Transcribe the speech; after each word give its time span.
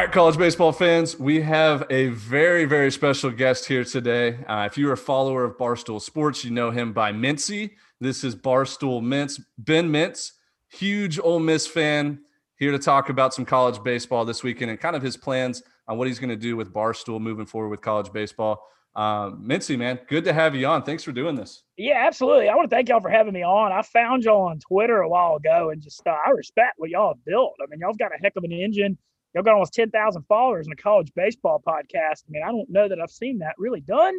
All 0.00 0.06
right, 0.06 0.14
college 0.14 0.38
baseball 0.38 0.72
fans, 0.72 1.18
we 1.18 1.42
have 1.42 1.84
a 1.90 2.06
very, 2.08 2.64
very 2.64 2.90
special 2.90 3.30
guest 3.30 3.66
here 3.66 3.84
today. 3.84 4.38
Uh, 4.46 4.66
if 4.66 4.78
you're 4.78 4.94
a 4.94 4.96
follower 4.96 5.44
of 5.44 5.58
Barstool 5.58 6.00
Sports, 6.00 6.42
you 6.42 6.50
know 6.50 6.70
him 6.70 6.94
by 6.94 7.12
Mintzy. 7.12 7.72
This 8.00 8.24
is 8.24 8.34
Barstool 8.34 9.02
Mintz, 9.02 9.38
Ben 9.58 9.92
Mintz, 9.92 10.32
huge 10.68 11.18
Ole 11.18 11.38
Miss 11.38 11.66
fan, 11.66 12.20
here 12.56 12.72
to 12.72 12.78
talk 12.78 13.10
about 13.10 13.34
some 13.34 13.44
college 13.44 13.82
baseball 13.82 14.24
this 14.24 14.42
weekend 14.42 14.70
and 14.70 14.80
kind 14.80 14.96
of 14.96 15.02
his 15.02 15.18
plans 15.18 15.62
on 15.86 15.98
what 15.98 16.08
he's 16.08 16.18
going 16.18 16.30
to 16.30 16.34
do 16.34 16.56
with 16.56 16.72
Barstool 16.72 17.20
moving 17.20 17.44
forward 17.44 17.68
with 17.68 17.82
college 17.82 18.10
baseball. 18.10 18.70
Um, 18.96 19.44
Mintzy, 19.46 19.76
man, 19.76 20.00
good 20.08 20.24
to 20.24 20.32
have 20.32 20.54
you 20.54 20.66
on. 20.66 20.82
Thanks 20.82 21.04
for 21.04 21.12
doing 21.12 21.34
this. 21.34 21.64
Yeah, 21.76 22.06
absolutely. 22.06 22.48
I 22.48 22.54
want 22.54 22.70
to 22.70 22.74
thank 22.74 22.88
y'all 22.88 23.02
for 23.02 23.10
having 23.10 23.34
me 23.34 23.42
on. 23.42 23.70
I 23.70 23.82
found 23.82 24.24
y'all 24.24 24.48
on 24.48 24.60
Twitter 24.60 25.02
a 25.02 25.08
while 25.10 25.36
ago 25.36 25.68
and 25.68 25.82
just 25.82 26.00
uh, 26.06 26.16
I 26.26 26.30
respect 26.30 26.76
what 26.78 26.88
y'all 26.88 27.18
built. 27.26 27.52
I 27.62 27.66
mean, 27.68 27.80
y'all 27.80 27.90
have 27.90 27.98
got 27.98 28.12
a 28.18 28.22
heck 28.22 28.32
of 28.36 28.44
an 28.44 28.52
engine 28.52 28.96
y'all 29.34 29.42
got 29.42 29.54
almost 29.54 29.74
10,000 29.74 30.22
followers 30.28 30.66
in 30.66 30.72
a 30.72 30.76
college 30.76 31.12
baseball 31.14 31.62
podcast. 31.66 32.24
I 32.26 32.30
mean, 32.30 32.42
I 32.42 32.50
don't 32.50 32.68
know 32.70 32.88
that 32.88 33.00
I've 33.00 33.10
seen 33.10 33.38
that 33.38 33.54
really 33.58 33.80
done. 33.80 34.16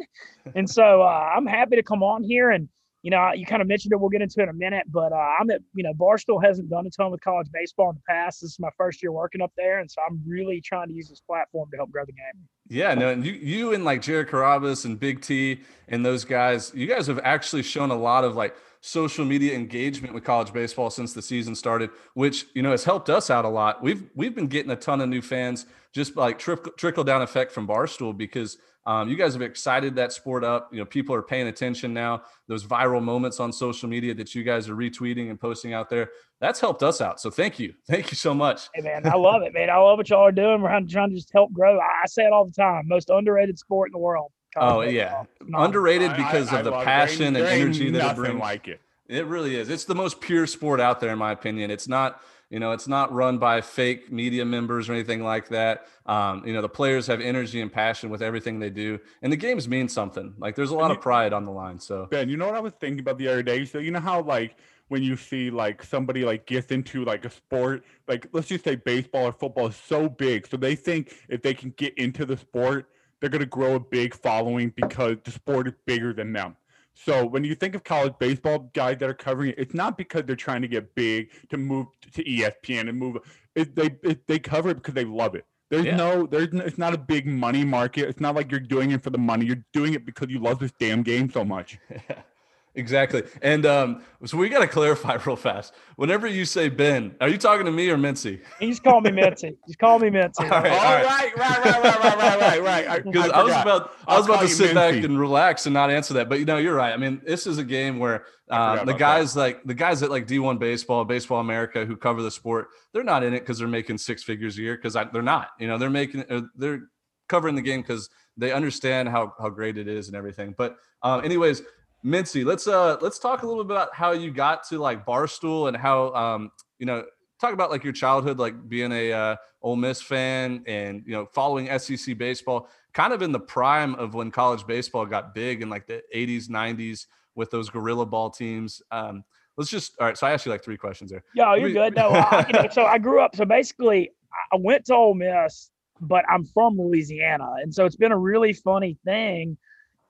And 0.54 0.68
so 0.68 1.02
uh, 1.02 1.30
I'm 1.34 1.46
happy 1.46 1.76
to 1.76 1.82
come 1.82 2.02
on 2.02 2.22
here. 2.22 2.50
And, 2.50 2.68
you 3.02 3.10
know, 3.10 3.32
you 3.32 3.44
kind 3.44 3.60
of 3.60 3.68
mentioned 3.68 3.92
it. 3.92 4.00
We'll 4.00 4.10
get 4.10 4.22
into 4.22 4.40
it 4.40 4.44
in 4.44 4.48
a 4.48 4.54
minute. 4.54 4.84
But 4.88 5.12
uh, 5.12 5.34
I'm 5.40 5.50
at, 5.50 5.60
you 5.74 5.82
know, 5.82 5.92
Barstool 5.92 6.42
hasn't 6.42 6.70
done 6.70 6.86
a 6.86 6.90
ton 6.90 7.10
with 7.10 7.20
college 7.20 7.48
baseball 7.52 7.90
in 7.90 7.96
the 7.96 8.02
past. 8.08 8.40
This 8.40 8.52
is 8.52 8.58
my 8.60 8.70
first 8.76 9.02
year 9.02 9.12
working 9.12 9.42
up 9.42 9.52
there. 9.56 9.80
And 9.80 9.90
so 9.90 10.00
I'm 10.08 10.22
really 10.26 10.60
trying 10.60 10.88
to 10.88 10.94
use 10.94 11.08
this 11.08 11.20
platform 11.20 11.68
to 11.72 11.76
help 11.76 11.90
grow 11.90 12.04
the 12.04 12.12
game. 12.12 12.48
Yeah, 12.68 12.94
no, 12.94 13.08
and 13.08 13.26
you, 13.26 13.32
you 13.32 13.74
and 13.74 13.84
like 13.84 14.02
Jared 14.02 14.28
Carrabis 14.28 14.84
and 14.84 14.98
Big 14.98 15.20
T 15.20 15.60
and 15.88 16.06
those 16.06 16.24
guys, 16.24 16.72
you 16.74 16.86
guys 16.86 17.06
have 17.08 17.20
actually 17.22 17.64
shown 17.64 17.90
a 17.90 17.96
lot 17.96 18.24
of 18.24 18.34
like– 18.34 18.54
social 18.82 19.24
media 19.24 19.54
engagement 19.54 20.12
with 20.12 20.24
college 20.24 20.52
baseball 20.52 20.90
since 20.90 21.14
the 21.14 21.22
season 21.22 21.54
started, 21.54 21.88
which 22.14 22.46
you 22.54 22.62
know 22.62 22.72
has 22.72 22.84
helped 22.84 23.08
us 23.08 23.30
out 23.30 23.44
a 23.44 23.48
lot. 23.48 23.82
We've 23.82 24.10
we've 24.14 24.34
been 24.34 24.48
getting 24.48 24.72
a 24.72 24.76
ton 24.76 25.00
of 25.00 25.08
new 25.08 25.22
fans 25.22 25.66
just 25.92 26.16
like 26.16 26.38
trickle, 26.38 26.72
trickle 26.72 27.04
down 27.04 27.22
effect 27.22 27.52
from 27.52 27.66
Barstool 27.66 28.16
because 28.16 28.58
um, 28.84 29.08
you 29.08 29.16
guys 29.16 29.34
have 29.34 29.42
excited 29.42 29.94
that 29.96 30.12
sport 30.12 30.42
up. 30.42 30.68
You 30.72 30.80
know, 30.80 30.84
people 30.84 31.14
are 31.14 31.22
paying 31.22 31.46
attention 31.46 31.94
now. 31.94 32.22
Those 32.48 32.64
viral 32.64 33.02
moments 33.02 33.38
on 33.38 33.52
social 33.52 33.88
media 33.88 34.12
that 34.14 34.34
you 34.34 34.42
guys 34.42 34.68
are 34.68 34.74
retweeting 34.74 35.30
and 35.30 35.40
posting 35.40 35.72
out 35.72 35.88
there, 35.88 36.10
that's 36.40 36.58
helped 36.58 36.82
us 36.82 37.00
out. 37.00 37.20
So 37.20 37.30
thank 37.30 37.60
you, 37.60 37.74
thank 37.86 38.10
you 38.10 38.16
so 38.16 38.34
much. 38.34 38.68
Hey 38.74 38.82
man, 38.82 39.06
I 39.06 39.14
love 39.14 39.42
it, 39.42 39.54
man. 39.54 39.70
I 39.70 39.76
love 39.76 39.98
what 39.98 40.10
y'all 40.10 40.26
are 40.26 40.32
doing. 40.32 40.60
We're 40.60 40.80
trying 40.88 41.10
to 41.10 41.14
just 41.14 41.32
help 41.32 41.52
grow. 41.52 41.78
I 41.78 42.06
say 42.06 42.24
it 42.24 42.32
all 42.32 42.44
the 42.44 42.52
time. 42.52 42.88
Most 42.88 43.10
underrated 43.10 43.58
sport 43.58 43.90
in 43.90 43.92
the 43.92 43.98
world. 43.98 44.32
Oh 44.56 44.80
yeah, 44.82 45.24
underrated 45.54 46.14
because 46.16 46.52
I, 46.52 46.56
I, 46.56 46.58
of 46.60 46.64
the 46.64 46.72
passion 46.72 47.36
and 47.36 47.46
energy 47.46 47.90
that 47.90 48.12
it 48.12 48.16
brings. 48.16 48.40
Like 48.40 48.68
it. 48.68 48.80
It 49.08 49.26
really 49.26 49.56
is. 49.56 49.68
It's 49.68 49.84
the 49.84 49.94
most 49.94 50.20
pure 50.20 50.46
sport 50.46 50.80
out 50.80 51.00
there, 51.00 51.10
in 51.10 51.18
my 51.18 51.32
opinion. 51.32 51.70
It's 51.70 51.86
not, 51.86 52.22
you 52.48 52.58
know, 52.58 52.72
it's 52.72 52.88
not 52.88 53.12
run 53.12 53.36
by 53.36 53.60
fake 53.60 54.10
media 54.10 54.44
members 54.44 54.88
or 54.88 54.94
anything 54.94 55.22
like 55.22 55.48
that. 55.48 55.86
Um, 56.06 56.46
you 56.46 56.54
know, 56.54 56.62
the 56.62 56.68
players 56.68 57.08
have 57.08 57.20
energy 57.20 57.60
and 57.60 57.70
passion 57.70 58.08
with 58.08 58.22
everything 58.22 58.58
they 58.58 58.70
do, 58.70 58.98
and 59.20 59.32
the 59.32 59.36
games 59.36 59.68
mean 59.68 59.88
something. 59.88 60.34
Like 60.38 60.54
there's 60.54 60.70
a 60.70 60.74
lot 60.74 60.88
you, 60.88 60.96
of 60.96 61.02
pride 61.02 61.32
on 61.32 61.44
the 61.44 61.50
line. 61.50 61.78
So 61.78 62.06
Ben, 62.10 62.28
you 62.28 62.36
know 62.36 62.46
what 62.46 62.54
I 62.54 62.60
was 62.60 62.72
thinking 62.80 63.00
about 63.00 63.18
the 63.18 63.28
other 63.28 63.42
day? 63.42 63.64
So 63.64 63.78
you 63.78 63.90
know 63.90 64.00
how 64.00 64.22
like 64.22 64.56
when 64.88 65.02
you 65.02 65.16
see 65.16 65.50
like 65.50 65.82
somebody 65.82 66.24
like 66.24 66.46
gets 66.46 66.70
into 66.70 67.04
like 67.04 67.24
a 67.24 67.30
sport, 67.30 67.84
like 68.08 68.26
let's 68.32 68.48
just 68.48 68.64
say 68.64 68.76
baseball 68.76 69.26
or 69.26 69.32
football 69.32 69.66
is 69.66 69.76
so 69.76 70.08
big, 70.08 70.46
so 70.46 70.56
they 70.56 70.74
think 70.74 71.14
if 71.28 71.42
they 71.42 71.54
can 71.54 71.70
get 71.76 71.96
into 71.98 72.24
the 72.24 72.36
sport 72.36 72.88
they're 73.22 73.30
going 73.30 73.40
to 73.40 73.46
grow 73.46 73.76
a 73.76 73.80
big 73.80 74.14
following 74.14 74.72
because 74.74 75.16
the 75.24 75.30
sport 75.30 75.68
is 75.68 75.74
bigger 75.86 76.12
than 76.12 76.32
them. 76.32 76.56
So 76.94 77.24
when 77.24 77.44
you 77.44 77.54
think 77.54 77.76
of 77.76 77.84
college 77.84 78.14
baseball 78.18 78.70
guys 78.74 78.98
that 78.98 79.08
are 79.08 79.14
covering 79.14 79.50
it, 79.50 79.54
it's 79.58 79.74
not 79.74 79.96
because 79.96 80.24
they're 80.24 80.34
trying 80.34 80.60
to 80.62 80.68
get 80.68 80.92
big 80.96 81.30
to 81.50 81.56
move 81.56 81.86
to 82.14 82.24
ESPN 82.24 82.88
and 82.88 82.98
move. 82.98 83.18
It, 83.54 83.76
they 83.76 83.96
it, 84.02 84.26
they 84.26 84.40
cover 84.40 84.70
it 84.70 84.74
because 84.74 84.94
they 84.94 85.04
love 85.04 85.36
it. 85.36 85.46
There's 85.70 85.86
yeah. 85.86 85.96
no, 85.96 86.26
there's 86.26 86.52
no, 86.52 86.64
it's 86.64 86.78
not 86.78 86.94
a 86.94 86.98
big 86.98 87.26
money 87.26 87.64
market. 87.64 88.08
It's 88.08 88.20
not 88.20 88.34
like 88.34 88.50
you're 88.50 88.60
doing 88.60 88.90
it 88.90 89.02
for 89.02 89.10
the 89.10 89.18
money. 89.18 89.46
You're 89.46 89.64
doing 89.72 89.94
it 89.94 90.04
because 90.04 90.28
you 90.28 90.40
love 90.40 90.58
this 90.58 90.72
damn 90.78 91.02
game 91.02 91.30
so 91.30 91.44
much. 91.44 91.78
Exactly. 92.74 93.22
And 93.42 93.66
um, 93.66 94.02
so 94.24 94.38
we 94.38 94.48
got 94.48 94.60
to 94.60 94.66
clarify 94.66 95.18
real 95.26 95.36
fast. 95.36 95.74
Whenever 95.96 96.26
you 96.26 96.46
say 96.46 96.70
Ben, 96.70 97.14
are 97.20 97.28
you 97.28 97.36
talking 97.36 97.66
to 97.66 97.72
me 97.72 97.90
or 97.90 97.98
Mintzy? 97.98 98.40
He's 98.58 98.80
calling 98.80 99.14
me 99.14 99.22
Mintzy. 99.22 99.54
He's 99.66 99.76
calling 99.76 100.10
me 100.10 100.18
Mintzy. 100.18 100.40
all 100.40 100.48
right, 100.48 100.72
all 100.72 101.04
right, 101.04 101.36
right, 101.36 101.64
right, 101.64 101.64
right, 101.64 101.84
right, 101.84 102.40
right, 102.40 102.62
right, 102.62 102.86
right. 102.86 103.04
Because 103.04 103.30
I, 103.30 103.40
I, 103.40 103.42
was 103.42 103.52
about, 103.52 103.92
I 104.08 104.16
was 104.16 104.26
about 104.26 104.40
to 104.40 104.48
sit 104.48 104.70
Mintzy. 104.70 104.74
back 104.74 105.04
and 105.04 105.18
relax 105.18 105.66
and 105.66 105.74
not 105.74 105.90
answer 105.90 106.14
that. 106.14 106.30
But 106.30 106.38
you 106.38 106.46
know, 106.46 106.56
you're 106.56 106.74
right. 106.74 106.94
I 106.94 106.96
mean, 106.96 107.20
this 107.26 107.46
is 107.46 107.58
a 107.58 107.64
game 107.64 107.98
where 107.98 108.24
uh, 108.50 108.84
the 108.84 108.94
guys 108.94 109.34
that. 109.34 109.40
like 109.40 109.64
the 109.64 109.74
guys 109.74 110.02
at 110.02 110.10
like 110.10 110.26
D1 110.26 110.58
Baseball, 110.58 111.04
Baseball 111.04 111.40
America, 111.40 111.84
who 111.84 111.94
cover 111.94 112.22
the 112.22 112.30
sport, 112.30 112.68
they're 112.94 113.04
not 113.04 113.22
in 113.22 113.34
it 113.34 113.40
because 113.40 113.58
they're 113.58 113.68
making 113.68 113.98
six 113.98 114.22
figures 114.22 114.56
a 114.56 114.62
year. 114.62 114.76
Because 114.76 114.94
they're 114.94 115.20
not. 115.20 115.50
You 115.60 115.68
know, 115.68 115.76
they're 115.76 115.90
making, 115.90 116.24
uh, 116.30 116.42
they're 116.56 116.80
covering 117.28 117.54
the 117.54 117.62
game 117.62 117.82
because 117.82 118.08
they 118.38 118.50
understand 118.50 119.10
how 119.10 119.34
how 119.38 119.50
great 119.50 119.76
it 119.76 119.88
is 119.88 120.08
and 120.08 120.16
everything. 120.16 120.54
But 120.56 120.76
um, 121.02 121.22
anyways 121.22 121.62
Mintzy, 122.04 122.44
let's 122.44 122.66
uh 122.66 122.96
let's 123.00 123.18
talk 123.18 123.42
a 123.42 123.46
little 123.46 123.64
bit 123.64 123.76
about 123.76 123.94
how 123.94 124.12
you 124.12 124.30
got 124.30 124.66
to 124.68 124.78
like 124.78 125.06
Barstool 125.06 125.68
and 125.68 125.76
how 125.76 126.12
um 126.14 126.50
you 126.78 126.86
know 126.86 127.04
talk 127.42 127.52
about 127.52 127.70
like 127.70 127.84
your 127.84 127.92
childhood, 127.92 128.38
like 128.38 128.68
being 128.68 128.92
a 128.92 129.12
uh, 129.12 129.36
Ole 129.62 129.76
Miss 129.76 130.00
fan 130.00 130.62
and 130.66 131.02
you 131.04 131.12
know 131.12 131.26
following 131.26 131.76
SEC 131.78 132.16
baseball, 132.16 132.68
kind 132.94 133.12
of 133.12 133.20
in 133.20 133.32
the 133.32 133.40
prime 133.40 133.94
of 133.96 134.14
when 134.14 134.30
college 134.30 134.66
baseball 134.66 135.04
got 135.04 135.34
big 135.34 135.60
in 135.60 135.68
like 135.68 135.86
the 135.86 136.02
80s, 136.14 136.48
90s 136.48 137.06
with 137.34 137.50
those 137.50 137.68
gorilla 137.68 138.06
ball 138.06 138.30
teams. 138.30 138.80
Um, 138.90 139.24
let's 139.56 139.70
just 139.70 139.94
all 140.00 140.06
right. 140.06 140.16
So 140.16 140.26
I 140.26 140.32
asked 140.32 140.46
you 140.46 140.52
like 140.52 140.64
three 140.64 140.76
questions 140.76 141.10
there. 141.10 141.24
Yeah, 141.34 141.54
you're 141.56 141.72
good. 141.72 141.94
No, 141.96 142.10
I, 142.10 142.46
you 142.46 142.52
know, 142.54 142.68
so 142.70 142.84
I 142.84 142.98
grew 142.98 143.20
up. 143.20 143.34
So 143.36 143.44
basically, 143.44 144.10
I 144.52 144.56
went 144.56 144.86
to 144.86 144.94
Ole 144.94 145.14
Miss, 145.14 145.70
but 146.00 146.24
I'm 146.30 146.44
from 146.44 146.78
Louisiana, 146.78 147.54
and 147.60 147.74
so 147.74 147.84
it's 147.84 147.96
been 147.96 148.12
a 148.12 148.18
really 148.18 148.52
funny 148.52 148.98
thing 149.04 149.58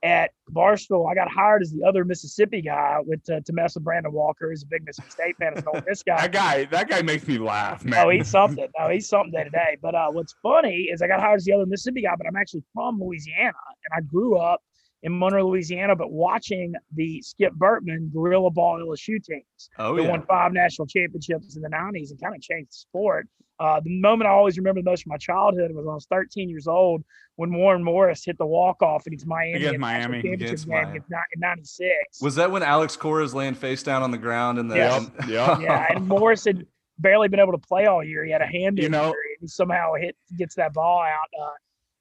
at 0.03 0.33
Barstool, 0.51 1.11
I 1.11 1.15
got 1.15 1.31
hired 1.31 1.63
as 1.63 1.71
the 1.71 1.85
other 1.85 2.05
Mississippi 2.05 2.61
guy 2.61 2.99
with 3.05 3.23
to, 3.25 3.41
to 3.41 3.53
mess 3.53 3.75
with 3.75 3.85
Brandon 3.85 4.13
Walker, 4.13 4.51
who's 4.51 4.65
a 4.65 4.67
big 4.67 4.85
Mississippi 4.85 5.11
State 5.11 5.37
fan. 5.39 5.55
As 5.57 5.85
this 5.87 6.03
guy, 6.03 6.23
that 6.23 6.33
guy, 6.33 6.65
that 6.67 6.89
guy 6.89 7.03
makes 7.03 7.27
me 7.27 7.39
laugh, 7.39 7.85
man. 7.85 8.05
Oh, 8.05 8.11
he's 8.11 8.29
something. 8.29 8.67
Oh, 8.79 8.89
he's 8.89 9.09
something 9.09 9.31
day 9.31 9.45
to 9.45 9.51
day. 9.51 9.79
But 9.81 9.95
uh, 9.95 10.11
what's 10.11 10.35
funny 10.43 10.89
is 10.93 11.03
I 11.03 11.09
got 11.09 11.21
hired 11.21 11.37
as 11.37 11.45
the 11.45 11.53
other 11.53 11.67
Mississippi 11.67 12.03
guy, 12.03 12.15
but 12.17 12.27
I'm 12.27 12.37
actually 12.37 12.65
from 12.75 13.01
Louisiana, 13.01 13.53
and 13.85 13.97
I 13.97 14.01
grew 14.01 14.37
up 14.39 14.61
in 15.03 15.19
Monroe, 15.19 15.49
Louisiana, 15.49 15.97
but 15.97 16.11
watching 16.11 16.75
the 16.95 17.21
Skip 17.23 17.53
Bertman 17.55 18.13
Gorilla 18.13 18.51
Ball 18.51 18.81
LSU 18.81 19.23
teams. 19.23 19.71
Oh, 19.79 19.97
yeah. 19.97 20.09
won 20.09 20.23
five 20.23 20.53
national 20.53 20.87
championships 20.87 21.57
in 21.57 21.63
the 21.63 21.69
90s 21.69 22.11
and 22.11 22.21
kind 22.21 22.35
of 22.35 22.41
changed 22.41 22.71
the 22.71 22.75
sport. 22.75 23.29
Uh, 23.63 23.79
the 23.79 24.01
moment 24.01 24.27
I 24.27 24.33
always 24.33 24.59
remember 24.59 24.81
the 24.81 24.91
most 24.91 25.05
from 25.05 25.11
my 25.11 25.19
childhood 25.19 25.71
was 25.71 25.85
when 25.85 25.93
I 25.93 25.95
was 25.95 26.07
13 26.07 26.49
years 26.49 26.67
old 26.67 27.05
when 27.37 27.55
Warren 27.55 27.85
Morris 27.85 28.25
hit 28.25 28.37
the 28.37 28.45
walk 28.45 28.83
off 28.83 29.07
against 29.07 29.25
Miami. 29.25 29.53
Against 29.53 29.79
Miami. 29.79 30.19
Against 30.19 30.67
Miami. 30.67 30.99
in 30.99 31.41
96. 31.41 32.21
Was 32.21 32.35
that 32.35 32.51
when 32.51 32.65
Alex 32.65 32.97
Cora 32.97 33.23
is 33.23 33.35
laying 33.35 33.55
face 33.55 33.85
down 33.85 34.03
on 34.03 34.11
the 34.11 34.19
ground? 34.19 34.59
And 34.59 34.69
the, 34.69 34.77
yeah. 34.79 35.07
yeah. 35.29 35.61
yeah. 35.61 35.87
And 35.91 36.09
Morris 36.09 36.45
had 36.45 36.67
barely 36.99 37.29
been 37.29 37.39
able 37.39 37.53
to 37.53 37.59
play 37.59 37.87
all 37.87 38.03
year. 38.03 38.25
He 38.25 38.33
had 38.33 38.43
a 38.43 38.47
hand 38.47 38.79
you 38.79 38.87
injury 38.87 38.89
know, 38.89 39.15
and 39.41 39.49
somehow 39.49 39.95
hit 39.95 40.17
gets 40.37 40.57
that 40.57 40.73
ball 40.73 41.01
out. 41.01 41.29
Uh, 41.41 41.51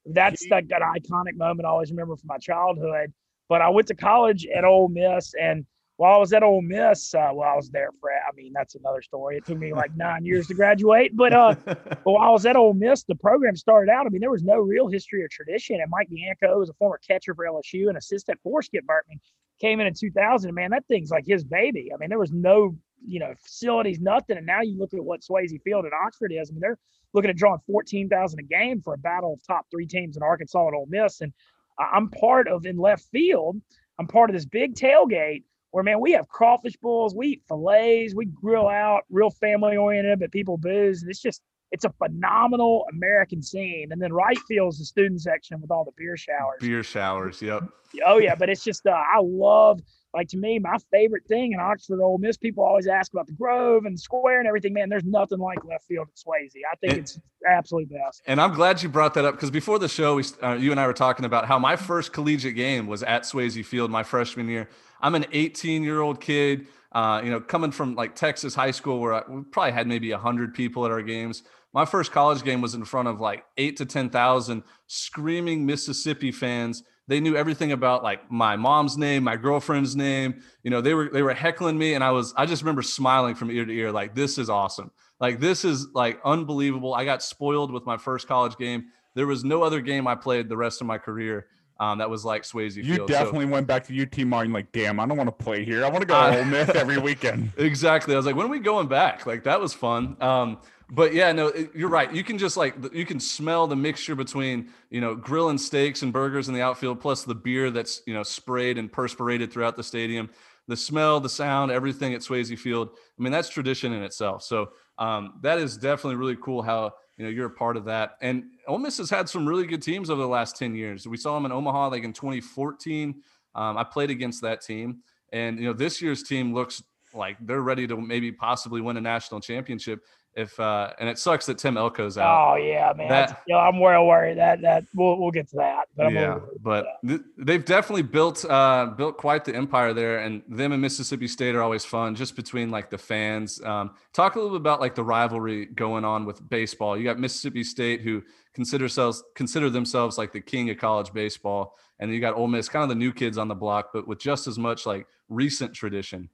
that's 0.06 0.44
like 0.50 0.66
that 0.66 0.82
iconic 0.82 1.36
moment 1.36 1.64
I 1.64 1.68
always 1.68 1.92
remember 1.92 2.16
from 2.16 2.26
my 2.26 2.38
childhood. 2.38 3.12
But 3.48 3.62
I 3.62 3.68
went 3.68 3.86
to 3.86 3.94
college 3.94 4.46
at 4.46 4.64
Ole 4.64 4.88
Miss, 4.88 5.32
and 5.40 5.64
while 5.96 6.14
I 6.14 6.18
was 6.18 6.32
at 6.32 6.42
Ole 6.42 6.62
Miss, 6.62 7.14
uh, 7.14 7.30
well, 7.32 7.48
I 7.48 7.54
was 7.54 7.70
there 7.70 7.90
for, 8.00 8.10
I 8.10 8.34
mean, 8.34 8.52
that's 8.54 8.74
another 8.74 9.02
story. 9.02 9.36
It 9.36 9.44
took 9.44 9.58
me 9.58 9.72
like 9.72 9.94
nine 9.94 10.24
years 10.24 10.46
to 10.48 10.54
graduate. 10.54 11.14
But, 11.14 11.32
uh, 11.32 11.54
but 11.64 12.04
while 12.04 12.28
I 12.28 12.30
was 12.30 12.46
at 12.46 12.56
Ole 12.56 12.74
Miss, 12.74 13.04
the 13.04 13.14
program 13.14 13.56
started 13.56 13.90
out. 13.90 14.06
I 14.06 14.08
mean, 14.08 14.20
there 14.20 14.30
was 14.30 14.42
no 14.42 14.56
real 14.56 14.88
history 14.88 15.22
or 15.22 15.28
tradition. 15.28 15.80
And 15.80 15.90
Mike 15.90 16.08
Bianco 16.08 16.58
was 16.58 16.70
a 16.70 16.74
former 16.74 16.98
catcher 17.06 17.34
for 17.34 17.44
LSU 17.44 17.88
and 17.88 17.98
assistant 17.98 18.40
for 18.42 18.62
Skip 18.62 18.84
Bertman 18.86 19.20
came 19.60 19.80
in 19.80 19.86
in 19.86 19.94
2000. 19.94 20.52
Man, 20.54 20.70
that 20.70 20.86
thing's 20.88 21.10
like 21.10 21.24
his 21.26 21.44
baby. 21.44 21.90
I 21.94 21.98
mean, 21.98 22.08
there 22.08 22.18
was 22.18 22.32
no, 22.32 22.76
you 23.06 23.20
know, 23.20 23.34
facilities, 23.40 24.00
nothing. 24.00 24.38
And 24.38 24.46
now 24.46 24.62
you 24.62 24.78
look 24.78 24.94
at 24.94 25.04
what 25.04 25.20
Swayze 25.20 25.60
Field 25.62 25.84
at 25.84 25.92
Oxford 25.92 26.32
is. 26.32 26.50
I 26.50 26.52
mean, 26.52 26.60
they're 26.60 26.78
looking 27.12 27.30
at 27.30 27.36
drawing 27.36 27.60
14,000 27.66 28.40
a 28.40 28.42
game 28.42 28.80
for 28.80 28.94
a 28.94 28.98
battle 28.98 29.34
of 29.34 29.46
top 29.46 29.66
three 29.70 29.86
teams 29.86 30.16
in 30.16 30.22
Arkansas 30.22 30.66
and 30.66 30.74
Ole 30.74 30.86
Miss. 30.88 31.20
And 31.20 31.32
I'm 31.78 32.10
part 32.10 32.48
of 32.48 32.66
in 32.66 32.76
left 32.76 33.04
field. 33.12 33.60
I'm 33.98 34.06
part 34.06 34.30
of 34.30 34.34
this 34.34 34.46
big 34.46 34.74
tailgate 34.74 35.44
where 35.72 35.82
man, 35.82 36.00
we 36.00 36.12
have 36.12 36.28
crawfish 36.28 36.76
bowls, 36.76 37.14
we 37.14 37.28
eat 37.28 37.42
fillets, 37.48 38.14
we 38.14 38.26
grill 38.26 38.68
out, 38.68 39.02
real 39.10 39.30
family 39.30 39.76
oriented, 39.76 40.20
but 40.20 40.30
people 40.30 40.56
booze. 40.56 41.02
And 41.02 41.10
it's 41.10 41.20
just 41.20 41.42
it's 41.72 41.86
a 41.86 41.90
phenomenal 41.90 42.84
American 42.92 43.42
scene. 43.42 43.88
And 43.90 44.00
then 44.00 44.12
right 44.12 44.38
field 44.46 44.74
is 44.74 44.78
the 44.78 44.84
student 44.84 45.22
section 45.22 45.60
with 45.60 45.70
all 45.70 45.84
the 45.84 45.92
beer 45.96 46.16
showers. 46.16 46.60
Beer 46.60 46.82
showers, 46.82 47.40
yep. 47.40 47.64
Oh 48.06 48.18
yeah, 48.18 48.34
but 48.34 48.48
it's 48.48 48.62
just 48.62 48.86
uh, 48.86 48.90
I 48.90 49.20
love 49.20 49.80
like 50.14 50.28
to 50.28 50.36
me 50.36 50.58
my 50.58 50.76
favorite 50.90 51.24
thing 51.26 51.52
in 51.52 51.60
Oxford 51.60 52.00
Ole 52.02 52.18
Miss. 52.18 52.36
People 52.36 52.64
always 52.64 52.86
ask 52.86 53.12
about 53.12 53.26
the 53.26 53.32
Grove 53.32 53.86
and 53.86 53.94
the 53.94 53.98
Square 53.98 54.40
and 54.40 54.48
everything. 54.48 54.74
Man, 54.74 54.90
there's 54.90 55.04
nothing 55.04 55.38
like 55.38 55.64
left 55.64 55.86
field 55.86 56.08
at 56.08 56.16
Swayze. 56.16 56.52
I 56.70 56.76
think 56.76 56.92
and, 56.92 57.00
it's 57.00 57.18
absolutely 57.48 57.96
best. 57.96 58.22
And 58.26 58.40
I'm 58.40 58.52
glad 58.52 58.82
you 58.82 58.90
brought 58.90 59.14
that 59.14 59.24
up 59.24 59.34
because 59.34 59.50
before 59.50 59.78
the 59.78 59.88
show, 59.88 60.16
we 60.16 60.24
uh, 60.42 60.52
you 60.52 60.70
and 60.70 60.80
I 60.80 60.86
were 60.86 60.92
talking 60.92 61.24
about 61.24 61.46
how 61.46 61.58
my 61.58 61.76
first 61.76 62.12
collegiate 62.12 62.56
game 62.56 62.86
was 62.86 63.02
at 63.02 63.22
Swayze 63.22 63.64
Field 63.64 63.90
my 63.90 64.02
freshman 64.02 64.48
year. 64.48 64.68
I'm 65.02 65.14
an 65.14 65.26
18 65.32 65.82
year 65.82 66.00
old 66.00 66.20
kid. 66.20 66.66
Uh, 66.92 67.22
you 67.24 67.30
know, 67.30 67.40
coming 67.40 67.70
from 67.70 67.94
like 67.94 68.14
Texas 68.14 68.54
high 68.54 68.70
school, 68.70 69.00
where 69.00 69.14
I, 69.14 69.22
we 69.26 69.42
probably 69.44 69.72
had 69.72 69.86
maybe 69.86 70.12
100 70.12 70.52
people 70.52 70.84
at 70.84 70.90
our 70.90 71.00
games 71.00 71.42
my 71.72 71.84
first 71.84 72.12
college 72.12 72.42
game 72.44 72.60
was 72.60 72.74
in 72.74 72.84
front 72.84 73.08
of 73.08 73.20
like 73.20 73.44
eight 73.56 73.76
to 73.78 73.86
10,000 73.86 74.62
screaming 74.86 75.64
Mississippi 75.64 76.30
fans. 76.30 76.82
They 77.08 77.18
knew 77.18 77.34
everything 77.34 77.72
about 77.72 78.02
like 78.02 78.30
my 78.30 78.56
mom's 78.56 78.96
name, 78.96 79.24
my 79.24 79.36
girlfriend's 79.36 79.96
name. 79.96 80.42
You 80.62 80.70
know, 80.70 80.80
they 80.80 80.94
were 80.94 81.10
they 81.12 81.22
were 81.22 81.34
heckling 81.34 81.76
me, 81.76 81.94
and 81.94 82.04
I 82.04 82.10
was 82.10 82.32
I 82.36 82.46
just 82.46 82.62
remember 82.62 82.82
smiling 82.82 83.34
from 83.34 83.50
ear 83.50 83.64
to 83.64 83.72
ear, 83.72 83.90
like 83.90 84.14
this 84.14 84.38
is 84.38 84.48
awesome. 84.48 84.92
Like 85.18 85.40
this 85.40 85.64
is 85.64 85.88
like 85.94 86.20
unbelievable. 86.24 86.94
I 86.94 87.04
got 87.04 87.22
spoiled 87.22 87.72
with 87.72 87.84
my 87.84 87.96
first 87.96 88.28
college 88.28 88.56
game. 88.56 88.84
There 89.14 89.26
was 89.26 89.44
no 89.44 89.62
other 89.62 89.80
game 89.80 90.06
I 90.06 90.14
played 90.14 90.48
the 90.48 90.56
rest 90.56 90.80
of 90.80 90.86
my 90.86 90.98
career 90.98 91.46
um, 91.82 91.98
that 91.98 92.08
was 92.08 92.24
like 92.24 92.44
Swayze 92.44 92.76
you 92.76 92.94
Field. 92.94 93.08
definitely 93.08 93.46
so, 93.46 93.50
went 93.50 93.66
back 93.66 93.84
to 93.88 94.02
UT 94.02 94.16
Martin 94.24 94.52
like, 94.52 94.70
damn, 94.70 95.00
I 95.00 95.06
don't 95.06 95.16
want 95.16 95.26
to 95.26 95.44
play 95.44 95.64
here. 95.64 95.84
I 95.84 95.88
want 95.88 96.02
to 96.02 96.06
go 96.06 96.14
to 96.14 96.38
Ole 96.38 96.44
Miss 96.44 96.68
every 96.68 96.96
weekend. 96.98 97.50
exactly. 97.56 98.14
I 98.14 98.16
was 98.16 98.24
like, 98.24 98.36
when 98.36 98.46
are 98.46 98.50
we 98.50 98.60
going 98.60 98.86
back? 98.86 99.26
Like 99.26 99.42
that 99.42 99.60
was 99.60 99.74
fun. 99.74 100.16
Um, 100.20 100.58
but 100.88 101.12
yeah, 101.12 101.32
no, 101.32 101.52
you're 101.74 101.88
right. 101.88 102.12
You 102.14 102.22
can 102.22 102.38
just 102.38 102.56
like 102.56 102.76
you 102.94 103.04
can 103.04 103.18
smell 103.18 103.66
the 103.66 103.74
mixture 103.74 104.14
between 104.14 104.68
you 104.90 105.00
know 105.00 105.16
grilling 105.16 105.58
steaks 105.58 106.02
and 106.02 106.12
burgers 106.12 106.46
in 106.46 106.54
the 106.54 106.62
outfield, 106.62 107.00
plus 107.00 107.24
the 107.24 107.34
beer 107.34 107.72
that's 107.72 108.00
you 108.06 108.14
know 108.14 108.22
sprayed 108.22 108.78
and 108.78 108.92
perspirated 108.92 109.52
throughout 109.52 109.74
the 109.74 109.82
stadium. 109.82 110.30
The 110.68 110.76
smell, 110.76 111.18
the 111.18 111.28
sound, 111.28 111.72
everything 111.72 112.14
at 112.14 112.20
Swayze 112.20 112.56
Field. 112.56 112.90
I 113.18 113.22
mean, 113.22 113.32
that's 113.32 113.48
tradition 113.48 113.92
in 113.92 114.04
itself. 114.04 114.44
So 114.44 114.70
um, 114.98 115.40
that 115.42 115.58
is 115.58 115.76
definitely 115.76 116.14
really 116.14 116.36
cool 116.40 116.62
how 116.62 116.92
you 117.16 117.24
know 117.24 117.30
you're 117.30 117.46
a 117.46 117.50
part 117.50 117.76
of 117.76 117.84
that. 117.86 118.16
And 118.20 118.44
Ole 118.66 118.78
Miss 118.78 118.98
has 118.98 119.10
had 119.10 119.28
some 119.28 119.46
really 119.46 119.66
good 119.66 119.82
teams 119.82 120.10
over 120.10 120.20
the 120.20 120.28
last 120.28 120.56
ten 120.56 120.74
years. 120.74 121.06
We 121.06 121.16
saw 121.16 121.34
them 121.34 121.46
in 121.46 121.52
Omaha 121.52 121.88
like 121.88 122.04
in 122.04 122.12
2014. 122.12 123.22
Um, 123.54 123.76
I 123.76 123.84
played 123.84 124.10
against 124.10 124.42
that 124.42 124.62
team, 124.62 125.00
and 125.32 125.58
you 125.58 125.64
know 125.64 125.72
this 125.72 126.00
year's 126.00 126.22
team 126.22 126.54
looks 126.54 126.82
like 127.14 127.36
they're 127.40 127.62
ready 127.62 127.86
to 127.86 127.96
maybe 127.96 128.32
possibly 128.32 128.80
win 128.80 128.96
a 128.96 129.00
national 129.00 129.40
championship 129.40 130.00
if 130.34 130.58
uh 130.58 130.92
and 130.98 131.08
it 131.08 131.18
sucks 131.18 131.46
that 131.46 131.58
Tim 131.58 131.74
Elko's 131.74 132.16
out. 132.16 132.52
Oh 132.52 132.56
yeah, 132.56 132.92
man. 132.96 133.08
That, 133.08 133.42
you 133.46 133.54
know, 133.54 133.60
I'm 133.60 133.78
well 133.78 134.06
worried 134.06 134.38
that 134.38 134.62
that 134.62 134.84
we'll 134.94 135.18
we'll 135.18 135.30
get 135.30 135.48
to 135.50 135.56
that. 135.56 135.88
But 135.96 136.06
I'm 136.06 136.14
yeah, 136.14 136.38
but 136.62 136.86
th- 137.06 137.20
they've 137.36 137.64
definitely 137.64 138.02
built 138.02 138.44
uh 138.44 138.86
built 138.96 139.18
quite 139.18 139.44
the 139.44 139.54
empire 139.54 139.92
there, 139.92 140.18
and 140.18 140.42
them 140.48 140.72
and 140.72 140.80
Mississippi 140.80 141.28
State 141.28 141.54
are 141.54 141.62
always 141.62 141.84
fun, 141.84 142.14
just 142.14 142.34
between 142.34 142.70
like 142.70 142.88
the 142.88 142.98
fans. 142.98 143.62
Um, 143.62 143.92
talk 144.12 144.36
a 144.36 144.38
little 144.38 144.56
bit 144.56 144.62
about 144.62 144.80
like 144.80 144.94
the 144.94 145.04
rivalry 145.04 145.66
going 145.66 146.04
on 146.04 146.24
with 146.24 146.48
baseball. 146.48 146.96
You 146.96 147.04
got 147.04 147.18
Mississippi 147.18 147.64
State 147.64 148.00
who 148.00 148.22
consider 148.54 148.84
themselves 148.84 149.22
consider 149.34 149.68
themselves 149.68 150.16
like 150.16 150.32
the 150.32 150.40
king 150.40 150.70
of 150.70 150.78
college 150.78 151.12
baseball, 151.12 151.76
and 151.98 152.12
you 152.12 152.20
got 152.20 152.34
Ole 152.34 152.48
Miss, 152.48 152.68
kind 152.68 152.82
of 152.82 152.88
the 152.88 152.94
new 152.94 153.12
kids 153.12 153.36
on 153.36 153.48
the 153.48 153.54
block, 153.54 153.90
but 153.92 154.08
with 154.08 154.18
just 154.18 154.46
as 154.46 154.58
much 154.58 154.86
like 154.86 155.06
recent 155.28 155.74
tradition. 155.74 156.30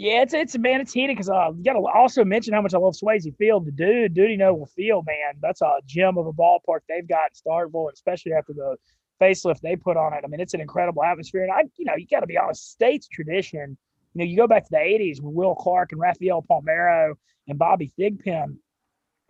Yeah, 0.00 0.22
it's 0.22 0.32
it's 0.32 0.54
a 0.54 0.60
man, 0.60 0.80
it's 0.80 0.92
heated 0.92 1.16
because 1.16 1.28
uh, 1.28 1.50
you 1.56 1.64
got 1.64 1.72
to 1.72 1.80
also 1.92 2.24
mention 2.24 2.54
how 2.54 2.62
much 2.62 2.72
I 2.72 2.78
love 2.78 2.94
Swayze 2.94 3.36
Field. 3.36 3.66
The 3.66 3.72
dude, 3.72 4.14
Dudy 4.14 4.36
Noble 4.36 4.66
Field, 4.66 5.04
man, 5.08 5.34
that's 5.42 5.60
a 5.60 5.80
gem 5.86 6.16
of 6.16 6.28
a 6.28 6.32
ballpark 6.32 6.82
they've 6.88 7.06
got 7.06 7.32
in 7.32 7.52
Starkville, 7.52 7.92
especially 7.92 8.32
after 8.32 8.52
the 8.52 8.76
facelift 9.20 9.60
they 9.60 9.74
put 9.74 9.96
on 9.96 10.14
it. 10.14 10.20
I 10.24 10.28
mean, 10.28 10.38
it's 10.38 10.54
an 10.54 10.60
incredible 10.60 11.02
atmosphere, 11.02 11.42
and 11.42 11.50
I, 11.50 11.64
you 11.78 11.84
know, 11.84 11.96
you 11.96 12.06
got 12.06 12.20
to 12.20 12.28
be 12.28 12.38
honest, 12.38 12.70
state's 12.70 13.08
tradition. 13.08 13.76
You 14.14 14.18
know, 14.20 14.24
you 14.24 14.36
go 14.36 14.46
back 14.46 14.62
to 14.66 14.70
the 14.70 14.76
'80s 14.76 15.20
with 15.20 15.34
Will 15.34 15.56
Clark 15.56 15.90
and 15.90 16.00
Rafael 16.00 16.46
Palmeiro 16.48 17.14
and 17.48 17.58
Bobby 17.58 17.90
Thigpen. 17.98 18.56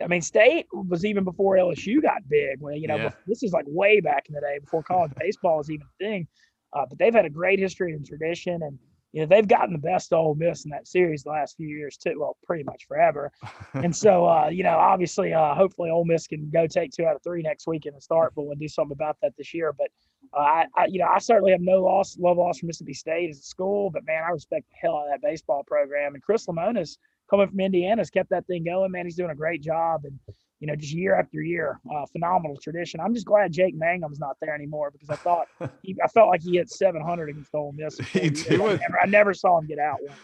I 0.02 0.06
mean, 0.06 0.20
state 0.20 0.66
was 0.70 1.02
even 1.06 1.24
before 1.24 1.56
LSU 1.56 2.02
got 2.02 2.28
big. 2.28 2.60
When 2.60 2.74
you 2.74 2.88
know, 2.88 2.96
yeah. 2.96 3.12
this 3.26 3.42
is 3.42 3.52
like 3.52 3.64
way 3.66 4.00
back 4.00 4.26
in 4.28 4.34
the 4.34 4.42
day 4.42 4.58
before 4.58 4.82
college 4.82 5.12
baseball 5.18 5.56
was 5.56 5.70
even 5.70 5.86
a 5.86 6.04
thing. 6.04 6.28
Uh, 6.74 6.84
but 6.86 6.98
they've 6.98 7.14
had 7.14 7.24
a 7.24 7.30
great 7.30 7.58
history 7.58 7.94
and 7.94 8.04
tradition, 8.04 8.62
and 8.62 8.78
you 9.12 9.20
know 9.20 9.26
they've 9.26 9.48
gotten 9.48 9.72
the 9.72 9.78
best 9.78 10.12
of 10.12 10.18
Ole 10.18 10.34
Miss 10.34 10.64
in 10.64 10.70
that 10.70 10.86
series 10.86 11.22
the 11.22 11.30
last 11.30 11.56
few 11.56 11.68
years 11.68 11.96
too. 11.96 12.14
Well, 12.18 12.36
pretty 12.44 12.64
much 12.64 12.86
forever. 12.86 13.32
and 13.74 13.94
so 13.94 14.26
uh, 14.26 14.48
you 14.48 14.62
know, 14.62 14.76
obviously, 14.76 15.32
uh, 15.32 15.54
hopefully 15.54 15.90
Ole 15.90 16.04
Miss 16.04 16.26
can 16.26 16.50
go 16.50 16.66
take 16.66 16.92
two 16.92 17.06
out 17.06 17.16
of 17.16 17.22
three 17.22 17.42
next 17.42 17.66
week 17.66 17.86
in 17.86 17.94
the 17.94 18.00
start, 18.00 18.32
but 18.36 18.42
we'll 18.42 18.56
do 18.56 18.68
something 18.68 18.94
about 18.94 19.16
that 19.22 19.32
this 19.36 19.54
year. 19.54 19.72
But 19.72 19.88
uh, 20.36 20.40
I, 20.40 20.64
I, 20.74 20.86
you 20.86 20.98
know, 20.98 21.08
I 21.12 21.18
certainly 21.18 21.52
have 21.52 21.60
no 21.60 21.82
loss, 21.82 22.18
love 22.18 22.36
loss 22.36 22.58
for 22.58 22.66
Mississippi 22.66 22.94
State 22.94 23.30
as 23.30 23.38
a 23.38 23.42
school, 23.42 23.90
but 23.90 24.04
man, 24.06 24.22
I 24.26 24.30
respect 24.30 24.66
the 24.68 24.76
hell 24.80 24.96
out 24.96 25.06
of 25.06 25.20
that 25.20 25.26
baseball 25.26 25.64
program. 25.66 26.14
And 26.14 26.22
Chris 26.22 26.46
Lemonis 26.46 26.98
coming 27.30 27.48
from 27.48 27.60
Indiana 27.60 28.00
has 28.00 28.10
kept 28.10 28.30
that 28.30 28.46
thing 28.46 28.64
going. 28.64 28.90
Man, 28.90 29.04
he's 29.06 29.16
doing 29.16 29.30
a 29.30 29.34
great 29.34 29.62
job. 29.62 30.02
And 30.04 30.18
you 30.60 30.66
know, 30.66 30.74
just 30.74 30.92
year 30.92 31.14
after 31.14 31.40
year, 31.40 31.80
uh, 31.94 32.04
phenomenal 32.06 32.56
tradition. 32.56 33.00
I'm 33.00 33.14
just 33.14 33.26
glad 33.26 33.52
Jake 33.52 33.76
Mangum's 33.76 34.18
not 34.18 34.36
there 34.40 34.54
anymore 34.54 34.90
because 34.90 35.08
I 35.10 35.16
thought 35.16 35.46
he, 35.82 35.96
I 36.02 36.08
felt 36.08 36.28
like 36.28 36.42
he 36.42 36.56
hit 36.56 36.70
700 36.70 37.28
against 37.28 37.54
Ole 37.54 37.72
Miss. 37.72 37.98
He, 37.98 38.30
he 38.30 38.56
was, 38.56 38.78
I, 38.78 38.82
never, 38.82 39.00
I 39.02 39.06
never 39.06 39.34
saw 39.34 39.58
him 39.58 39.66
get 39.66 39.78
out 39.78 39.98
once. 40.02 40.18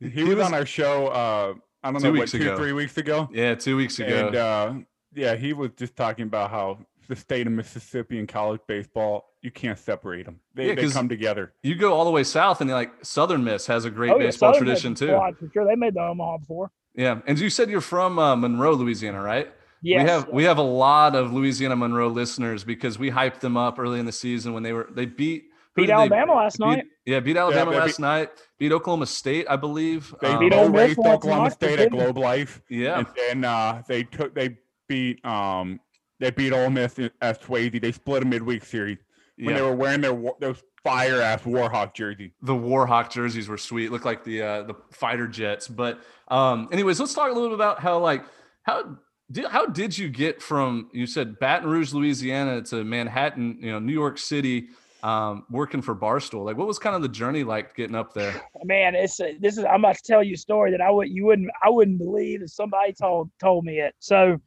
He, 0.00 0.08
he 0.08 0.24
was, 0.24 0.36
was, 0.36 0.46
on 0.46 0.54
our 0.54 0.66
show. 0.66 1.08
Uh, 1.08 1.54
I 1.82 1.92
don't 1.92 2.02
know 2.02 2.12
what 2.12 2.28
two, 2.28 2.38
ago. 2.38 2.56
three 2.56 2.72
weeks 2.72 2.96
ago. 2.96 3.28
Yeah, 3.32 3.54
two 3.54 3.76
weeks 3.76 3.98
ago. 3.98 4.26
And 4.26 4.36
uh, 4.36 4.74
yeah, 5.14 5.36
he 5.36 5.52
was 5.52 5.70
just 5.76 5.94
talking 5.94 6.24
about 6.24 6.50
how 6.50 6.78
the 7.08 7.14
state 7.14 7.46
of 7.46 7.52
Mississippi 7.52 8.18
and 8.18 8.26
college 8.28 8.60
baseball, 8.66 9.34
you 9.40 9.52
can't 9.52 9.78
separate 9.78 10.26
them. 10.26 10.40
They, 10.54 10.68
yeah, 10.68 10.74
they 10.74 10.88
come 10.88 11.08
together. 11.08 11.52
You 11.62 11.76
go 11.76 11.92
all 11.92 12.04
the 12.04 12.10
way 12.10 12.24
south, 12.24 12.60
and 12.60 12.68
they're 12.68 12.76
like 12.76 12.92
Southern 13.04 13.44
Miss 13.44 13.66
has 13.66 13.84
a 13.84 13.90
great 13.90 14.10
oh, 14.10 14.18
yeah, 14.18 14.26
baseball 14.26 14.52
Southern 14.52 14.66
tradition 14.66 14.94
too. 14.96 15.16
For 15.38 15.50
sure, 15.52 15.64
they 15.64 15.76
made 15.76 15.94
the 15.94 16.00
Omaha 16.00 16.38
before. 16.38 16.72
Yeah, 16.94 17.20
and 17.26 17.38
you 17.38 17.50
said 17.50 17.70
you're 17.70 17.80
from 17.80 18.18
uh, 18.18 18.34
Monroe, 18.34 18.74
Louisiana, 18.74 19.22
right? 19.22 19.52
Yes. 19.86 20.02
We 20.02 20.10
have 20.10 20.28
we 20.32 20.44
have 20.44 20.58
a 20.58 20.62
lot 20.62 21.14
of 21.14 21.32
Louisiana 21.32 21.76
Monroe 21.76 22.08
listeners 22.08 22.64
because 22.64 22.98
we 22.98 23.08
hyped 23.08 23.38
them 23.38 23.56
up 23.56 23.78
early 23.78 24.00
in 24.00 24.06
the 24.06 24.10
season 24.10 24.52
when 24.52 24.64
they 24.64 24.72
were 24.72 24.88
they 24.90 25.06
beat 25.06 25.44
beat 25.76 25.90
Alabama 25.90 26.32
they, 26.32 26.38
last 26.38 26.58
beat, 26.58 26.66
night. 26.66 26.84
Yeah, 27.04 27.20
beat 27.20 27.36
Alabama 27.36 27.70
yeah, 27.70 27.78
last 27.78 27.98
beat, 27.98 28.02
night. 28.02 28.30
Beat 28.58 28.72
Oklahoma 28.72 29.06
State, 29.06 29.46
I 29.48 29.54
believe. 29.54 30.12
They 30.20 30.28
um, 30.28 30.40
beat 30.40 30.52
Oklahoma 30.52 31.52
State 31.52 31.78
at 31.78 31.92
Globe 31.92 32.18
Life. 32.18 32.62
Yeah, 32.68 32.98
and 32.98 33.06
then 33.16 33.44
uh, 33.44 33.82
they 33.86 34.02
took 34.02 34.34
they 34.34 34.58
beat 34.88 35.24
um 35.24 35.78
they 36.18 36.32
beat 36.32 36.52
Ole 36.52 36.68
Miss 36.68 36.98
at 36.98 37.40
Swayze. 37.40 37.80
They 37.80 37.92
split 37.92 38.24
a 38.24 38.26
midweek 38.26 38.64
series 38.64 38.98
when 39.36 39.50
yeah. 39.50 39.54
they 39.54 39.62
were 39.62 39.76
wearing 39.76 40.00
their 40.00 40.20
those 40.40 40.64
fire 40.82 41.20
ass 41.20 41.42
Warhawk 41.42 41.94
jersey. 41.94 42.32
The 42.42 42.54
Warhawk 42.54 43.12
jerseys 43.12 43.48
were 43.48 43.58
sweet. 43.58 43.92
Looked 43.92 44.04
like 44.04 44.24
the 44.24 44.42
uh, 44.42 44.62
the 44.64 44.74
fighter 44.90 45.28
jets. 45.28 45.68
But 45.68 46.00
um, 46.26 46.68
anyways, 46.72 46.98
let's 46.98 47.14
talk 47.14 47.30
a 47.30 47.34
little 47.34 47.50
bit 47.50 47.54
about 47.54 47.78
how 47.78 48.00
like 48.00 48.24
how 48.64 48.96
did, 49.30 49.46
how 49.46 49.66
did 49.66 49.96
you 49.96 50.08
get 50.08 50.40
from 50.40 50.88
you 50.92 51.06
said 51.06 51.38
Baton 51.38 51.68
Rouge, 51.68 51.92
Louisiana 51.92 52.62
to 52.62 52.84
Manhattan, 52.84 53.58
you 53.60 53.72
know, 53.72 53.78
New 53.78 53.92
York 53.92 54.18
City, 54.18 54.68
um, 55.02 55.44
working 55.50 55.82
for 55.82 55.94
Barstool? 55.94 56.44
Like, 56.44 56.56
what 56.56 56.66
was 56.66 56.78
kind 56.78 56.94
of 56.94 57.02
the 57.02 57.08
journey 57.08 57.42
like 57.42 57.74
getting 57.74 57.96
up 57.96 58.14
there? 58.14 58.40
Man, 58.64 58.94
it's 58.94 59.20
a, 59.20 59.36
this 59.38 59.58
is 59.58 59.64
I'm 59.64 59.80
about 59.80 59.96
to 59.96 60.02
tell 60.02 60.22
you 60.22 60.34
a 60.34 60.38
story 60.38 60.70
that 60.70 60.80
I 60.80 60.90
would 60.90 61.08
you 61.08 61.26
wouldn't 61.26 61.50
I 61.64 61.70
wouldn't 61.70 61.98
believe 61.98 62.42
if 62.42 62.50
somebody 62.50 62.92
told 62.92 63.30
told 63.40 63.64
me 63.64 63.80
it. 63.80 63.94
So, 63.98 64.40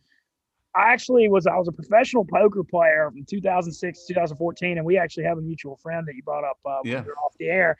I 0.76 0.94
actually 0.94 1.28
was 1.28 1.46
I 1.46 1.56
was 1.56 1.68
a 1.68 1.74
professional 1.74 2.26
poker 2.26 2.64
player 2.64 3.10
from 3.12 3.26
2006 3.26 4.06
to 4.06 4.14
2014, 4.14 4.78
and 4.78 4.86
we 4.86 4.98
actually 4.98 5.26
have 5.26 5.38
a 5.38 5.42
mutual 5.42 5.76
friend 5.78 6.08
that 6.08 6.16
you 6.16 6.24
brought 6.24 6.46
up 6.46 6.58
uh, 6.66 6.80
yeah. 6.86 7.02
we 7.02 7.12
off 7.12 7.34
the 7.38 7.48
air. 7.48 7.78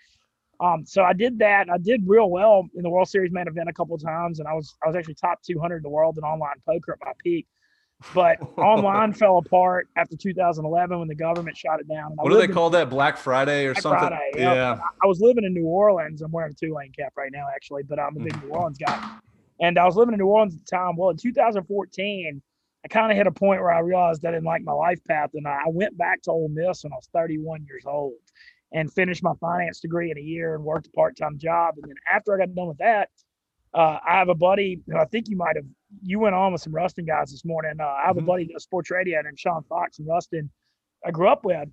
Um, 0.60 0.86
so 0.86 1.04
I 1.04 1.14
did 1.14 1.40
that. 1.40 1.70
I 1.70 1.78
did 1.78 2.04
real 2.06 2.30
well 2.30 2.68
in 2.76 2.84
the 2.84 2.90
World 2.90 3.08
Series 3.08 3.32
main 3.32 3.48
event 3.48 3.70
a 3.70 3.74
couple 3.74 3.96
of 3.96 4.04
times, 4.04 4.40
and 4.40 4.48
I 4.48 4.54
was 4.54 4.76
I 4.84 4.88
was 4.88 4.96
actually 4.96 5.16
top 5.16 5.42
200 5.42 5.78
in 5.78 5.84
the 5.84 5.90
world 5.90 6.18
in 6.18 6.24
online 6.24 6.56
poker 6.66 6.94
at 6.94 7.06
my 7.06 7.14
peak. 7.24 7.48
But 8.14 8.40
online 8.58 9.14
fell 9.14 9.38
apart 9.38 9.88
after 9.96 10.18
2011 10.18 11.00
when 11.00 11.08
the 11.08 11.16
government 11.16 11.56
shot 11.56 11.80
it 11.80 11.88
down. 11.88 12.12
What 12.16 12.30
do 12.30 12.38
they 12.38 12.48
call 12.48 12.70
that? 12.72 12.90
Black 12.90 13.18
Friday 13.18 13.66
or 13.66 13.74
Black 13.74 13.84
something? 13.84 14.00
Friday, 14.00 14.32
yeah. 14.36 14.80
I 15.02 15.08
was 15.08 15.22
living 15.22 15.46
in 15.46 15.54
New 15.54 15.66
Orleans. 15.66 16.22
I'm 16.22 16.32
wearing 16.32 16.52
a 16.52 16.56
Tulane 16.56 16.92
cap 16.92 17.14
right 17.16 17.32
now, 17.32 17.48
actually, 17.54 17.84
but 17.84 18.00
I'm 18.00 18.16
a 18.18 18.20
big 18.20 18.42
New 18.44 18.50
Orleans 18.50 18.78
guy. 18.78 19.18
And 19.62 19.78
I 19.78 19.86
was 19.86 19.96
living 19.96 20.14
in 20.14 20.20
New 20.20 20.28
Orleans 20.28 20.56
at 20.56 20.66
the 20.66 20.66
time. 20.66 20.96
Well, 20.96 21.10
in 21.10 21.18
2014, 21.18 22.42
I 22.86 22.88
kind 22.88 23.12
of 23.12 23.18
hit 23.18 23.28
a 23.28 23.32
point 23.32 23.62
where 23.62 23.72
I 23.72 23.80
realized 23.80 24.26
I 24.26 24.32
didn't 24.32 24.46
like 24.46 24.64
my 24.64 24.72
life 24.72 25.00
path, 25.06 25.32
and 25.34 25.46
I 25.46 25.64
went 25.68 25.98
back 25.98 26.22
to 26.24 26.32
Ole 26.32 26.50
Miss 26.50 26.84
when 26.84 26.94
I 26.94 26.96
was 26.96 27.10
31 27.14 27.66
years 27.66 27.84
old 27.86 28.14
and 28.72 28.92
finished 28.92 29.24
my 29.24 29.34
finance 29.40 29.80
degree 29.80 30.12
in 30.12 30.18
a 30.18 30.22
year 30.22 30.56
and 30.56 30.64
worked 30.64 30.88
a 30.88 30.92
part-time 30.92 31.38
job. 31.38 31.76
And 31.82 31.90
then 31.90 31.96
after 32.12 32.36
I 32.36 32.46
got 32.46 32.54
done 32.54 32.68
with 32.68 32.78
that, 32.78 33.10
uh, 33.74 34.00
I 34.06 34.18
have 34.18 34.30
a 34.30 34.36
buddy 34.36 34.82
who 34.88 34.98
I 34.98 35.06
think 35.06 35.30
you 35.30 35.38
might 35.38 35.56
have 35.56 35.66
you 36.02 36.20
went 36.20 36.36
on 36.36 36.52
with 36.52 36.62
some 36.62 36.74
Ruston 36.74 37.06
guys 37.06 37.32
this 37.32 37.46
morning. 37.46 37.74
Uh, 37.80 37.84
I 37.84 38.04
have 38.06 38.16
mm-hmm. 38.16 38.26
a 38.26 38.28
buddy 38.28 38.46
does 38.46 38.64
sports 38.64 38.90
radio 38.90 39.22
named 39.22 39.40
Sean 39.40 39.64
Fox 39.64 40.00
and 40.00 40.08
Ruston. 40.08 40.50
I 41.06 41.12
grew 41.12 41.28
up 41.28 41.46
with, 41.46 41.70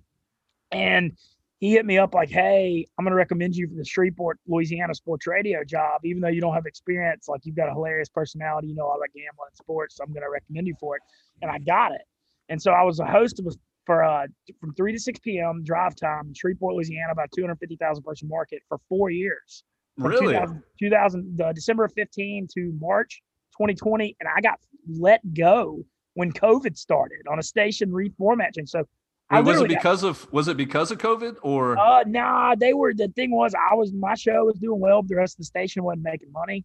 and 0.71 1.17
he 1.59 1.71
hit 1.71 1.85
me 1.85 1.97
up 1.97 2.13
like, 2.13 2.29
"Hey, 2.29 2.85
I'm 2.97 3.05
going 3.05 3.11
to 3.11 3.17
recommend 3.17 3.55
you 3.55 3.67
for 3.67 3.75
the 3.75 3.85
Shreveport, 3.85 4.39
Louisiana 4.47 4.93
sports 4.93 5.25
radio 5.25 5.63
job. 5.63 6.01
Even 6.03 6.21
though 6.21 6.27
you 6.29 6.41
don't 6.41 6.53
have 6.53 6.67
experience, 6.67 7.27
like 7.27 7.41
you've 7.45 7.55
got 7.55 7.67
a 7.67 7.73
hilarious 7.73 8.09
personality, 8.09 8.67
you 8.67 8.75
know 8.75 8.85
all 8.85 8.97
about 8.97 9.09
gambling 9.15 9.49
and 9.49 9.57
sports. 9.57 9.95
So 9.95 10.03
I'm 10.03 10.13
going 10.13 10.23
to 10.23 10.29
recommend 10.29 10.67
you 10.67 10.75
for 10.79 10.95
it." 10.95 11.01
And 11.41 11.49
I 11.49 11.57
got 11.57 11.93
it. 11.93 12.01
And 12.49 12.61
so 12.61 12.71
I 12.71 12.83
was 12.83 12.99
a 12.99 13.05
host 13.05 13.39
of 13.39 13.47
a 13.47 13.51
for 13.87 14.03
uh, 14.03 14.27
from 14.59 14.73
3 14.75 14.91
to 14.91 14.99
6 14.99 15.19
p.m. 15.21 15.63
drive 15.63 15.95
time 15.95 16.27
in 16.27 16.33
Shreveport, 16.35 16.75
Louisiana, 16.75 17.13
about 17.13 17.29
250,000 17.35 18.03
person 18.03 18.27
market 18.27 18.61
for 18.67 18.79
four 18.89 19.09
years. 19.09 19.63
Really? 19.97 20.33
2000, 20.33 20.61
2000 20.77 21.41
uh, 21.41 21.53
December 21.53 21.87
15 21.87 22.47
to 22.53 22.77
March 22.79 23.23
2020. 23.53 24.15
And 24.19 24.29
I 24.29 24.41
got 24.41 24.59
let 24.87 25.21
go 25.33 25.83
when 26.13 26.31
COVID 26.31 26.77
started 26.77 27.21
on 27.31 27.39
a 27.39 27.43
station 27.43 27.89
reformatting. 27.89 28.67
So 28.67 28.83
Wait, 29.31 29.45
was 29.45 29.61
it 29.61 29.69
because 29.69 30.01
got, 30.01 30.09
of 30.09 30.31
was 30.31 30.47
it 30.47 30.57
because 30.57 30.91
of 30.91 30.99
COVID 30.99 31.35
or 31.41 31.77
uh 31.77 32.05
nah 32.07 32.55
they 32.55 32.73
were 32.73 32.93
the 32.93 33.09
thing 33.09 33.29
was 33.29 33.53
I 33.53 33.75
was 33.75 33.91
my 33.91 34.15
show 34.15 34.45
was 34.45 34.57
doing 34.57 34.79
well 34.79 35.01
but 35.01 35.09
the 35.09 35.17
rest 35.17 35.33
of 35.33 35.39
the 35.39 35.43
station 35.43 35.83
wasn't 35.83 36.03
making 36.03 36.31
money 36.31 36.63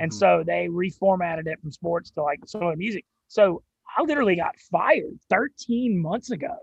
and 0.00 0.10
mm-hmm. 0.10 0.18
so 0.18 0.42
they 0.44 0.66
reformatted 0.66 1.46
it 1.46 1.60
from 1.60 1.70
sports 1.70 2.10
to 2.10 2.22
like 2.22 2.40
some 2.46 2.64
of 2.64 2.72
the 2.72 2.76
music 2.76 3.04
So 3.28 3.62
I 3.96 4.02
literally 4.02 4.36
got 4.36 4.54
fired 4.70 5.18
13 5.28 6.00
months 6.00 6.30
ago. 6.30 6.56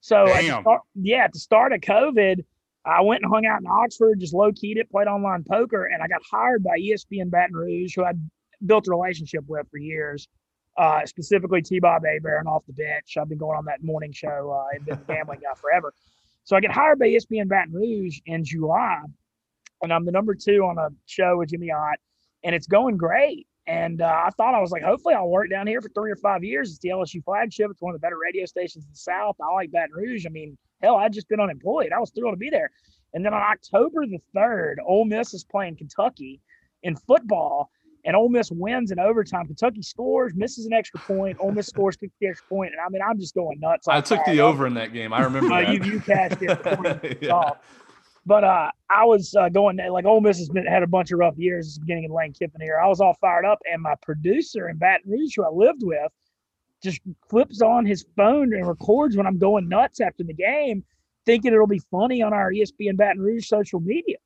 So 0.00 0.26
start, 0.60 0.82
yeah, 0.94 1.24
at 1.24 1.32
the 1.32 1.38
start 1.38 1.72
of 1.72 1.80
COVID, 1.80 2.44
I 2.84 3.02
went 3.02 3.22
and 3.22 3.32
hung 3.32 3.46
out 3.46 3.60
in 3.60 3.66
Oxford, 3.66 4.20
just 4.20 4.32
low 4.32 4.52
keyed 4.52 4.78
it, 4.78 4.90
played 4.90 5.08
online 5.08 5.44
poker, 5.44 5.86
and 5.86 6.02
I 6.02 6.08
got 6.08 6.20
hired 6.30 6.62
by 6.62 6.78
ESPN 6.78 7.30
Baton 7.30 7.54
Rouge, 7.56 7.94
who 7.94 8.04
I'd 8.04 8.18
built 8.64 8.86
a 8.86 8.90
relationship 8.90 9.44
with 9.46 9.68
for 9.70 9.78
years. 9.78 10.28
Uh, 10.76 11.04
specifically 11.04 11.60
T 11.60 11.80
Bob 11.80 12.02
Hebert 12.04 12.46
off 12.46 12.64
the 12.66 12.72
bench. 12.72 13.16
I've 13.20 13.28
been 13.28 13.38
going 13.38 13.58
on 13.58 13.64
that 13.64 13.82
morning 13.82 14.12
show 14.12 14.52
uh, 14.56 14.76
and 14.76 14.86
been 14.86 14.94
a 14.94 15.12
gambling 15.12 15.40
guy 15.40 15.52
forever. 15.56 15.92
So 16.44 16.54
I 16.54 16.60
get 16.60 16.70
hired 16.70 17.00
by 17.00 17.06
ESPN 17.08 17.48
Baton 17.48 17.74
Rouge 17.74 18.20
in 18.26 18.44
July, 18.44 19.00
and 19.82 19.92
I'm 19.92 20.04
the 20.04 20.12
number 20.12 20.36
two 20.36 20.60
on 20.60 20.78
a 20.78 20.90
show 21.06 21.38
with 21.38 21.48
Jimmy 21.48 21.72
Ott, 21.72 21.98
and 22.44 22.54
it's 22.54 22.68
going 22.68 22.96
great. 22.96 23.47
And 23.68 24.00
uh, 24.00 24.06
I 24.06 24.30
thought 24.30 24.54
I 24.54 24.60
was 24.60 24.70
like, 24.70 24.82
hopefully 24.82 25.14
I'll 25.14 25.28
work 25.28 25.50
down 25.50 25.66
here 25.66 25.82
for 25.82 25.90
three 25.90 26.10
or 26.10 26.16
five 26.16 26.42
years. 26.42 26.70
It's 26.70 26.78
the 26.78 26.88
LSU 26.88 27.22
flagship. 27.22 27.70
It's 27.70 27.82
one 27.82 27.94
of 27.94 28.00
the 28.00 28.04
better 28.04 28.16
radio 28.18 28.46
stations 28.46 28.84
in 28.86 28.90
the 28.90 28.96
South. 28.96 29.36
I 29.42 29.52
like 29.52 29.70
Baton 29.70 29.90
Rouge. 29.94 30.24
I 30.24 30.30
mean, 30.30 30.56
hell, 30.82 30.96
I'd 30.96 31.12
just 31.12 31.28
been 31.28 31.38
unemployed. 31.38 31.92
I 31.94 32.00
was 32.00 32.10
thrilled 32.10 32.32
to 32.32 32.38
be 32.38 32.48
there. 32.48 32.70
And 33.12 33.22
then 33.22 33.34
on 33.34 33.42
October 33.42 34.06
the 34.06 34.20
3rd, 34.34 34.76
Ole 34.86 35.04
Miss 35.04 35.34
is 35.34 35.44
playing 35.44 35.76
Kentucky 35.76 36.40
in 36.82 36.96
football, 36.96 37.70
and 38.06 38.16
Ole 38.16 38.30
Miss 38.30 38.50
wins 38.50 38.90
in 38.90 38.98
overtime. 38.98 39.46
Kentucky 39.46 39.82
scores, 39.82 40.32
misses 40.34 40.64
an 40.64 40.72
extra 40.72 41.00
point. 41.00 41.36
Ole 41.38 41.52
Miss 41.52 41.66
scores 41.66 41.96
kick 41.96 42.10
the 42.20 42.26
extra 42.28 42.46
point, 42.48 42.72
and 42.72 42.80
I 42.80 42.88
mean, 42.88 43.02
I'm 43.06 43.18
just 43.18 43.34
going 43.34 43.60
nuts. 43.60 43.86
I 43.86 44.00
took 44.00 44.24
the 44.24 44.40
over 44.40 44.66
in 44.66 44.74
that 44.74 44.94
game. 44.94 45.12
I 45.12 45.22
remember. 45.22 45.52
uh, 45.52 45.60
you 45.72 45.82
you 45.84 46.00
cashed 46.00 46.38
it. 46.40 47.18
yeah. 47.22 47.50
But 48.28 48.44
uh, 48.44 48.70
I 48.90 49.06
was 49.06 49.34
uh, 49.34 49.48
going 49.48 49.78
like 49.90 50.04
Ole 50.04 50.20
Miss 50.20 50.36
has 50.36 50.50
been, 50.50 50.66
had 50.66 50.82
a 50.82 50.86
bunch 50.86 51.10
of 51.12 51.18
rough 51.18 51.38
years. 51.38 51.66
It's 51.66 51.78
beginning 51.78 52.04
of 52.04 52.10
Lane 52.10 52.34
Kiffin 52.34 52.60
here. 52.60 52.78
I 52.78 52.86
was 52.86 53.00
all 53.00 53.14
fired 53.22 53.46
up, 53.46 53.58
and 53.72 53.80
my 53.80 53.94
producer 54.02 54.68
in 54.68 54.76
Baton 54.76 55.10
Rouge, 55.10 55.32
who 55.34 55.44
I 55.44 55.48
lived 55.48 55.80
with, 55.82 56.12
just 56.82 57.00
flips 57.30 57.62
on 57.62 57.86
his 57.86 58.04
phone 58.16 58.52
and 58.52 58.68
records 58.68 59.16
when 59.16 59.26
I'm 59.26 59.38
going 59.38 59.66
nuts 59.66 60.02
after 60.02 60.24
the 60.24 60.34
game, 60.34 60.84
thinking 61.24 61.54
it'll 61.54 61.66
be 61.66 61.80
funny 61.90 62.20
on 62.20 62.34
our 62.34 62.52
ESPN 62.52 62.98
Baton 62.98 63.22
Rouge 63.22 63.48
social 63.48 63.80
media. 63.80 64.18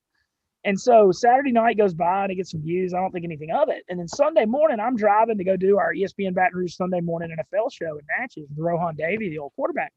And 0.64 0.80
so 0.80 1.12
Saturday 1.12 1.52
night 1.52 1.78
goes 1.78 1.94
by 1.94 2.24
and 2.24 2.32
it 2.32 2.36
gets 2.36 2.50
some 2.50 2.62
views. 2.62 2.92
I 2.94 2.98
don't 2.98 3.12
think 3.12 3.24
anything 3.24 3.52
of 3.52 3.68
it. 3.68 3.84
And 3.88 4.00
then 4.00 4.08
Sunday 4.08 4.46
morning, 4.46 4.80
I'm 4.80 4.96
driving 4.96 5.38
to 5.38 5.44
go 5.44 5.56
do 5.56 5.78
our 5.78 5.94
ESPN 5.94 6.34
Baton 6.34 6.58
Rouge 6.58 6.74
Sunday 6.74 7.00
morning 7.00 7.30
NFL 7.30 7.72
show 7.72 7.98
in 7.98 8.04
Natchez 8.18 8.48
with 8.48 8.58
Rohan 8.58 8.96
Davey, 8.96 9.28
the 9.28 9.38
old 9.38 9.52
quarterback. 9.54 9.92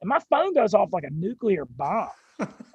And 0.00 0.08
my 0.08 0.18
phone 0.30 0.54
goes 0.54 0.72
off 0.72 0.94
like 0.94 1.04
a 1.04 1.10
nuclear 1.10 1.66
bomb. 1.66 2.08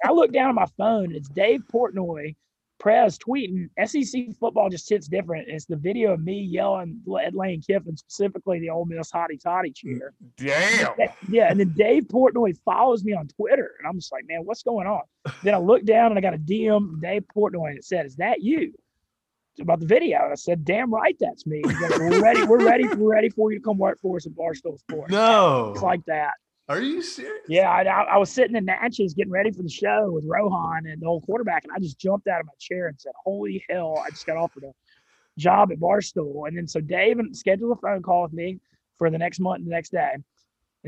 I 0.04 0.12
look 0.12 0.32
down 0.32 0.48
at 0.48 0.54
my 0.54 0.66
phone. 0.76 1.14
It's 1.14 1.28
Dave 1.28 1.62
Portnoy, 1.72 2.34
Prez 2.78 3.18
tweeting. 3.18 3.68
SEC 3.84 4.34
football 4.38 4.68
just 4.68 4.88
hits 4.88 5.08
different. 5.08 5.48
It's 5.48 5.66
the 5.66 5.76
video 5.76 6.12
of 6.12 6.20
me 6.22 6.40
yelling 6.40 7.00
at 7.24 7.34
Lane 7.34 7.62
Kiffin, 7.62 7.96
specifically 7.96 8.60
the 8.60 8.70
Ole 8.70 8.84
Miss 8.84 9.10
hottie 9.10 9.40
toddy 9.40 9.70
cheer. 9.70 10.14
Damn. 10.36 10.94
Yeah, 11.28 11.50
and 11.50 11.58
then 11.58 11.74
Dave 11.76 12.04
Portnoy 12.04 12.56
follows 12.64 13.04
me 13.04 13.12
on 13.14 13.28
Twitter, 13.28 13.72
and 13.78 13.88
I'm 13.88 13.98
just 13.98 14.12
like, 14.12 14.24
man, 14.28 14.40
what's 14.44 14.62
going 14.62 14.86
on? 14.86 15.02
then 15.42 15.54
I 15.54 15.58
look 15.58 15.84
down 15.84 16.12
and 16.12 16.18
I 16.18 16.20
got 16.20 16.34
a 16.34 16.38
DM 16.38 16.90
from 16.90 17.00
Dave 17.00 17.24
Portnoy, 17.34 17.70
and 17.70 17.78
it 17.78 17.84
said, 17.84 18.06
"Is 18.06 18.16
that 18.16 18.42
you?" 18.42 18.72
about 19.60 19.80
the 19.80 19.86
video. 19.86 20.18
I 20.30 20.34
said, 20.34 20.64
"Damn 20.64 20.92
right, 20.92 21.16
that's 21.18 21.46
me." 21.46 21.62
We're 21.64 22.20
ready. 22.20 22.44
We're 22.44 22.64
ready. 22.64 22.86
We're 22.86 23.12
ready 23.12 23.30
for 23.30 23.50
you 23.50 23.58
to 23.58 23.64
come 23.64 23.78
work 23.78 23.98
for 24.00 24.16
us 24.16 24.26
at 24.26 24.32
Barstool 24.32 24.78
Sports. 24.78 25.10
No, 25.10 25.72
it's 25.72 25.82
like 25.82 26.04
that. 26.06 26.34
Are 26.68 26.80
you 26.80 27.00
serious? 27.00 27.44
Yeah, 27.48 27.70
I, 27.70 27.82
I, 27.84 28.16
was 28.16 28.30
sitting 28.30 28.56
in 28.56 28.64
Natchez 28.64 29.14
getting 29.14 29.30
ready 29.30 29.52
for 29.52 29.62
the 29.62 29.68
show 29.68 30.10
with 30.10 30.24
Rohan 30.26 30.86
and 30.86 31.00
the 31.00 31.06
old 31.06 31.22
quarterback, 31.22 31.62
and 31.62 31.72
I 31.72 31.78
just 31.78 31.98
jumped 31.98 32.26
out 32.26 32.40
of 32.40 32.46
my 32.46 32.52
chair 32.58 32.88
and 32.88 33.00
said, 33.00 33.12
"Holy 33.24 33.64
hell!" 33.70 34.02
I 34.04 34.10
just 34.10 34.26
got 34.26 34.36
offered 34.36 34.64
a 34.64 34.72
job 35.38 35.70
at 35.70 35.78
Barstool, 35.78 36.48
and 36.48 36.56
then 36.56 36.66
so 36.66 36.80
Dave 36.80 37.18
scheduled 37.32 37.78
a 37.78 37.80
phone 37.80 38.02
call 38.02 38.24
with 38.24 38.32
me 38.32 38.58
for 38.98 39.10
the 39.10 39.18
next 39.18 39.38
month 39.38 39.58
and 39.58 39.66
the 39.66 39.70
next 39.70 39.90
day. 39.90 40.10
And 40.12 40.24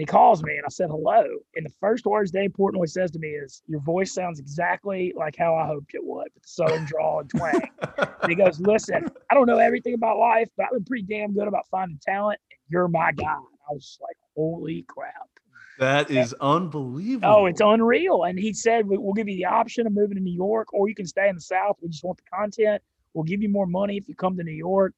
he 0.03 0.05
calls 0.05 0.43
me, 0.43 0.57
and 0.57 0.65
I 0.67 0.69
said 0.69 0.91
hello. 0.91 1.25
And 1.55 1.65
the 1.65 1.73
first 1.81 2.07
words 2.07 2.33
Dave 2.33 2.51
Portnoy 2.59 2.89
says 2.89 3.13
to 3.13 3.21
me 3.21 3.29
is, 3.29 3.63
"Your 3.69 3.81
voice 3.81 4.13
sounds 4.13 4.41
exactly 4.41 5.13
like 5.17 5.37
how 5.37 5.55
I 5.55 5.65
hoped 5.65 5.95
it 5.95 6.05
would, 6.05 6.27
with 6.35 6.43
the 6.43 6.49
southern 6.49 6.87
drawl 6.87 7.21
and 7.21 7.31
twang." 7.31 7.63
and 7.97 8.29
he 8.29 8.35
goes, 8.35 8.59
"Listen, 8.61 9.07
I 9.31 9.35
don't 9.35 9.47
know 9.47 9.59
everything 9.59 9.95
about 9.95 10.19
life, 10.19 10.49
but 10.57 10.67
I've 10.67 10.73
been 10.73 10.85
pretty 10.85 11.05
damn 11.05 11.35
good 11.35 11.47
about 11.47 11.69
finding 11.71 12.01
talent. 12.03 12.41
And 12.51 12.59
you're 12.69 12.89
my 12.89 13.13
guy." 13.13 13.33
And 13.33 13.59
I 13.71 13.75
was 13.75 13.97
like, 14.03 14.17
"Holy 14.35 14.85
crap!" 14.89 15.38
That 15.79 16.11
is 16.11 16.35
unbelievable. 16.41 17.29
Oh, 17.29 17.47
it's 17.47 17.61
unreal. 17.61 18.25
And 18.25 18.39
he 18.39 18.53
said, 18.53 18.87
We'll 18.87 19.13
give 19.13 19.29
you 19.29 19.37
the 19.37 19.45
option 19.45 19.87
of 19.87 19.93
moving 19.93 20.17
to 20.17 20.23
New 20.23 20.35
York, 20.35 20.73
or 20.73 20.89
you 20.89 20.95
can 20.95 21.07
stay 21.07 21.29
in 21.29 21.37
the 21.37 21.41
South. 21.41 21.77
We 21.81 21.89
just 21.89 22.05
want 22.05 22.19
the 22.19 22.25
content. 22.37 22.83
We'll 23.15 23.25
give 23.25 23.43
you 23.43 23.49
more 23.49 23.67
money 23.67 23.97
if 23.97 24.09
you 24.09 24.15
come 24.15 24.37
to 24.37 24.45
New 24.45 24.53
York. 24.53 24.95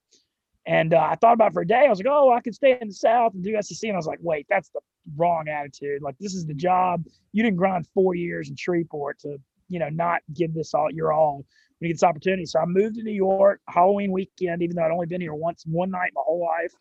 And 0.67 0.95
uh, 0.95 1.09
I 1.11 1.17
thought 1.17 1.35
about 1.35 1.51
it 1.51 1.55
for 1.55 1.63
a 1.63 1.67
day. 1.67 1.87
I 1.87 1.89
was 1.89 1.99
like, 1.99 2.07
Oh, 2.11 2.33
I 2.33 2.41
could 2.41 2.55
stay 2.55 2.79
in 2.81 2.89
the 2.89 2.95
South 2.95 3.35
and 3.35 3.45
do 3.45 3.57
SEC. 3.61 3.89
And 3.89 3.95
I 3.95 3.97
was 3.97 4.07
like, 4.07 4.21
Wait, 4.23 4.47
that's 4.49 4.71
the 4.71 4.81
wrong 5.17 5.49
attitude. 5.49 6.03
Like, 6.03 6.17
this 6.19 6.35
is 6.35 6.47
the 6.47 6.55
job. 6.55 7.05
You 7.33 7.43
didn't 7.43 7.59
grind 7.59 7.87
four 7.95 8.15
years 8.15 8.49
in 8.49 8.57
Shreveport 8.57 9.19
to, 9.21 9.37
you 9.69 9.79
know, 9.79 9.89
not 9.91 10.23
give 10.35 10.55
this 10.55 10.73
all 10.73 10.91
your 10.91 11.13
all 11.13 11.45
when 11.79 11.89
you 11.89 11.89
get 11.89 11.95
this 11.95 12.03
opportunity. 12.03 12.47
So 12.47 12.59
I 12.61 12.65
moved 12.67 12.97
to 12.97 13.03
New 13.03 13.13
York 13.13 13.61
Halloween 13.69 14.13
weekend, 14.13 14.63
even 14.63 14.77
though 14.77 14.85
I'd 14.85 14.93
only 14.93 15.07
been 15.07 15.21
here 15.21 15.35
once, 15.35 15.65
one 15.67 15.91
night 15.91 16.13
my 16.15 16.23
whole 16.25 16.41
life. 16.41 16.73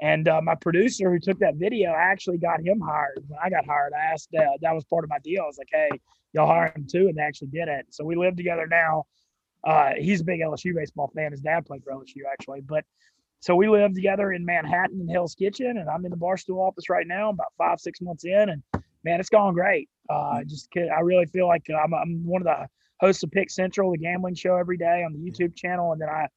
And 0.00 0.28
uh, 0.28 0.40
my 0.42 0.54
producer 0.54 1.10
who 1.10 1.18
took 1.18 1.38
that 1.40 1.56
video, 1.56 1.90
I 1.90 2.02
actually 2.02 2.38
got 2.38 2.60
him 2.60 2.80
hired. 2.80 3.24
When 3.26 3.38
I 3.42 3.50
got 3.50 3.66
hired, 3.66 3.92
I 3.94 4.12
asked, 4.12 4.28
uh, 4.34 4.44
that 4.60 4.74
was 4.74 4.84
part 4.84 5.04
of 5.04 5.10
my 5.10 5.18
deal. 5.18 5.42
I 5.42 5.46
was 5.46 5.58
like, 5.58 5.68
hey, 5.72 5.90
y'all 6.32 6.46
hire 6.46 6.72
him 6.74 6.86
too. 6.90 7.08
And 7.08 7.16
they 7.16 7.22
actually 7.22 7.48
did 7.48 7.68
it. 7.68 7.86
So 7.90 8.04
we 8.04 8.14
live 8.14 8.36
together 8.36 8.66
now. 8.66 9.06
Uh, 9.64 9.92
he's 9.98 10.20
a 10.20 10.24
big 10.24 10.40
LSU 10.40 10.74
baseball 10.74 11.10
fan. 11.14 11.32
His 11.32 11.40
dad 11.40 11.66
played 11.66 11.82
for 11.82 11.92
LSU 11.92 12.22
actually. 12.30 12.60
But 12.60 12.84
so 13.40 13.54
we 13.54 13.68
live 13.68 13.94
together 13.94 14.32
in 14.32 14.44
Manhattan 14.44 15.00
in 15.00 15.08
Hell's 15.08 15.34
Kitchen. 15.34 15.78
And 15.78 15.88
I'm 15.88 16.04
in 16.04 16.10
the 16.10 16.16
Barstool 16.16 16.58
office 16.58 16.88
right 16.88 17.06
now, 17.06 17.30
about 17.30 17.52
five, 17.56 17.80
six 17.80 18.00
months 18.00 18.24
in. 18.24 18.50
And 18.50 18.62
man, 19.04 19.18
it's 19.18 19.30
gone 19.30 19.54
great. 19.54 19.88
Uh, 20.08 20.44
just 20.44 20.68
I 20.76 21.00
really 21.00 21.26
feel 21.26 21.48
like 21.48 21.64
I'm, 21.70 21.92
I'm 21.92 22.24
one 22.24 22.40
of 22.40 22.46
the 22.46 22.68
hosts 23.00 23.22
of 23.22 23.30
Pick 23.30 23.50
Central, 23.50 23.92
the 23.92 23.98
gambling 23.98 24.34
show 24.34 24.56
every 24.56 24.76
day 24.76 25.04
on 25.04 25.12
the 25.12 25.18
YouTube 25.18 25.54
channel. 25.56 25.92
And 25.92 26.00
then 26.00 26.08
I, 26.08 26.28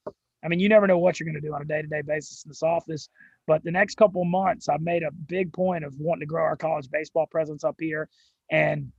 I 0.44 0.48
mean, 0.48 0.60
you 0.60 0.70
never 0.70 0.88
know 0.88 0.98
what 0.98 1.20
you're 1.20 1.26
going 1.26 1.42
to 1.42 1.48
do 1.48 1.54
on 1.54 1.62
a 1.62 1.66
day 1.66 1.82
to 1.82 1.88
day 1.88 2.02
basis 2.02 2.44
in 2.44 2.50
this 2.50 2.64
office. 2.64 3.10
But 3.48 3.64
the 3.64 3.72
next 3.72 3.96
couple 3.96 4.24
months, 4.26 4.70
I've 4.70 4.82
made 4.82 5.04
a 5.04 5.12
big 5.12 5.52
point 5.52 5.84
of 5.84 5.94
wanting 5.98 6.22
to 6.22 6.26
grow 6.26 6.44
our 6.44 6.56
college 6.56 6.90
baseball 6.90 7.26
presence 7.26 7.64
up 7.64 7.76
here. 7.80 8.08
And 8.52 8.92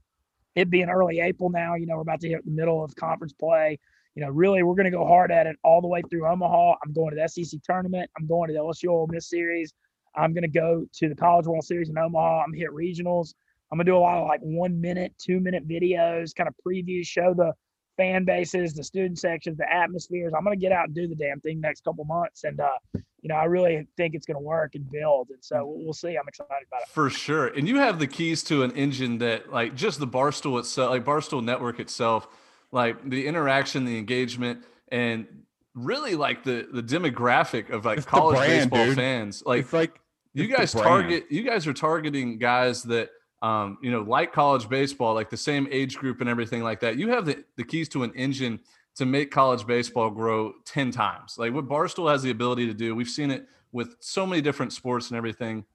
it 0.55 0.69
being 0.69 0.89
early 0.89 1.19
April 1.19 1.49
now, 1.49 1.75
you 1.75 1.85
know, 1.85 1.95
we're 1.95 2.01
about 2.01 2.19
to 2.21 2.29
hit 2.29 2.45
the 2.45 2.51
middle 2.51 2.83
of 2.83 2.95
conference 2.95 3.33
play. 3.33 3.79
You 4.15 4.23
know, 4.23 4.29
really, 4.29 4.61
we're 4.61 4.75
going 4.75 4.85
to 4.85 4.91
go 4.91 5.07
hard 5.07 5.31
at 5.31 5.47
it 5.47 5.55
all 5.63 5.81
the 5.81 5.87
way 5.87 6.03
through 6.09 6.27
Omaha. 6.27 6.75
I'm 6.85 6.93
going 6.93 7.15
to 7.15 7.21
the 7.21 7.27
SEC 7.27 7.59
tournament. 7.63 8.09
I'm 8.17 8.27
going 8.27 8.49
to 8.49 8.53
the 8.53 8.59
LSU 8.59 8.89
Ole 8.89 9.07
Miss 9.07 9.29
series. 9.29 9.73
I'm 10.15 10.33
going 10.33 10.43
to 10.43 10.47
go 10.47 10.85
to 10.93 11.09
the 11.09 11.15
College 11.15 11.47
World 11.47 11.63
Series 11.63 11.89
in 11.89 11.97
Omaha. 11.97 12.43
I'm 12.43 12.53
hit 12.53 12.69
regionals. 12.69 13.33
I'm 13.71 13.77
going 13.77 13.87
to 13.87 13.91
do 13.91 13.97
a 13.97 13.99
lot 13.99 14.19
of 14.19 14.27
like 14.27 14.41
one 14.41 14.79
minute, 14.79 15.13
two 15.17 15.39
minute 15.39 15.67
videos, 15.67 16.35
kind 16.35 16.47
of 16.47 16.53
previews, 16.65 17.07
show 17.07 17.33
the 17.33 17.53
fan 17.97 18.23
bases, 18.23 18.73
the 18.73 18.83
student 18.83 19.17
sections, 19.17 19.57
the 19.57 19.71
atmospheres. 19.71 20.33
I'm 20.37 20.43
going 20.43 20.59
to 20.59 20.61
get 20.63 20.71
out 20.71 20.85
and 20.85 20.95
do 20.95 21.07
the 21.07 21.15
damn 21.15 21.39
thing 21.39 21.59
next 21.59 21.83
couple 21.83 22.05
months. 22.05 22.43
And, 22.43 22.59
uh, 22.59 22.77
you 23.23 23.29
know, 23.29 23.35
I 23.35 23.45
really 23.45 23.87
think 23.97 24.13
it's 24.13 24.27
going 24.27 24.35
to 24.35 24.43
work 24.43 24.75
and 24.75 24.87
build. 24.91 25.29
And 25.29 25.39
so 25.41 25.65
we'll 25.65 25.93
see. 25.93 26.09
I'm 26.09 26.27
excited 26.27 26.67
about 26.67 26.81
it. 26.83 26.89
For 26.89 27.09
sure. 27.09 27.47
And 27.47 27.67
you 27.67 27.77
have 27.77 27.97
the 27.97 28.05
keys 28.05 28.43
to 28.43 28.61
an 28.61 28.71
engine 28.73 29.17
that, 29.17 29.51
like, 29.51 29.73
just 29.73 29.99
the 29.99 30.07
Barstool 30.07 30.59
itself, 30.59 30.91
like 30.91 31.03
Barstool 31.03 31.43
Network 31.43 31.79
itself, 31.79 32.27
like 32.71 33.09
the 33.09 33.25
interaction, 33.25 33.85
the 33.85 33.97
engagement, 33.97 34.63
and 34.89 35.25
really 35.73 36.13
like 36.13 36.43
the 36.43 36.67
the 36.71 36.83
demographic 36.83 37.71
of 37.71 37.83
like 37.83 37.97
it's 37.97 38.05
college 38.05 38.37
brand, 38.37 38.69
baseball 38.69 38.85
dude. 38.85 38.95
fans. 38.95 39.41
Like, 39.43 39.61
it's 39.61 39.73
like 39.73 39.99
you 40.33 40.47
guys 40.47 40.71
target, 40.71 41.25
you 41.31 41.41
guys 41.41 41.65
are 41.65 41.73
targeting 41.73 42.37
guys 42.37 42.83
that– 42.83 43.09
um, 43.43 43.77
you 43.81 43.91
know, 43.91 44.03
like 44.03 44.31
college 44.31 44.69
baseball, 44.69 45.13
like 45.13 45.29
the 45.29 45.35
same 45.35 45.67
age 45.69 45.97
group 45.97 46.21
and 46.21 46.29
everything 46.29 46.63
like 46.63 46.79
that. 46.79 46.95
You 46.97 47.09
have 47.09 47.25
the, 47.25 47.43
the 47.57 47.65
keys 47.65 47.89
to 47.89 48.03
an 48.03 48.13
engine 48.15 48.61
to 48.95 49.05
make 49.05 49.31
college 49.31 49.65
baseball 49.65 50.09
grow 50.09 50.53
10 50.65 50.91
times. 50.91 51.35
Like 51.37 51.53
what 51.53 51.67
Barstool 51.67 52.11
has 52.11 52.21
the 52.21 52.31
ability 52.31 52.67
to 52.67 52.73
do, 52.73 52.95
we've 52.95 53.09
seen 53.09 53.31
it 53.31 53.47
with 53.71 53.95
so 53.99 54.25
many 54.25 54.41
different 54.41 54.73
sports 54.73 55.09
and 55.09 55.17
everything. 55.17 55.65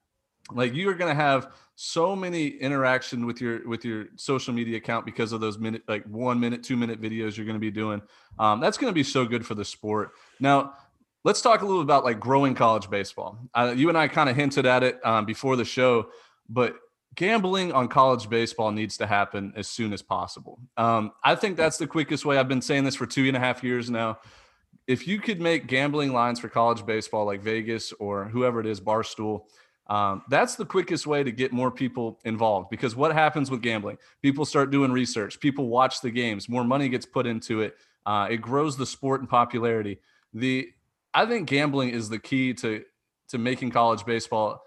Like 0.51 0.73
you 0.73 0.89
are 0.89 0.95
going 0.95 1.15
to 1.15 1.21
have 1.21 1.51
so 1.75 2.15
many 2.15 2.47
interaction 2.47 3.25
with 3.25 3.39
your 3.39 3.67
with 3.67 3.85
your 3.85 4.07
social 4.15 4.53
media 4.53 4.77
account 4.77 5.05
because 5.05 5.31
of 5.31 5.41
those 5.41 5.59
minute 5.59 5.83
like 5.87 6.03
one 6.05 6.39
minute, 6.39 6.63
two 6.63 6.75
minute 6.75 7.01
videos 7.01 7.37
you're 7.37 7.45
going 7.45 7.55
to 7.55 7.59
be 7.59 7.71
doing. 7.71 8.01
Um, 8.39 8.59
that's 8.59 8.77
going 8.77 8.89
to 8.89 8.95
be 8.95 9.03
so 9.03 9.25
good 9.25 9.45
for 9.45 9.53
the 9.53 9.65
sport. 9.65 10.11
Now, 10.39 10.73
let's 11.23 11.41
talk 11.41 11.61
a 11.61 11.65
little 11.65 11.81
about 11.81 12.03
like 12.03 12.19
growing 12.19 12.55
college 12.55 12.89
baseball. 12.89 13.37
Uh, 13.53 13.73
you 13.75 13.89
and 13.89 13.97
I 13.97 14.07
kind 14.07 14.29
of 14.29 14.35
hinted 14.35 14.65
at 14.65 14.81
it 14.81 15.05
um, 15.05 15.25
before 15.25 15.55
the 15.55 15.65
show, 15.65 16.09
but 16.47 16.75
gambling 17.15 17.71
on 17.71 17.87
college 17.87 18.29
baseball 18.29 18.71
needs 18.71 18.97
to 18.97 19.07
happen 19.07 19.53
as 19.55 19.67
soon 19.67 19.93
as 19.93 20.01
possible. 20.01 20.59
Um, 20.77 21.11
I 21.23 21.35
think 21.35 21.57
that's 21.57 21.77
the 21.77 21.87
quickest 21.87 22.25
way. 22.25 22.37
I've 22.37 22.47
been 22.47 22.61
saying 22.61 22.83
this 22.83 22.95
for 22.95 23.05
two 23.05 23.27
and 23.27 23.35
a 23.35 23.39
half 23.39 23.63
years 23.63 23.89
now. 23.89 24.19
If 24.87 25.07
you 25.07 25.19
could 25.19 25.39
make 25.39 25.67
gambling 25.67 26.13
lines 26.13 26.39
for 26.39 26.49
college 26.49 26.85
baseball 26.85 27.25
like 27.25 27.41
Vegas 27.41 27.93
or 27.93 28.25
whoever 28.25 28.59
it 28.59 28.65
is, 28.65 28.81
Barstool, 28.81 29.43
um, 29.87 30.21
that's 30.29 30.55
the 30.55 30.65
quickest 30.65 31.07
way 31.07 31.23
to 31.23 31.31
get 31.31 31.51
more 31.51 31.71
people 31.71 32.19
involved 32.23 32.69
because 32.69 32.95
what 32.95 33.11
happens 33.11 33.49
with 33.49 33.61
gambling? 33.61 33.97
People 34.21 34.45
start 34.45 34.69
doing 34.69 34.91
research, 34.91 35.39
people 35.39 35.67
watch 35.67 36.01
the 36.01 36.11
games, 36.11 36.47
more 36.47 36.63
money 36.63 36.89
gets 36.89 37.07
put 37.07 37.25
into 37.25 37.61
it. 37.61 37.75
Uh, 38.05 38.27
it 38.29 38.37
grows 38.37 38.77
the 38.77 38.85
sport 38.85 39.21
in 39.21 39.27
popularity. 39.27 39.99
The 40.33 40.69
I 41.13 41.25
think 41.25 41.49
gambling 41.49 41.89
is 41.89 42.07
the 42.07 42.19
key 42.19 42.53
to 42.55 42.83
to 43.29 43.37
making 43.39 43.71
college 43.71 44.05
baseball 44.05 44.61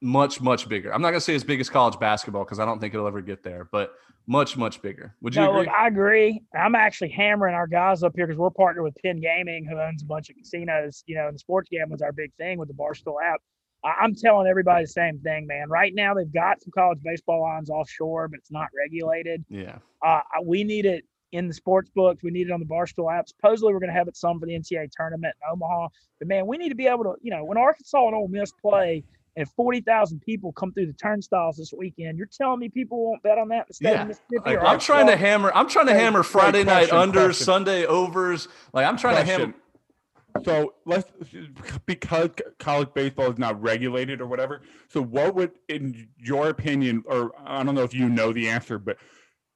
much 0.00 0.40
much 0.40 0.68
bigger. 0.68 0.92
I'm 0.92 1.02
not 1.02 1.10
gonna 1.10 1.20
say 1.20 1.34
as 1.34 1.44
big 1.44 1.60
as 1.60 1.68
college 1.68 1.98
basketball 1.98 2.44
because 2.44 2.58
I 2.60 2.64
don't 2.64 2.80
think 2.80 2.94
it'll 2.94 3.06
ever 3.06 3.20
get 3.20 3.42
there, 3.42 3.68
but 3.70 3.94
much 4.26 4.56
much 4.56 4.80
bigger. 4.82 5.14
Would 5.22 5.34
you 5.34 5.42
no, 5.42 5.50
agree? 5.50 5.60
Look, 5.62 5.68
I 5.74 5.88
agree. 5.88 6.42
I'm 6.54 6.74
actually 6.74 7.10
hammering 7.10 7.54
our 7.54 7.66
guys 7.66 8.02
up 8.02 8.12
here 8.14 8.26
because 8.26 8.38
we're 8.38 8.50
partnered 8.50 8.84
with 8.84 8.94
Penn 9.02 9.20
Gaming, 9.20 9.64
who 9.64 9.78
owns 9.78 10.02
a 10.02 10.06
bunch 10.06 10.30
of 10.30 10.36
casinos. 10.36 11.02
You 11.06 11.16
know, 11.16 11.26
and 11.26 11.34
the 11.34 11.38
sports 11.38 11.68
gambling's 11.70 12.02
our 12.02 12.12
big 12.12 12.32
thing 12.34 12.58
with 12.58 12.68
the 12.68 12.74
Barstool 12.74 13.16
app. 13.22 13.40
I'm 13.84 14.14
telling 14.14 14.48
everybody 14.48 14.84
the 14.84 14.88
same 14.88 15.20
thing, 15.20 15.46
man. 15.46 15.68
Right 15.68 15.94
now, 15.94 16.12
they've 16.12 16.32
got 16.32 16.60
some 16.62 16.72
college 16.74 16.98
baseball 17.02 17.42
lines 17.42 17.70
offshore, 17.70 18.28
but 18.28 18.38
it's 18.38 18.50
not 18.50 18.68
regulated. 18.76 19.44
Yeah. 19.48 19.78
Uh, 20.04 20.20
we 20.42 20.64
need 20.64 20.84
it 20.84 21.04
in 21.32 21.46
the 21.46 21.54
sports 21.54 21.88
books. 21.94 22.22
We 22.22 22.30
need 22.30 22.48
it 22.48 22.50
on 22.50 22.60
the 22.60 22.66
Barstool 22.66 23.12
app. 23.16 23.28
Supposedly, 23.28 23.72
we're 23.72 23.80
going 23.80 23.92
to 23.92 23.96
have 23.96 24.08
it 24.08 24.16
some 24.16 24.40
for 24.40 24.46
the 24.46 24.52
NCAA 24.52 24.90
tournament 24.90 25.34
in 25.42 25.52
Omaha. 25.52 25.88
But 26.18 26.28
man, 26.28 26.46
we 26.46 26.56
need 26.56 26.70
to 26.70 26.74
be 26.74 26.86
able 26.86 27.04
to, 27.04 27.14
you 27.22 27.30
know, 27.30 27.44
when 27.44 27.56
Arkansas 27.56 28.06
and 28.06 28.16
Ole 28.16 28.28
Miss 28.28 28.50
play, 28.52 29.04
and 29.38 29.48
40,000 29.52 30.20
people 30.20 30.52
come 30.52 30.72
through 30.72 30.86
the 30.86 30.92
turnstiles 30.92 31.56
this 31.56 31.72
weekend. 31.72 32.18
You're 32.18 32.26
telling 32.26 32.58
me 32.58 32.68
people 32.68 33.06
won't 33.06 33.22
bet 33.22 33.38
on 33.38 33.48
that 33.50 33.58
in 33.60 33.64
the 33.68 33.74
state 33.74 33.90
yeah. 33.90 34.02
of 34.02 34.08
Mississippi? 34.08 34.56
Like, 34.56 34.62
I'm 34.62 34.80
trying 34.80 35.06
to 35.06 35.16
hammer. 35.16 35.52
I'm 35.54 35.68
trying 35.68 35.86
to 35.86 35.94
hammer 35.94 36.24
Friday 36.24 36.64
night 36.64 36.88
unders, 36.88 37.12
question. 37.12 37.44
Sunday 37.44 37.86
overs. 37.86 38.48
Like 38.72 38.84
I'm 38.84 38.96
trying 38.96 39.14
question. 39.14 39.38
to 39.38 39.40
hammer. 39.40 39.54
So 40.44 40.74
let's 40.84 41.10
because 41.86 42.30
college 42.58 42.88
baseball 42.94 43.30
is 43.30 43.38
not 43.38 43.60
regulated 43.62 44.20
or 44.20 44.26
whatever. 44.26 44.62
So 44.88 45.02
what 45.02 45.36
would, 45.36 45.52
in 45.68 46.08
your 46.18 46.48
opinion, 46.48 47.04
or 47.06 47.32
I 47.44 47.62
don't 47.62 47.76
know 47.76 47.82
if 47.82 47.94
you 47.94 48.08
know 48.08 48.32
the 48.32 48.48
answer, 48.48 48.78
but 48.78 48.98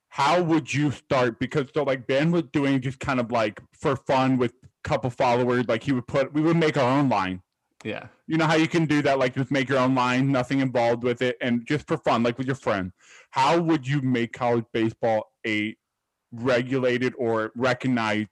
how 0.08 0.40
would 0.42 0.72
you 0.72 0.92
start? 0.92 1.40
Because 1.40 1.66
so 1.74 1.82
like 1.82 2.06
Ben 2.06 2.30
was 2.30 2.44
doing 2.52 2.80
just 2.80 3.00
kind 3.00 3.18
of 3.18 3.32
like 3.32 3.60
for 3.72 3.96
fun 3.96 4.38
with 4.38 4.52
a 4.62 4.88
couple 4.88 5.10
followers, 5.10 5.66
like 5.66 5.82
he 5.82 5.90
would 5.90 6.06
put 6.06 6.32
we 6.32 6.40
would 6.40 6.56
make 6.56 6.76
our 6.76 6.98
own 6.98 7.08
line 7.08 7.42
yeah. 7.84 8.06
You 8.26 8.38
know 8.38 8.46
how 8.46 8.56
you 8.56 8.68
can 8.68 8.86
do 8.86 9.02
that, 9.02 9.18
like 9.18 9.34
just 9.34 9.50
make 9.50 9.68
your 9.68 9.78
own 9.78 9.94
line, 9.94 10.30
nothing 10.30 10.60
involved 10.60 11.02
with 11.02 11.22
it, 11.22 11.36
and 11.40 11.66
just 11.66 11.86
for 11.86 11.96
fun, 11.98 12.22
like 12.22 12.38
with 12.38 12.46
your 12.46 12.56
friend. 12.56 12.92
How 13.30 13.58
would 13.58 13.86
you 13.86 14.00
make 14.00 14.32
college 14.32 14.64
baseball 14.72 15.32
a 15.46 15.76
regulated 16.32 17.14
or 17.18 17.52
recognized 17.56 18.28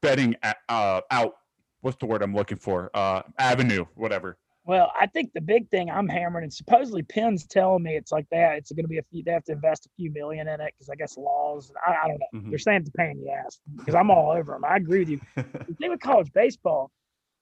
betting 0.00 0.36
uh, 0.68 1.00
out? 1.10 1.32
What's 1.80 1.96
the 1.98 2.06
word 2.06 2.22
I'm 2.22 2.34
looking 2.34 2.58
for? 2.58 2.90
Uh, 2.94 3.22
avenue, 3.38 3.86
whatever. 3.94 4.38
Well, 4.64 4.92
I 4.98 5.06
think 5.06 5.32
the 5.32 5.40
big 5.40 5.68
thing 5.70 5.90
I'm 5.90 6.08
hammering, 6.08 6.44
and 6.44 6.52
supposedly 6.52 7.02
Penn's 7.02 7.46
telling 7.46 7.82
me 7.82 7.96
it's 7.96 8.12
like 8.12 8.26
that. 8.30 8.58
It's 8.58 8.70
going 8.70 8.84
to 8.84 8.88
be 8.88 8.98
a 8.98 9.02
few. 9.10 9.24
They 9.24 9.32
have 9.32 9.42
to 9.44 9.52
invest 9.52 9.86
a 9.86 9.88
few 9.96 10.12
million 10.12 10.46
in 10.46 10.60
it 10.60 10.72
because 10.78 10.88
I 10.88 10.94
guess 10.94 11.16
laws. 11.16 11.72
I, 11.84 11.94
I 12.04 12.08
don't 12.08 12.20
know. 12.20 12.38
Mm-hmm. 12.38 12.50
They're 12.50 12.58
saying 12.60 12.82
it's 12.82 12.90
a 12.90 12.92
pain 12.92 13.10
in 13.18 13.24
the 13.24 13.32
ass 13.32 13.58
because 13.76 13.96
I'm 13.96 14.10
all 14.10 14.30
over 14.30 14.52
them. 14.52 14.64
I 14.64 14.76
agree 14.76 15.00
with 15.00 15.08
you. 15.08 15.20
the 15.34 15.74
thing 15.80 15.90
with 15.90 16.00
college 16.00 16.32
baseball, 16.32 16.92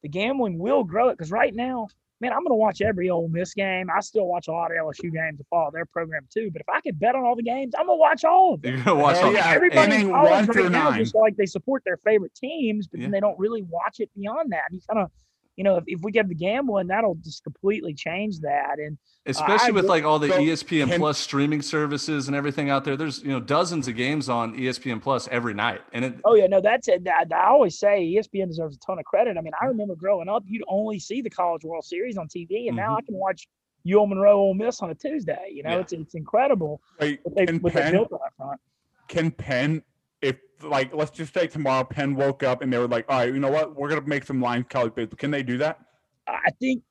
the 0.03 0.09
gambling 0.09 0.59
will 0.59 0.85
grow 0.85 1.09
it 1.09 1.19
because 1.19 1.31
right 1.31 1.55
now, 1.55 1.89
man, 2.21 2.33
I'm 2.33 2.41
going 2.41 2.51
to 2.51 2.55
watch 2.55 2.81
every 2.81 3.11
Ole 3.11 3.29
Miss 3.29 3.55
game. 3.55 3.89
I 3.95 4.01
still 4.01 4.27
watch 4.27 4.49
a 4.49 4.53
lot 4.53 4.71
of 4.71 4.77
LSU 4.77 5.13
games 5.13 5.39
to 5.39 5.45
follow 5.49 5.71
their 5.73 5.87
program 5.87 6.27
too. 6.33 6.51
But 6.53 6.61
if 6.63 6.69
I 6.69 6.81
could 6.81 6.99
bet 6.99 7.15
on 7.15 7.25
all 7.25 7.37
the 7.37 7.43
games, 7.43 7.75
I'm 7.79 7.87
going 7.87 7.99
to 7.99 8.01
watch 8.01 8.25
all 8.25 8.55
of 8.55 8.63
them. 8.63 8.75
You're 8.77 8.85
going 8.85 8.97
to 8.97 9.03
watch 9.03 9.17
all. 9.17 9.33
Yeah, 9.33 9.51
everybody 9.51 10.05
one 10.05 10.47
right 10.47 10.71
now 10.71 10.93
just 10.93 11.15
like 11.15 11.37
they 11.37 11.47
support 11.47 11.83
their 11.85 11.97
favorite 11.99 12.35
teams, 12.35 12.87
but 12.87 13.01
yeah. 13.01 13.05
then 13.05 13.13
they 13.13 13.21
don't 13.21 13.39
really 13.39 13.63
watch 13.63 14.01
it 14.01 14.11
beyond 14.15 14.53
that. 14.53 14.65
You 14.71 14.81
kind 14.89 15.05
of 15.05 15.11
you 15.61 15.65
know, 15.65 15.77
if, 15.77 15.85
if 15.87 16.01
we 16.01 16.11
get 16.11 16.27
the 16.27 16.35
gambling, 16.35 16.87
that'll 16.87 17.17
just 17.17 17.45
completely 17.45 17.93
change 17.93 18.39
that. 18.39 18.79
And 18.79 18.97
especially 19.27 19.73
uh, 19.73 19.75
with 19.75 19.85
like 19.85 20.05
all 20.05 20.19
the 20.19 20.29
so 20.29 20.39
ESPN 20.39 20.89
can, 20.89 20.99
Plus 20.99 21.19
streaming 21.19 21.61
services 21.61 22.29
and 22.29 22.35
everything 22.35 22.71
out 22.71 22.83
there, 22.83 22.97
there's 22.97 23.23
you 23.23 23.29
know 23.29 23.41
dozens 23.41 23.87
of 23.87 23.95
games 23.95 24.31
on 24.31 24.57
ESPN 24.57 25.03
Plus 25.03 25.29
every 25.31 25.53
night. 25.53 25.83
And 25.93 26.03
it, 26.07 26.15
oh 26.25 26.35
yeah, 26.35 26.47
no, 26.47 26.63
that's 26.63 26.89
it. 26.89 27.07
I, 27.07 27.27
I 27.35 27.49
always 27.49 27.79
say 27.79 28.11
ESPN 28.11 28.47
deserves 28.47 28.77
a 28.77 28.79
ton 28.79 28.99
of 28.99 29.05
credit. 29.05 29.37
I 29.37 29.43
mean, 29.43 29.53
I 29.61 29.67
remember 29.67 29.97
growing 29.97 30.31
up, 30.31 30.45
you'd 30.47 30.65
only 30.67 30.99
see 30.99 31.21
the 31.21 31.29
College 31.29 31.63
World 31.63 31.85
Series 31.85 32.17
on 32.17 32.27
TV, 32.27 32.47
and 32.49 32.69
mm-hmm. 32.69 32.77
now 32.77 32.97
I 32.97 33.03
can 33.03 33.17
watch 33.17 33.47
UL 33.87 34.07
Monroe 34.07 34.39
Ole 34.39 34.55
Miss 34.55 34.81
on 34.81 34.89
a 34.89 34.95
Tuesday. 34.95 35.51
You 35.53 35.63
know, 35.63 35.73
yeah. 35.73 35.81
it's 35.81 35.93
it's 35.93 36.15
incredible. 36.15 36.81
Wait, 36.99 37.21
what 37.23 37.35
they, 37.37 37.53
what 37.59 37.75
Penn, 37.75 37.85
they 37.85 37.99
built 37.99 38.13
on 38.13 38.19
that 38.25 38.35
front. 38.35 38.61
Can 39.09 39.31
Penn 39.31 39.83
if 40.23 40.37
like 40.63 40.95
let's 40.95 41.11
just 41.11 41.33
say 41.33 41.47
tomorrow 41.47 41.85
Penn 41.85 42.15
woke 42.15 42.43
up 42.43 42.63
and 42.63 42.73
they 42.73 42.79
were 42.79 42.89
like, 42.89 43.07
all 43.09 43.19
right, 43.19 43.33
you 43.33 43.41
know 43.41 43.51
what, 43.51 43.77
we're 43.77 43.89
gonna 43.89 44.03
make 44.03 44.25
some 44.25 44.41
lines 44.41 44.67
college 44.69 44.95
baseball. 44.95 45.17
Can 45.17 45.31
they 45.31 45.43
do 45.43 45.59
that? 45.59 45.79
I 46.27 46.51
think 46.61 46.83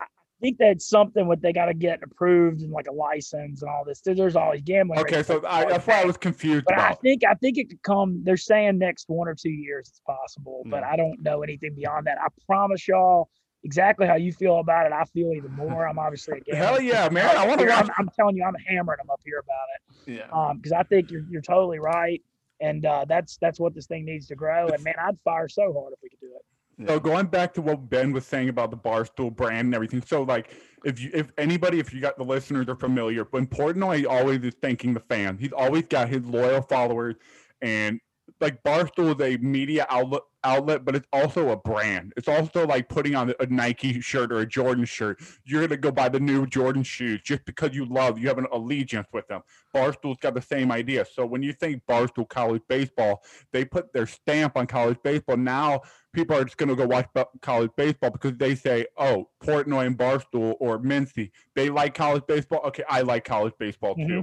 I 0.00 0.06
think 0.40 0.56
that's 0.58 0.88
something 0.88 1.26
what 1.26 1.42
they 1.42 1.52
got 1.52 1.66
to 1.66 1.74
get 1.74 2.02
approved 2.02 2.62
and 2.62 2.72
like 2.72 2.86
a 2.88 2.92
license 2.92 3.60
and 3.60 3.70
all 3.70 3.84
this. 3.84 4.00
There's 4.00 4.36
always 4.36 4.62
gambling. 4.62 4.98
Okay, 5.00 5.22
so 5.22 5.44
I, 5.46 5.66
that's 5.66 5.86
why 5.86 6.00
I 6.00 6.04
was 6.04 6.16
confused. 6.16 6.64
But 6.64 6.74
about. 6.74 6.92
I 6.92 6.94
think 6.94 7.22
I 7.24 7.34
think 7.34 7.58
it 7.58 7.68
could 7.68 7.82
come. 7.82 8.22
They're 8.24 8.38
saying 8.38 8.78
next 8.78 9.08
one 9.08 9.28
or 9.28 9.34
two 9.34 9.50
years 9.50 9.88
it's 9.88 10.00
possible, 10.00 10.62
but 10.66 10.82
I 10.82 10.96
don't 10.96 11.22
know 11.22 11.42
anything 11.42 11.74
beyond 11.74 12.06
that. 12.06 12.18
I 12.20 12.28
promise 12.46 12.88
y'all 12.88 13.28
exactly 13.64 14.06
how 14.06 14.14
you 14.14 14.32
feel 14.32 14.60
about 14.60 14.86
it. 14.86 14.92
I 14.92 15.04
feel 15.04 15.32
even 15.34 15.52
more. 15.52 15.86
I'm 15.86 15.98
obviously 15.98 16.38
a 16.38 16.40
gambler. 16.50 16.66
Hell 16.66 16.80
yeah, 16.80 17.08
man! 17.10 17.36
I 17.36 17.46
want 17.46 17.60
to. 17.60 17.70
I'm, 17.70 17.90
I'm, 17.98 18.08
telling 18.16 18.36
you, 18.36 18.44
I'm 18.44 18.56
hammering 18.66 18.96
them 18.96 19.10
up 19.10 19.20
here 19.24 19.40
about 19.40 19.66
it. 19.74 20.16
Yeah. 20.16 20.30
Um, 20.32 20.56
because 20.56 20.72
I 20.72 20.82
think 20.84 21.10
you're 21.10 21.24
you're 21.28 21.42
totally 21.42 21.78
right 21.78 22.22
and 22.60 22.84
uh, 22.84 23.04
that's 23.08 23.38
that's 23.40 23.58
what 23.58 23.74
this 23.74 23.86
thing 23.86 24.04
needs 24.04 24.26
to 24.28 24.34
grow. 24.34 24.68
And 24.68 24.82
man, 24.84 24.94
I'd 24.98 25.18
fire 25.24 25.48
so 25.48 25.72
hard 25.72 25.92
if 25.92 25.98
we 26.02 26.08
could 26.10 26.20
do 26.20 26.32
it. 26.34 26.88
So 26.88 26.98
going 26.98 27.26
back 27.26 27.52
to 27.54 27.62
what 27.62 27.90
Ben 27.90 28.10
was 28.12 28.26
saying 28.26 28.48
about 28.48 28.70
the 28.70 28.76
Barstool 28.76 29.34
brand 29.34 29.66
and 29.66 29.74
everything. 29.74 30.02
So 30.02 30.22
like 30.22 30.50
if 30.84 30.98
you 31.00 31.10
if 31.12 31.30
anybody 31.36 31.78
if 31.78 31.92
you 31.92 32.00
got 32.00 32.16
the 32.16 32.24
listeners 32.24 32.68
are 32.68 32.76
familiar, 32.76 33.24
but 33.24 33.50
Portnoy 33.50 34.06
always 34.08 34.42
is 34.42 34.54
thanking 34.62 34.94
the 34.94 35.00
fans. 35.00 35.40
He's 35.40 35.52
always 35.52 35.84
got 35.84 36.08
his 36.08 36.24
loyal 36.24 36.62
followers 36.62 37.16
and 37.60 38.00
like 38.40 38.62
Barstool 38.62 39.20
is 39.20 39.34
a 39.34 39.38
media 39.38 39.86
outlet 39.90 40.22
outlet, 40.42 40.84
but 40.84 40.96
it's 40.96 41.06
also 41.12 41.50
a 41.50 41.56
brand. 41.56 42.12
It's 42.16 42.28
also 42.28 42.66
like 42.66 42.88
putting 42.88 43.14
on 43.14 43.32
a 43.40 43.46
Nike 43.46 44.00
shirt 44.00 44.32
or 44.32 44.40
a 44.40 44.46
Jordan 44.46 44.84
shirt. 44.84 45.20
You're 45.44 45.66
gonna 45.66 45.76
go 45.76 45.90
buy 45.90 46.08
the 46.08 46.20
new 46.20 46.46
Jordan 46.46 46.82
shoes 46.82 47.20
just 47.22 47.44
because 47.44 47.74
you 47.74 47.84
love, 47.84 48.18
you 48.18 48.28
have 48.28 48.38
an 48.38 48.46
allegiance 48.52 49.06
with 49.12 49.26
them. 49.28 49.42
Barstool's 49.74 50.18
got 50.20 50.34
the 50.34 50.42
same 50.42 50.72
idea. 50.72 51.04
So 51.04 51.26
when 51.26 51.42
you 51.42 51.52
think 51.52 51.82
Barstool 51.88 52.28
college 52.28 52.62
baseball, 52.68 53.22
they 53.52 53.64
put 53.64 53.92
their 53.92 54.06
stamp 54.06 54.56
on 54.56 54.66
college 54.66 54.98
baseball. 55.02 55.36
Now 55.36 55.82
people 56.12 56.36
are 56.36 56.44
just 56.44 56.56
gonna 56.56 56.76
go 56.76 56.86
watch 56.86 57.08
college 57.42 57.70
baseball 57.76 58.10
because 58.10 58.36
they 58.36 58.54
say, 58.54 58.86
"Oh, 58.96 59.28
Portnoy 59.42 59.86
and 59.86 59.98
Barstool 59.98 60.56
or 60.60 60.78
Mintzy, 60.78 61.30
they 61.54 61.68
like 61.68 61.94
college 61.94 62.22
baseball. 62.26 62.60
Okay, 62.66 62.84
I 62.88 63.02
like 63.02 63.24
college 63.24 63.54
baseball 63.58 63.94
too." 63.94 64.02
Mm-hmm. 64.02 64.20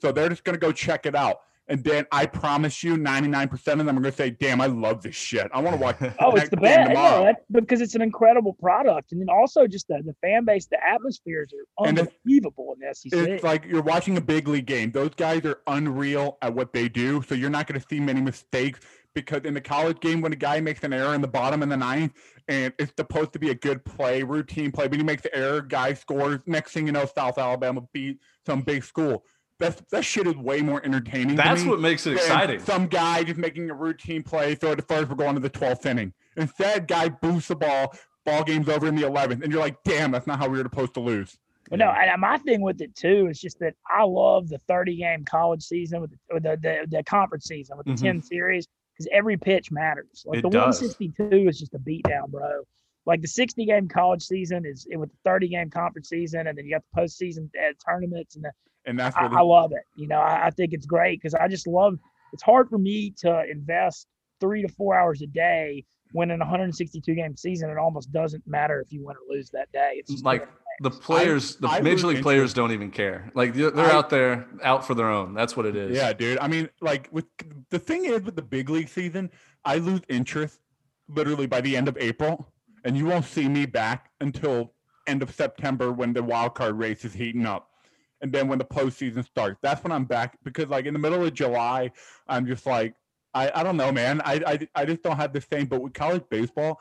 So 0.00 0.12
they're 0.12 0.28
just 0.28 0.44
gonna 0.44 0.58
go 0.58 0.72
check 0.72 1.06
it 1.06 1.14
out. 1.14 1.40
And 1.68 1.84
then 1.84 2.06
I 2.10 2.24
promise 2.24 2.82
you, 2.82 2.96
99% 2.96 3.52
of 3.52 3.62
them 3.64 3.90
are 3.90 4.00
going 4.00 4.04
to 4.04 4.12
say, 4.12 4.30
damn, 4.30 4.60
I 4.60 4.66
love 4.66 5.02
this 5.02 5.14
shit. 5.14 5.50
I 5.52 5.60
want 5.60 5.76
to 5.76 5.82
watch. 5.82 5.96
oh, 6.20 6.34
it's 6.34 6.48
the 6.48 6.56
best. 6.56 6.92
Yeah, 6.92 7.32
because 7.50 7.82
it's 7.82 7.94
an 7.94 8.00
incredible 8.00 8.54
product. 8.54 9.12
And 9.12 9.20
then 9.20 9.28
also 9.28 9.66
just 9.66 9.86
the, 9.88 10.02
the 10.04 10.14
fan 10.22 10.44
base, 10.46 10.66
the 10.66 10.78
atmospheres 10.82 11.52
are 11.52 11.86
unbelievable 11.86 12.74
in 12.74 12.88
the 12.88 12.94
SEC. 12.94 13.12
It's 13.12 13.44
like 13.44 13.66
you're 13.66 13.82
watching 13.82 14.16
a 14.16 14.20
big 14.20 14.48
league 14.48 14.66
game. 14.66 14.92
Those 14.92 15.14
guys 15.14 15.44
are 15.44 15.60
unreal 15.66 16.38
at 16.40 16.54
what 16.54 16.72
they 16.72 16.88
do. 16.88 17.22
So 17.22 17.34
you're 17.34 17.50
not 17.50 17.66
going 17.66 17.78
to 17.78 17.86
see 17.86 18.00
many 18.00 18.22
mistakes 18.22 18.80
because 19.14 19.42
in 19.44 19.52
the 19.52 19.60
college 19.60 20.00
game, 20.00 20.20
when 20.20 20.32
a 20.32 20.36
guy 20.36 20.60
makes 20.60 20.84
an 20.84 20.92
error 20.92 21.14
in 21.14 21.20
the 21.20 21.28
bottom 21.28 21.62
in 21.62 21.68
the 21.68 21.76
ninth, 21.76 22.12
and 22.46 22.72
it's 22.78 22.92
supposed 22.96 23.32
to 23.34 23.38
be 23.38 23.50
a 23.50 23.54
good 23.54 23.84
play, 23.84 24.22
routine 24.22 24.70
play, 24.70 24.88
but 24.88 24.96
he 24.96 25.04
makes 25.04 25.22
the 25.22 25.34
error, 25.36 25.60
guy 25.60 25.92
scores. 25.92 26.40
Next 26.46 26.72
thing 26.72 26.86
you 26.86 26.92
know, 26.92 27.06
South 27.14 27.36
Alabama 27.36 27.82
beat 27.92 28.18
some 28.46 28.62
big 28.62 28.84
school 28.84 29.24
that 29.58 29.88
that 29.90 30.04
shit 30.04 30.26
is 30.26 30.36
way 30.36 30.60
more 30.60 30.84
entertaining. 30.84 31.36
That's 31.36 31.64
what 31.64 31.80
makes 31.80 32.06
it 32.06 32.14
exciting. 32.14 32.60
Some 32.60 32.86
guy 32.86 33.24
just 33.24 33.38
making 33.38 33.70
a 33.70 33.74
routine 33.74 34.22
play, 34.22 34.54
throw 34.54 34.72
it 34.72 34.76
to 34.76 34.82
first, 34.82 35.08
we're 35.08 35.16
going 35.16 35.34
to 35.34 35.40
the 35.40 35.50
12th 35.50 35.86
inning. 35.86 36.12
Instead, 36.36 36.86
guy 36.86 37.08
boosts 37.08 37.48
the 37.48 37.56
ball, 37.56 37.94
ball 38.24 38.44
game's 38.44 38.68
over 38.68 38.86
in 38.86 38.94
the 38.94 39.02
11th, 39.02 39.42
and 39.42 39.52
you're 39.52 39.60
like, 39.60 39.82
damn, 39.84 40.12
that's 40.12 40.26
not 40.26 40.38
how 40.38 40.48
we 40.48 40.58
were 40.58 40.64
supposed 40.64 40.94
to 40.94 41.00
lose. 41.00 41.36
Well, 41.70 41.78
no, 41.78 41.90
and 41.90 42.20
my 42.20 42.38
thing 42.38 42.62
with 42.62 42.80
it 42.80 42.94
too 42.94 43.26
is 43.28 43.40
just 43.40 43.58
that 43.58 43.74
I 43.90 44.04
love 44.04 44.48
the 44.48 44.58
30 44.58 44.96
game 44.96 45.24
college 45.24 45.62
season 45.62 46.00
with 46.00 46.10
the, 46.10 46.40
the, 46.40 46.58
the, 46.60 46.86
the 46.88 47.02
conference 47.02 47.44
season 47.46 47.76
with 47.76 47.86
the 47.86 47.92
mm-hmm. 47.92 48.04
10 48.04 48.22
series 48.22 48.66
because 48.94 49.08
every 49.12 49.36
pitch 49.36 49.70
matters. 49.70 50.24
Like 50.26 50.38
it 50.38 50.42
the 50.42 50.50
does. 50.50 50.80
162 50.80 51.48
is 51.48 51.58
just 51.58 51.74
a 51.74 51.78
beatdown, 51.78 52.28
bro. 52.28 52.62
Like 53.06 53.22
the 53.22 53.28
60 53.28 53.64
game 53.64 53.88
college 53.88 54.22
season 54.22 54.64
is 54.66 54.86
with 54.90 55.10
the 55.10 55.16
30 55.24 55.48
game 55.48 55.70
conference 55.70 56.08
season, 56.08 56.46
and 56.46 56.56
then 56.56 56.64
you 56.64 56.72
got 56.72 56.84
the 56.92 57.00
postseason 57.00 57.50
uh, 57.56 57.72
tournaments, 57.86 58.36
and 58.36 58.44
the, 58.44 58.52
and 58.88 58.98
that's 58.98 59.16
I, 59.16 59.26
I, 59.26 59.40
love 59.42 59.72
it. 59.72 59.84
You 59.94 60.08
know, 60.08 60.18
I, 60.18 60.46
I 60.46 60.50
think 60.50 60.72
it's 60.72 60.86
great 60.86 61.20
because 61.20 61.34
I 61.34 61.46
just 61.46 61.66
love. 61.66 61.98
It's 62.32 62.42
hard 62.42 62.68
for 62.68 62.78
me 62.78 63.12
to 63.18 63.44
invest 63.50 64.06
three 64.40 64.62
to 64.62 64.68
four 64.68 64.98
hours 64.98 65.22
a 65.22 65.26
day 65.26 65.84
when 66.12 66.30
in 66.30 66.40
a 66.40 66.44
162 66.44 67.14
game 67.14 67.36
season, 67.36 67.70
it 67.70 67.76
almost 67.76 68.10
doesn't 68.12 68.46
matter 68.46 68.80
if 68.80 68.92
you 68.92 69.04
win 69.04 69.16
or 69.16 69.34
lose 69.34 69.50
that 69.50 69.70
day. 69.72 69.94
It's 69.96 70.22
like 70.22 70.48
the 70.80 70.90
players, 70.90 71.56
the 71.56 71.68
I 71.68 71.80
major 71.80 72.06
league 72.06 72.22
players 72.22 72.54
don't 72.54 72.72
even 72.72 72.90
care. 72.90 73.30
Like 73.34 73.54
they're 73.54 73.76
I, 73.78 73.92
out 73.92 74.08
there 74.10 74.46
out 74.62 74.86
for 74.86 74.94
their 74.94 75.10
own. 75.10 75.34
That's 75.34 75.56
what 75.56 75.66
it 75.66 75.76
is. 75.76 75.96
Yeah, 75.96 76.12
dude. 76.12 76.38
I 76.38 76.48
mean, 76.48 76.70
like 76.80 77.08
with 77.12 77.26
the 77.70 77.78
thing 77.78 78.06
is 78.06 78.22
with 78.22 78.36
the 78.36 78.42
big 78.42 78.70
league 78.70 78.88
season, 78.88 79.30
I 79.64 79.76
lose 79.76 80.00
interest 80.08 80.60
literally 81.08 81.46
by 81.46 81.60
the 81.60 81.76
end 81.76 81.88
of 81.88 81.96
April, 81.98 82.52
and 82.84 82.96
you 82.96 83.06
won't 83.06 83.24
see 83.24 83.48
me 83.48 83.66
back 83.66 84.10
until 84.20 84.72
end 85.06 85.22
of 85.22 85.34
September 85.34 85.92
when 85.92 86.12
the 86.12 86.22
wild 86.22 86.54
card 86.54 86.78
race 86.78 87.04
is 87.04 87.14
heating 87.14 87.46
up 87.46 87.70
and 88.20 88.32
then 88.32 88.48
when 88.48 88.58
the 88.58 88.64
postseason 88.64 89.24
starts, 89.24 89.58
that's 89.62 89.82
when 89.82 89.92
I'm 89.92 90.04
back 90.04 90.38
because 90.44 90.68
like 90.68 90.86
in 90.86 90.92
the 90.92 90.98
middle 90.98 91.24
of 91.24 91.34
July, 91.34 91.90
I'm 92.26 92.46
just 92.46 92.66
like 92.66 92.94
I, 93.34 93.50
I 93.54 93.62
don't 93.62 93.76
know, 93.76 93.92
man. 93.92 94.20
I, 94.24 94.40
I 94.46 94.68
I 94.74 94.84
just 94.84 95.02
don't 95.02 95.16
have 95.16 95.32
the 95.32 95.40
same. 95.40 95.66
But 95.66 95.82
with 95.82 95.92
college 95.94 96.24
baseball, 96.30 96.80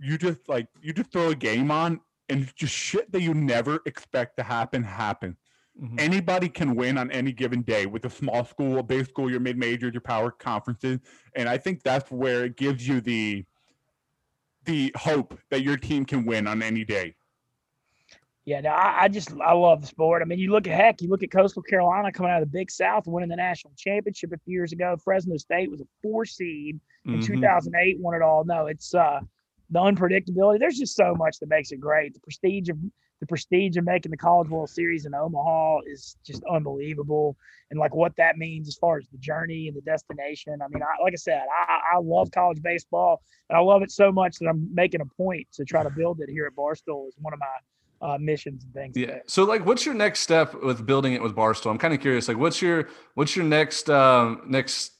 you 0.00 0.18
just 0.18 0.48
like 0.48 0.68
you 0.82 0.92
just 0.92 1.12
throw 1.12 1.28
a 1.28 1.34
game 1.34 1.70
on 1.70 2.00
and 2.28 2.50
just 2.56 2.74
shit 2.74 3.12
that 3.12 3.22
you 3.22 3.34
never 3.34 3.80
expect 3.86 4.36
to 4.38 4.42
happen 4.42 4.82
happen. 4.82 5.36
Mm-hmm. 5.80 5.96
Anybody 5.98 6.48
can 6.48 6.76
win 6.76 6.96
on 6.98 7.10
any 7.10 7.32
given 7.32 7.62
day 7.62 7.86
with 7.86 8.04
a 8.04 8.10
small 8.10 8.44
school, 8.44 8.78
a 8.78 8.82
big 8.82 9.08
school, 9.08 9.30
your 9.30 9.40
mid 9.40 9.58
majors, 9.58 9.92
your 9.92 10.00
power 10.00 10.30
conferences, 10.30 11.00
and 11.34 11.48
I 11.48 11.58
think 11.58 11.82
that's 11.82 12.10
where 12.10 12.44
it 12.44 12.56
gives 12.56 12.86
you 12.86 13.00
the 13.00 13.44
the 14.64 14.94
hope 14.96 15.38
that 15.50 15.62
your 15.62 15.76
team 15.76 16.04
can 16.06 16.24
win 16.24 16.46
on 16.46 16.62
any 16.62 16.84
day. 16.84 17.14
Yeah, 18.44 18.60
no, 18.60 18.70
I, 18.70 19.04
I, 19.04 19.08
just 19.08 19.32
I 19.40 19.54
love 19.54 19.80
the 19.80 19.86
sport. 19.86 20.20
I 20.20 20.26
mean, 20.26 20.38
you 20.38 20.50
look 20.50 20.66
at 20.66 20.78
heck, 20.78 21.00
you 21.00 21.08
look 21.08 21.22
at 21.22 21.30
Coastal 21.30 21.62
Carolina 21.62 22.12
coming 22.12 22.30
out 22.30 22.42
of 22.42 22.52
the 22.52 22.58
Big 22.58 22.70
South, 22.70 23.06
winning 23.06 23.30
the 23.30 23.36
national 23.36 23.72
championship 23.76 24.32
a 24.32 24.38
few 24.44 24.52
years 24.52 24.72
ago. 24.72 24.96
Fresno 25.02 25.38
State 25.38 25.70
was 25.70 25.80
a 25.80 25.86
four 26.02 26.26
seed 26.26 26.78
in 27.06 27.12
mm-hmm. 27.12 27.20
2008, 27.22 27.98
won 28.00 28.14
it 28.14 28.20
all. 28.20 28.44
No, 28.44 28.66
it's 28.66 28.94
uh, 28.94 29.20
the 29.70 29.80
unpredictability. 29.80 30.58
There's 30.58 30.78
just 30.78 30.94
so 30.94 31.14
much 31.14 31.38
that 31.38 31.48
makes 31.48 31.72
it 31.72 31.80
great. 31.80 32.12
The 32.12 32.20
prestige 32.20 32.68
of 32.68 32.76
the 33.20 33.26
prestige 33.26 33.78
of 33.78 33.84
making 33.84 34.10
the 34.10 34.18
College 34.18 34.50
World 34.50 34.68
Series 34.68 35.06
in 35.06 35.14
Omaha 35.14 35.78
is 35.86 36.16
just 36.26 36.42
unbelievable, 36.50 37.38
and 37.70 37.80
like 37.80 37.94
what 37.94 38.14
that 38.16 38.36
means 38.36 38.68
as 38.68 38.76
far 38.76 38.98
as 38.98 39.06
the 39.08 39.16
journey 39.16 39.68
and 39.68 39.76
the 39.76 39.80
destination. 39.80 40.60
I 40.60 40.68
mean, 40.68 40.82
I, 40.82 41.02
like 41.02 41.14
I 41.14 41.16
said, 41.16 41.44
I, 41.50 41.94
I 41.94 41.98
love 41.98 42.30
college 42.30 42.60
baseball, 42.60 43.22
and 43.48 43.56
I 43.56 43.62
love 43.62 43.82
it 43.82 43.90
so 43.90 44.12
much 44.12 44.36
that 44.40 44.48
I'm 44.48 44.68
making 44.74 45.00
a 45.00 45.06
point 45.06 45.46
to 45.54 45.64
try 45.64 45.82
to 45.82 45.88
build 45.88 46.20
it 46.20 46.28
here 46.28 46.44
at 46.44 46.54
Barstool 46.54 47.06
as 47.08 47.14
one 47.18 47.32
of 47.32 47.38
my 47.38 47.46
uh, 48.04 48.18
missions 48.20 48.64
and 48.64 48.74
things. 48.74 48.96
Yeah. 48.96 49.20
So 49.26 49.44
like, 49.44 49.64
what's 49.64 49.86
your 49.86 49.94
next 49.94 50.20
step 50.20 50.54
with 50.62 50.84
building 50.84 51.14
it 51.14 51.22
with 51.22 51.34
Barstool? 51.34 51.70
I'm 51.70 51.78
kind 51.78 51.94
of 51.94 52.00
curious. 52.00 52.28
Like, 52.28 52.36
what's 52.36 52.60
your 52.60 52.88
what's 53.14 53.34
your 53.34 53.46
next 53.46 53.88
um, 53.88 54.42
next 54.46 54.92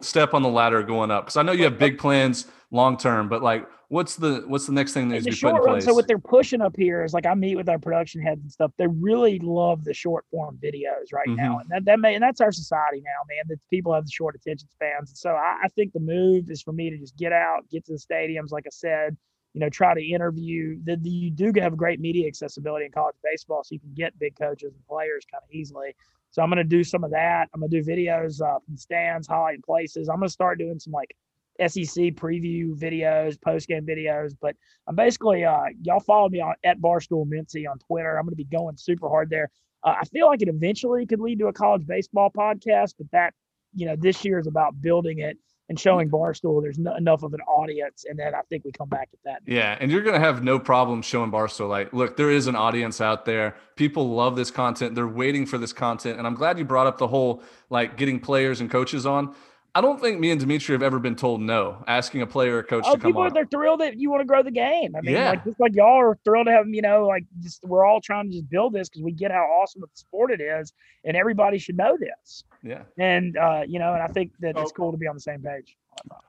step 0.00 0.34
on 0.34 0.42
the 0.42 0.48
ladder 0.48 0.82
going 0.82 1.12
up? 1.12 1.26
Because 1.26 1.36
I 1.36 1.42
know 1.42 1.52
you 1.52 1.64
have 1.64 1.78
big 1.78 1.96
plans 1.96 2.46
long 2.72 2.96
term, 2.96 3.28
but 3.28 3.40
like, 3.40 3.68
what's 3.86 4.16
the 4.16 4.42
what's 4.48 4.66
the 4.66 4.72
next 4.72 4.94
thing 4.94 5.08
that 5.10 5.22
needs 5.22 5.26
to 5.26 5.30
be 5.30 5.36
put 5.36 5.50
in 5.50 5.54
run, 5.54 5.74
place? 5.74 5.84
So 5.84 5.94
what 5.94 6.08
they're 6.08 6.18
pushing 6.18 6.60
up 6.60 6.74
here 6.76 7.04
is 7.04 7.14
like 7.14 7.24
I 7.24 7.34
meet 7.34 7.54
with 7.54 7.68
our 7.68 7.78
production 7.78 8.20
heads 8.20 8.42
and 8.42 8.50
stuff. 8.50 8.72
They 8.78 8.88
really 8.88 9.38
love 9.38 9.84
the 9.84 9.94
short 9.94 10.24
form 10.32 10.58
videos 10.60 11.12
right 11.12 11.28
mm-hmm. 11.28 11.36
now, 11.36 11.60
and 11.60 11.70
that, 11.70 11.84
that 11.84 12.00
may 12.00 12.14
and 12.14 12.22
that's 12.22 12.40
our 12.40 12.50
society 12.50 13.00
now, 13.00 13.22
man. 13.28 13.44
That 13.46 13.60
people 13.70 13.94
have 13.94 14.06
the 14.06 14.12
short 14.12 14.34
attention 14.34 14.68
spans, 14.70 15.10
and 15.10 15.16
so 15.16 15.30
I, 15.30 15.60
I 15.62 15.68
think 15.68 15.92
the 15.92 16.00
move 16.00 16.50
is 16.50 16.62
for 16.62 16.72
me 16.72 16.90
to 16.90 16.98
just 16.98 17.16
get 17.16 17.32
out, 17.32 17.70
get 17.70 17.84
to 17.86 17.92
the 17.92 17.98
stadiums, 17.98 18.50
like 18.50 18.64
I 18.66 18.72
said 18.72 19.16
you 19.54 19.60
know, 19.60 19.68
try 19.70 19.94
to 19.94 20.04
interview. 20.04 20.78
The, 20.84 20.96
the, 20.96 21.08
you 21.08 21.30
do 21.30 21.52
have 21.60 21.76
great 21.76 22.00
media 22.00 22.26
accessibility 22.26 22.84
in 22.84 22.92
college 22.92 23.16
baseball, 23.22 23.62
so 23.64 23.72
you 23.72 23.80
can 23.80 23.94
get 23.94 24.18
big 24.18 24.36
coaches 24.36 24.74
and 24.74 24.86
players 24.86 25.24
kind 25.30 25.42
of 25.42 25.50
easily. 25.50 25.94
So 26.32 26.42
I'm 26.42 26.50
going 26.50 26.58
to 26.58 26.64
do 26.64 26.82
some 26.82 27.04
of 27.04 27.12
that. 27.12 27.48
I'm 27.54 27.60
going 27.60 27.70
to 27.70 27.80
do 27.80 27.88
videos 27.88 28.42
uh, 28.42 28.58
from 28.66 28.76
stands, 28.76 29.28
highlighting 29.28 29.64
places. 29.64 30.08
I'm 30.08 30.16
going 30.16 30.26
to 30.26 30.32
start 30.32 30.58
doing 30.58 30.80
some 30.80 30.92
like 30.92 31.16
SEC 31.60 32.16
preview 32.16 32.76
videos, 32.76 33.40
post 33.40 33.68
game 33.68 33.86
videos. 33.86 34.32
But 34.40 34.56
I'm 34.88 34.96
basically, 34.96 35.44
uh, 35.44 35.66
y'all 35.82 36.00
follow 36.00 36.28
me 36.28 36.40
on 36.40 36.54
at 36.64 36.80
Barstool 36.80 37.24
Mintzy 37.24 37.70
on 37.70 37.78
Twitter. 37.78 38.18
I'm 38.18 38.24
going 38.24 38.32
to 38.32 38.36
be 38.36 38.44
going 38.44 38.76
super 38.76 39.08
hard 39.08 39.30
there. 39.30 39.48
Uh, 39.84 39.94
I 40.00 40.04
feel 40.06 40.26
like 40.26 40.42
it 40.42 40.48
eventually 40.48 41.06
could 41.06 41.20
lead 41.20 41.38
to 41.38 41.46
a 41.46 41.52
college 41.52 41.86
baseball 41.86 42.32
podcast, 42.36 42.94
but 42.98 43.08
that, 43.12 43.34
you 43.72 43.86
know, 43.86 43.94
this 43.96 44.24
year 44.24 44.40
is 44.40 44.48
about 44.48 44.80
building 44.80 45.20
it 45.20 45.38
and 45.68 45.78
showing 45.78 46.10
Barstool 46.10 46.62
there's 46.62 46.78
no, 46.78 46.94
enough 46.96 47.22
of 47.22 47.32
an 47.34 47.40
audience, 47.42 48.04
and 48.08 48.18
then 48.18 48.34
I 48.34 48.42
think 48.48 48.64
we 48.64 48.72
come 48.72 48.88
back 48.88 49.08
at 49.12 49.18
that. 49.24 49.42
Yeah, 49.46 49.76
and 49.80 49.90
you're 49.90 50.02
gonna 50.02 50.20
have 50.20 50.44
no 50.44 50.58
problem 50.58 51.02
showing 51.02 51.30
Barstool 51.30 51.68
like, 51.68 51.92
look, 51.92 52.16
there 52.16 52.30
is 52.30 52.46
an 52.46 52.56
audience 52.56 53.00
out 53.00 53.24
there. 53.24 53.56
People 53.76 54.10
love 54.14 54.36
this 54.36 54.50
content. 54.50 54.94
They're 54.94 55.06
waiting 55.08 55.46
for 55.46 55.58
this 55.58 55.72
content, 55.72 56.18
and 56.18 56.26
I'm 56.26 56.34
glad 56.34 56.58
you 56.58 56.64
brought 56.64 56.86
up 56.86 56.98
the 56.98 57.08
whole 57.08 57.42
like 57.70 57.96
getting 57.96 58.20
players 58.20 58.60
and 58.60 58.70
coaches 58.70 59.06
on 59.06 59.34
I 59.76 59.80
don't 59.80 60.00
think 60.00 60.20
me 60.20 60.30
and 60.30 60.38
Dimitri 60.38 60.72
have 60.72 60.84
ever 60.84 61.00
been 61.00 61.16
told 61.16 61.40
no, 61.40 61.82
asking 61.88 62.22
a 62.22 62.26
player 62.28 62.58
or 62.58 62.62
coach 62.62 62.84
oh, 62.86 62.94
to 62.94 63.00
come 63.00 63.10
people, 63.10 63.22
on. 63.22 63.32
They're 63.34 63.44
thrilled 63.46 63.80
that 63.80 63.98
you 63.98 64.08
want 64.08 64.20
to 64.20 64.24
grow 64.24 64.40
the 64.42 64.52
game. 64.52 64.94
I 64.94 65.00
mean, 65.00 65.14
yeah. 65.14 65.30
like 65.30 65.44
just 65.44 65.58
like 65.58 65.74
y'all 65.74 65.98
are 65.98 66.16
thrilled 66.24 66.46
to 66.46 66.52
have, 66.52 66.68
you 66.68 66.80
know, 66.80 67.06
like 67.06 67.24
just 67.40 67.64
we're 67.64 67.84
all 67.84 68.00
trying 68.00 68.30
to 68.30 68.36
just 68.36 68.48
build 68.48 68.72
this 68.72 68.88
because 68.88 69.02
we 69.02 69.10
get 69.10 69.32
how 69.32 69.42
awesome 69.42 69.82
of 69.82 69.90
the 69.90 69.96
sport 69.96 70.30
it 70.30 70.40
is, 70.40 70.72
and 71.04 71.16
everybody 71.16 71.58
should 71.58 71.76
know 71.76 71.96
this. 71.98 72.44
Yeah. 72.62 72.82
And 72.98 73.36
uh, 73.36 73.62
you 73.66 73.80
know, 73.80 73.94
and 73.94 74.02
I 74.02 74.06
think 74.06 74.30
that 74.40 74.56
oh, 74.56 74.62
it's 74.62 74.70
cool 74.70 74.92
to 74.92 74.98
be 74.98 75.08
on 75.08 75.16
the 75.16 75.20
same 75.20 75.42
page. 75.42 75.76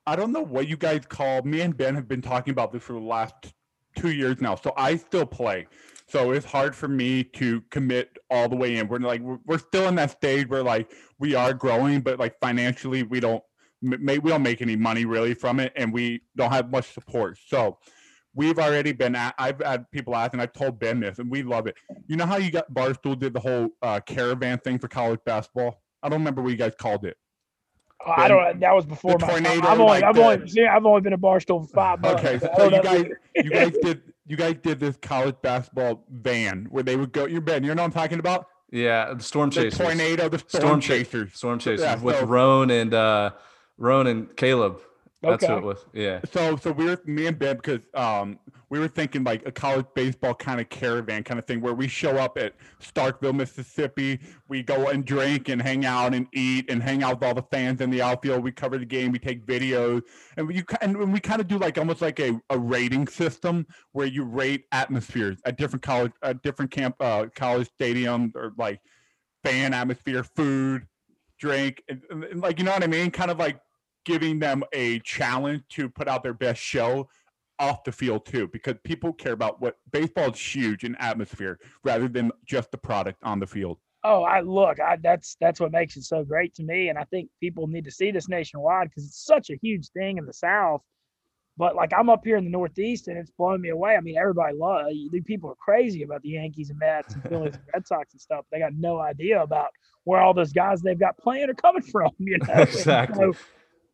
I 0.08 0.16
don't 0.16 0.32
know 0.32 0.44
what 0.44 0.68
you 0.68 0.78
guys 0.78 1.06
call 1.08 1.44
me 1.44 1.62
and 1.62 1.76
Ben 1.76 1.94
have 1.94 2.08
been 2.08 2.22
talking 2.22 2.52
about 2.52 2.72
this 2.72 2.82
for 2.82 2.94
the 2.94 3.00
last 3.00 3.54
two 3.96 4.12
years 4.12 4.42
now. 4.42 4.56
So 4.56 4.74
I 4.76 4.96
still 4.96 5.26
play. 5.26 5.68
So 6.08 6.32
it's 6.32 6.46
hard 6.46 6.76
for 6.76 6.88
me 6.88 7.24
to 7.24 7.62
commit 7.72 8.18
all 8.30 8.48
the 8.48 8.56
way 8.56 8.78
in. 8.78 8.88
We're 8.88 9.00
like 9.00 9.22
we're 9.22 9.58
still 9.58 9.88
in 9.88 9.96
that 9.96 10.12
stage 10.12 10.48
where 10.48 10.64
like 10.64 10.92
we 11.20 11.34
are 11.36 11.54
growing, 11.54 12.02
but 12.02 12.20
like 12.20 12.40
financially 12.40 13.04
we 13.04 13.20
don't 13.20 13.44
make 13.82 14.24
we 14.24 14.30
don't 14.30 14.44
make 14.44 14.62
any 14.62 14.76
money 14.76 15.06
really 15.06 15.34
from 15.34 15.60
it, 15.60 15.74
and 15.76 15.92
we 15.92 16.22
don't 16.36 16.52
have 16.52 16.70
much 16.70 16.94
support. 16.94 17.38
So 17.48 17.80
we've 18.36 18.60
already 18.60 18.92
been 18.92 19.16
at, 19.16 19.34
I've 19.40 19.62
had 19.62 19.90
people 19.92 20.16
asking, 20.16 20.42
I've 20.42 20.54
told 20.54 20.80
Ben 20.80 21.00
this, 21.00 21.20
and 21.20 21.32
we 21.32 21.42
love 21.42 21.68
it. 21.68 21.76
You 22.08 22.18
know 22.18 22.26
how 22.26 22.38
you 22.38 22.52
got 22.52 22.72
Barstool 22.72 23.18
did 23.18 23.34
the 23.34 23.40
whole 23.40 23.70
uh, 23.82 24.02
caravan 24.06 24.60
thing 24.60 24.78
for 24.78 24.88
college 24.88 25.22
basketball? 25.26 25.82
I 26.04 26.10
don't 26.10 26.20
remember 26.20 26.42
what 26.42 26.50
you 26.50 26.58
guys 26.58 26.74
called 26.78 27.06
it. 27.06 27.18
Oh, 28.06 28.14
I 28.16 28.28
don't. 28.28 28.60
That 28.60 28.76
was 28.76 28.86
before 28.86 29.18
my 29.20 29.28
tornado. 29.28 29.68
I've 29.68 29.80
only, 29.80 29.86
like 29.86 30.04
I've, 30.04 30.18
only, 30.18 30.68
I've 30.68 30.86
only 30.86 31.02
been 31.02 31.14
a 31.14 31.18
Barstool 31.18 31.62
for 31.62 31.74
five 31.74 32.02
months. 32.02 32.24
Okay, 32.24 32.40
so, 32.40 32.50
so 32.58 32.76
you 32.76 32.84
guys, 32.84 33.06
you 33.36 33.50
guys 33.50 33.72
did 33.82 34.02
you 34.28 34.36
guys 34.36 34.56
did 34.62 34.80
this 34.80 34.98
college 35.02 35.36
basketball 35.42 36.04
van 36.10 36.68
where 36.70 36.84
they 36.84 36.96
would 36.96 37.12
go. 37.12 37.26
You're 37.26 37.42
Ben. 37.42 37.64
You 37.64 37.74
know 37.76 37.84
what 37.84 37.88
I'm 37.88 37.92
talking 37.92 38.20
about? 38.20 38.48
Yeah, 38.72 39.14
the 39.14 39.24
storm 39.24 39.52
chasers. 39.52 39.78
The 39.78 39.84
tornado, 39.84 40.30
the 40.30 40.40
storm, 40.40 40.62
storm 40.62 40.82
chasers. 40.82 41.34
Storm 41.34 41.60
chasers 41.60 41.82
yeah, 41.82 42.02
with 42.02 42.20
so, 42.20 42.26
Rone 42.26 42.72
and 42.72 42.94
uh, 42.94 43.32
Rone 43.78 44.08
and 44.08 44.36
Caleb. 44.36 44.82
That's 45.22 45.44
okay. 45.44 45.54
what 45.54 45.64
it 45.64 45.66
was. 45.66 45.86
Yeah. 45.94 46.20
So 46.32 46.56
so 46.56 46.72
we 46.72 46.86
were 46.86 47.02
me 47.06 47.28
and 47.28 47.40
Ben 47.40 47.56
because 47.56 47.82
um 47.94 48.40
we 48.70 48.80
were 48.80 48.88
thinking 48.88 49.24
like 49.24 49.46
a 49.48 49.52
college 49.52 49.86
baseball 49.96 50.34
kind 50.34 50.60
of 50.60 50.70
caravan 50.70 51.24
kind 51.24 51.40
of 51.40 51.46
thing 51.46 51.62
where 51.62 51.74
we 51.74 51.88
show 51.88 52.18
up 52.18 52.38
at 52.38 52.54
Starkville, 52.82 53.34
Mississippi. 53.34 54.20
We 54.50 54.64
go 54.64 54.90
and 54.90 55.06
drink 55.06 55.50
and 55.50 55.62
hang 55.62 55.86
out 55.86 56.14
and 56.14 56.28
eat 56.34 56.70
and 56.70 56.82
hang 56.82 57.04
out 57.04 57.20
with 57.20 57.28
all 57.28 57.34
the 57.34 57.44
fans 57.44 57.82
in 57.82 57.90
the 57.90 58.02
outfield. 58.02 58.44
We 58.44 58.52
cover 58.52 58.78
the 58.78 58.86
game. 58.86 59.12
We 59.12 59.20
take 59.20 59.46
videos 59.46 60.04
and 60.38 60.48
we 60.48 60.64
and 60.82 61.12
we 61.12 61.20
kind 61.20 61.42
of 61.42 61.48
do 61.48 61.58
like 61.58 61.78
almost 61.78 62.02
like 62.02 62.20
a, 62.20 62.40
a 62.50 62.60
rating 62.60 63.08
system 63.08 63.66
where 63.94 64.08
you 64.08 64.24
rate 64.24 64.66
atmospheres 64.72 65.38
at 65.46 65.58
different 65.58 65.84
college 65.84 66.12
at 66.22 66.44
different 66.44 66.72
camp 66.72 66.96
uh, 67.00 67.28
college 67.36 67.70
stadiums 67.80 68.36
or 68.36 68.54
like 68.58 68.80
fan 69.44 69.74
atmosphere, 69.74 70.24
food, 70.24 70.88
drink, 71.40 71.84
and, 71.88 72.02
and, 72.10 72.42
like 72.42 72.60
you 72.60 72.66
know 72.66 72.72
what 72.72 72.84
I 72.84 72.88
mean. 72.88 73.12
Kind 73.12 73.32
of 73.32 73.38
like 73.38 73.60
giving 74.06 74.40
them 74.40 74.64
a 74.74 75.00
challenge 75.00 75.64
to 75.70 75.90
put 75.90 76.08
out 76.08 76.24
their 76.24 76.34
best 76.34 76.62
show 76.62 77.10
off 77.60 77.84
the 77.84 77.92
field 77.92 78.26
too 78.26 78.48
because 78.48 78.76
people 78.84 79.14
care 79.14 79.34
about 79.34 79.62
what 79.62 79.78
baseball 79.92 80.32
is 80.32 80.40
huge 80.40 80.84
in 80.84 80.96
atmosphere 80.98 81.60
rather 81.84 82.08
than 82.08 82.32
just 82.46 82.72
the 82.72 82.78
product 82.78 83.18
on 83.24 83.40
the 83.40 83.48
field. 83.48 83.78
Oh 84.04 84.24
i 84.24 84.42
look 84.42 84.80
I, 84.80 84.98
that's 85.02 85.36
that's 85.40 85.60
what 85.60 85.72
makes 85.72 85.98
it 85.98 86.04
so 86.04 86.24
great 86.24 86.54
to 86.56 86.64
me 86.64 86.90
and 86.90 87.00
i 87.00 87.06
think 87.06 87.30
people 87.40 87.66
need 87.68 87.86
to 87.86 87.92
see 87.92 88.12
this 88.12 88.30
nationwide 88.30 88.90
because 88.90 89.06
it's 89.06 89.26
such 89.26 89.50
a 89.50 89.58
huge 89.62 89.90
thing 89.90 90.18
in 90.18 90.26
the 90.26 90.34
south. 90.34 90.82
But 91.58 91.76
like 91.76 91.92
i'm 91.98 92.10
up 92.10 92.22
here 92.24 92.38
in 92.38 92.44
the 92.44 92.50
northeast 92.50 93.08
and 93.08 93.18
it's 93.18 93.32
blowing 93.32 93.62
me 93.62 93.70
away. 93.70 93.96
I 93.96 94.02
mean 94.02 94.18
everybody 94.18 94.56
love 94.56 94.88
people 95.26 95.50
are 95.50 95.56
crazy 95.56 96.04
about 96.04 96.22
the 96.22 96.30
yankees 96.30 96.70
and 96.70 96.78
mets 96.78 97.14
and 97.14 97.24
phillies 97.24 97.56
and 97.56 97.64
red 97.74 97.88
sox 97.88 98.14
and 98.14 98.22
stuff 98.22 98.46
they 98.52 98.60
got 98.60 98.74
no 98.74 99.00
idea 99.00 99.42
about 99.42 99.70
where 100.04 100.20
all 100.20 100.34
those 100.34 100.52
guys 100.52 100.82
they've 100.82 101.00
got 101.00 101.18
playing 101.18 101.50
are 101.50 101.54
coming 101.54 101.82
from 101.92 102.12
you 102.20 102.38
know? 102.38 102.54
Exactly. 102.54 103.32
So, 103.32 103.40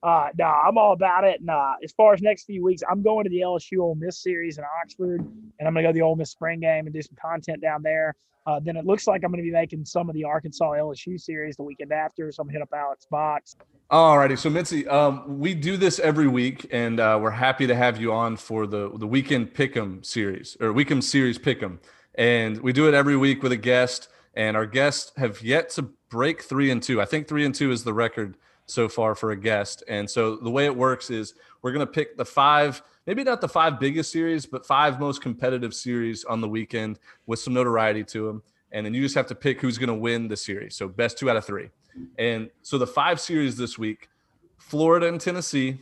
uh, 0.03 0.29
no, 0.37 0.45
nah, 0.45 0.61
I'm 0.67 0.77
all 0.77 0.93
about 0.93 1.23
it. 1.23 1.39
And 1.41 1.49
uh, 1.49 1.73
as 1.83 1.91
far 1.91 2.13
as 2.13 2.21
next 2.21 2.45
few 2.45 2.63
weeks, 2.63 2.81
I'm 2.89 3.03
going 3.03 3.23
to 3.23 3.29
the 3.29 3.41
LSU 3.41 3.79
Ole 3.79 3.95
Miss 3.95 4.21
series 4.21 4.57
in 4.57 4.63
Oxford, 4.81 5.21
and 5.21 5.67
I'm 5.67 5.73
going 5.73 5.83
to 5.83 5.89
go 5.89 5.89
to 5.89 5.93
the 5.93 6.01
Ole 6.01 6.15
Miss 6.15 6.31
spring 6.31 6.59
game 6.59 6.87
and 6.87 6.93
do 6.93 7.01
some 7.01 7.15
content 7.21 7.61
down 7.61 7.83
there. 7.83 8.15
Uh, 8.47 8.59
then 8.59 8.75
it 8.75 8.85
looks 8.85 9.05
like 9.05 9.23
I'm 9.23 9.31
going 9.31 9.43
to 9.43 9.47
be 9.47 9.51
making 9.51 9.85
some 9.85 10.09
of 10.09 10.15
the 10.15 10.23
Arkansas 10.23 10.71
LSU 10.71 11.19
series 11.19 11.55
the 11.55 11.63
weekend 11.63 11.91
after, 11.91 12.31
so 12.31 12.41
I'm 12.41 12.47
going 12.47 12.53
to 12.53 12.59
hit 12.59 12.63
up 12.63 12.73
Alex 12.73 13.05
Box. 13.09 13.55
All 13.91 14.17
righty. 14.17 14.35
so 14.35 14.49
Mintzy, 14.49 14.87
um, 14.87 15.39
we 15.39 15.53
do 15.53 15.77
this 15.77 15.99
every 15.99 16.27
week, 16.27 16.65
and 16.71 16.99
uh, 16.99 17.19
we're 17.21 17.29
happy 17.29 17.67
to 17.67 17.75
have 17.75 18.01
you 18.01 18.13
on 18.13 18.37
for 18.37 18.65
the 18.65 18.89
the 18.97 19.05
weekend 19.05 19.53
pick'em 19.53 20.03
series 20.03 20.57
or 20.59 20.73
weekend 20.73 21.03
series 21.03 21.37
pick'em, 21.37 21.77
and 22.15 22.61
we 22.61 22.73
do 22.73 22.87
it 22.87 22.95
every 22.95 23.17
week 23.17 23.43
with 23.43 23.51
a 23.51 23.57
guest, 23.57 24.07
and 24.33 24.57
our 24.57 24.65
guests 24.65 25.11
have 25.17 25.41
yet 25.43 25.69
to 25.71 25.89
break 26.09 26.41
three 26.41 26.71
and 26.71 26.81
two. 26.81 26.99
I 26.99 27.05
think 27.05 27.27
three 27.27 27.45
and 27.45 27.53
two 27.53 27.71
is 27.71 27.83
the 27.83 27.93
record 27.93 28.37
so 28.71 28.87
far 28.87 29.15
for 29.15 29.31
a 29.31 29.35
guest. 29.35 29.83
And 29.87 30.09
so 30.09 30.37
the 30.37 30.49
way 30.49 30.65
it 30.65 30.75
works 30.75 31.09
is 31.09 31.33
we're 31.61 31.71
going 31.71 31.85
to 31.85 31.91
pick 31.91 32.17
the 32.17 32.25
five, 32.25 32.81
maybe 33.05 33.23
not 33.23 33.41
the 33.41 33.49
five 33.49 33.79
biggest 33.79 34.11
series, 34.11 34.45
but 34.45 34.65
five 34.65 34.99
most 34.99 35.21
competitive 35.21 35.73
series 35.73 36.23
on 36.23 36.41
the 36.41 36.47
weekend 36.47 36.99
with 37.25 37.39
some 37.39 37.53
notoriety 37.53 38.03
to 38.05 38.27
them. 38.27 38.43
And 38.71 38.85
then 38.85 38.93
you 38.93 39.01
just 39.01 39.15
have 39.15 39.27
to 39.27 39.35
pick 39.35 39.59
who's 39.59 39.77
going 39.77 39.89
to 39.89 39.93
win 39.93 40.27
the 40.27 40.37
series. 40.37 40.75
So 40.75 40.87
best 40.87 41.17
two 41.17 41.29
out 41.29 41.35
of 41.35 41.45
three. 41.45 41.69
And 42.17 42.49
so 42.61 42.77
the 42.77 42.87
five 42.87 43.19
series 43.19 43.57
this 43.57 43.77
week 43.77 44.09
Florida 44.57 45.07
and 45.07 45.19
Tennessee, 45.19 45.81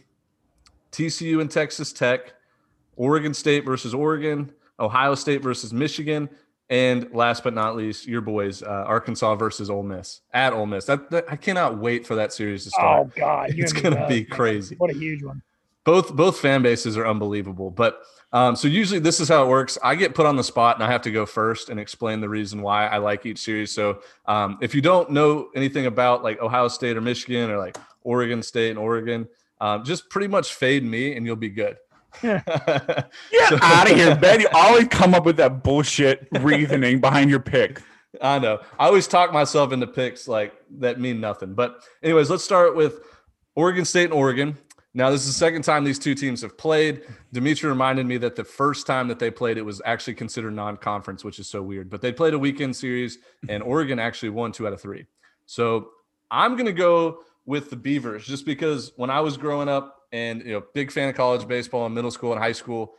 TCU 0.91 1.41
and 1.41 1.51
Texas 1.51 1.93
Tech, 1.93 2.33
Oregon 2.95 3.33
State 3.33 3.63
versus 3.65 3.93
Oregon, 3.93 4.51
Ohio 4.79 5.13
State 5.13 5.43
versus 5.43 5.71
Michigan, 5.71 6.29
and 6.69 7.11
last 7.13 7.43
but 7.43 7.53
not 7.53 7.75
least, 7.75 8.07
your 8.07 8.21
boys, 8.21 8.61
uh, 8.61 8.83
Arkansas 8.87 9.35
versus 9.35 9.69
Ole 9.69 9.83
Miss 9.83 10.21
at 10.33 10.53
Ole 10.53 10.65
Miss. 10.65 10.85
That, 10.85 11.09
that, 11.11 11.25
I 11.29 11.35
cannot 11.35 11.77
wait 11.77 12.05
for 12.05 12.15
that 12.15 12.31
series 12.33 12.65
to 12.65 12.71
start. 12.71 13.07
Oh 13.07 13.11
God, 13.15 13.51
it's 13.51 13.73
going 13.73 13.95
to 13.95 14.07
be 14.07 14.23
crazy. 14.23 14.75
What 14.75 14.91
a 14.91 14.97
huge 14.97 15.23
one! 15.23 15.41
both 15.89 16.15
both 16.15 16.39
fan 16.39 16.61
bases 16.61 16.97
are 16.97 17.07
unbelievable. 17.07 17.71
But 17.71 18.03
um, 18.31 18.55
so 18.55 18.67
usually 18.67 18.99
this 18.99 19.19
is 19.19 19.27
how 19.27 19.43
it 19.43 19.47
works. 19.47 19.77
I 19.83 19.95
get 19.95 20.13
put 20.13 20.27
on 20.27 20.35
the 20.35 20.43
spot 20.43 20.75
and 20.75 20.83
I 20.83 20.91
have 20.91 21.01
to 21.03 21.11
go 21.11 21.25
first 21.25 21.69
and 21.69 21.79
explain 21.79 22.21
the 22.21 22.29
reason 22.29 22.61
why 22.61 22.85
I 22.85 22.97
like 22.97 23.25
each 23.25 23.39
series. 23.39 23.71
So 23.71 24.01
um, 24.27 24.59
if 24.61 24.75
you 24.75 24.81
don't 24.81 25.09
know 25.09 25.49
anything 25.55 25.87
about 25.87 26.23
like 26.23 26.39
Ohio 26.41 26.67
State 26.67 26.95
or 26.95 27.01
Michigan 27.01 27.49
or 27.49 27.57
like 27.57 27.75
Oregon 28.03 28.43
State 28.43 28.69
and 28.69 28.77
Oregon, 28.77 29.27
um, 29.61 29.83
just 29.83 30.09
pretty 30.09 30.27
much 30.27 30.53
fade 30.53 30.83
me 30.83 31.15
and 31.15 31.25
you'll 31.25 31.35
be 31.35 31.49
good. 31.49 31.77
Get 32.21 32.43
so, 33.49 33.57
out 33.61 33.89
of 33.89 33.95
here, 33.95 34.15
Ben. 34.21 34.41
You 34.41 34.47
always 34.53 34.87
come 34.87 35.13
up 35.13 35.25
with 35.25 35.37
that 35.37 35.63
bullshit 35.63 36.27
reasoning 36.41 36.99
behind 36.99 37.29
your 37.29 37.39
pick. 37.39 37.81
I 38.21 38.39
know. 38.39 38.59
I 38.77 38.87
always 38.87 39.07
talk 39.07 39.31
myself 39.31 39.71
into 39.71 39.87
picks 39.87 40.27
like 40.27 40.53
that 40.79 40.99
mean 40.99 41.21
nothing. 41.21 41.53
But 41.53 41.83
anyways, 42.01 42.29
let's 42.29 42.43
start 42.43 42.75
with 42.75 42.99
Oregon 43.55 43.85
State 43.85 44.05
and 44.05 44.13
Oregon. 44.13 44.57
Now, 44.95 45.11
this 45.11 45.21
is 45.21 45.27
the 45.27 45.33
second 45.33 45.61
time 45.61 45.83
these 45.83 45.99
two 45.99 46.15
teams 46.15 46.41
have 46.41 46.57
played. 46.57 47.03
Dimitri 47.31 47.69
reminded 47.69 48.07
me 48.07 48.17
that 48.17 48.35
the 48.35 48.43
first 48.43 48.87
time 48.87 49.07
that 49.09 49.19
they 49.19 49.29
played, 49.29 49.57
it 49.57 49.61
was 49.61 49.81
actually 49.85 50.15
considered 50.15 50.53
non 50.53 50.77
conference, 50.77 51.23
which 51.23 51.37
is 51.37 51.47
so 51.47 51.61
weird. 51.61 51.89
But 51.89 52.01
they 52.01 52.11
played 52.11 52.33
a 52.33 52.39
weekend 52.39 52.75
series, 52.75 53.19
and 53.47 53.61
Oregon 53.61 53.99
actually 53.99 54.29
won 54.29 54.51
two 54.51 54.65
out 54.65 54.73
of 54.73 54.81
three. 54.81 55.05
So 55.45 55.89
I'm 56.31 56.53
going 56.53 56.65
to 56.65 56.73
go 56.73 57.19
with 57.45 57.69
the 57.69 57.75
Beavers 57.75 58.25
just 58.25 58.45
because 58.45 58.91
when 58.95 59.11
I 59.11 59.19
was 59.19 59.37
growing 59.37 59.69
up 59.69 59.98
and, 60.11 60.41
you 60.41 60.53
know, 60.53 60.63
big 60.73 60.91
fan 60.91 61.09
of 61.09 61.15
college 61.15 61.47
baseball 61.47 61.85
in 61.85 61.93
middle 61.93 62.11
school 62.11 62.31
and 62.31 62.41
high 62.41 62.51
school, 62.51 62.93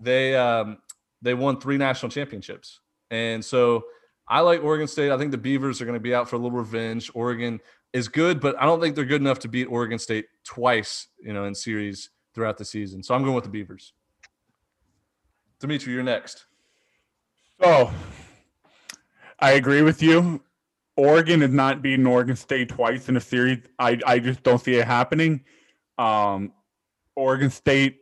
they, 0.00 0.34
um, 0.36 0.78
they 1.22 1.34
won 1.34 1.60
three 1.60 1.76
national 1.76 2.10
championships. 2.10 2.80
And 3.10 3.44
so 3.44 3.84
I 4.28 4.40
like 4.40 4.62
Oregon 4.62 4.86
State. 4.86 5.10
I 5.10 5.18
think 5.18 5.30
the 5.30 5.38
Beavers 5.38 5.80
are 5.80 5.84
going 5.84 5.94
to 5.94 6.00
be 6.00 6.14
out 6.14 6.28
for 6.28 6.36
a 6.36 6.38
little 6.38 6.56
revenge. 6.56 7.10
Oregon 7.14 7.60
is 7.92 8.08
good, 8.08 8.40
but 8.40 8.60
I 8.60 8.64
don't 8.64 8.80
think 8.80 8.96
they're 8.96 9.04
good 9.04 9.20
enough 9.20 9.38
to 9.40 9.48
beat 9.48 9.66
Oregon 9.66 9.98
State 9.98 10.26
twice, 10.44 11.08
you 11.22 11.32
know, 11.32 11.44
in 11.44 11.54
series 11.54 12.10
throughout 12.34 12.58
the 12.58 12.64
season. 12.64 13.02
So 13.02 13.14
I'm 13.14 13.22
going 13.22 13.34
with 13.34 13.44
the 13.44 13.50
Beavers. 13.50 13.92
Dimitri, 15.60 15.92
you're 15.92 16.02
next. 16.02 16.46
So 17.62 17.90
I 19.38 19.52
agree 19.52 19.82
with 19.82 20.02
you. 20.02 20.42
Oregon 20.96 21.42
is 21.42 21.50
not 21.50 21.82
beating 21.82 22.06
Oregon 22.06 22.36
State 22.36 22.68
twice 22.68 23.08
in 23.08 23.16
a 23.16 23.20
series. 23.20 23.64
I, 23.78 23.98
I 24.06 24.18
just 24.18 24.42
don't 24.42 24.58
see 24.58 24.74
it 24.74 24.86
happening. 24.86 25.44
Um, 25.98 26.52
Oregon 27.16 27.50
State 27.50 27.98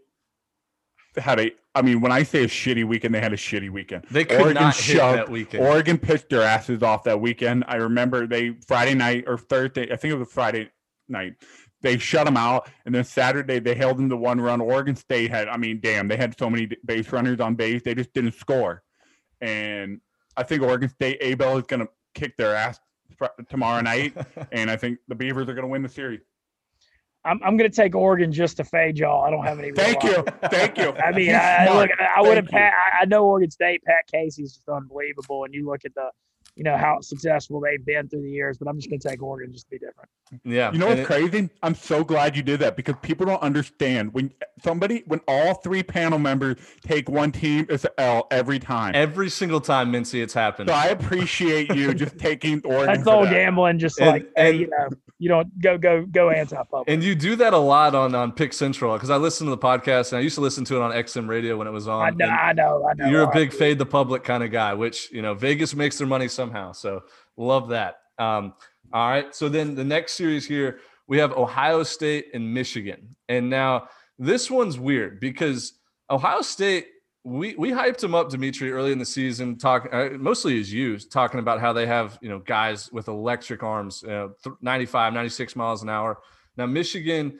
had 1.16 1.40
a 1.40 1.52
I 1.74 1.80
mean, 1.80 2.02
when 2.02 2.12
I 2.12 2.22
say 2.22 2.44
a 2.44 2.48
shitty 2.48 2.84
weekend, 2.84 3.14
they 3.14 3.20
had 3.20 3.32
a 3.32 3.36
shitty 3.36 3.70
weekend. 3.70 4.04
They 4.10 4.24
could 4.24 4.40
Oregon 4.40 4.62
not 4.62 4.74
shoved, 4.74 5.18
hit 5.18 5.26
that 5.26 5.30
weekend. 5.30 5.64
Oregon 5.64 5.98
pitched 5.98 6.28
their 6.28 6.42
asses 6.42 6.82
off 6.82 7.04
that 7.04 7.20
weekend. 7.20 7.64
I 7.66 7.76
remember 7.76 8.26
they 8.26 8.56
Friday 8.66 8.94
night 8.94 9.24
or 9.26 9.38
Thursday, 9.38 9.90
I 9.90 9.96
think 9.96 10.12
it 10.12 10.18
was 10.18 10.28
Friday 10.28 10.70
night. 11.08 11.34
They 11.80 11.98
shut 11.98 12.26
them 12.26 12.36
out, 12.36 12.68
and 12.84 12.94
then 12.94 13.04
Saturday 13.04 13.58
they 13.58 13.74
held 13.74 13.96
them 13.96 14.08
to 14.10 14.16
one 14.16 14.40
run. 14.40 14.60
Oregon 14.60 14.94
State 14.94 15.30
had, 15.30 15.48
I 15.48 15.56
mean, 15.56 15.80
damn, 15.82 16.08
they 16.08 16.16
had 16.16 16.38
so 16.38 16.48
many 16.48 16.68
base 16.84 17.10
runners 17.10 17.40
on 17.40 17.54
base, 17.54 17.82
they 17.82 17.94
just 17.94 18.12
didn't 18.12 18.34
score. 18.34 18.82
And 19.40 20.00
I 20.36 20.42
think 20.44 20.62
Oregon 20.62 20.88
State 20.88 21.18
Abel 21.20 21.56
is 21.56 21.64
going 21.64 21.80
to 21.80 21.88
kick 22.14 22.36
their 22.36 22.54
ass 22.54 22.78
tomorrow 23.48 23.80
night, 23.80 24.14
and 24.52 24.70
I 24.70 24.76
think 24.76 24.98
the 25.08 25.14
Beavers 25.14 25.48
are 25.48 25.54
going 25.54 25.64
to 25.64 25.68
win 25.68 25.82
the 25.82 25.88
series. 25.88 26.20
I'm, 27.24 27.40
I'm 27.44 27.56
going 27.56 27.70
to 27.70 27.74
take 27.74 27.94
Oregon 27.94 28.32
just 28.32 28.56
to 28.56 28.64
fade 28.64 28.98
y'all. 28.98 29.24
I 29.24 29.30
don't 29.30 29.44
have 29.44 29.58
any. 29.58 29.72
Thank 29.72 30.02
you, 30.02 30.24
thank 30.50 30.76
you. 30.76 30.92
I 30.92 31.12
mean, 31.12 31.34
I, 31.34 31.72
look, 31.72 31.90
I 32.00 32.20
would 32.20 32.36
have. 32.36 32.48
I 32.52 33.04
know 33.06 33.26
Oregon 33.26 33.50
State. 33.50 33.84
Pat 33.84 34.04
Casey's 34.12 34.54
just 34.54 34.68
unbelievable, 34.68 35.44
and 35.44 35.54
you 35.54 35.66
look 35.66 35.84
at 35.84 35.94
the 35.94 36.10
you 36.56 36.64
know 36.64 36.76
how 36.76 37.00
successful 37.00 37.60
they've 37.60 37.84
been 37.84 38.08
through 38.08 38.22
the 38.22 38.30
years. 38.30 38.58
But 38.58 38.68
I'm 38.68 38.76
just 38.76 38.90
going 38.90 39.00
to 39.00 39.08
take 39.08 39.22
Oregon 39.22 39.52
just 39.52 39.66
to 39.66 39.70
be 39.70 39.78
different. 39.78 40.08
Yeah, 40.44 40.72
you 40.72 40.78
know 40.78 40.88
what's 40.88 41.00
it, 41.00 41.06
crazy? 41.06 41.50
I'm 41.62 41.74
so 41.74 42.04
glad 42.04 42.36
you 42.36 42.42
did 42.42 42.60
that 42.60 42.76
because 42.76 42.94
people 43.02 43.26
don't 43.26 43.42
understand 43.42 44.12
when 44.14 44.32
somebody 44.62 45.02
when 45.06 45.20
all 45.28 45.54
three 45.54 45.82
panel 45.82 46.18
members 46.18 46.56
take 46.82 47.08
one 47.08 47.32
team 47.32 47.66
it's 47.68 47.84
an 47.84 47.90
L 47.98 48.26
every 48.30 48.58
time. 48.58 48.94
Every 48.94 49.28
single 49.28 49.60
time, 49.60 49.92
Mintzy, 49.92 50.22
it's 50.22 50.34
happened. 50.34 50.68
So 50.68 50.74
I 50.74 50.86
appreciate 50.86 51.74
you 51.74 51.94
just 51.94 52.18
taking 52.18 52.60
Oregon. 52.64 52.94
That's 52.94 53.06
all 53.06 53.24
gambling, 53.24 53.78
just 53.78 53.98
and, 53.98 54.10
like 54.10 54.30
and, 54.36 54.54
hey, 54.54 54.60
you 54.60 54.68
know, 54.68 54.88
you 55.18 55.28
don't 55.28 55.60
go 55.60 55.78
go 55.78 56.04
go 56.06 56.30
anti-public. 56.30 56.88
And 56.88 57.02
you 57.02 57.14
do 57.14 57.36
that 57.36 57.52
a 57.52 57.58
lot 57.58 57.94
on 57.94 58.14
on 58.14 58.32
Pick 58.32 58.52
Central 58.52 58.94
because 58.94 59.10
I 59.10 59.16
listen 59.16 59.46
to 59.46 59.50
the 59.50 59.58
podcast 59.58 60.12
and 60.12 60.18
I 60.18 60.20
used 60.20 60.34
to 60.34 60.40
listen 60.40 60.64
to 60.66 60.76
it 60.76 60.82
on 60.82 60.90
XM 60.92 61.28
Radio 61.28 61.56
when 61.56 61.66
it 61.66 61.70
was 61.70 61.86
on. 61.88 62.02
I 62.02 62.10
know, 62.10 62.26
I 62.26 62.52
know, 62.52 62.88
I 62.88 62.94
know. 62.94 63.08
You're 63.08 63.22
a 63.22 63.32
big 63.32 63.52
fade 63.52 63.78
the 63.78 63.86
public 63.86 64.24
kind 64.24 64.42
of 64.42 64.50
guy, 64.50 64.74
which 64.74 65.12
you 65.12 65.22
know 65.22 65.34
Vegas 65.34 65.74
makes 65.74 65.98
their 65.98 66.06
money 66.06 66.28
somehow. 66.42 66.72
So 66.72 67.04
love 67.36 67.68
that. 67.68 67.98
Um, 68.18 68.54
all 68.92 69.08
right. 69.08 69.34
So 69.34 69.48
then 69.48 69.74
the 69.74 69.84
next 69.84 70.14
series 70.14 70.44
here, 70.46 70.80
we 71.06 71.18
have 71.18 71.32
Ohio 71.32 71.82
State 71.84 72.26
and 72.34 72.52
Michigan. 72.52 73.14
And 73.28 73.48
now 73.48 73.88
this 74.18 74.50
one's 74.50 74.78
weird 74.78 75.20
because 75.20 75.74
Ohio 76.10 76.42
State, 76.42 76.88
we 77.24 77.54
we 77.54 77.70
hyped 77.70 77.98
them 77.98 78.16
up, 78.16 78.30
Dimitri, 78.30 78.72
early 78.72 78.90
in 78.90 78.98
the 78.98 79.06
season, 79.06 79.56
talking 79.56 79.92
uh, 79.92 80.08
mostly 80.18 80.58
as 80.58 80.72
you 80.72 80.98
talking 80.98 81.38
about 81.38 81.60
how 81.60 81.72
they 81.72 81.86
have 81.86 82.18
you 82.20 82.28
know 82.28 82.40
guys 82.40 82.90
with 82.90 83.06
electric 83.06 83.62
arms, 83.62 84.02
know, 84.08 84.34
95, 84.60 85.12
96 85.12 85.54
miles 85.54 85.84
an 85.84 85.88
hour. 85.88 86.18
Now 86.56 86.66
Michigan, 86.66 87.38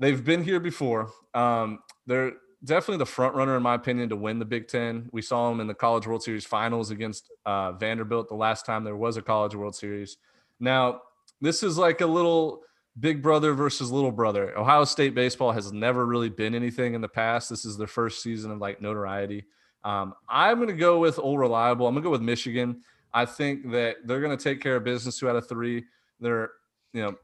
they've 0.00 0.24
been 0.24 0.42
here 0.42 0.58
before. 0.58 1.12
Um, 1.34 1.78
they're 2.06 2.32
definitely 2.64 2.98
the 2.98 3.06
front 3.06 3.34
runner 3.34 3.56
in 3.56 3.62
my 3.62 3.74
opinion 3.74 4.08
to 4.10 4.16
win 4.16 4.38
the 4.38 4.44
Big 4.44 4.68
Ten. 4.68 5.08
We 5.12 5.22
saw 5.22 5.48
them 5.48 5.60
in 5.60 5.66
the 5.66 5.74
College 5.74 6.06
World 6.06 6.22
Series 6.22 6.44
finals 6.44 6.90
against 6.90 7.30
uh, 7.46 7.72
Vanderbilt 7.72 8.28
the 8.28 8.34
last 8.34 8.66
time 8.66 8.84
there 8.84 8.96
was 8.96 9.16
a 9.16 9.22
College 9.22 9.54
World 9.54 9.74
Series. 9.74 10.18
Now, 10.58 11.02
this 11.40 11.62
is 11.62 11.78
like 11.78 12.00
a 12.00 12.06
little 12.06 12.62
big 12.98 13.22
brother 13.22 13.54
versus 13.54 13.90
little 13.90 14.12
brother. 14.12 14.56
Ohio 14.58 14.84
State 14.84 15.14
baseball 15.14 15.52
has 15.52 15.72
never 15.72 16.04
really 16.04 16.28
been 16.28 16.54
anything 16.54 16.94
in 16.94 17.00
the 17.00 17.08
past. 17.08 17.48
This 17.48 17.64
is 17.64 17.76
their 17.76 17.86
first 17.86 18.22
season 18.22 18.50
of 18.50 18.58
like 18.58 18.82
notoriety. 18.82 19.44
Um, 19.84 20.14
I'm 20.28 20.56
going 20.56 20.68
to 20.68 20.74
go 20.74 20.98
with 20.98 21.18
old 21.18 21.38
reliable. 21.38 21.86
I'm 21.86 21.94
going 21.94 22.02
to 22.02 22.06
go 22.06 22.10
with 22.10 22.20
Michigan. 22.20 22.82
I 23.12 23.24
think 23.24 23.70
that 23.70 23.96
they're 24.04 24.20
going 24.20 24.36
to 24.36 24.42
take 24.42 24.60
care 24.60 24.76
of 24.76 24.84
business 24.84 25.18
two 25.18 25.28
out 25.28 25.36
of 25.36 25.48
three. 25.48 25.84
They're, 26.20 26.50
you 26.92 27.02
know, 27.02 27.14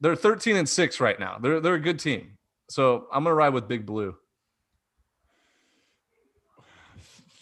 they're 0.00 0.16
13 0.16 0.56
and 0.56 0.68
six 0.68 1.00
right 1.00 1.18
now. 1.20 1.38
They're 1.38 1.60
they're 1.60 1.74
a 1.74 1.80
good 1.80 1.98
team. 1.98 2.38
So 2.68 3.06
I'm 3.12 3.22
going 3.24 3.32
to 3.32 3.34
ride 3.34 3.52
with 3.52 3.68
Big 3.68 3.86
Blue. 3.86 4.16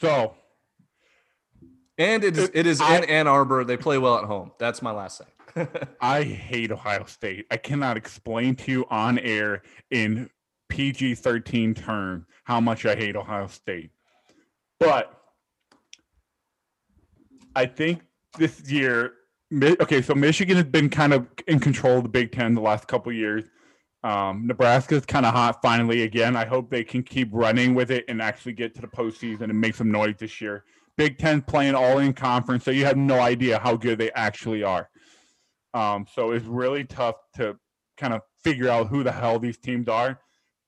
So, 0.04 0.34
and 1.96 2.24
it 2.24 2.36
is 2.36 2.50
it 2.52 2.66
is 2.66 2.80
I, 2.80 2.98
in 2.98 3.04
Ann 3.04 3.26
Arbor. 3.26 3.64
They 3.64 3.76
play 3.76 3.96
well 3.96 4.18
at 4.18 4.24
home. 4.24 4.52
That's 4.58 4.82
my 4.82 4.90
last 4.90 5.22
thing. 5.54 5.68
I 6.00 6.22
hate 6.22 6.70
Ohio 6.70 7.04
State. 7.04 7.46
I 7.50 7.56
cannot 7.56 7.96
explain 7.96 8.54
to 8.56 8.70
you 8.70 8.86
on 8.90 9.18
air 9.18 9.62
in 9.90 10.28
PG 10.68 11.14
13 11.14 11.74
term 11.74 12.26
how 12.44 12.60
much 12.60 12.84
I 12.84 12.96
hate 12.96 13.16
Ohio 13.16 13.46
State. 13.46 13.90
But 14.78 15.16
I 17.56 17.66
think 17.66 18.02
this 18.36 18.68
year, 18.70 19.14
okay, 19.62 20.02
so 20.02 20.14
Michigan 20.14 20.56
has 20.56 20.66
been 20.66 20.90
kind 20.90 21.14
of 21.14 21.26
in 21.46 21.60
control 21.60 21.98
of 21.98 22.02
the 22.02 22.08
Big 22.10 22.32
Ten 22.32 22.54
the 22.54 22.60
last 22.60 22.88
couple 22.88 23.10
years. 23.12 23.44
Um, 24.04 24.46
Nebraska's 24.46 25.06
kind 25.06 25.24
of 25.24 25.32
hot 25.32 25.62
finally 25.62 26.02
again. 26.02 26.36
I 26.36 26.44
hope 26.44 26.68
they 26.68 26.84
can 26.84 27.02
keep 27.02 27.30
running 27.32 27.74
with 27.74 27.90
it 27.90 28.04
and 28.06 28.20
actually 28.20 28.52
get 28.52 28.74
to 28.74 28.82
the 28.82 28.86
postseason 28.86 29.44
and 29.44 29.58
make 29.58 29.74
some 29.74 29.90
noise 29.90 30.16
this 30.18 30.42
year. 30.42 30.64
Big 30.98 31.16
Ten 31.18 31.40
playing 31.40 31.74
all 31.74 31.98
in 31.98 32.12
conference, 32.12 32.64
so 32.64 32.70
you 32.70 32.84
have 32.84 32.98
no 32.98 33.18
idea 33.18 33.58
how 33.58 33.76
good 33.76 33.98
they 33.98 34.12
actually 34.12 34.62
are. 34.62 34.90
Um, 35.72 36.06
so 36.14 36.32
it's 36.32 36.44
really 36.44 36.84
tough 36.84 37.16
to 37.36 37.56
kind 37.96 38.12
of 38.12 38.20
figure 38.42 38.68
out 38.68 38.88
who 38.88 39.02
the 39.02 39.10
hell 39.10 39.38
these 39.38 39.56
teams 39.56 39.88
are. 39.88 40.20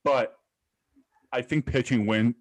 But 0.02 0.34
I 1.30 1.42
think 1.42 1.66
pitching 1.66 2.06
win, 2.06 2.34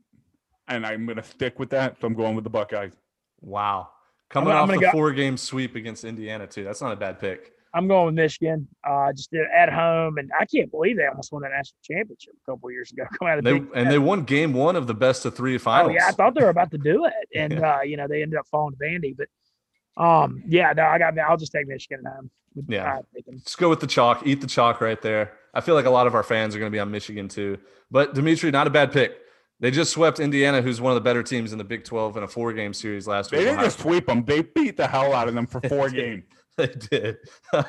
and 0.67 0.85
I'm 0.85 1.05
going 1.05 1.17
to 1.17 1.23
stick 1.23 1.59
with 1.59 1.71
that. 1.71 1.99
So 1.99 2.07
I'm 2.07 2.13
going 2.13 2.35
with 2.35 2.45
the 2.45 2.49
Buckeyes. 2.49 2.93
Wow. 3.41 3.89
Coming 4.29 4.53
I'm, 4.53 4.63
off 4.63 4.69
I'm 4.69 4.75
the 4.77 4.81
go, 4.81 4.91
four 4.91 5.11
game 5.11 5.35
sweep 5.35 5.75
against 5.75 6.05
Indiana, 6.05 6.47
too. 6.47 6.63
That's 6.63 6.81
not 6.81 6.93
a 6.93 6.95
bad 6.95 7.19
pick. 7.19 7.51
I'm 7.75 7.89
going 7.89 8.05
with 8.05 8.15
Michigan. 8.15 8.69
Uh, 8.87 9.11
just 9.11 9.33
at 9.33 9.71
home, 9.71 10.17
and 10.17 10.31
I 10.39 10.45
can't 10.45 10.71
believe 10.71 10.95
they 10.95 11.05
almost 11.05 11.33
won 11.33 11.41
the 11.41 11.49
national 11.49 11.77
championship 11.83 12.33
a 12.47 12.51
couple 12.51 12.71
years 12.71 12.91
ago. 12.91 13.03
Come 13.19 13.27
out 13.27 13.39
of 13.39 13.43
they, 13.43 13.61
and 13.75 13.91
they 13.91 13.99
won 13.99 14.23
game 14.23 14.53
one 14.53 14.77
of 14.77 14.87
the 14.87 14.93
best 14.93 15.25
of 15.25 15.35
three 15.35 15.57
finals. 15.57 15.91
Oh, 15.91 15.93
yeah, 15.93 16.07
I 16.07 16.11
thought 16.11 16.35
they 16.35 16.41
were 16.41 16.49
about 16.49 16.71
to 16.71 16.77
do 16.77 17.05
it, 17.05 17.13
and 17.35 17.53
yeah. 17.53 17.75
uh, 17.75 17.81
you 17.81 17.97
know 17.97 18.07
they 18.07 18.21
ended 18.21 18.39
up 18.39 18.47
falling 18.47 18.75
to 18.75 18.83
Vandy. 18.83 19.15
But 19.15 20.01
um, 20.01 20.41
yeah, 20.47 20.71
no, 20.71 20.83
I 20.83 20.97
got. 20.97 21.19
I'll 21.19 21.37
just 21.37 21.51
take 21.51 21.67
Michigan 21.67 22.05
at 22.05 22.13
home. 22.13 22.31
Yeah, 22.69 23.01
let's 23.27 23.57
go 23.57 23.69
with 23.69 23.81
the 23.81 23.87
chalk. 23.87 24.25
Eat 24.25 24.39
the 24.39 24.47
chalk 24.47 24.79
right 24.79 25.01
there. 25.01 25.33
I 25.53 25.59
feel 25.59 25.75
like 25.75 25.85
a 25.85 25.89
lot 25.89 26.07
of 26.07 26.15
our 26.15 26.23
fans 26.23 26.55
are 26.55 26.59
going 26.59 26.71
to 26.71 26.75
be 26.75 26.79
on 26.79 26.89
Michigan 26.89 27.27
too. 27.27 27.57
But 27.91 28.13
Dimitri, 28.13 28.51
not 28.51 28.67
a 28.67 28.69
bad 28.69 28.93
pick. 28.93 29.17
They 29.59 29.71
just 29.71 29.91
swept 29.91 30.19
Indiana, 30.19 30.61
who's 30.61 30.81
one 30.81 30.91
of 30.91 30.95
the 30.95 31.01
better 31.01 31.23
teams 31.23 31.51
in 31.51 31.57
the 31.57 31.63
Big 31.63 31.85
12 31.85 32.17
in 32.17 32.23
a 32.23 32.27
four 32.27 32.51
game 32.53 32.73
series 32.73 33.07
last 33.07 33.31
they 33.31 33.37
week. 33.37 33.45
They 33.45 33.51
didn't 33.51 33.63
just 33.63 33.79
sweep 33.79 34.07
them, 34.07 34.23
they 34.25 34.41
beat 34.41 34.77
the 34.77 34.87
hell 34.87 35.13
out 35.13 35.27
of 35.27 35.33
them 35.33 35.47
for 35.47 35.61
four 35.61 35.89
games. 35.91 36.23
they 36.57 36.67
did. 36.67 37.17
um, 37.53 37.65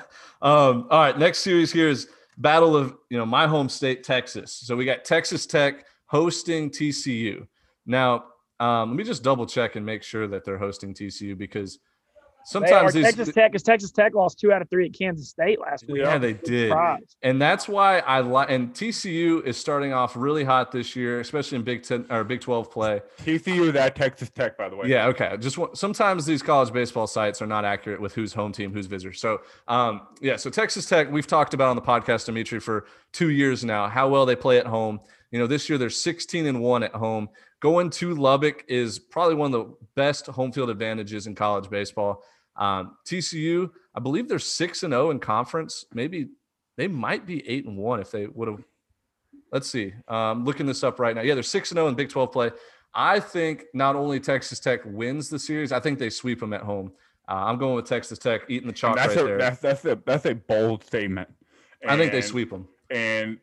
all 0.90 1.00
right, 1.00 1.18
next 1.18 1.40
series 1.40 1.72
here 1.72 1.88
is 1.88 2.08
Battle 2.38 2.76
of 2.76 2.94
you 3.10 3.16
know 3.16 3.24
my 3.24 3.46
home 3.46 3.68
state, 3.68 4.04
Texas. 4.04 4.52
So 4.52 4.76
we 4.76 4.84
got 4.84 5.04
Texas 5.04 5.46
Tech 5.46 5.86
hosting 6.04 6.70
TCU. 6.70 7.46
Now, 7.86 8.24
um, 8.60 8.90
let 8.90 8.96
me 8.98 9.04
just 9.04 9.22
double 9.22 9.46
check 9.46 9.76
and 9.76 9.86
make 9.86 10.02
sure 10.02 10.26
that 10.28 10.44
they're 10.44 10.58
hosting 10.58 10.92
TCU 10.92 11.36
because 11.36 11.78
sometimes 12.46 12.94
these, 12.94 13.04
Texas 13.04 13.34
Tech 13.34 13.52
because 13.52 13.62
Texas 13.62 13.90
Tech 13.90 14.14
lost 14.14 14.38
two 14.38 14.52
out 14.52 14.62
of 14.62 14.70
three 14.70 14.86
at 14.86 14.94
Kansas 14.96 15.28
State 15.28 15.60
last 15.60 15.86
week. 15.88 15.98
Yeah, 15.98 16.16
they 16.16 16.32
did, 16.32 16.72
and 17.22 17.40
that's 17.42 17.68
why 17.68 17.98
I 17.98 18.20
like. 18.20 18.50
And 18.50 18.72
TCU 18.72 19.44
is 19.44 19.56
starting 19.56 19.92
off 19.92 20.16
really 20.16 20.44
hot 20.44 20.72
this 20.72 20.96
year, 20.96 21.20
especially 21.20 21.56
in 21.56 21.64
Big 21.64 21.82
Ten 21.82 22.06
or 22.08 22.24
Big 22.24 22.40
Twelve 22.40 22.70
play. 22.70 23.02
TCU 23.18 23.72
that 23.72 23.96
Texas 23.96 24.30
Tech, 24.30 24.56
by 24.56 24.68
the 24.68 24.76
way. 24.76 24.88
Yeah, 24.88 25.08
okay. 25.08 25.36
Just 25.38 25.58
sometimes 25.74 26.24
these 26.24 26.42
college 26.42 26.72
baseball 26.72 27.06
sites 27.06 27.42
are 27.42 27.46
not 27.46 27.64
accurate 27.64 28.00
with 28.00 28.14
who's 28.14 28.32
home 28.32 28.52
team, 28.52 28.72
who's 28.72 28.86
visitor. 28.86 29.12
So, 29.12 29.40
um, 29.68 30.02
yeah. 30.20 30.36
So 30.36 30.48
Texas 30.48 30.86
Tech, 30.86 31.10
we've 31.10 31.26
talked 31.26 31.52
about 31.54 31.68
on 31.68 31.76
the 31.76 31.82
podcast, 31.82 32.26
Dimitri, 32.26 32.60
for 32.60 32.86
two 33.12 33.30
years 33.30 33.64
now, 33.64 33.88
how 33.88 34.08
well 34.08 34.24
they 34.24 34.36
play 34.36 34.58
at 34.58 34.66
home. 34.66 35.00
You 35.30 35.40
know, 35.40 35.46
this 35.46 35.68
year 35.68 35.78
they're 35.78 35.90
16 35.90 36.46
and 36.46 36.60
one 36.60 36.82
at 36.82 36.94
home. 36.94 37.28
Going 37.60 37.90
to 37.90 38.14
Lubbock 38.14 38.64
is 38.68 38.98
probably 38.98 39.34
one 39.34 39.52
of 39.52 39.60
the 39.60 39.74
best 39.96 40.26
home 40.26 40.52
field 40.52 40.70
advantages 40.70 41.26
in 41.26 41.34
college 41.34 41.68
baseball. 41.68 42.22
Um, 42.56 42.96
TCU, 43.04 43.70
I 43.94 44.00
believe 44.00 44.28
they're 44.28 44.38
six 44.38 44.82
and 44.82 44.92
zero 44.92 45.08
oh 45.08 45.10
in 45.10 45.18
conference. 45.18 45.84
Maybe 45.92 46.28
they 46.76 46.88
might 46.88 47.26
be 47.26 47.46
eight 47.48 47.66
and 47.66 47.76
one 47.76 48.00
if 48.00 48.10
they 48.10 48.26
would 48.26 48.48
have. 48.48 48.64
Let's 49.52 49.68
see. 49.68 49.94
Um, 50.08 50.44
looking 50.44 50.66
this 50.66 50.82
up 50.82 50.98
right 50.98 51.14
now. 51.14 51.22
Yeah, 51.22 51.34
they're 51.34 51.42
six 51.42 51.70
and 51.70 51.76
zero 51.76 51.86
oh 51.86 51.88
in 51.88 51.94
Big 51.94 52.08
Twelve 52.08 52.32
play. 52.32 52.50
I 52.94 53.20
think 53.20 53.64
not 53.74 53.94
only 53.94 54.20
Texas 54.20 54.58
Tech 54.58 54.80
wins 54.84 55.28
the 55.28 55.38
series, 55.38 55.70
I 55.70 55.80
think 55.80 55.98
they 55.98 56.10
sweep 56.10 56.40
them 56.40 56.52
at 56.52 56.62
home. 56.62 56.92
Uh, 57.28 57.34
I'm 57.34 57.58
going 57.58 57.74
with 57.74 57.86
Texas 57.86 58.18
Tech 58.18 58.42
eating 58.48 58.68
the 58.68 58.72
chalk 58.72 58.96
that's 58.96 59.16
right 59.16 59.24
a, 59.24 59.28
there. 59.28 59.38
That's 59.38 59.60
that's 59.60 59.84
a 59.84 59.98
that's 60.06 60.24
a 60.26 60.34
bold 60.34 60.84
statement. 60.84 61.28
And, 61.82 61.90
I 61.90 61.96
think 61.96 62.12
they 62.12 62.22
sweep 62.22 62.50
them. 62.50 62.68
And 62.90 63.38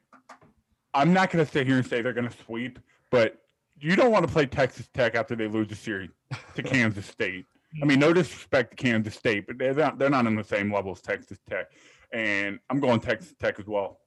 I'm 0.94 1.14
not 1.14 1.32
going 1.32 1.46
to 1.46 1.52
sit 1.52 1.68
here 1.68 1.78
and 1.78 1.86
say 1.86 2.02
they're 2.02 2.14
going 2.14 2.30
to 2.30 2.38
sweep, 2.46 2.80
but 3.12 3.40
you 3.80 3.96
don't 3.96 4.12
want 4.12 4.26
to 4.26 4.32
play 4.32 4.46
Texas 4.46 4.88
Tech 4.94 5.16
after 5.16 5.36
they 5.36 5.48
lose 5.48 5.68
the 5.68 5.76
series 5.76 6.10
to 6.56 6.64
Kansas 6.64 7.06
State. 7.06 7.46
I 7.82 7.86
mean, 7.86 8.00
no 8.00 8.14
disrespect 8.14 8.72
to 8.72 8.76
Kansas 8.76 9.16
State, 9.16 9.48
but 9.48 9.58
they're 9.58 9.74
not 9.74 9.98
they're 9.98 10.10
not 10.10 10.28
on 10.28 10.36
the 10.36 10.44
same 10.44 10.72
level 10.72 10.92
as 10.92 11.02
Texas 11.02 11.40
Tech, 11.50 11.72
and 12.12 12.60
I'm 12.70 12.80
going 12.80 13.00
Texas 13.00 13.34
Tech 13.40 13.60
as 13.60 13.66
well. 13.66 14.00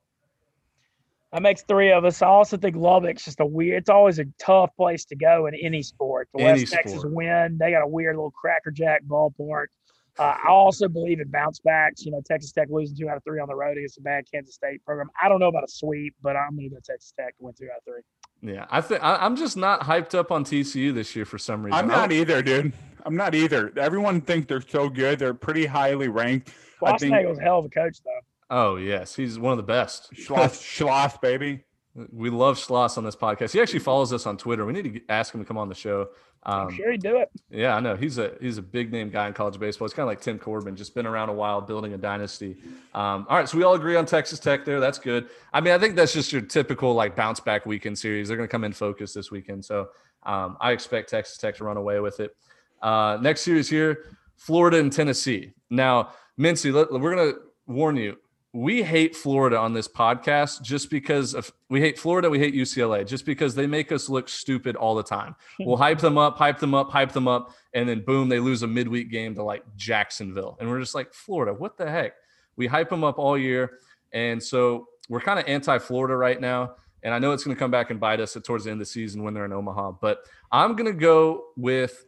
That 1.33 1.43
makes 1.43 1.63
three 1.63 1.91
of 1.91 2.05
us. 2.05 2.23
I 2.23 2.29
also 2.29 2.57
think 2.57 2.77
Lubbock's 2.77 3.25
just 3.25 3.41
a 3.41 3.47
weird. 3.47 3.79
It's 3.79 3.91
always 3.91 4.19
a 4.19 4.27
tough 4.39 4.71
place 4.77 5.05
to 5.07 5.17
go 5.17 5.47
in 5.47 5.55
any 5.55 5.83
sport. 5.83 6.29
The 6.33 6.43
any 6.43 6.61
West 6.61 6.73
sport. 6.73 6.85
Texas 6.85 7.05
win. 7.05 7.59
They 7.59 7.73
got 7.73 7.83
a 7.83 7.87
weird 7.87 8.17
little 8.17 8.31
crackerjack 8.31 9.05
ballpark. 9.05 9.67
Uh, 10.19 10.35
I 10.47 10.49
also 10.49 10.89
believe 10.89 11.21
in 11.21 11.29
bounce 11.29 11.59
backs. 11.59 12.07
You 12.07 12.11
know, 12.11 12.23
Texas 12.25 12.51
Tech 12.51 12.69
losing 12.71 12.97
two 12.97 13.07
out 13.11 13.19
of 13.19 13.25
three 13.25 13.39
on 13.39 13.49
the 13.49 13.55
road 13.55 13.77
against 13.77 13.99
a 13.99 14.01
bad 14.01 14.25
Kansas 14.33 14.55
State 14.55 14.83
program. 14.83 15.11
I 15.23 15.29
don't 15.29 15.41
know 15.41 15.49
about 15.49 15.65
a 15.65 15.69
sweep, 15.69 16.15
but 16.23 16.37
I'm 16.37 16.57
going 16.57 16.71
to 16.71 16.77
go 16.77 16.81
Texas 16.83 17.13
Tech 17.21 17.37
to 17.37 17.45
win 17.45 17.53
two 17.53 17.67
out 17.67 17.77
of 17.77 17.85
three. 17.85 18.01
Yeah, 18.43 18.67
I 18.71 18.81
think 18.81 19.01
I'm 19.03 19.37
just 19.37 19.57
not 19.57 19.81
hyped 19.81 20.15
up 20.15 20.31
on 20.31 20.45
TCU 20.45 20.95
this 20.95 21.17
year 21.17 21.25
for 21.25 21.39
some 21.39 21.65
reason. 21.65 21.79
I'm 21.79 21.89
not 21.89 22.13
either, 22.13 22.43
dude. 22.43 22.73
I'm 23.05 23.17
not 23.17 23.35
either. 23.35 23.73
Everyone 23.77 24.21
thinks 24.21 24.49
they're 24.49 24.61
so 24.61 24.89
good. 24.89 25.19
They're 25.19 25.35
pretty 25.35 25.67
highly 25.67 26.09
ranked. 26.09 26.53
Schlossnagle's 26.81 27.39
a 27.39 27.43
hell 27.43 27.61
of 27.61 27.65
a 27.65 27.69
coach, 27.69 27.99
though. 28.05 28.21
Oh 28.49 28.77
yes, 28.77 29.17
he's 29.17 29.39
one 29.39 29.53
of 29.53 29.57
the 29.57 29.63
best. 29.65 30.13
Schloss, 30.15 30.61
Schloss, 30.63 31.21
baby. 31.21 31.65
We 32.13 32.29
love 32.29 32.59
Schloss 32.59 32.99
on 32.99 33.05
this 33.05 33.17
podcast. 33.17 33.53
He 33.53 33.61
actually 33.61 33.79
follows 33.79 34.13
us 34.13 34.27
on 34.27 34.37
Twitter. 34.37 34.67
We 34.67 34.75
need 34.75 34.95
to 34.95 35.01
ask 35.09 35.35
him 35.35 35.41
to 35.41 35.47
come 35.47 35.57
on 35.57 35.69
the 35.69 35.75
show. 35.75 36.09
Um, 36.43 36.69
I'm 36.69 36.75
sure 36.75 36.93
he'd 36.93 37.03
do 37.03 37.17
it. 37.17 37.31
Yeah, 37.51 37.75
I 37.75 37.81
know. 37.81 37.97
He's 37.97 38.19
a 38.19 38.33
he's 38.41 38.59
a 38.59 38.63
big 38.63 38.93
name 38.93 39.11
guy 39.11 39.27
in 39.27 39.33
college 39.33 39.59
baseball. 39.59 39.87
It's 39.87 39.95
kind 39.95 40.05
of 40.05 40.09
like 40.09 40.21
Tim 40.21 40.39
Corbin, 40.39 40.77
just 40.77 40.95
been 40.95 41.07
around 41.07 41.31
a 41.31 41.33
while, 41.33 41.61
building 41.61 41.95
a 41.95 41.99
dynasty. 41.99 42.57
Um, 42.95 43.27
all 43.29 43.37
right, 43.39 43.49
so 43.49 43.57
we 43.57 43.65
all 43.65 43.75
agree 43.75 43.97
on 43.97 44.07
Texas 44.07 44.39
Tech 44.39 44.65
there. 44.65 44.79
That's 44.79 44.99
good. 44.99 45.29
I 45.53 45.61
mean, 45.61 45.73
I 45.73 45.79
think 45.79 45.97
that's 45.97 46.13
just 46.13 46.33
your 46.33 46.43
typical 46.43 46.95
like 46.95 47.17
bounce 47.17 47.41
back 47.41 47.67
weekend 47.67 47.99
series. 47.99 48.29
They're 48.29 48.37
going 48.37 48.49
to 48.49 48.53
come 48.53 48.65
in 48.65 48.73
focus 48.73 49.13
this 49.13 49.31
weekend, 49.31 49.65
so 49.65 49.89
um, 50.23 50.57
I 50.61 50.73
expect 50.73 51.11
Texas 51.11 51.39
Tech 51.39 51.57
to 51.57 51.65
run 51.65 51.79
away 51.79 51.99
with 52.01 52.21
it. 52.21 52.37
Uh, 52.83 53.19
next 53.21 53.41
series 53.41 53.69
here, 53.71 54.05
Florida 54.37 54.79
and 54.79 54.93
Tennessee. 54.93 55.53
Now, 55.71 56.11
Mintzy, 56.39 56.73
we're 56.73 57.15
going 57.15 57.33
to 57.33 57.41
warn 57.67 57.97
you. 57.97 58.19
We 58.57 58.83
hate 58.83 59.15
Florida 59.15 59.59
on 59.59 59.75
this 59.75 59.87
podcast 59.87 60.63
just 60.63 60.89
because 60.89 61.35
of 61.35 61.53
we 61.69 61.79
hate 61.79 61.99
Florida, 61.99 62.31
we 62.31 62.39
hate 62.39 62.55
UCLA 62.55 63.07
just 63.07 63.27
because 63.27 63.55
they 63.55 63.67
make 63.67 63.93
us 63.93 64.09
look 64.09 64.31
stupid 64.31 64.77
all 64.77 64.95
the 64.95 65.03
time. 65.03 65.37
We'll 65.61 65.77
hype 65.77 65.99
them 65.99 66.17
up, 66.17 66.39
hype 66.39 66.59
them 66.59 66.75
up, 66.75 66.91
hype 66.91 67.13
them 67.13 67.29
up, 67.29 67.53
and 67.75 67.87
then 67.87 68.01
boom, 68.01 68.31
they 68.31 68.41
lose 68.41 68.63
a 68.63 68.67
midweek 68.67 69.11
game 69.11 69.35
to 69.35 69.43
like 69.43 69.63
Jacksonville. 69.77 70.57
And 70.59 70.71
we're 70.71 70.81
just 70.81 70.95
like, 70.95 71.13
Florida, 71.13 71.53
what 71.53 71.77
the 71.77 71.91
heck? 71.91 72.15
We 72.57 72.67
hype 72.67 72.89
them 72.89 73.05
up 73.05 73.19
all 73.19 73.37
year. 73.37 73.79
And 74.13 74.43
so 74.43 74.89
we're 75.11 75.21
kind 75.21 75.39
of 75.39 75.47
anti 75.47 75.79
Florida 75.79 76.17
right 76.17 76.41
now. 76.41 76.77
And 77.03 77.13
I 77.13 77.19
know 77.19 77.33
it's 77.33 77.45
going 77.45 77.55
to 77.55 77.59
come 77.59 77.71
back 77.71 77.91
and 77.91 78.01
bite 78.01 78.21
us 78.21 78.39
towards 78.43 78.65
the 78.65 78.71
end 78.71 78.81
of 78.81 78.87
the 78.87 78.91
season 78.91 79.23
when 79.23 79.35
they're 79.35 79.45
in 79.45 79.53
Omaha. 79.53 79.93
But 80.01 80.21
I'm 80.51 80.77
going 80.77 80.91
to 80.91 80.99
go 80.99 81.49
with 81.59 82.07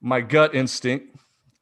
my 0.00 0.22
gut 0.22 0.54
instinct, 0.54 1.14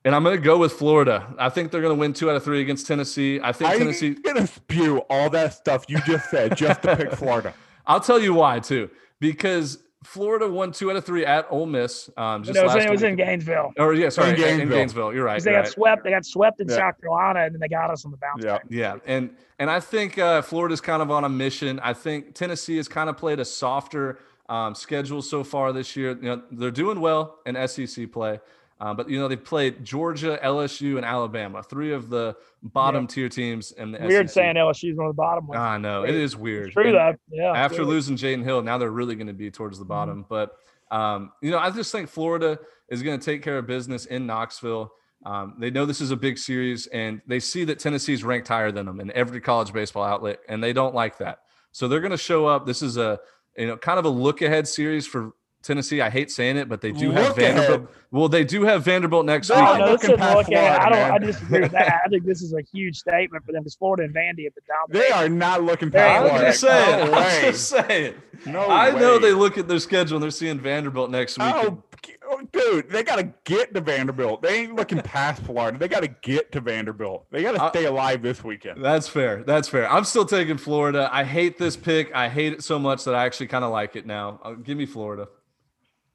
and 0.06 0.14
I'm 0.14 0.22
going 0.22 0.36
to 0.36 0.42
go 0.42 0.56
with 0.56 0.72
Florida. 0.72 1.26
I 1.36 1.48
think 1.48 1.72
they're 1.72 1.82
going 1.82 1.94
to 1.94 1.98
win 1.98 2.12
two 2.12 2.30
out 2.30 2.36
of 2.36 2.44
three 2.44 2.60
against 2.60 2.86
Tennessee. 2.86 3.40
I 3.42 3.50
think 3.50 3.76
Tennessee 3.76 4.14
going 4.14 4.36
to 4.36 4.46
spew 4.46 4.98
all 5.10 5.28
that 5.30 5.52
stuff 5.52 5.84
you 5.88 5.98
just 6.06 6.30
said 6.30 6.56
just 6.56 6.80
to 6.82 6.96
pick 6.96 7.12
Florida. 7.14 7.52
I'll 7.88 8.00
tell 8.00 8.20
you 8.20 8.32
why 8.32 8.60
too, 8.60 8.88
because 9.18 9.82
Florida 10.04 10.48
won 10.48 10.70
two 10.70 10.90
out 10.90 10.96
of 10.96 11.04
three 11.04 11.26
at 11.26 11.48
Ole 11.50 11.66
Miss. 11.66 12.08
Um, 12.16 12.44
just 12.44 12.54
no, 12.54 12.62
it 12.62 12.66
was, 12.66 12.84
it 12.84 12.90
was 12.90 13.02
in 13.02 13.16
Gainesville. 13.16 13.72
Or 13.78 13.94
yeah, 13.94 14.08
sorry, 14.10 14.30
in 14.30 14.36
Gainesville. 14.36 14.62
In 14.62 14.68
Gainesville. 14.68 15.12
You're 15.12 15.24
right. 15.24 15.42
They 15.42 15.50
got 15.50 15.58
right. 15.58 15.68
swept. 15.68 16.04
They 16.04 16.10
got 16.10 16.24
swept 16.24 16.60
in 16.60 16.68
yeah. 16.68 16.76
South 16.76 17.00
Carolina, 17.00 17.40
and 17.40 17.54
then 17.54 17.60
they 17.60 17.68
got 17.68 17.90
us 17.90 18.04
on 18.04 18.12
the 18.12 18.16
bounce. 18.16 18.44
Yeah, 18.44 18.52
back. 18.52 18.66
yeah, 18.70 18.96
and 19.06 19.30
and 19.58 19.68
I 19.68 19.80
think 19.80 20.18
uh, 20.18 20.40
Florida's 20.40 20.80
kind 20.80 21.02
of 21.02 21.10
on 21.10 21.24
a 21.24 21.28
mission. 21.28 21.80
I 21.80 21.94
think 21.94 22.34
Tennessee 22.36 22.76
has 22.76 22.86
kind 22.86 23.10
of 23.10 23.16
played 23.16 23.40
a 23.40 23.44
softer 23.44 24.20
um, 24.48 24.76
schedule 24.76 25.20
so 25.20 25.42
far 25.42 25.72
this 25.72 25.96
year. 25.96 26.10
You 26.10 26.28
know, 26.28 26.42
they're 26.52 26.70
doing 26.70 27.00
well 27.00 27.40
in 27.44 27.56
SEC 27.66 28.12
play. 28.12 28.38
Uh, 28.78 28.92
but 28.92 29.08
you 29.08 29.18
know 29.18 29.26
they've 29.26 29.42
played 29.42 29.82
Georgia, 29.84 30.38
LSU, 30.44 30.96
and 30.96 31.04
Alabama, 31.04 31.62
three 31.62 31.94
of 31.94 32.10
the 32.10 32.36
bottom 32.62 33.04
yeah. 33.04 33.08
tier 33.08 33.28
teams 33.28 33.72
in 33.72 33.92
the. 33.92 33.98
Weird 34.00 34.28
SEC. 34.28 34.34
saying 34.34 34.56
LSU 34.56 34.92
is 34.92 34.98
one 34.98 35.06
of 35.06 35.14
the 35.14 35.16
bottom 35.16 35.46
ones. 35.46 35.58
I 35.58 35.78
know 35.78 36.04
it 36.04 36.14
is 36.14 36.36
weird. 36.36 36.66
It's 36.66 36.74
true 36.74 36.92
though. 36.92 37.14
Yeah. 37.30 37.52
After 37.52 37.84
losing 37.84 38.16
Jaden 38.16 38.44
Hill, 38.44 38.62
now 38.62 38.76
they're 38.76 38.90
really 38.90 39.14
going 39.14 39.28
to 39.28 39.32
be 39.32 39.50
towards 39.50 39.78
the 39.78 39.84
bottom. 39.86 40.24
Mm-hmm. 40.24 40.28
But 40.28 40.56
um, 40.94 41.32
you 41.40 41.50
know, 41.50 41.58
I 41.58 41.70
just 41.70 41.90
think 41.90 42.08
Florida 42.10 42.58
is 42.88 43.02
going 43.02 43.18
to 43.18 43.24
take 43.24 43.42
care 43.42 43.56
of 43.56 43.66
business 43.66 44.04
in 44.04 44.26
Knoxville. 44.26 44.92
Um, 45.24 45.54
they 45.58 45.70
know 45.70 45.86
this 45.86 46.02
is 46.02 46.10
a 46.10 46.16
big 46.16 46.36
series, 46.36 46.86
and 46.88 47.22
they 47.26 47.40
see 47.40 47.64
that 47.64 47.78
Tennessee's 47.78 48.22
ranked 48.22 48.46
higher 48.46 48.70
than 48.70 48.86
them 48.86 49.00
in 49.00 49.10
every 49.12 49.40
college 49.40 49.72
baseball 49.72 50.04
outlet, 50.04 50.40
and 50.48 50.62
they 50.62 50.74
don't 50.74 50.94
like 50.94 51.18
that. 51.18 51.40
So 51.72 51.88
they're 51.88 52.00
going 52.00 52.10
to 52.10 52.18
show 52.18 52.46
up. 52.46 52.66
This 52.66 52.82
is 52.82 52.98
a 52.98 53.18
you 53.56 53.66
know 53.66 53.76
kind 53.78 53.98
of 53.98 54.04
a 54.04 54.10
look 54.10 54.42
ahead 54.42 54.68
series 54.68 55.06
for 55.06 55.32
Tennessee. 55.66 56.00
I 56.00 56.10
hate 56.10 56.30
saying 56.30 56.56
it, 56.56 56.68
but 56.68 56.80
they 56.80 56.92
do 56.92 57.10
have 57.10 57.36
Vanderbilt. 57.36 57.82
Ahead. 57.82 57.88
Well, 58.10 58.28
they 58.28 58.44
do 58.44 58.62
have 58.62 58.84
Vanderbilt 58.84 59.26
next 59.26 59.48
no, 59.48 59.56
week. 59.56 59.78
No, 59.78 59.92
listen, 59.92 60.10
look 60.10 60.18
Florida, 60.20 60.80
I 60.80 60.88
don't. 60.88 60.92
Man. 60.92 61.12
I 61.12 61.18
disagree 61.18 61.60
with 61.60 61.72
that. 61.72 62.02
I 62.04 62.08
think 62.08 62.24
this 62.24 62.40
is 62.40 62.52
a 62.52 62.62
huge 62.72 62.96
statement 62.96 63.44
for 63.44 63.52
them 63.52 63.62
because 63.62 63.74
Florida 63.74 64.04
and 64.04 64.14
Vandy 64.14 64.46
at 64.46 64.54
the 64.54 64.60
top. 64.62 64.90
They 64.90 65.10
are 65.10 65.28
not 65.28 65.64
looking 65.64 65.90
past. 65.90 66.32
I'm 66.32 66.40
just 66.40 66.60
saying. 66.60 67.10
No 67.10 67.14
I'm 67.14 67.40
just 67.42 67.68
saying. 67.68 68.14
No 68.46 68.60
I 68.60 68.94
way. 68.94 69.00
know 69.00 69.18
they 69.18 69.32
look 69.32 69.58
at 69.58 69.66
their 69.68 69.78
schedule 69.78 70.16
and 70.16 70.22
they're 70.22 70.30
seeing 70.30 70.60
Vanderbilt 70.60 71.10
next 71.10 71.38
week. 71.38 71.48
Oh, 71.48 71.82
oh 72.30 72.42
dude, 72.52 72.88
they 72.90 73.02
got 73.02 73.16
to 73.16 73.32
get 73.44 73.74
to 73.74 73.80
Vanderbilt. 73.80 74.42
They 74.42 74.60
ain't 74.60 74.76
looking 74.76 75.00
past 75.00 75.42
Florida. 75.42 75.78
They 75.78 75.88
got 75.88 76.00
to 76.00 76.08
get 76.08 76.52
to 76.52 76.60
Vanderbilt. 76.60 77.26
They 77.30 77.42
got 77.42 77.52
to 77.52 77.68
stay 77.70 77.86
alive 77.86 78.22
this 78.22 78.44
weekend. 78.44 78.84
That's 78.84 79.08
fair. 79.08 79.42
That's 79.42 79.68
fair. 79.68 79.90
I'm 79.90 80.04
still 80.04 80.24
taking 80.24 80.58
Florida. 80.58 81.08
I 81.12 81.24
hate 81.24 81.58
this 81.58 81.76
pick. 81.76 82.14
I 82.14 82.28
hate 82.28 82.52
it 82.52 82.62
so 82.62 82.78
much 82.78 83.04
that 83.04 83.14
I 83.14 83.24
actually 83.24 83.48
kind 83.48 83.64
of 83.64 83.72
like 83.72 83.96
it 83.96 84.06
now. 84.06 84.40
Uh, 84.42 84.52
give 84.52 84.78
me 84.78 84.86
Florida. 84.86 85.28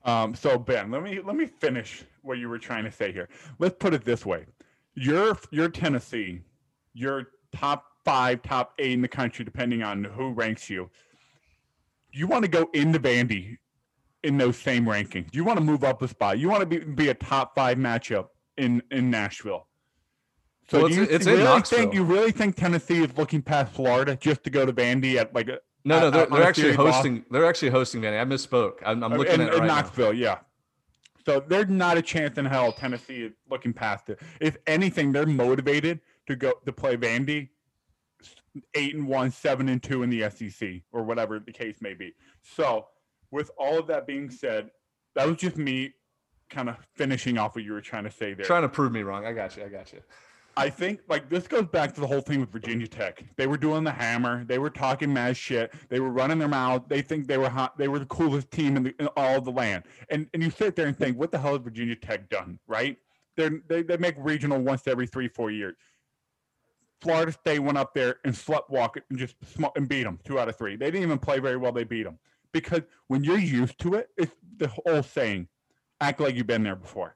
Um, 0.04 0.34
so 0.34 0.58
Ben, 0.58 0.90
let 0.92 1.04
me 1.04 1.20
let 1.24 1.36
me 1.36 1.46
finish 1.46 2.04
what 2.22 2.38
you 2.38 2.50
were 2.50 2.58
trying 2.58 2.84
to 2.86 2.92
say 2.92 3.12
here. 3.12 3.30
Let's 3.60 3.76
put 3.80 3.94
it 3.94 4.04
this 4.04 4.26
way: 4.26 4.46
you're 4.96 5.38
you're 5.52 5.70
Tennessee, 5.70 6.42
you're 6.94 7.28
top 7.52 7.86
five, 8.04 8.42
top 8.42 8.74
eight 8.80 8.94
in 8.94 9.02
the 9.02 9.08
country, 9.08 9.46
depending 9.46 9.84
on 9.84 10.04
who 10.04 10.32
ranks 10.32 10.70
you. 10.70 10.90
You 12.12 12.28
want 12.28 12.44
to 12.44 12.50
go 12.50 12.70
into 12.74 13.00
Vandy 13.00 13.58
in 14.24 14.38
those 14.38 14.58
same 14.58 14.86
rankings. 14.86 15.34
You 15.34 15.44
want 15.44 15.60
to 15.60 15.64
move 15.64 15.84
up 15.84 16.02
a 16.02 16.08
spot. 16.08 16.40
You 16.40 16.50
want 16.50 16.62
to 16.62 16.66
be, 16.66 16.80
be 16.80 17.10
a 17.10 17.14
top 17.14 17.56
five 17.56 17.78
matchup 17.78 18.28
in 18.58 18.82
in 18.92 19.10
Nashville. 19.10 19.68
So 20.70 20.84
well, 20.84 20.92
you, 20.92 21.04
it's, 21.04 21.26
really 21.26 21.62
think 21.64 21.94
you 21.94 22.04
really 22.04 22.32
think 22.32 22.56
Tennessee 22.56 23.04
is 23.04 23.18
looking 23.18 23.42
past 23.42 23.74
Florida 23.74 24.16
just 24.16 24.44
to 24.46 24.50
go 24.50 24.66
to 24.66 24.72
Vandy 24.72 25.16
at 25.16 25.34
like 25.36 25.50
a 25.50 25.60
no, 25.84 26.00
no, 26.00 26.10
they're, 26.10 26.26
they're 26.28 26.44
actually 26.44 26.74
hosting. 26.74 27.26
They're 27.32 27.46
actually 27.46 27.70
hosting 27.70 28.02
Vandy. 28.02 28.22
I 28.22 28.26
misspoke. 28.26 28.76
I'm, 28.86 29.04
I'm 29.04 29.14
looking 29.14 29.36
in, 29.36 29.42
at 29.42 29.54
it 29.54 29.60
right 29.60 29.68
Knoxville. 29.68 30.14
Now. 30.14 30.20
Yeah. 30.20 30.38
So 31.26 31.40
there's 31.40 31.70
not 31.70 31.98
a 31.98 32.02
chance 32.02 32.38
in 32.38 32.46
hell 32.46 32.72
Tennessee 32.72 33.24
is 33.24 33.34
looking 33.50 33.74
past 33.74 34.10
it. 34.10 34.20
If 34.40 34.58
anything, 34.66 35.12
they're 35.12 35.26
motivated 35.26 36.00
to 36.28 36.36
go 36.36 36.54
to 36.66 36.72
play 36.72 36.98
Vandy 36.98 37.50
eight 38.74 38.96
and 38.96 39.08
one, 39.08 39.32
seven 39.32 39.70
and 39.70 39.82
two 39.82 40.04
in 40.04 40.10
the 40.10 40.30
SEC, 40.30 40.82
or 40.92 41.04
whatever 41.04 41.40
the 41.40 41.52
case 41.52 41.78
may 41.82 41.94
be. 41.94 42.14
So, 42.42 42.88
with 43.32 43.52
all 43.58 43.80
of 43.80 43.88
that 43.88 44.08
being 44.08 44.30
said, 44.30 44.72
that 45.16 45.28
was 45.28 45.38
just 45.38 45.58
me 45.58 45.94
kind 46.50 46.70
of 46.70 46.76
finishing 46.96 47.38
off 47.38 47.56
what 47.56 47.64
you 47.64 47.72
were 47.72 47.82
trying 47.82 48.04
to 48.04 48.12
say 48.12 48.34
there. 48.34 48.46
Trying 48.46 48.64
to 48.64 48.70
prove 48.70 48.92
me 48.92 49.04
wrong. 49.04 49.26
I 49.26 49.32
got 49.32 49.56
you. 49.56 49.64
I 49.64 49.70
got 49.70 49.94
you. 49.94 50.02
I 50.58 50.70
think 50.70 51.02
like 51.08 51.30
this 51.30 51.48
goes 51.48 51.66
back 51.66 51.94
to 51.96 52.02
the 52.02 52.08
whole 52.08 52.22
thing 52.22 52.40
with 52.40 52.52
Virginia 52.52 52.88
Tech. 52.88 53.24
They 53.38 53.48
were 53.48 53.58
doing 53.58 53.84
the 53.84 53.92
hammer. 53.92 54.44
They 54.44 54.60
were 54.60 54.70
talking 54.70 55.14
mad 55.14 55.38
shit. 55.38 55.74
They 55.90 56.00
were 56.00 56.10
running 56.10 56.40
their 56.40 56.48
mouth. 56.48 56.84
They 56.88 57.02
think 57.02 57.28
they 57.28 57.38
were 57.38 57.50
hot. 57.50 57.78
They 57.78 57.88
were 57.88 58.00
the 58.00 58.06
coolest 58.06 58.52
team 58.52 58.78
in, 58.78 58.84
the, 58.84 58.96
in 59.00 59.08
all 59.16 59.42
the 59.42 59.52
land. 59.52 59.84
And 60.10 60.28
and 60.34 60.44
you 60.44 60.52
sit 60.52 60.76
there 60.76 60.88
and 60.88 60.98
think, 60.98 61.18
what 61.18 61.32
the 61.32 61.40
hell 61.40 61.54
has 61.54 61.62
Virginia 61.62 61.96
Tech 61.96 62.30
done? 62.30 62.60
Right? 62.68 62.98
they 63.38 63.82
they 63.82 63.98
make 63.98 64.16
regional 64.18 64.60
once 64.60 64.88
every 64.88 65.08
three 65.08 65.28
four 65.28 65.52
years. 65.52 65.76
Florida 67.02 67.32
State 67.32 67.60
went 67.60 67.78
up 67.78 67.94
there 67.94 68.18
and 68.24 68.34
sleptwalk 68.34 68.98
it 68.98 69.04
and 69.10 69.18
just 69.18 69.36
and 69.76 69.88
beat 69.90 70.04
them 70.04 70.20
two 70.24 70.38
out 70.38 70.50
of 70.50 70.58
three. 70.58 70.76
They 70.76 70.92
didn't 70.92 71.04
even 71.04 71.18
play 71.18 71.40
very 71.40 71.58
well. 71.58 71.72
They 71.72 71.84
beat 71.84 72.04
them 72.04 72.20
because 72.52 72.82
when 73.08 73.24
you're 73.24 73.40
used 73.40 73.80
to 73.80 73.96
it, 73.96 74.10
it's 74.18 74.36
the 74.58 74.68
whole 74.68 75.02
saying, 75.02 75.48
act 76.00 76.20
like 76.20 76.36
you've 76.36 76.48
been 76.48 76.64
there 76.64 76.76
before. 76.76 77.16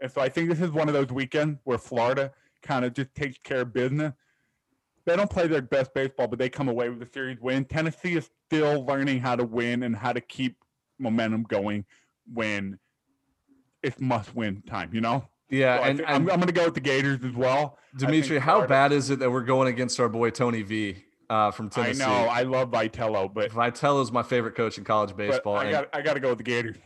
And 0.00 0.10
so 0.10 0.20
I 0.20 0.28
think 0.28 0.50
this 0.50 0.60
is 0.60 0.70
one 0.70 0.88
of 0.88 0.94
those 0.94 1.08
weekends 1.08 1.60
where 1.64 1.78
Florida 1.78 2.32
kind 2.62 2.84
of 2.84 2.94
just 2.94 3.14
takes 3.14 3.38
care 3.38 3.62
of 3.62 3.72
business. 3.72 4.12
They 5.04 5.16
don't 5.16 5.30
play 5.30 5.48
their 5.48 5.62
best 5.62 5.92
baseball, 5.94 6.28
but 6.28 6.38
they 6.38 6.48
come 6.48 6.68
away 6.68 6.88
with 6.88 7.02
a 7.02 7.12
series 7.12 7.40
win. 7.40 7.64
Tennessee 7.64 8.16
is 8.16 8.30
still 8.46 8.84
learning 8.86 9.20
how 9.20 9.34
to 9.34 9.44
win 9.44 9.82
and 9.82 9.96
how 9.96 10.12
to 10.12 10.20
keep 10.20 10.56
momentum 10.98 11.42
going 11.42 11.84
when 12.32 12.78
it's 13.82 14.00
must 14.00 14.34
win 14.34 14.62
time, 14.62 14.90
you 14.94 15.00
know? 15.00 15.28
Yeah, 15.50 15.78
so 15.78 15.82
and, 15.82 16.02
I'm, 16.06 16.30
I'm 16.30 16.36
going 16.36 16.46
to 16.46 16.52
go 16.52 16.64
with 16.66 16.74
the 16.74 16.80
Gators 16.80 17.22
as 17.24 17.34
well. 17.34 17.78
Dimitri, 17.96 18.38
how 18.38 18.66
bad 18.66 18.92
is 18.92 19.10
it 19.10 19.18
that 19.18 19.30
we're 19.30 19.42
going 19.42 19.68
against 19.68 19.98
our 20.00 20.08
boy 20.08 20.30
Tony 20.30 20.62
V 20.62 21.04
uh, 21.28 21.50
from 21.50 21.68
Tennessee? 21.68 22.02
I 22.02 22.06
know, 22.06 22.28
I 22.28 22.42
love 22.44 22.70
Vitello, 22.70 23.32
but 23.32 23.50
Vitello 23.50 24.02
is 24.02 24.12
my 24.12 24.22
favorite 24.22 24.54
coach 24.54 24.78
in 24.78 24.84
college 24.84 25.14
baseball. 25.14 25.56
I 25.56 25.70
got, 25.70 25.88
I 25.92 26.00
got 26.00 26.14
to 26.14 26.20
go 26.20 26.30
with 26.30 26.38
the 26.38 26.44
Gators. 26.44 26.76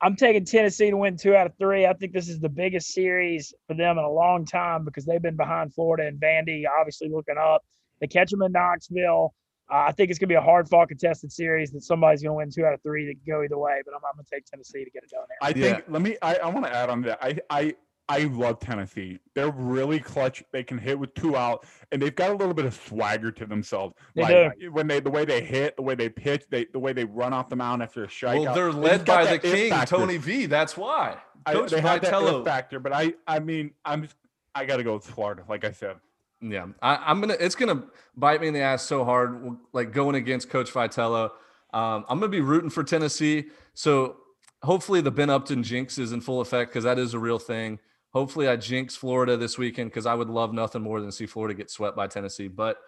I'm 0.00 0.16
taking 0.16 0.44
Tennessee 0.44 0.90
to 0.90 0.96
win 0.96 1.16
two 1.16 1.34
out 1.34 1.46
of 1.46 1.52
three. 1.58 1.86
I 1.86 1.92
think 1.94 2.12
this 2.12 2.28
is 2.28 2.40
the 2.40 2.48
biggest 2.48 2.92
series 2.92 3.52
for 3.66 3.74
them 3.74 3.98
in 3.98 4.04
a 4.04 4.10
long 4.10 4.46
time 4.46 4.84
because 4.84 5.04
they've 5.04 5.22
been 5.22 5.36
behind 5.36 5.74
Florida 5.74 6.06
and 6.06 6.20
Vandy, 6.20 6.64
obviously 6.68 7.08
looking 7.08 7.36
up. 7.38 7.64
They 8.00 8.06
catch 8.06 8.30
them 8.30 8.42
in 8.42 8.52
Knoxville. 8.52 9.34
Uh, 9.72 9.84
I 9.88 9.92
think 9.92 10.10
it's 10.10 10.18
going 10.18 10.28
to 10.28 10.32
be 10.32 10.36
a 10.36 10.42
hard 10.42 10.68
fought 10.68 10.88
contested 10.88 11.32
series 11.32 11.70
that 11.72 11.82
somebody's 11.82 12.22
going 12.22 12.32
to 12.32 12.36
win 12.36 12.50
two 12.50 12.66
out 12.66 12.74
of 12.74 12.82
three 12.82 13.06
that 13.06 13.26
go 13.26 13.42
either 13.42 13.58
way. 13.58 13.80
But 13.84 13.94
I'm, 13.94 14.00
I'm 14.08 14.16
going 14.16 14.24
to 14.24 14.30
take 14.30 14.44
Tennessee 14.44 14.84
to 14.84 14.90
get 14.90 15.02
it 15.02 15.10
done 15.10 15.24
there. 15.28 15.38
I 15.40 15.52
think. 15.52 15.78
Yeah. 15.78 15.92
Let 15.92 16.02
me. 16.02 16.16
I, 16.20 16.36
I 16.36 16.48
want 16.48 16.66
to 16.66 16.74
add 16.74 16.90
on 16.90 17.00
that. 17.02 17.18
I 17.22 17.38
I 17.48 17.74
I 18.08 18.24
love 18.24 18.60
Tennessee. 18.60 19.18
They're 19.34 19.50
really 19.50 19.98
clutch. 19.98 20.44
They 20.52 20.62
can 20.62 20.76
hit 20.76 20.98
with 20.98 21.14
two 21.14 21.36
out, 21.36 21.64
and 21.90 22.02
they've 22.02 22.14
got 22.14 22.30
a 22.30 22.34
little 22.34 22.52
bit 22.52 22.66
of 22.66 22.74
swagger 22.74 23.32
to 23.32 23.46
themselves. 23.46 23.94
They 24.14 24.22
like 24.22 24.58
do. 24.58 24.72
when 24.72 24.86
they 24.86 25.00
the 25.00 25.10
way 25.10 25.24
they 25.24 25.42
hit, 25.42 25.76
the 25.76 25.82
way 25.82 25.94
they 25.94 26.10
pitch, 26.10 26.44
they 26.50 26.66
the 26.72 26.78
way 26.78 26.92
they 26.92 27.04
run 27.04 27.32
off 27.32 27.48
the 27.48 27.56
mound 27.56 27.82
after 27.82 28.04
a 28.04 28.06
strikeout. 28.06 28.44
Well, 28.44 28.54
they're 28.54 28.72
led 28.72 29.04
by 29.06 29.24
the 29.24 29.38
king, 29.38 29.70
factor. 29.70 29.96
Tony 29.96 30.18
V. 30.18 30.46
That's 30.46 30.76
why. 30.76 31.16
Coach 31.46 31.72
I, 31.72 31.76
they 31.76 31.82
have 31.82 32.02
that 32.02 32.42
factor, 32.44 32.78
but 32.78 32.92
I 32.92 33.14
I 33.26 33.38
mean 33.38 33.70
I'm 33.84 34.08
I 34.54 34.64
got 34.66 34.76
to 34.76 34.84
go 34.84 34.94
with 34.94 35.04
Florida, 35.04 35.42
like 35.48 35.64
I 35.64 35.72
said. 35.72 35.96
Yeah, 36.40 36.66
I, 36.82 37.10
am 37.10 37.20
gonna. 37.20 37.36
It's 37.40 37.54
gonna 37.54 37.84
bite 38.16 38.40
me 38.40 38.48
in 38.48 38.54
the 38.54 38.60
ass 38.60 38.82
so 38.82 39.04
hard, 39.04 39.56
like 39.72 39.92
going 39.92 40.14
against 40.14 40.50
Coach 40.50 40.70
Vitello. 40.70 41.30
Um, 41.72 42.04
I'm 42.08 42.20
gonna 42.20 42.28
be 42.28 42.42
rooting 42.42 42.68
for 42.68 42.84
Tennessee. 42.84 43.46
So 43.72 44.16
hopefully 44.62 45.00
the 45.00 45.10
Ben 45.10 45.30
Upton 45.30 45.62
jinx 45.62 45.96
is 45.96 46.12
in 46.12 46.20
full 46.20 46.42
effect 46.42 46.70
because 46.70 46.84
that 46.84 46.98
is 46.98 47.14
a 47.14 47.18
real 47.18 47.38
thing. 47.38 47.78
Hopefully, 48.14 48.46
I 48.46 48.54
jinx 48.54 48.94
Florida 48.94 49.36
this 49.36 49.58
weekend 49.58 49.90
because 49.90 50.06
I 50.06 50.14
would 50.14 50.30
love 50.30 50.52
nothing 50.52 50.82
more 50.82 51.00
than 51.00 51.10
see 51.10 51.26
Florida 51.26 51.52
get 51.52 51.68
swept 51.68 51.96
by 51.96 52.06
Tennessee. 52.06 52.46
But 52.46 52.78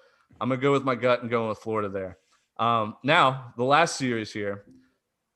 I'm 0.41 0.49
gonna 0.49 0.61
go 0.61 0.71
with 0.71 0.85
my 0.85 0.95
gut 0.95 1.21
and 1.21 1.31
going 1.31 1.49
with 1.49 1.59
Florida 1.59 1.89
there. 1.89 2.19
Um, 2.59 2.97
now, 3.03 3.53
the 3.57 3.65
last 3.65 3.97
series 3.97 4.33
here. 4.33 4.65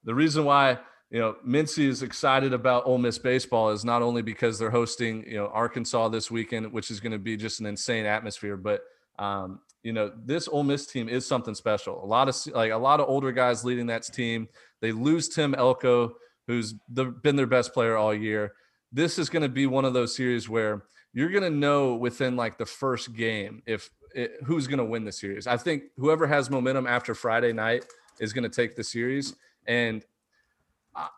The 0.05 0.15
reason 0.15 0.45
why 0.45 0.79
you 1.11 1.19
know 1.19 1.37
Mintzy 1.47 1.89
is 1.89 2.05
excited 2.05 2.53
about 2.53 2.87
Ole 2.87 2.99
Miss 2.99 3.19
baseball 3.19 3.71
is 3.71 3.85
not 3.85 4.01
only 4.01 4.23
because 4.23 4.61
they're 4.61 4.71
hosting 4.71 5.25
you 5.27 5.37
know 5.37 5.49
Arkansas 5.49 6.09
this 6.09 6.31
weekend, 6.31 6.73
which 6.73 6.93
is 6.93 7.01
going 7.01 7.13
to 7.13 7.19
be 7.19 7.37
just 7.37 7.59
an 7.59 7.67
insane 7.67 8.07
atmosphere, 8.07 8.57
but 8.57 8.83
um, 9.19 9.59
you 9.83 9.93
know 9.93 10.13
this 10.25 10.47
Ole 10.47 10.63
Miss 10.63 10.87
team 10.87 11.09
is 11.09 11.27
something 11.27 11.55
special. 11.55 12.03
A 12.05 12.07
lot 12.07 12.29
of 12.29 12.37
like 12.55 12.71
a 12.71 12.79
lot 12.79 13.01
of 13.01 13.09
older 13.09 13.33
guys 13.33 13.65
leading 13.65 13.89
that 13.89 14.05
team. 14.05 14.49
They 14.81 14.93
lose 14.93 15.29
Tim 15.29 15.53
Elko, 15.53 16.15
who's 16.47 16.75
the, 16.89 17.07
been 17.07 17.35
their 17.35 17.49
best 17.49 17.75
player 17.75 17.97
all 17.97 18.15
year 18.15 18.53
this 18.93 19.19
is 19.19 19.29
going 19.29 19.43
to 19.43 19.49
be 19.49 19.67
one 19.67 19.85
of 19.85 19.93
those 19.93 20.15
series 20.15 20.49
where 20.49 20.83
you're 21.13 21.31
going 21.31 21.43
to 21.43 21.51
know 21.51 21.95
within 21.95 22.37
like 22.37 22.59
the 22.59 22.67
first 22.67 23.15
game 23.15 23.63
if 23.67 23.91
it, 24.15 24.33
who's 24.45 24.67
going 24.67 24.79
to 24.79 24.85
win 24.85 25.05
the 25.05 25.13
series. 25.13 25.47
I 25.47 25.57
think 25.57 25.85
whoever 25.97 26.27
has 26.27 26.51
momentum 26.51 26.87
after 26.87 27.15
Friday 27.15 27.53
night 27.53 27.85
is 28.19 28.33
going 28.33 28.45
to 28.45 28.51
take 28.51 28.77
the 28.77 28.85
series. 28.85 29.35
And 29.67 30.05
uh, 30.95 31.09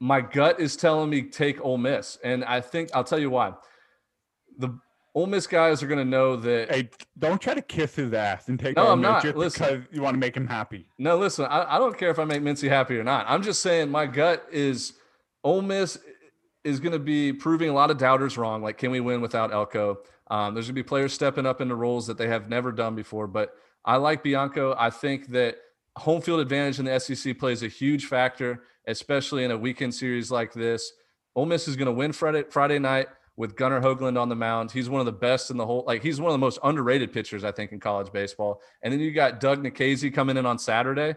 my 0.00 0.20
gut 0.20 0.60
is 0.60 0.76
telling 0.76 1.10
me 1.10 1.22
take 1.22 1.62
Ole 1.64 1.78
Miss. 1.78 2.18
And 2.24 2.44
I 2.44 2.60
think 2.60 2.90
I'll 2.94 3.04
tell 3.04 3.18
you 3.18 3.30
why. 3.30 3.54
The 4.58 4.78
Ole 5.14 5.26
Miss 5.26 5.46
guys 5.46 5.82
are 5.82 5.86
going 5.86 5.98
to 5.98 6.04
know 6.04 6.36
that. 6.36 6.74
Hey, 6.74 6.90
don't 7.18 7.40
try 7.40 7.54
to 7.54 7.62
kiss 7.62 7.94
his 7.94 8.12
ass 8.12 8.48
and 8.48 8.58
take. 8.58 8.76
No, 8.76 8.88
I'm 8.90 9.00
not. 9.00 9.22
Just 9.22 9.36
listen, 9.36 9.80
because 9.80 9.94
you 9.94 10.02
want 10.02 10.14
to 10.14 10.18
make 10.18 10.36
him 10.36 10.46
happy. 10.46 10.86
No, 10.98 11.16
listen. 11.16 11.44
I, 11.44 11.76
I 11.76 11.78
don't 11.78 11.96
care 11.96 12.10
if 12.10 12.18
I 12.18 12.24
make 12.24 12.42
Mintzy 12.42 12.68
happy 12.68 12.98
or 12.98 13.04
not. 13.04 13.26
I'm 13.28 13.42
just 13.42 13.62
saying 13.62 13.90
my 13.90 14.06
gut 14.06 14.44
is 14.50 14.94
Ole 15.44 15.62
Miss 15.62 15.98
is 16.64 16.80
going 16.80 16.92
to 16.92 16.98
be 16.98 17.32
proving 17.32 17.68
a 17.68 17.72
lot 17.72 17.90
of 17.90 17.98
doubters 17.98 18.38
wrong. 18.38 18.62
Like, 18.62 18.78
can 18.78 18.90
we 18.90 19.00
win 19.00 19.20
without 19.20 19.52
Elko? 19.52 19.98
Um, 20.30 20.54
there's 20.54 20.66
going 20.66 20.74
to 20.74 20.82
be 20.82 20.82
players 20.82 21.12
stepping 21.12 21.46
up 21.46 21.60
into 21.60 21.74
roles 21.74 22.06
that 22.06 22.18
they 22.18 22.28
have 22.28 22.48
never 22.48 22.72
done 22.72 22.94
before. 22.94 23.26
But 23.26 23.54
I 23.84 23.96
like 23.96 24.22
Bianco. 24.22 24.74
I 24.78 24.90
think 24.90 25.28
that 25.28 25.56
home 25.96 26.22
field 26.22 26.40
advantage 26.40 26.78
in 26.78 26.86
the 26.86 26.98
SEC 26.98 27.38
plays 27.38 27.62
a 27.62 27.68
huge 27.68 28.06
factor, 28.06 28.62
especially 28.86 29.44
in 29.44 29.50
a 29.50 29.58
weekend 29.58 29.94
series 29.94 30.30
like 30.30 30.52
this. 30.52 30.92
Ole 31.36 31.46
Miss 31.46 31.68
is 31.68 31.76
going 31.76 31.86
to 31.86 31.92
win 31.92 32.12
Friday 32.12 32.44
Friday 32.50 32.78
night 32.78 33.08
with 33.36 33.56
Gunnar 33.56 33.80
Hoglund 33.80 34.18
on 34.18 34.28
the 34.28 34.36
mound. 34.36 34.70
He's 34.70 34.88
one 34.88 35.00
of 35.00 35.06
the 35.06 35.12
best 35.12 35.50
in 35.50 35.56
the 35.56 35.66
whole. 35.66 35.84
Like 35.86 36.02
he's 36.02 36.20
one 36.20 36.30
of 36.30 36.34
the 36.34 36.38
most 36.38 36.58
underrated 36.62 37.12
pitchers 37.12 37.44
I 37.44 37.52
think 37.52 37.72
in 37.72 37.80
college 37.80 38.12
baseball. 38.12 38.62
And 38.82 38.92
then 38.92 39.00
you 39.00 39.12
got 39.12 39.40
Doug 39.40 39.62
Nikhazy 39.62 40.14
coming 40.14 40.36
in 40.36 40.46
on 40.46 40.58
Saturday. 40.58 41.14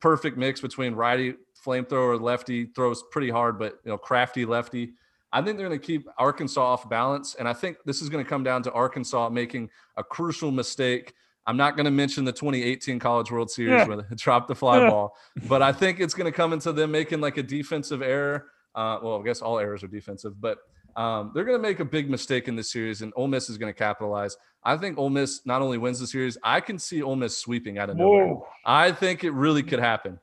Perfect 0.00 0.36
mix 0.36 0.60
between 0.60 0.94
righty 0.94 1.34
flamethrower 1.64 2.20
lefty, 2.20 2.66
throws 2.66 3.02
pretty 3.10 3.30
hard, 3.30 3.58
but 3.58 3.78
you 3.84 3.90
know, 3.90 3.98
crafty 3.98 4.44
lefty. 4.44 4.92
I 5.32 5.42
think 5.42 5.58
they're 5.58 5.68
going 5.68 5.78
to 5.78 5.86
keep 5.86 6.08
Arkansas 6.18 6.60
off 6.60 6.88
balance, 6.88 7.36
and 7.36 7.48
I 7.48 7.52
think 7.52 7.78
this 7.84 8.02
is 8.02 8.08
going 8.08 8.24
to 8.24 8.28
come 8.28 8.42
down 8.42 8.62
to 8.64 8.72
Arkansas 8.72 9.28
making 9.28 9.70
a 9.96 10.02
crucial 10.02 10.50
mistake. 10.50 11.14
I'm 11.46 11.56
not 11.56 11.76
going 11.76 11.84
to 11.84 11.90
mention 11.90 12.24
the 12.24 12.32
2018 12.32 12.98
College 12.98 13.30
World 13.30 13.50
Series 13.50 13.72
yeah. 13.72 13.86
where 13.86 13.96
they 13.98 14.02
dropped 14.16 14.48
the 14.48 14.54
fly 14.54 14.80
yeah. 14.80 14.90
ball, 14.90 15.16
but 15.48 15.62
I 15.62 15.72
think 15.72 16.00
it's 16.00 16.14
going 16.14 16.30
to 16.30 16.36
come 16.36 16.52
into 16.52 16.72
them 16.72 16.90
making 16.90 17.20
like 17.20 17.36
a 17.36 17.42
defensive 17.42 18.02
error. 18.02 18.46
Uh, 18.74 18.98
well, 19.02 19.20
I 19.20 19.24
guess 19.24 19.40
all 19.40 19.58
errors 19.58 19.82
are 19.82 19.88
defensive, 19.88 20.40
but 20.40 20.58
um, 20.96 21.32
they're 21.34 21.44
going 21.44 21.58
to 21.58 21.62
make 21.62 21.80
a 21.80 21.84
big 21.84 22.10
mistake 22.10 22.48
in 22.48 22.56
this 22.56 22.70
series, 22.70 23.02
and 23.02 23.12
Ole 23.16 23.28
Miss 23.28 23.48
is 23.48 23.58
going 23.58 23.72
to 23.72 23.78
capitalize. 23.78 24.36
I 24.64 24.76
think 24.76 24.98
Ole 24.98 25.10
Miss 25.10 25.40
not 25.44 25.62
only 25.62 25.78
wins 25.78 26.00
the 26.00 26.06
series, 26.06 26.36
I 26.42 26.60
can 26.60 26.78
see 26.78 27.02
Ole 27.02 27.16
Miss 27.16 27.36
sweeping 27.36 27.78
out 27.78 27.90
of 27.90 27.96
nowhere. 27.96 28.26
Whoa. 28.26 28.46
I 28.64 28.92
think 28.92 29.24
it 29.24 29.30
really 29.30 29.62
could 29.62 29.78
happen. 29.78 30.18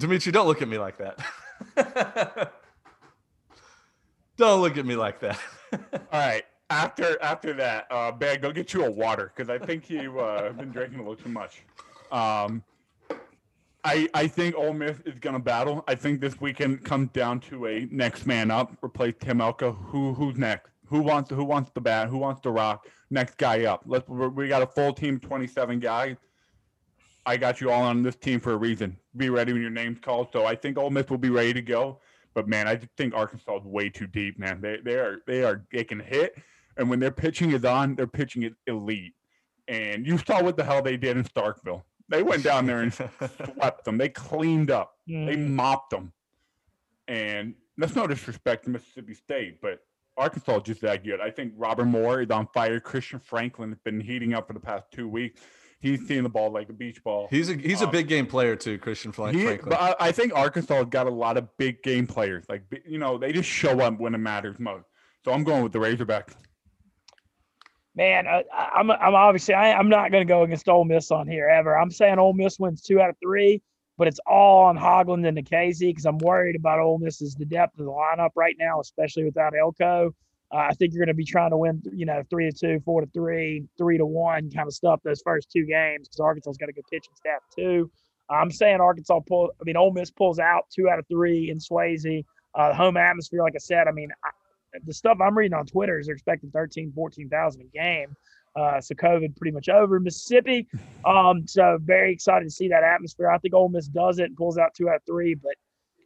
Dimitri, 0.00 0.32
don't 0.32 0.46
look 0.46 0.62
at 0.62 0.68
me 0.68 0.78
like 0.78 0.96
that. 0.96 1.20
don't 4.38 4.62
look 4.62 4.78
at 4.78 4.86
me 4.86 4.96
like 4.96 5.20
that. 5.20 5.38
All 5.72 5.98
right. 6.12 6.42
After 6.70 7.20
after 7.20 7.52
that, 7.54 7.86
uh, 7.90 8.10
Ben, 8.12 8.40
go 8.40 8.50
get 8.50 8.72
you 8.72 8.84
a 8.84 8.90
water 8.90 9.30
because 9.34 9.50
I 9.50 9.58
think 9.58 9.90
you've 9.90 10.16
uh, 10.16 10.50
been 10.56 10.70
drinking 10.70 11.00
a 11.00 11.02
little 11.02 11.16
too 11.16 11.28
much. 11.28 11.62
Um, 12.10 12.62
I 13.84 14.08
I 14.14 14.26
think 14.26 14.54
Ole 14.56 14.72
Miss 14.72 15.00
is 15.00 15.18
going 15.18 15.34
to 15.34 15.40
battle. 15.40 15.84
I 15.86 15.96
think 15.96 16.20
this 16.20 16.40
weekend 16.40 16.82
comes 16.84 17.10
down 17.10 17.40
to 17.40 17.66
a 17.66 17.86
next 17.90 18.24
man 18.24 18.50
up. 18.50 18.72
Replace 18.82 19.14
Tim 19.20 19.40
Elko. 19.40 19.72
Who 19.72 20.14
who's 20.14 20.36
next? 20.36 20.70
Who 20.86 21.02
wants 21.02 21.28
who 21.28 21.44
wants 21.44 21.72
the 21.74 21.80
bat? 21.80 22.08
Who 22.08 22.16
wants 22.16 22.40
to 22.42 22.50
rock? 22.50 22.86
Next 23.10 23.36
guy 23.36 23.64
up. 23.64 23.82
Let's 23.84 24.08
we 24.08 24.48
got 24.48 24.62
a 24.62 24.66
full 24.66 24.94
team, 24.94 25.20
twenty 25.20 25.46
seven 25.48 25.78
guys. 25.78 26.16
I 27.26 27.36
got 27.36 27.60
you 27.60 27.70
all 27.70 27.82
on 27.82 28.02
this 28.02 28.16
team 28.16 28.40
for 28.40 28.52
a 28.52 28.56
reason. 28.56 28.96
Be 29.16 29.30
ready 29.30 29.52
when 29.52 29.62
your 29.62 29.70
name's 29.70 29.98
called. 30.00 30.28
So 30.32 30.46
I 30.46 30.54
think 30.54 30.78
Ole 30.78 30.90
Miss 30.90 31.08
will 31.10 31.18
be 31.18 31.30
ready 31.30 31.52
to 31.54 31.62
go. 31.62 32.00
But 32.34 32.48
man, 32.48 32.68
I 32.68 32.80
think 32.96 33.14
Arkansas 33.14 33.58
is 33.58 33.64
way 33.64 33.88
too 33.88 34.06
deep, 34.06 34.38
man. 34.38 34.60
They 34.60 34.78
they 34.84 34.94
are 34.94 35.18
they 35.26 35.42
are 35.42 35.64
they 35.72 35.84
can 35.84 36.00
hit, 36.00 36.36
and 36.76 36.88
when 36.88 37.00
their 37.00 37.10
pitching 37.10 37.50
is 37.50 37.64
on, 37.64 37.96
they're 37.96 38.06
pitching 38.06 38.44
it 38.44 38.54
elite. 38.66 39.14
And 39.68 40.06
you 40.06 40.18
saw 40.18 40.42
what 40.42 40.56
the 40.56 40.64
hell 40.64 40.82
they 40.82 40.96
did 40.96 41.16
in 41.16 41.24
Starkville. 41.24 41.82
They 42.08 42.22
went 42.22 42.42
down 42.42 42.66
there 42.66 42.80
and 42.80 42.92
swept 43.54 43.84
them. 43.84 43.98
They 43.98 44.08
cleaned 44.08 44.70
up. 44.70 44.94
Mm. 45.08 45.26
They 45.26 45.36
mopped 45.36 45.90
them. 45.90 46.12
And 47.06 47.54
that's 47.76 47.94
no 47.94 48.06
disrespect 48.06 48.64
to 48.64 48.70
Mississippi 48.70 49.14
State, 49.14 49.60
but 49.60 49.80
Arkansas 50.16 50.56
is 50.56 50.62
just 50.64 50.80
that 50.82 51.04
good. 51.04 51.20
I 51.20 51.30
think 51.30 51.52
Robert 51.56 51.86
Moore 51.86 52.20
is 52.20 52.30
on 52.30 52.48
fire. 52.52 52.80
Christian 52.80 53.20
Franklin 53.20 53.70
has 53.70 53.78
been 53.78 54.00
heating 54.00 54.34
up 54.34 54.46
for 54.46 54.52
the 54.52 54.60
past 54.60 54.86
two 54.92 55.08
weeks 55.08 55.40
he's 55.80 56.06
seeing 56.06 56.22
the 56.22 56.28
ball 56.28 56.50
like 56.50 56.68
a 56.68 56.72
beach 56.72 57.02
ball. 57.02 57.28
He's 57.30 57.50
a 57.50 57.54
he's 57.54 57.82
um, 57.82 57.88
a 57.88 57.92
big 57.92 58.08
game 58.08 58.26
player 58.26 58.56
too, 58.56 58.78
Christian 58.78 59.12
Franklin. 59.12 59.58
He, 59.58 59.62
but 59.62 59.80
I, 59.80 59.94
I, 59.98 60.12
think 60.12 60.34
Arkansas 60.34 60.74
has 60.74 60.86
got 60.86 61.06
a 61.06 61.10
lot 61.10 61.36
of 61.36 61.48
big 61.56 61.82
game 61.82 62.06
players. 62.06 62.44
Like 62.48 62.62
you 62.86 62.98
know, 62.98 63.18
they 63.18 63.32
just 63.32 63.48
show 63.48 63.80
up 63.80 63.98
when 63.98 64.14
it 64.14 64.18
matters 64.18 64.58
most. 64.58 64.84
So 65.24 65.32
I'm 65.32 65.44
going 65.44 65.62
with 65.62 65.72
the 65.72 65.78
Razorbacks. 65.78 66.34
Man, 67.96 68.26
uh, 68.26 68.42
I'm 68.54 68.90
I'm 68.90 69.14
obviously 69.14 69.54
I, 69.54 69.78
am 69.78 69.88
not 69.88 70.12
going 70.12 70.26
to 70.26 70.30
go 70.30 70.42
against 70.42 70.68
Ole 70.68 70.84
Miss 70.84 71.10
on 71.10 71.26
here 71.26 71.48
ever. 71.48 71.76
I'm 71.76 71.90
saying 71.90 72.18
Ole 72.18 72.34
Miss 72.34 72.58
wins 72.58 72.82
two 72.82 73.00
out 73.00 73.10
of 73.10 73.16
three, 73.22 73.60
but 73.98 74.06
it's 74.06 74.20
all 74.26 74.64
on 74.66 74.78
Hoglund 74.78 75.26
and 75.26 75.36
Nikhazy 75.36 75.88
because 75.88 76.06
I'm 76.06 76.18
worried 76.18 76.56
about 76.56 76.78
Ole 76.78 76.98
Miss's 76.98 77.34
the 77.34 77.44
depth 77.44 77.78
of 77.78 77.86
the 77.86 77.90
lineup 77.90 78.30
right 78.36 78.54
now, 78.58 78.80
especially 78.80 79.24
without 79.24 79.54
Elko. 79.58 80.14
Uh, 80.52 80.66
I 80.70 80.74
think 80.74 80.92
you're 80.92 81.04
going 81.04 81.14
to 81.14 81.14
be 81.14 81.24
trying 81.24 81.50
to 81.50 81.56
win, 81.56 81.82
you 81.92 82.06
know, 82.06 82.22
three 82.28 82.50
to 82.50 82.56
two, 82.56 82.80
four 82.84 83.00
to 83.00 83.06
three, 83.12 83.64
three 83.78 83.98
to 83.98 84.06
one 84.06 84.50
kind 84.50 84.66
of 84.66 84.74
stuff 84.74 85.00
those 85.04 85.22
first 85.24 85.50
two 85.50 85.64
games 85.64 86.08
because 86.08 86.20
Arkansas's 86.20 86.58
got 86.58 86.68
a 86.68 86.72
good 86.72 86.84
pitching 86.90 87.14
staff 87.14 87.40
too. 87.56 87.90
I'm 88.28 88.50
saying 88.50 88.80
Arkansas 88.80 89.20
pull. 89.26 89.50
I 89.60 89.64
mean, 89.64 89.76
Ole 89.76 89.92
Miss 89.92 90.10
pulls 90.10 90.38
out 90.38 90.64
two 90.74 90.88
out 90.88 90.98
of 90.98 91.06
three 91.08 91.50
in 91.50 91.58
Swayze. 91.58 92.24
Uh, 92.54 92.74
home 92.74 92.96
atmosphere, 92.96 93.42
like 93.42 93.54
I 93.54 93.58
said, 93.58 93.86
I 93.86 93.92
mean, 93.92 94.10
I, 94.24 94.30
the 94.84 94.94
stuff 94.94 95.18
I'm 95.20 95.36
reading 95.36 95.56
on 95.56 95.66
Twitter 95.66 95.98
is 95.98 96.06
they're 96.06 96.14
expecting 96.14 96.50
13, 96.50 96.92
14,000 96.94 97.60
a 97.60 97.64
game. 97.76 98.14
Uh, 98.56 98.80
so 98.80 98.94
COVID 98.94 99.36
pretty 99.36 99.52
much 99.52 99.68
over 99.68 99.96
in 99.96 100.02
Mississippi. 100.02 100.66
Um, 101.02 101.46
so 101.48 101.78
very 101.80 102.12
excited 102.12 102.44
to 102.44 102.50
see 102.50 102.68
that 102.68 102.82
atmosphere. 102.84 103.30
I 103.30 103.38
think 103.38 103.54
Ole 103.54 103.70
Miss 103.70 103.88
does 103.88 104.18
it 104.18 104.24
and 104.24 104.36
pulls 104.36 104.58
out 104.58 104.74
two 104.74 104.90
out 104.90 104.96
of 104.96 105.02
three, 105.06 105.34
but 105.34 105.54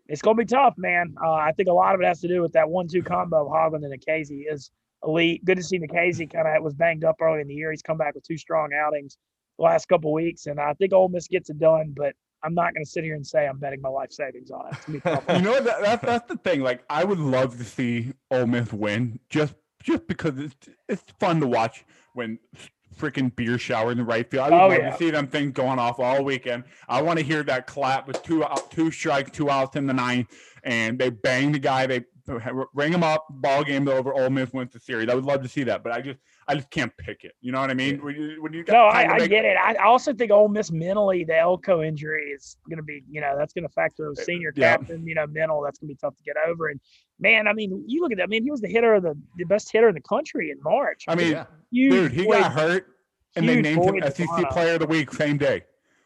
it's 0.07 0.23
going 0.23 0.37
to 0.37 0.43
be 0.43 0.47
tough, 0.47 0.75
man. 0.77 1.15
Uh, 1.23 1.33
I 1.33 1.53
think 1.53 1.69
a 1.69 1.73
lot 1.73 1.95
of 1.95 2.01
it 2.01 2.07
has 2.07 2.21
to 2.21 2.29
do 2.29 2.43
with 2.43 2.53
that 2.53 2.69
one-two 2.69 3.03
combo 3.03 3.47
of 3.47 3.53
Hoglund 3.53 3.85
and 3.85 3.93
Nikhazy 3.93 4.45
is 4.51 4.71
elite. 5.03 5.45
Good 5.45 5.57
to 5.57 5.63
see 5.63 5.79
Nikhazy 5.79 6.31
kind 6.31 6.47
of 6.47 6.63
was 6.63 6.75
banged 6.75 7.05
up 7.05 7.17
early 7.21 7.41
in 7.41 7.49
the 7.49 7.55
year. 7.55 7.71
He's 7.71 7.83
come 7.83 7.97
back 7.97 8.15
with 8.15 8.27
two 8.27 8.37
strong 8.37 8.71
outings 8.75 9.17
the 9.59 9.65
last 9.65 9.89
couple 9.89 10.13
weeks, 10.13 10.47
and 10.47 10.61
I 10.61 10.75
think 10.75 10.93
Ole 10.93 11.09
Miss 11.09 11.29
gets 11.29 11.51
it 11.51 11.59
done. 11.59 11.95
But 11.97 12.15
I'm 12.43 12.55
not 12.55 12.75
going 12.75 12.85
to 12.85 12.91
sit 12.91 13.05
here 13.05 13.15
and 13.15 13.27
say 13.27 13.47
I'm 13.47 13.59
betting 13.59 13.81
my 13.81 13.89
life 13.89 14.13
savings 14.13 14.51
on 14.51 14.67
it. 14.71 14.79
you 14.89 15.43
know 15.43 15.61
that, 15.61 15.81
that, 15.81 16.03
that's 16.03 16.29
the 16.29 16.37
thing. 16.37 16.61
Like 16.61 16.85
I 16.91 17.05
would 17.05 17.19
love 17.19 17.57
to 17.59 17.65
see 17.65 18.13
Ole 18.31 18.47
Miss 18.47 18.73
win 18.73 19.19
just 19.31 19.55
just 19.83 20.07
because 20.07 20.39
it's 20.39 20.69
it's 20.89 21.05
fun 21.19 21.41
to 21.41 21.47
watch 21.47 21.85
when 22.15 22.39
freaking 22.97 23.35
beer 23.35 23.59
shower 23.59 23.93
in 23.93 23.99
the 23.99 24.05
right 24.05 24.29
field. 24.31 24.45
I 24.45 24.51
would 24.51 24.57
oh, 24.57 24.69
love 24.69 24.79
yeah. 24.79 24.91
to 24.91 24.97
see 24.97 25.11
them 25.11 25.27
things 25.27 25.53
going 25.53 25.79
off 25.79 25.99
all 25.99 26.25
weekend. 26.25 26.65
I 26.89 27.03
want 27.03 27.19
to 27.19 27.25
hear 27.25 27.43
that 27.45 27.67
clap 27.67 28.07
with 28.07 28.23
two 28.23 28.45
out, 28.45 28.71
two 28.71 28.91
strikes, 28.91 29.31
two 29.31 29.51
outs 29.51 29.77
in 29.77 29.87
the 29.87 29.95
ninth, 29.95 30.29
and 30.63 30.99
they 30.99 31.11
bang 31.11 31.53
the 31.53 31.59
guy. 31.59 31.87
They 31.87 32.05
ring 32.27 32.93
him 32.93 33.03
up. 33.03 33.27
Ball 33.29 33.65
game 33.65 33.87
over. 33.89 34.15
Ole 34.15 34.31
Miss 34.31 34.53
wins 34.53 34.73
the 34.73 34.81
series. 34.81 35.09
I 35.09 35.15
would 35.15 35.25
love 35.25 35.43
to 35.43 35.49
see 35.49 35.63
that, 35.65 35.83
but 35.83 35.93
I 35.93 36.01
just 36.01 36.19
I 36.49 36.55
just 36.55 36.71
can't 36.71 36.95
pick 36.97 37.25
it. 37.25 37.33
You 37.41 37.53
know 37.53 37.61
what 37.61 37.71
I 37.71 37.75
mean? 37.75 38.03
When 38.03 38.15
you, 38.15 38.43
when 38.43 38.53
you 38.53 38.65
no, 38.69 38.85
I, 38.85 39.15
I 39.15 39.27
get 39.27 39.45
it. 39.45 39.57
I 39.57 39.75
also 39.77 40.15
think 40.15 40.31
Ole 40.31 40.49
Miss 40.49 40.71
mentally, 40.71 41.25
the 41.25 41.39
Elko 41.39 41.83
injury 41.83 42.31
is 42.31 42.57
going 42.69 42.79
to 42.79 42.83
be, 42.83 43.03
you 43.11 43.21
know, 43.21 43.35
that's 43.37 43.53
going 43.53 43.67
to 43.67 43.73
factor 43.73 44.13
the 44.15 44.21
eh, 44.21 44.25
senior 44.25 44.53
yeah. 44.57 44.77
captain, 44.77 45.07
you 45.07 45.15
know, 45.15 45.27
mental. 45.27 45.63
That's 45.63 45.79
going 45.79 45.89
to 45.89 45.95
be 45.95 45.99
tough 45.99 46.17
to 46.17 46.23
get 46.23 46.37
over. 46.49 46.69
And 46.69 46.81
man, 47.19 47.47
I 47.47 47.53
mean, 47.53 47.85
you 47.87 48.01
look 48.03 48.13
at 48.13 48.19
that. 48.19 48.25
I 48.25 48.27
mean, 48.27 48.43
he 48.43 48.51
was 48.51 48.61
the 48.61 48.69
hitter 48.69 48.95
of 48.95 49.03
the, 49.03 49.19
the 49.37 49.45
best 49.45 49.71
hitter 49.71 49.89
in 49.89 49.95
the 49.95 50.01
country 50.01 50.51
in 50.51 50.63
March. 50.63 51.05
I 51.09 51.15
mean, 51.15 51.45
dude, 51.73 52.13
he 52.13 52.27
got 52.27 52.53
hurt, 52.53 52.87
and 53.37 53.49
they 53.49 53.61
named 53.61 53.85
him 53.85 54.13
SEC 54.13 54.51
Player 54.51 54.75
of 54.75 54.81
the 54.81 54.87
Week 54.87 55.13
same 55.13 55.37
day. 55.37 55.65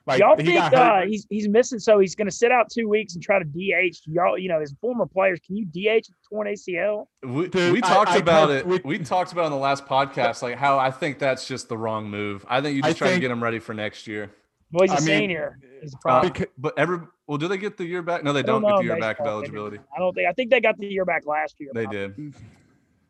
Like, 0.08 0.20
y'all 0.20 0.36
think 0.36 0.58
uh, 0.58 1.02
he's 1.02 1.26
he's 1.28 1.46
missing? 1.50 1.78
So 1.78 1.98
he's 1.98 2.14
going 2.14 2.28
to 2.28 2.34
sit 2.34 2.50
out 2.50 2.70
two 2.70 2.88
weeks 2.88 3.12
and 3.12 3.22
try 3.22 3.38
to 3.38 3.44
DH. 3.44 3.98
Y'all, 4.06 4.38
you 4.38 4.48
know, 4.48 4.58
his 4.58 4.74
former 4.80 5.04
players. 5.04 5.38
Can 5.46 5.54
you 5.54 5.66
DH 5.66 6.06
torn 6.30 6.46
ACL? 6.46 7.08
We, 7.22 7.48
Dude, 7.48 7.74
we 7.74 7.82
talked 7.82 8.12
I, 8.12 8.16
about 8.16 8.50
I, 8.50 8.56
it. 8.56 8.66
We, 8.66 8.80
we, 8.84 8.98
talked 9.00 9.32
about 9.32 9.44
in 9.44 9.52
the 9.52 9.58
last 9.58 9.84
podcast, 9.84 10.40
like 10.40 10.56
how 10.56 10.78
I 10.78 10.90
think 10.90 11.18
that's 11.18 11.46
just 11.46 11.68
the 11.68 11.76
wrong 11.76 12.08
move. 12.08 12.46
I 12.48 12.62
think 12.62 12.76
you 12.76 12.82
just 12.82 12.96
I 12.96 12.98
try 12.98 13.08
think, 13.08 13.16
to 13.18 13.20
get 13.20 13.30
him 13.30 13.42
ready 13.42 13.58
for 13.58 13.74
next 13.74 14.06
year. 14.06 14.30
Well, 14.72 14.88
he's 14.88 14.98
a 14.98 15.02
senior. 15.02 15.58
Mean, 15.82 15.90
uh, 16.06 16.30
but 16.56 16.78
every 16.78 17.00
well, 17.26 17.36
do 17.36 17.46
they 17.46 17.58
get 17.58 17.76
the 17.76 17.84
year 17.84 18.00
back? 18.00 18.24
No, 18.24 18.32
they 18.32 18.42
don't, 18.42 18.62
don't 18.62 18.70
get 18.70 18.78
the 18.78 18.84
year 18.84 18.98
back 18.98 19.20
of 19.20 19.26
eligibility. 19.26 19.78
I 19.94 19.98
don't 19.98 20.14
think. 20.14 20.26
I 20.26 20.32
think 20.32 20.50
they 20.50 20.60
got 20.62 20.78
the 20.78 20.86
year 20.86 21.04
back 21.04 21.26
last 21.26 21.56
year. 21.60 21.70
They 21.74 21.84
probably. 21.84 22.08
did. 22.08 22.34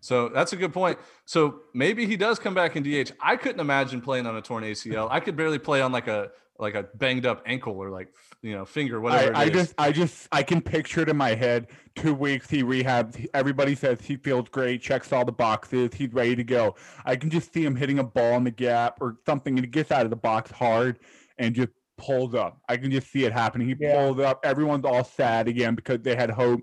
So 0.01 0.29
that's 0.29 0.53
a 0.53 0.57
good 0.57 0.73
point. 0.73 0.99
So 1.25 1.61
maybe 1.75 2.07
he 2.07 2.17
does 2.17 2.39
come 2.39 2.55
back 2.55 2.77
in 2.77 2.83
DH. 2.83 3.13
I 3.21 3.37
couldn't 3.37 3.61
imagine 3.61 4.01
playing 4.01 4.27
on 4.27 4.37
a 4.37 4.43
torn 4.43 4.65
ACL. 4.65 5.09
I 5.11 5.21
could 5.21 5.37
barely 5.37 5.59
play 5.59 5.81
on 5.81 5.93
like 5.93 6.09
a 6.09 6.31
like 6.59 6.75
a 6.75 6.85
banged 6.95 7.25
up 7.25 7.43
ankle 7.47 7.75
or 7.75 7.91
like 7.91 8.13
you 8.43 8.53
know 8.53 8.65
finger 8.65 9.01
whatever 9.01 9.35
I, 9.37 9.43
I 9.43 9.49
just 9.49 9.75
i 9.79 9.93
just 9.93 10.29
i 10.33 10.43
can 10.43 10.61
picture 10.61 11.01
it 11.03 11.09
in 11.09 11.17
my 11.17 11.35
head 11.35 11.69
two 11.95 12.15
weeks 12.15 12.51
he 12.51 12.63
rehabbed 12.63 13.27
everybody 13.35 13.75
says 13.75 14.01
he 14.01 14.17
feels 14.17 14.49
great 14.49 14.83
checks 14.83 15.13
all 15.13 15.25
the 15.25 15.33
boxes 15.33 15.95
he's 15.95 16.13
ready 16.13 16.37
to 16.37 16.45
go. 16.45 16.77
I 17.05 17.17
can 17.17 17.31
just 17.31 17.53
see 17.53 17.65
him 17.65 17.77
hitting 17.77 17.99
a 17.99 18.05
ball 18.05 18.37
in 18.37 18.45
the 18.45 18.51
gap 18.51 18.99
or 19.01 19.17
something 19.27 19.57
and 19.57 19.65
he 19.65 19.71
gets 19.71 19.91
out 19.91 20.05
of 20.05 20.11
the 20.11 20.17
box 20.17 20.51
hard 20.51 20.99
and 21.39 21.55
just 21.55 21.71
pulls 21.97 22.35
up. 22.35 22.61
I 22.69 22.77
can 22.77 22.91
just 22.91 23.11
see 23.11 23.25
it 23.25 23.33
happening. 23.33 23.69
He 23.69 23.75
yeah. 23.79 23.95
pulls 23.95 24.21
up 24.21 24.41
everyone's 24.45 24.85
all 24.85 25.05
sad 25.05 25.49
again 25.49 25.75
because 25.75 26.01
they 26.03 26.15
had 26.15 26.31
hope 26.31 26.61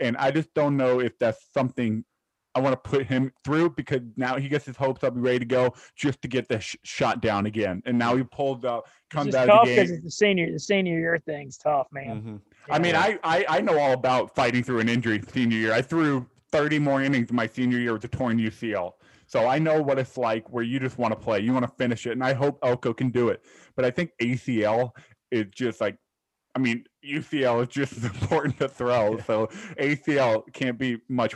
and 0.00 0.16
i 0.16 0.30
just 0.30 0.52
don't 0.54 0.76
know 0.76 1.00
if 1.00 1.18
that's 1.18 1.52
something 1.52 2.04
I 2.54 2.60
want 2.60 2.72
to 2.72 2.88
put 2.90 3.06
him 3.06 3.32
through 3.44 3.70
because 3.70 4.00
now 4.16 4.36
he 4.36 4.48
gets 4.48 4.64
his 4.64 4.76
hopes 4.76 5.02
up, 5.02 5.12
ready 5.16 5.40
to 5.40 5.44
go, 5.44 5.74
just 5.96 6.22
to 6.22 6.28
get 6.28 6.48
the 6.48 6.60
sh- 6.60 6.76
shot 6.84 7.20
down 7.20 7.46
again. 7.46 7.82
And 7.84 7.98
now 7.98 8.16
he 8.16 8.22
pulled 8.22 8.64
up, 8.64 8.86
comes 9.10 9.34
out 9.34 9.48
of 9.48 9.66
the 9.66 9.74
game. 9.74 9.78
It's 9.80 10.02
the 10.04 10.10
senior, 10.10 10.52
the 10.52 10.60
senior 10.60 10.98
year 10.98 11.20
thing's 11.26 11.56
tough, 11.58 11.88
man. 11.90 12.06
Mm-hmm. 12.06 12.36
Yeah. 12.68 12.74
I 12.74 12.78
mean, 12.78 12.94
I, 12.94 13.18
I 13.24 13.44
I 13.48 13.60
know 13.60 13.78
all 13.78 13.92
about 13.92 14.34
fighting 14.34 14.62
through 14.62 14.80
an 14.80 14.88
injury 14.88 15.20
senior 15.32 15.58
year. 15.58 15.72
I 15.72 15.82
threw 15.82 16.26
30 16.52 16.78
more 16.78 17.02
innings 17.02 17.32
my 17.32 17.46
senior 17.46 17.78
year 17.78 17.92
with 17.92 18.04
a 18.04 18.08
torn 18.08 18.38
UCL. 18.38 18.92
So 19.26 19.48
I 19.48 19.58
know 19.58 19.82
what 19.82 19.98
it's 19.98 20.16
like 20.16 20.48
where 20.50 20.62
you 20.62 20.78
just 20.78 20.98
want 20.98 21.12
to 21.12 21.18
play, 21.18 21.40
you 21.40 21.52
want 21.52 21.64
to 21.64 21.72
finish 21.76 22.06
it, 22.06 22.12
and 22.12 22.22
I 22.22 22.34
hope 22.34 22.58
Elko 22.62 22.92
can 22.92 23.10
do 23.10 23.30
it. 23.30 23.42
But 23.74 23.84
I 23.84 23.90
think 23.90 24.10
ACL 24.22 24.90
is 25.32 25.46
just 25.52 25.80
like 25.80 25.96
I 26.54 26.60
mean, 26.60 26.84
UCL 27.04 27.62
is 27.62 27.68
just 27.68 27.96
as 27.96 28.04
important 28.22 28.58
to 28.58 28.68
throw. 28.68 29.18
So 29.18 29.48
ACL 29.78 30.44
can't 30.52 30.78
be 30.78 30.98
much 31.08 31.34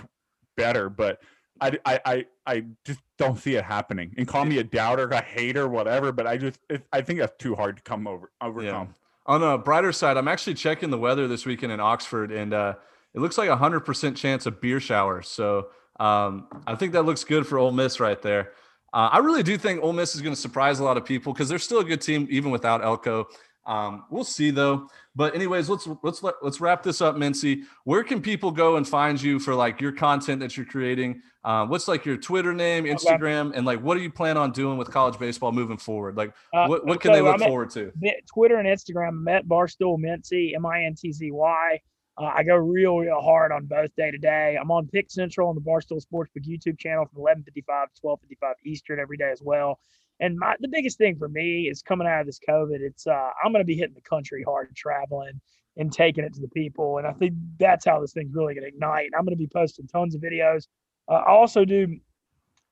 better, 0.59 0.91
but 0.91 1.23
I, 1.61 1.79
I, 1.87 2.01
I, 2.05 2.27
I 2.47 2.65
just 2.85 3.01
don't 3.17 3.39
see 3.39 3.55
it 3.55 3.65
happening. 3.65 4.15
And 4.19 4.29
call 4.29 4.45
me 4.45 4.59
a 4.59 4.65
doubter, 4.65 5.09
a 5.09 5.23
hater, 5.23 5.69
whatever. 5.69 6.13
But 6.13 6.27
I 6.27 6.37
just, 6.37 6.59
it, 6.69 6.87
I 6.93 7.01
think 7.01 7.21
that's 7.21 7.37
too 7.39 7.55
hard 7.55 7.79
to 7.79 7.83
come 7.83 8.07
over 8.07 8.31
overcome. 8.43 8.89
Yeah. 8.89 9.35
On 9.35 9.43
a 9.43 9.59
brighter 9.59 9.93
side, 9.93 10.17
I'm 10.17 10.29
actually 10.29 10.55
checking 10.55 10.91
the 10.91 10.99
weather 10.99 11.29
this 11.29 11.45
weekend 11.47 11.73
in 11.73 11.81
Oxford, 11.81 12.33
and 12.33 12.55
uh, 12.55 12.75
it 13.15 13.21
looks 13.21 13.37
like 13.39 13.51
a 13.51 13.57
hundred 13.57 13.81
percent 13.81 14.17
chance 14.17 14.47
of 14.47 14.61
beer 14.61 14.81
showers. 14.81 15.29
So 15.29 15.69
um, 16.01 16.49
I 16.67 16.75
think 16.75 16.93
that 16.93 17.03
looks 17.03 17.25
good 17.25 17.47
for 17.47 17.59
Ole 17.59 17.73
Miss 17.73 18.01
right 18.01 18.21
there. 18.23 18.53
Uh, 18.93 19.11
I 19.13 19.19
really 19.19 19.43
do 19.43 19.59
think 19.59 19.83
Ole 19.83 19.93
Miss 19.93 20.15
is 20.15 20.23
going 20.23 20.35
to 20.35 20.41
surprise 20.41 20.81
a 20.81 20.85
lot 20.85 20.97
of 20.97 21.05
people 21.05 21.33
because 21.33 21.49
they're 21.49 21.59
still 21.59 21.81
a 21.81 21.85
good 21.85 22.01
team 22.01 22.27
even 22.31 22.51
without 22.51 22.83
Elko. 22.83 23.27
Um, 23.69 24.07
we'll 24.11 24.25
see 24.25 24.51
though. 24.51 24.89
But 25.15 25.35
anyways, 25.35 25.69
let's 25.69 25.87
let's 26.03 26.23
let, 26.23 26.37
let's 26.43 26.61
wrap 26.61 26.83
this 26.83 27.03
up, 27.03 27.17
Mintzy. 27.17 27.65
Where 27.85 28.03
can 28.03 28.23
people 28.23 28.51
go 28.51 28.77
and 28.77 28.89
find 28.89 29.21
you 29.21 29.39
for 29.39 29.55
like 29.55 29.79
your 29.79 29.93
content 29.93 30.41
that 30.41 30.57
you're 30.57 30.67
creating? 30.67 31.21
Uh, 31.45 31.67
what's 31.67 31.87
like 31.87 32.07
your 32.07 32.17
Twitter 32.17 32.55
name, 32.55 32.85
Instagram, 32.85 33.53
and 33.55 33.67
like 33.67 33.81
what 33.81 33.95
do 33.95 34.01
you 34.01 34.11
plan 34.11 34.39
on 34.39 34.53
doing 34.53 34.79
with 34.79 34.91
college 34.91 35.19
baseball 35.19 35.53
moving 35.53 35.77
forward? 35.77 36.17
Like 36.17 36.33
uh, 36.55 36.67
what, 36.67 36.87
what 36.87 37.01
can 37.03 37.11
so 37.11 37.17
they 37.17 37.21
look 37.21 37.41
forward 37.41 37.71
to? 37.71 37.93
Twitter 38.33 38.57
and 38.57 38.67
Instagram. 38.67 39.09
I'm 39.09 39.29
at 39.29 39.47
Barstool 39.47 39.99
Mintzy, 39.99 40.55
M 40.55 40.65
I 40.65 40.85
N 40.85 40.95
T 40.95 41.13
Z 41.13 41.31
Y. 41.31 41.81
Uh, 42.17 42.33
I 42.35 42.43
go 42.43 42.57
real, 42.57 42.97
real 42.97 43.21
hard 43.21 43.53
on 43.53 43.67
both 43.67 43.95
day 43.97 44.11
to 44.11 44.19
day. 44.19 44.59
I'm 44.61 44.71
on 44.71 44.89
Pick 44.89 45.11
Central 45.11 45.49
on 45.49 45.55
the 45.55 45.61
Barstool 45.61 46.03
Sportsbook 46.03 46.47
YouTube 46.49 46.79
channel 46.79 47.05
from 47.05 47.23
11:55 47.23 47.93
to 47.95 48.01
12:55 48.03 48.55
Eastern 48.65 48.99
every 48.99 49.19
day 49.19 49.31
as 49.31 49.43
well. 49.43 49.79
And 50.21 50.39
my 50.39 50.57
the 50.61 50.69
biggest 50.69 50.99
thing 50.99 51.17
for 51.17 51.29
me 51.29 51.69
is 51.69 51.83
coming 51.83 52.07
out 52.07 52.21
of 52.21 52.27
this 52.27 52.41
COVID. 52.49 52.81
It's 52.81 53.07
uh, 53.07 53.31
I'm 53.43 53.53
going 53.53 53.63
to 53.63 53.67
be 53.67 53.77
hitting 53.77 53.95
the 53.95 54.01
country 54.01 54.43
hard, 54.43 54.75
traveling 54.75 55.41
and 55.77 55.93
taking 55.93 56.25
it 56.25 56.35
to 56.35 56.41
the 56.41 56.49
people. 56.49 56.99
And 56.99 57.07
I 57.07 57.13
think 57.13 57.35
that's 57.59 57.85
how 57.85 58.01
this 58.01 58.13
thing's 58.13 58.35
really 58.35 58.55
going 58.55 58.65
to 58.65 58.69
ignite. 58.69 59.11
I'm 59.17 59.25
going 59.25 59.37
to 59.37 59.39
be 59.39 59.47
posting 59.47 59.87
tons 59.87 60.15
of 60.15 60.21
videos. 60.21 60.67
Uh, 61.09 61.15
I 61.15 61.31
also 61.31 61.65
do. 61.65 61.97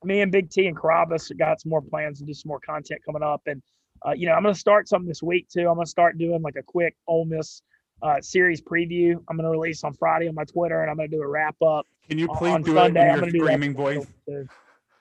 Me 0.04 0.20
and 0.20 0.30
Big 0.30 0.50
T 0.50 0.66
and 0.66 0.76
Carrabis 0.76 1.36
got 1.38 1.60
some 1.60 1.70
more 1.70 1.80
plans 1.80 2.18
to 2.18 2.24
do 2.24 2.34
some 2.34 2.48
more 2.48 2.60
content 2.60 3.00
coming 3.04 3.22
up. 3.22 3.42
And 3.46 3.62
uh, 4.06 4.12
you 4.12 4.26
know, 4.26 4.34
I'm 4.34 4.42
going 4.42 4.54
to 4.54 4.60
start 4.60 4.88
something 4.88 5.08
this 5.08 5.22
week 5.22 5.48
too. 5.48 5.68
I'm 5.68 5.76
going 5.76 5.86
to 5.86 5.90
start 5.90 6.18
doing 6.18 6.42
like 6.42 6.56
a 6.56 6.62
quick 6.62 6.96
Ole 7.06 7.24
Miss 7.24 7.62
uh, 8.02 8.20
series 8.20 8.60
preview. 8.60 9.16
I'm 9.28 9.36
going 9.36 9.44
to 9.44 9.50
release 9.50 9.84
on 9.84 9.94
Friday 9.94 10.28
on 10.28 10.34
my 10.34 10.44
Twitter, 10.44 10.82
and 10.82 10.90
I'm 10.90 10.96
going 10.96 11.10
to 11.10 11.16
do 11.16 11.22
a 11.22 11.28
wrap 11.28 11.56
up. 11.62 11.86
Can 12.08 12.18
you 12.18 12.28
please 12.28 12.64
do 12.64 12.74
Sunday. 12.74 13.12
it 13.12 13.22
in 13.22 13.34
your 13.34 13.46
screaming 13.46 13.74
voice? 13.74 14.06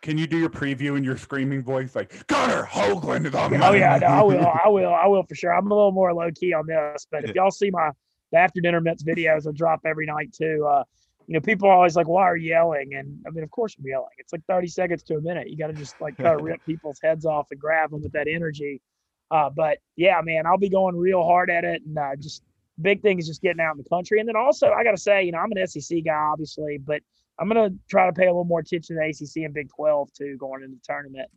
Can 0.05 0.19
you 0.19 0.27
do 0.27 0.37
your 0.37 0.51
preview 0.51 0.97
in 0.97 1.03
your 1.03 1.17
screaming 1.17 1.63
voice, 1.63 1.95
like 1.95 2.27
Gunnar 2.27 2.63
Hoglund 2.63 3.25
is 3.25 3.33
on? 3.33 3.59
Oh 3.59 3.71
yeah, 3.71 3.97
no, 3.97 4.05
I 4.05 4.21
will, 4.21 4.47
I 4.63 4.67
will, 4.67 4.93
I 4.93 5.07
will 5.07 5.23
for 5.23 5.33
sure. 5.33 5.51
I'm 5.51 5.65
a 5.65 5.73
little 5.73 5.91
more 5.91 6.13
low 6.13 6.29
key 6.29 6.53
on 6.53 6.67
this, 6.67 7.07
but 7.09 7.23
if 7.23 7.33
y'all 7.33 7.49
see 7.49 7.71
my 7.71 7.89
after 8.31 8.61
dinner 8.61 8.79
Mets 8.79 9.03
videos, 9.03 9.47
I 9.47 9.51
drop 9.51 9.81
every 9.83 10.05
night 10.05 10.31
too. 10.31 10.63
Uh, 10.69 10.83
you 11.25 11.33
know, 11.33 11.39
people 11.39 11.67
are 11.69 11.73
always 11.73 11.95
like, 11.95 12.07
"Why 12.07 12.21
are 12.21 12.37
you 12.37 12.49
yelling?" 12.49 12.93
And 12.93 13.19
I 13.25 13.31
mean, 13.31 13.43
of 13.43 13.49
course 13.49 13.75
I'm 13.79 13.85
yelling. 13.87 14.11
It's 14.19 14.31
like 14.31 14.43
30 14.47 14.67
seconds 14.67 15.01
to 15.05 15.15
a 15.15 15.21
minute. 15.21 15.49
You 15.49 15.57
got 15.57 15.67
to 15.67 15.73
just 15.73 15.99
like 15.99 16.17
kind 16.17 16.39
of 16.39 16.41
rip 16.45 16.63
people's 16.67 16.99
heads 17.01 17.25
off 17.25 17.47
and 17.49 17.59
grab 17.59 17.89
them 17.89 18.03
with 18.03 18.11
that 18.11 18.27
energy. 18.27 18.83
Uh, 19.31 19.49
but 19.49 19.79
yeah, 19.95 20.21
man, 20.23 20.45
I'll 20.45 20.59
be 20.59 20.69
going 20.69 20.95
real 20.95 21.23
hard 21.23 21.49
at 21.49 21.63
it, 21.63 21.81
and 21.83 21.97
uh, 21.97 22.15
just 22.19 22.43
big 22.79 23.01
thing 23.01 23.17
is 23.17 23.25
just 23.25 23.41
getting 23.41 23.59
out 23.59 23.71
in 23.71 23.81
the 23.81 23.89
country. 23.89 24.19
And 24.19 24.29
then 24.29 24.35
also, 24.35 24.69
I 24.69 24.83
got 24.83 24.91
to 24.91 24.97
say, 24.97 25.23
you 25.23 25.31
know, 25.31 25.39
I'm 25.39 25.51
an 25.51 25.65
SEC 25.65 26.03
guy, 26.05 26.13
obviously, 26.13 26.77
but 26.77 27.01
I'm 27.39 27.47
gonna 27.47 27.71
try 27.89 28.05
to 28.05 28.13
pay 28.13 28.25
a 28.25 28.31
little 28.31 28.45
more 28.45 28.59
attention 28.59 28.95
to 28.95 29.01
the 29.01 29.09
ACC 29.09 29.45
and 29.45 29.53
Big 29.53 29.69
12 29.75 30.13
too 30.13 30.37
going 30.37 30.63
into 30.63 30.75
the 30.75 30.81
tournament. 30.83 31.29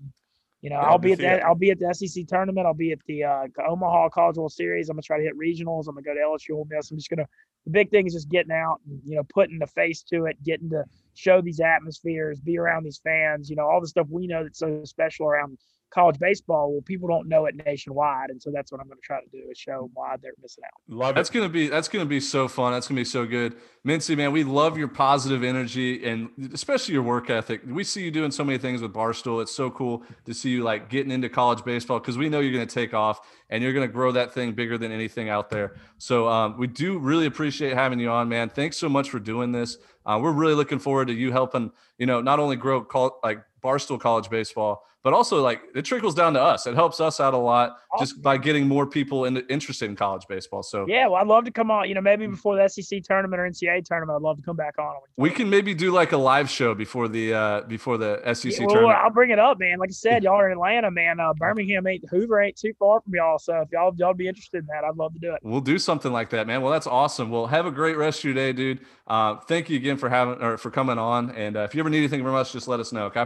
You 0.61 0.71
know, 0.71 0.77
yeah, 0.77 0.89
I'll 0.89 0.99
be 0.99 1.13
at 1.13 1.19
that. 1.21 1.45
I'll 1.45 1.55
be 1.55 1.71
at 1.71 1.79
the 1.79 1.95
SEC 1.95 2.27
tournament. 2.27 2.67
I'll 2.67 2.75
be 2.75 2.91
at 2.91 2.99
the 3.07 3.23
uh, 3.23 3.47
Omaha 3.69 4.09
College 4.09 4.39
World 4.39 4.53
Series. 4.53 4.89
I'm 4.89 4.97
gonna 4.97 5.03
try 5.03 5.19
to 5.19 5.23
hit 5.23 5.39
regionals. 5.39 5.87
I'm 5.87 5.95
gonna 5.95 6.03
go 6.03 6.15
to 6.15 6.21
LSU 6.21 6.57
Ole 6.57 6.67
Miss. 6.69 6.91
I'm 6.91 6.97
just 6.97 7.11
gonna. 7.11 7.27
The 7.65 7.71
big 7.71 7.91
thing 7.91 8.07
is 8.07 8.15
just 8.15 8.29
getting 8.29 8.53
out 8.53 8.81
and 8.89 9.01
you 9.05 9.17
know 9.17 9.23
putting 9.33 9.59
the 9.59 9.67
face 9.69 10.03
to 10.05 10.27
it, 10.27 10.43
getting 10.43 10.69
to 10.71 10.85
show 11.15 11.41
these 11.41 11.61
atmospheres, 11.61 12.41
be 12.41 12.59
around 12.59 12.85
these 12.85 13.01
fans. 13.05 13.49
You 13.49 13.57
know, 13.57 13.69
all 13.69 13.81
the 13.81 13.87
stuff 13.87 14.09
we 14.11 14.27
know 14.27 14.43
that's 14.43 14.59
so 14.59 14.83
special 14.85 15.27
around 15.27 15.59
college 15.91 16.19
baseball, 16.19 16.73
well, 16.73 16.83
people 16.83 17.09
don't 17.09 17.29
know 17.29 17.47
it 17.47 17.55
nationwide, 17.67 18.31
and 18.31 18.41
so 18.41 18.51
that's 18.53 18.71
what 18.71 18.81
I'm 18.81 18.87
going 18.89 18.99
to 18.99 19.07
try 19.07 19.21
to 19.21 19.29
do 19.31 19.51
is 19.51 19.59
show 19.59 19.83
them 19.83 19.91
why 19.95 20.17
they're 20.21 20.33
missing 20.43 20.65
out. 20.65 20.95
Love 20.95 21.11
it. 21.11 21.15
that's 21.15 21.31
going 21.31 21.47
to 21.47 21.53
be 21.53 21.69
that's 21.69 21.89
going 21.89 22.05
to 22.05 22.09
be 22.09 22.21
so 22.21 22.49
fun. 22.49 22.73
That's 22.73 22.89
going 22.89 22.97
to 22.97 23.01
be 23.01 23.05
so 23.05 23.25
good, 23.25 23.57
Mintzy 23.87 24.17
man. 24.17 24.33
We 24.33 24.45
love 24.45 24.77
your 24.77 24.89
positive 24.89 25.43
energy 25.43 26.05
and 26.05 26.31
especially 26.53 26.95
your 26.95 27.03
work 27.03 27.31
ethic. 27.31 27.63
We 27.67 27.85
see 27.85 28.03
you 28.03 28.11
doing 28.11 28.31
so 28.31 28.45
many 28.45 28.59
things 28.59 28.83
with 28.83 28.93
Barstool. 28.93 29.41
It's 29.43 29.55
so 29.55 29.71
cool 29.71 30.03
to 30.27 30.35
see 30.35 30.51
you 30.51 30.63
like 30.63 30.91
getting 30.91 31.11
into 31.11 31.29
college 31.29 31.65
baseball 31.65 32.01
because 32.01 32.19
we 32.19 32.29
know 32.29 32.41
you're 32.41 32.53
going 32.53 32.67
to 32.67 32.75
take 32.75 32.95
off 32.95 33.21
and 33.51 33.63
you're 33.63 33.73
going 33.73 33.87
to 33.87 33.93
grow 33.93 34.13
that 34.13 34.33
thing 34.33 34.53
bigger 34.53 34.77
than 34.77 34.93
anything 34.93 35.29
out 35.29 35.51
there. 35.51 35.77
So 35.99 36.29
um, 36.29 36.59
we 36.59 36.67
do 36.67 36.99
really 36.99 37.27
appreciate 37.27 37.75
having 37.75 37.99
you 37.99 38.11
on, 38.11 38.29
man. 38.29 38.51
Thanks 38.51 38.77
so 38.77 38.89
much 38.89 39.11
for 39.11 39.19
doing 39.19 39.53
this. 39.53 39.79
Uh, 40.05 40.19
we're 40.21 40.33
really 40.33 40.55
looking 40.55 40.79
forward 40.79 41.09
to 41.09 41.15
you 41.15 41.33
helping, 41.33 41.71
you 41.99 42.07
know, 42.07 42.21
not 42.21 42.41
only 42.41 42.57
grow 42.57 42.83
call, 42.83 43.21
like 43.23 43.43
Barstool 43.63 44.01
College 44.01 44.31
baseball, 44.31 44.85
but 45.05 45.13
also 45.13 45.41
like 45.43 45.63
it 45.75 45.83
trickles 45.85 46.15
down 46.15 46.35
to 46.35 46.43
us. 46.43 46.67
It 46.67 46.75
helps 46.75 47.01
us 47.01 47.21
out 47.21 47.35
a 47.35 47.39
lot 47.39 47.79
awesome. 47.93 48.07
just 48.07 48.23
by 48.23 48.37
getting 48.37 48.67
more 48.67 48.87
people 48.87 49.27
in, 49.27 49.37
interested 49.49 49.89
in 49.89 49.97
college 49.97 50.27
baseball. 50.29 50.63
So 50.63 50.87
yeah, 50.89 51.07
well, 51.07 51.17
I'd 51.17 51.27
love 51.27 51.45
to 51.45 51.51
come 51.51 51.71
on. 51.71 51.89
You 51.89 51.95
know, 51.95 52.01
maybe 52.01 52.27
before 52.27 52.57
the 52.57 52.69
SEC 52.69 53.03
tournament 53.05 53.41
or 53.41 53.49
NCAA 53.49 53.85
tournament, 53.85 54.17
I'd 54.17 54.23
love 54.23 54.37
to 54.39 54.43
come 54.43 54.57
back 54.57 54.79
on. 54.79 54.95
We 55.17 55.31
can 55.31 55.49
maybe 55.49 55.75
do 55.75 55.93
like 55.93 56.13
a 56.13 56.17
live 56.17 56.51
show 56.51 56.75
before 56.75 57.09
the 57.09 57.35
uh 57.35 57.61
before 57.63 57.97
the 57.97 58.21
SEC 58.35 58.53
yeah, 58.53 58.59
well, 58.61 58.69
tournament. 58.69 58.99
I'll 58.99 59.11
bring 59.11 59.31
it 59.31 59.39
up, 59.39 59.59
man. 59.59 59.79
Like 59.79 59.91
I 59.91 59.93
said, 59.93 60.25
y'all 60.25 60.35
are 60.35 60.47
in 60.47 60.53
Atlanta, 60.53 60.91
man. 60.91 61.21
Uh, 61.21 61.33
Birmingham 61.39 61.87
ain't 61.87 62.05
Hoover 62.11 62.41
ain't 62.41 62.57
too 62.57 62.73
far 62.79 63.01
from 63.01 63.15
y'all. 63.15 63.39
So 63.39 63.61
if 63.61 63.69
y'all 63.73 63.95
y'all 63.97 64.15
be 64.15 64.29
interested 64.29 64.59
in 64.59 64.67
that, 64.67 64.85
I'd 64.85 64.97
love 64.97 65.13
to 65.15 65.21
do 65.21 65.33
it. 65.33 65.41
We'll 65.43 65.61
do 65.61 65.79
something 65.79 66.13
like 66.13 66.31
that, 66.31 66.47
man. 66.47 66.63
Well, 66.63 66.73
that's 66.73 66.87
awesome. 66.87 67.31
Well, 67.31 67.47
have 67.47 67.67
a 67.67 67.71
great 67.71 67.97
rest 67.97 68.21
of 68.21 68.25
your 68.25 68.35
day, 68.35 68.53
dude. 68.53 68.81
Uh, 69.07 69.37
thank 69.37 69.71
you 69.71 69.77
again 69.77 69.97
for 69.97 70.09
having 70.09 70.43
or 70.43 70.59
for 70.59 70.71
coming 70.71 70.99
on. 70.99 71.31
And 71.31 71.57
uh, 71.57 71.61
if 71.61 71.75
you 71.75 71.81
ever 71.81 71.91
need 71.91 71.99
anything 71.99 72.23
from 72.23 72.35
us, 72.35 72.53
just 72.53 72.69
let 72.69 72.81
us 72.81 72.93
know. 72.93 73.07
Okay. 73.07 73.25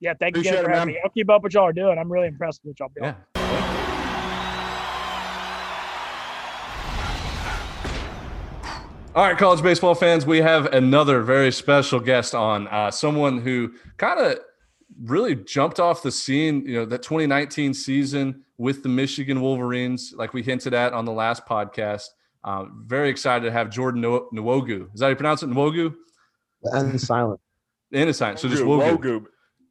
Yeah, 0.00 0.14
thank 0.18 0.36
Appreciate 0.36 0.52
you 0.52 0.58
again 0.58 0.70
for 0.70 0.76
having 0.76 0.94
me. 0.94 1.00
I'll 1.02 1.10
keep 1.10 1.30
up 1.30 1.42
what 1.42 1.54
y'all 1.54 1.64
are 1.64 1.72
doing. 1.72 1.98
I'm 1.98 2.10
really 2.10 2.28
impressed 2.28 2.60
with 2.64 2.76
what 2.78 2.80
y'all 2.80 2.90
doing. 2.94 3.14
Yeah. 3.14 3.74
All 9.14 9.24
right, 9.24 9.38
college 9.38 9.62
baseball 9.62 9.94
fans, 9.94 10.26
we 10.26 10.38
have 10.38 10.66
another 10.72 11.22
very 11.22 11.52
special 11.52 12.00
guest 12.00 12.34
on. 12.34 12.66
Uh, 12.66 12.90
someone 12.90 13.38
who 13.38 13.72
kind 13.96 14.18
of 14.18 14.40
really 15.04 15.36
jumped 15.36 15.78
off 15.78 16.02
the 16.02 16.10
scene. 16.10 16.66
You 16.66 16.80
know, 16.80 16.84
that 16.86 17.02
2019 17.02 17.74
season 17.74 18.42
with 18.58 18.82
the 18.82 18.88
Michigan 18.88 19.40
Wolverines, 19.40 20.12
like 20.16 20.34
we 20.34 20.42
hinted 20.42 20.74
at 20.74 20.92
on 20.92 21.04
the 21.04 21.12
last 21.12 21.46
podcast. 21.46 22.08
Um, 22.42 22.84
very 22.88 23.08
excited 23.08 23.44
to 23.44 23.52
have 23.52 23.70
Jordan 23.70 24.02
Nwogu. 24.02 24.92
Is 24.92 24.98
that 24.98 25.06
how 25.06 25.10
you 25.10 25.16
pronounce 25.16 25.44
it? 25.44 25.48
Nwogu? 25.48 25.94
And 26.64 27.00
silent. 27.00 27.40
And 27.92 28.10
it's 28.10 28.18
silent. 28.18 28.40
So 28.40 28.48
just 28.48 28.64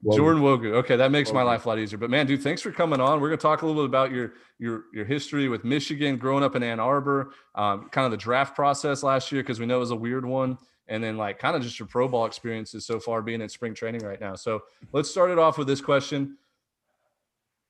Nwogu. 0.03 0.15
Jordan 0.15 0.41
Nwogu. 0.41 0.73
Okay, 0.73 0.95
that 0.95 1.11
makes 1.11 1.29
Wogu. 1.29 1.35
my 1.35 1.43
life 1.43 1.65
a 1.65 1.69
lot 1.69 1.79
easier. 1.79 1.97
But 1.97 2.09
man, 2.09 2.25
dude, 2.25 2.41
thanks 2.41 2.61
for 2.61 2.71
coming 2.71 2.99
on. 2.99 3.21
We're 3.21 3.29
gonna 3.29 3.37
talk 3.37 3.61
a 3.61 3.65
little 3.65 3.81
bit 3.83 3.89
about 3.89 4.11
your 4.11 4.33
your 4.59 4.85
your 4.93 5.05
history 5.05 5.47
with 5.47 5.63
Michigan, 5.63 6.17
growing 6.17 6.43
up 6.43 6.55
in 6.55 6.63
Ann 6.63 6.79
Arbor, 6.79 7.31
um, 7.55 7.89
kind 7.89 8.05
of 8.05 8.11
the 8.11 8.17
draft 8.17 8.55
process 8.55 9.03
last 9.03 9.31
year 9.31 9.41
because 9.41 9.59
we 9.59 9.65
know 9.65 9.77
it 9.77 9.81
was 9.81 9.91
a 9.91 9.95
weird 9.95 10.25
one, 10.25 10.57
and 10.87 11.03
then 11.03 11.17
like 11.17 11.39
kind 11.39 11.55
of 11.55 11.61
just 11.61 11.79
your 11.79 11.87
pro 11.87 12.07
ball 12.07 12.25
experiences 12.25 12.85
so 12.85 12.99
far 12.99 13.21
being 13.21 13.41
in 13.41 13.49
spring 13.49 13.73
training 13.73 14.01
right 14.01 14.19
now. 14.19 14.35
So 14.35 14.61
let's 14.91 15.09
start 15.09 15.31
it 15.31 15.39
off 15.39 15.57
with 15.57 15.67
this 15.67 15.81
question: 15.81 16.37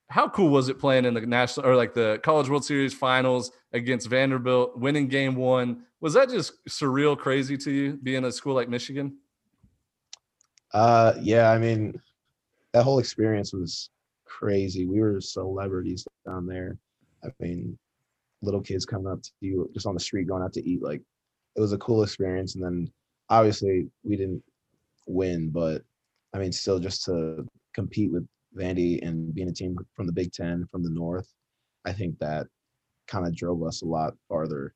How 0.10 0.28
cool 0.28 0.50
was 0.50 0.70
it 0.70 0.80
playing 0.80 1.06
in 1.06 1.14
the 1.14 1.22
national 1.22 1.68
or 1.68 1.76
like 1.76 1.94
the 1.94 2.20
College 2.24 2.50
World 2.50 2.66
Series 2.66 2.94
finals 2.94 3.52
against 3.74 4.08
Vanderbilt, 4.08 4.80
winning 4.80 5.08
Game 5.08 5.36
One? 5.36 5.84
Was 6.02 6.14
that 6.14 6.30
just 6.30 6.66
surreal, 6.68 7.18
crazy 7.18 7.58
to 7.58 7.72
you 7.72 8.00
being 8.02 8.26
a 8.26 8.32
school 8.32 8.56
like 8.56 8.70
Michigan? 8.70 9.18
Uh, 10.74 11.14
yeah, 11.22 11.52
I 11.52 11.60
mean 11.60 12.02
that 12.74 12.84
whole 12.84 13.00
experience 13.00 13.54
was 13.54 13.90
crazy. 14.26 14.86
We 14.86 15.00
were 15.00 15.22
celebrities 15.22 16.06
down 16.26 16.48
there. 16.48 16.78
I 17.24 17.30
mean, 17.40 17.78
little 18.42 18.62
kids 18.62 18.86
coming 18.86 19.12
up 19.12 19.22
to 19.22 19.32
you 19.40 19.70
just 19.74 19.86
on 19.86 19.94
the 19.94 20.00
street 20.00 20.28
going 20.28 20.44
out 20.44 20.54
to 20.54 20.70
eat. 20.70 20.82
Like 20.82 21.02
it 21.56 21.62
was 21.62 21.74
a 21.74 21.78
cool 21.78 22.04
experience. 22.04 22.56
And 22.56 22.64
then 22.64 22.92
obviously 23.30 23.88
we 24.04 24.18
didn't 24.18 24.44
win, 25.08 25.50
but 25.50 25.84
I 26.34 26.40
mean, 26.40 26.52
still 26.52 26.80
just 26.80 27.06
to 27.06 27.48
compete 27.74 28.12
with 28.12 28.28
Vandy 28.58 29.06
and 29.06 29.34
being 29.34 29.50
a 29.50 29.54
team 29.54 29.78
from 29.96 30.08
the 30.08 30.14
Big 30.14 30.32
Ten 30.32 30.68
from 30.72 30.84
the 30.84 30.90
North, 30.90 31.32
I 31.86 31.94
think 31.94 32.18
that 32.20 32.48
kind 33.08 33.26
of 33.28 33.36
drove 33.36 33.64
us 33.64 33.82
a 33.82 33.86
lot 33.86 34.14
farther. 34.28 34.74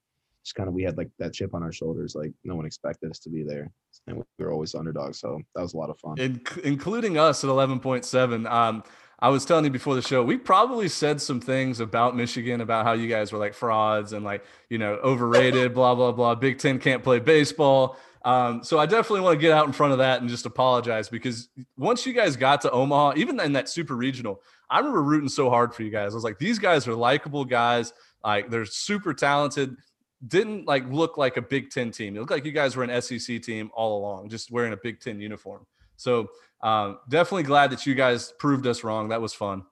Just 0.48 0.56
kind 0.56 0.70
of 0.70 0.74
we 0.74 0.84
had 0.84 0.98
like 0.98 1.10
that 1.20 1.34
chip 1.34 1.54
on 1.54 1.62
our 1.62 1.74
shoulders, 1.74 2.16
like 2.16 2.32
no 2.45 2.56
one 2.56 2.66
expected 2.66 3.12
us 3.12 3.20
to 3.20 3.30
be 3.30 3.43
there 3.43 3.70
and 4.08 4.16
we 4.16 4.24
were 4.39 4.50
always 4.50 4.74
underdogs. 4.76 5.20
So 5.20 5.41
that 5.56 5.62
was 5.62 5.74
a 5.74 5.78
lot 5.78 5.89
of 5.89 6.00
fun, 6.00 6.18
In- 6.20 6.41
including 6.64 7.18
us 7.18 7.43
at 7.43 7.50
eleven 7.50 7.82
point 7.82 8.06
seven. 8.06 8.48
Um, 8.48 8.82
I 9.20 9.28
was 9.28 9.43
telling 9.43 9.66
you 9.66 9.72
before 9.72 9.95
the 9.95 10.02
show, 10.02 10.24
we 10.24 10.38
probably 10.38 10.88
said 10.88 11.20
some 11.22 11.41
things 11.41 11.82
about 11.82 12.16
Michigan 12.16 12.62
about 12.62 12.86
how 12.86 12.93
you 12.93 13.10
guys 13.10 13.34
were 13.34 13.39
like 13.39 13.54
frauds 13.54 14.14
and 14.14 14.24
like 14.24 14.45
you 14.70 14.78
know 14.78 14.93
overrated, 15.04 15.74
blah 15.74 15.95
blah 15.95 16.14
blah. 16.14 16.36
Big 16.36 16.60
Ten 16.60 16.80
can't 16.80 17.04
play 17.04 17.20
baseball. 17.20 17.98
Um, 18.24 18.64
so 18.64 18.80
I 18.80 18.86
definitely 18.86 19.22
want 19.22 19.38
to 19.38 19.41
get 19.41 19.52
out 19.52 19.68
in 19.68 19.74
front 19.74 19.91
of 19.91 20.00
that 20.00 20.22
and 20.22 20.30
just 20.30 20.45
apologize 20.45 21.10
because 21.10 21.50
once 21.78 22.06
you 22.06 22.14
guys 22.14 22.38
got 22.38 22.62
to 22.62 22.72
Omaha, 22.72 23.14
even 23.18 23.39
in 23.39 23.54
that 23.54 23.70
super 23.70 23.95
regional, 23.95 24.41
I 24.70 24.80
remember 24.80 25.04
rooting 25.04 25.30
so 25.30 25.50
hard 25.50 25.74
for 25.74 25.84
you 25.84 25.91
guys. 25.91 26.14
I 26.14 26.16
was 26.16 26.24
like, 26.24 26.39
these 26.39 26.60
guys 26.60 26.88
are 26.88 26.95
likable 26.95 27.45
guys. 27.45 27.93
Like 28.24 28.50
they're 28.50 28.66
super 28.66 29.14
talented 29.14 29.78
didn't 30.26 30.65
like 30.65 30.88
look 30.89 31.18
like 31.18 31.38
a 31.38 31.41
Big 31.41 31.70
Ten 31.70 31.91
team. 31.91 32.15
It 32.15 32.20
looked 32.20 32.32
like 32.32 32.45
you 32.45 32.51
guys 32.51 32.76
were 32.76 32.84
an 32.84 33.01
SEC 33.01 33.41
team 33.41 33.70
all 33.74 33.99
along, 33.99 34.30
just 34.30 34.51
wearing 34.51 34.74
a 34.74 34.78
Big 34.78 34.99
Ten 34.99 35.20
uniform. 35.20 35.65
So 35.95 36.30
um, 36.61 36.99
definitely 37.09 37.43
glad 37.43 37.72
that 37.72 37.86
you 37.86 37.95
guys 37.95 38.34
proved 38.39 38.65
us 38.65 38.84
wrong. 38.84 39.09
That 39.09 39.22
was 39.22 39.34
fun. 39.34 39.63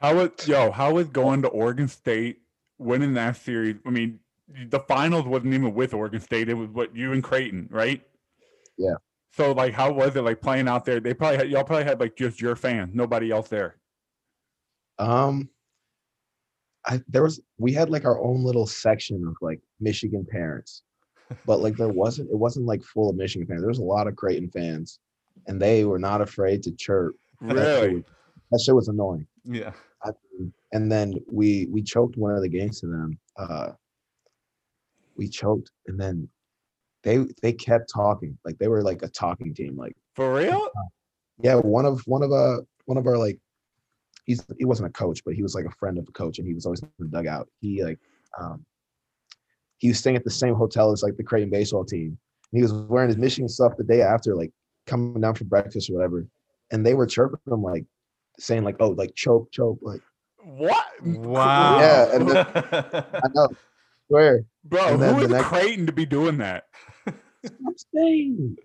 How 0.00 0.16
was 0.16 0.30
yo? 0.46 0.70
How 0.70 0.94
was 0.94 1.08
going 1.08 1.42
to 1.42 1.48
Oregon 1.48 1.86
State, 1.86 2.40
winning 2.78 3.14
that 3.14 3.36
series? 3.36 3.76
I 3.86 3.90
mean, 3.90 4.18
the 4.68 4.80
finals 4.80 5.26
wasn't 5.26 5.54
even 5.54 5.74
with 5.74 5.94
Oregon 5.94 6.20
State. 6.20 6.48
It 6.48 6.54
was 6.54 6.70
what 6.70 6.94
you 6.96 7.12
and 7.12 7.22
Creighton, 7.22 7.68
right? 7.70 8.02
Yeah. 8.78 8.94
So 9.32 9.52
like, 9.52 9.74
how 9.74 9.92
was 9.92 10.16
it 10.16 10.22
like 10.22 10.40
playing 10.40 10.68
out 10.68 10.84
there? 10.84 11.00
They 11.00 11.14
probably 11.14 11.36
had, 11.36 11.50
y'all 11.50 11.64
probably 11.64 11.84
had 11.84 12.00
like 12.00 12.16
just 12.16 12.40
your 12.40 12.56
fans, 12.56 12.94
nobody 12.94 13.30
else 13.30 13.48
there. 13.48 13.76
Um, 14.98 15.48
I 16.86 17.00
there 17.08 17.22
was 17.22 17.40
we 17.58 17.72
had 17.72 17.90
like 17.90 18.04
our 18.04 18.20
own 18.20 18.42
little 18.42 18.66
section 18.66 19.24
of 19.26 19.36
like 19.40 19.60
Michigan 19.80 20.26
parents, 20.30 20.82
but 21.46 21.60
like 21.60 21.76
there 21.76 21.88
wasn't 21.88 22.30
it 22.30 22.36
wasn't 22.36 22.66
like 22.66 22.82
full 22.82 23.10
of 23.10 23.16
Michigan 23.16 23.46
fans. 23.46 23.60
There 23.60 23.68
was 23.68 23.78
a 23.78 23.84
lot 23.84 24.06
of 24.06 24.16
Creighton 24.16 24.50
fans, 24.50 24.98
and 25.46 25.60
they 25.60 25.84
were 25.84 25.98
not 25.98 26.20
afraid 26.20 26.62
to 26.64 26.72
chirp. 26.72 27.14
Really, 27.40 27.54
that 27.60 27.80
shit 27.80 27.92
was, 27.92 28.04
that 28.50 28.62
shit 28.64 28.74
was 28.74 28.88
annoying. 28.88 29.26
Yeah. 29.44 29.72
I, 30.02 30.10
and 30.72 30.90
then 30.90 31.14
we 31.30 31.66
we 31.70 31.82
choked 31.82 32.16
one 32.16 32.34
of 32.34 32.40
the 32.40 32.48
games 32.48 32.80
to 32.80 32.86
them. 32.86 33.18
Uh, 33.36 33.72
we 35.16 35.28
choked, 35.28 35.70
and 35.86 36.00
then 36.00 36.28
they 37.02 37.18
they 37.42 37.52
kept 37.52 37.92
talking 37.92 38.38
like 38.44 38.58
they 38.58 38.68
were 38.68 38.82
like 38.82 39.02
a 39.02 39.08
talking 39.08 39.54
team. 39.54 39.76
Like 39.76 39.96
for 40.14 40.34
real? 40.34 40.68
Yeah, 41.42 41.56
one 41.56 41.84
of 41.84 42.00
one 42.06 42.22
of 42.22 42.32
uh 42.32 42.58
one 42.86 42.96
of 42.98 43.06
our 43.06 43.18
like 43.18 43.38
he's 44.24 44.44
he 44.58 44.64
wasn't 44.64 44.88
a 44.88 44.92
coach, 44.92 45.22
but 45.24 45.34
he 45.34 45.42
was 45.42 45.54
like 45.54 45.64
a 45.64 45.70
friend 45.70 45.98
of 45.98 46.06
a 46.08 46.12
coach, 46.12 46.38
and 46.38 46.46
he 46.46 46.54
was 46.54 46.66
always 46.66 46.82
in 46.82 46.88
the 46.98 47.06
dugout. 47.06 47.48
He 47.60 47.82
like 47.82 47.98
um, 48.38 48.64
he 49.78 49.88
was 49.88 49.98
staying 49.98 50.16
at 50.16 50.24
the 50.24 50.30
same 50.30 50.54
hotel 50.54 50.92
as 50.92 51.02
like 51.02 51.16
the 51.16 51.24
Creighton 51.24 51.50
baseball 51.50 51.84
team. 51.84 52.18
And 52.52 52.58
he 52.58 52.62
was 52.62 52.72
wearing 52.72 53.08
his 53.08 53.16
Michigan 53.16 53.48
stuff 53.48 53.76
the 53.76 53.84
day 53.84 54.02
after, 54.02 54.34
like 54.36 54.52
coming 54.86 55.20
down 55.20 55.34
for 55.34 55.44
breakfast 55.44 55.90
or 55.90 55.94
whatever. 55.94 56.26
And 56.70 56.84
they 56.84 56.94
were 56.94 57.06
chirping 57.06 57.40
him 57.46 57.62
like 57.62 57.84
saying 58.38 58.64
like, 58.64 58.76
"Oh, 58.80 58.90
like 58.90 59.14
choke, 59.14 59.50
choke, 59.50 59.78
like." 59.82 60.00
What? 60.42 60.86
Wow. 61.02 61.80
Yeah, 61.80 62.14
and 62.14 62.28
then, 62.28 62.46
I 62.46 63.28
know. 63.34 63.48
Swear, 64.08 64.44
bro. 64.64 64.96
Who 64.96 65.20
is 65.20 65.28
next, 65.28 65.48
Creighton 65.48 65.86
to 65.86 65.92
be 65.92 66.06
doing 66.06 66.38
that? 66.38 66.64
I'm 67.06 67.76
saying. 67.94 68.56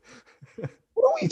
What 0.93 1.05
are 1.05 1.13
we? 1.21 1.29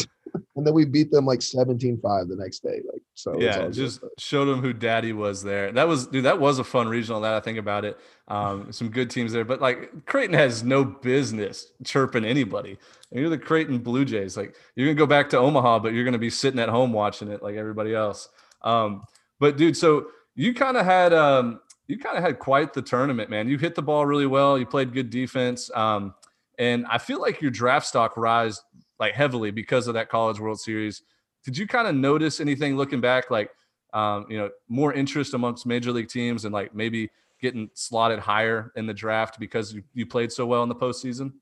And 0.56 0.68
then 0.68 0.74
we 0.74 0.86
beat 0.86 1.10
them 1.10 1.26
like 1.26 1.40
17-5 1.40 2.30
the 2.30 2.36
next 2.36 2.60
day. 2.60 2.82
Like 2.92 3.02
so 3.16 3.40
yeah, 3.40 3.68
just 3.70 4.02
good. 4.02 4.12
showed 4.20 4.46
them 4.46 4.62
who 4.62 4.72
daddy 4.72 5.12
was 5.12 5.44
there. 5.44 5.72
That 5.72 5.88
was 5.88 6.08
dude, 6.08 6.26
that 6.26 6.40
was 6.40 6.60
a 6.60 6.64
fun 6.64 6.88
regional 6.88 7.22
that 7.22 7.34
I 7.34 7.40
think 7.40 7.58
about 7.58 7.86
it. 7.86 7.98
Um, 8.28 8.72
some 8.72 8.90
good 8.90 9.10
teams 9.10 9.34
there, 9.34 9.46
but 9.46 9.62
like 9.62 10.06
Creighton 10.06 10.36
has 10.36 10.64
no 10.64 10.84
business 10.84 11.72
chirping 11.84 12.24
anybody. 12.24 12.78
And 13.12 13.20
you're 13.20 13.30
the 13.30 13.38
Creighton 13.38 13.80
Blue 13.80 14.06
Jays. 14.06 14.38
Like 14.38 14.56
you're 14.76 14.88
gonna 14.88 14.96
go 14.96 15.08
back 15.08 15.30
to 15.32 15.38
Omaha, 15.38 15.80
but 15.80 15.94
you're 15.94 16.06
gonna 16.06 16.18
be 16.18 16.30
sitting 16.30 16.60
at 16.60 16.70
home 16.70 16.94
watching 16.94 17.30
it 17.30 17.42
like 17.42 17.56
everybody 17.56 17.96
else. 17.96 18.30
Um, 18.62 19.04
but 19.40 19.58
dude, 19.58 19.76
so 19.76 20.08
you 20.36 20.54
kind 20.54 20.78
of 20.78 20.86
had 20.86 21.14
um 21.14 21.62
you 21.88 21.98
kind 21.98 22.18
of 22.18 22.24
had 22.24 22.40
quite 22.40 22.74
the 22.74 22.82
tournament, 22.82 23.30
man. 23.30 23.48
You 23.48 23.58
hit 23.58 23.76
the 23.76 23.82
ball 23.82 24.06
really 24.06 24.28
well, 24.28 24.58
you 24.58 24.66
played 24.66 24.94
good 24.94 25.10
defense. 25.10 25.70
Um, 25.76 26.14
and 26.60 26.86
I 26.86 26.98
feel 26.98 27.20
like 27.20 27.42
your 27.42 27.52
draft 27.52 27.88
stock 27.88 28.16
rise 28.16 28.62
like 29.04 29.14
heavily 29.14 29.52
because 29.52 29.90
of 29.90 29.96
that 29.96 30.08
College 30.08 30.40
World 30.40 30.62
Series. 30.62 31.04
Did 31.44 31.58
you 31.58 31.68
kind 31.68 31.90
of 31.90 31.94
notice 31.94 32.40
anything 32.40 32.78
looking 32.78 33.02
back, 33.02 33.30
like 33.30 33.52
um, 33.94 34.26
you 34.30 34.38
know, 34.38 34.50
more 34.70 34.94
interest 34.94 35.34
amongst 35.34 35.66
major 35.66 35.92
league 35.92 36.08
teams 36.08 36.46
and 36.46 36.54
like 36.54 36.74
maybe 36.74 37.10
getting 37.42 37.70
slotted 37.74 38.20
higher 38.20 38.72
in 38.78 38.86
the 38.88 38.94
draft 38.94 39.42
because 39.42 39.74
you, 39.74 39.84
you 39.94 40.06
played 40.06 40.32
so 40.32 40.46
well 40.46 40.64
in 40.64 40.70
the 40.70 40.76
postseason? 40.76 41.34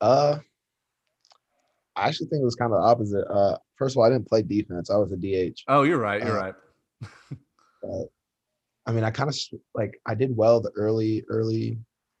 Uh, 0.00 0.38
I 1.94 2.08
actually 2.08 2.26
think 2.26 2.42
it 2.42 2.44
was 2.44 2.56
kind 2.56 2.72
of 2.72 2.80
the 2.80 2.84
opposite. 2.84 3.26
Uh, 3.28 3.56
first 3.76 3.94
of 3.94 3.98
all, 3.98 4.04
I 4.04 4.10
didn't 4.10 4.28
play 4.28 4.42
defense; 4.42 4.90
I 4.90 4.96
was 4.96 5.12
a 5.12 5.16
DH. 5.16 5.60
Oh, 5.68 5.84
you're 5.84 5.98
right. 5.98 6.20
You're 6.20 6.40
uh, 6.40 6.42
right. 6.42 6.54
I 8.86 8.90
mean, 8.92 9.04
I 9.04 9.12
kind 9.12 9.30
of 9.30 9.38
like 9.76 10.00
I 10.06 10.16
did 10.16 10.36
well 10.36 10.60
the 10.60 10.72
early 10.74 11.24
early 11.28 11.78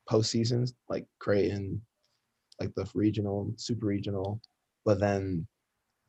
postseasons, 0.08 0.74
like 0.88 1.06
Creighton, 1.18 1.82
like 2.60 2.74
the 2.74 2.88
regional, 2.94 3.52
super 3.56 3.86
regional, 3.86 4.40
but 4.84 5.00
then 5.00 5.46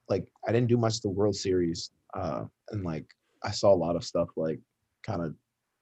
like 0.08 0.28
I 0.48 0.52
didn't 0.52 0.70
do 0.70 0.78
much 0.78 1.02
the 1.02 1.10
World 1.10 1.36
Series. 1.36 1.92
Uh, 2.16 2.46
and 2.72 2.84
like 2.84 3.06
I 3.44 3.52
saw 3.52 3.74
a 3.74 3.76
lot 3.76 3.96
of 3.96 4.04
stuff 4.04 4.30
like 4.36 4.60
kind 5.04 5.22
of 5.22 5.36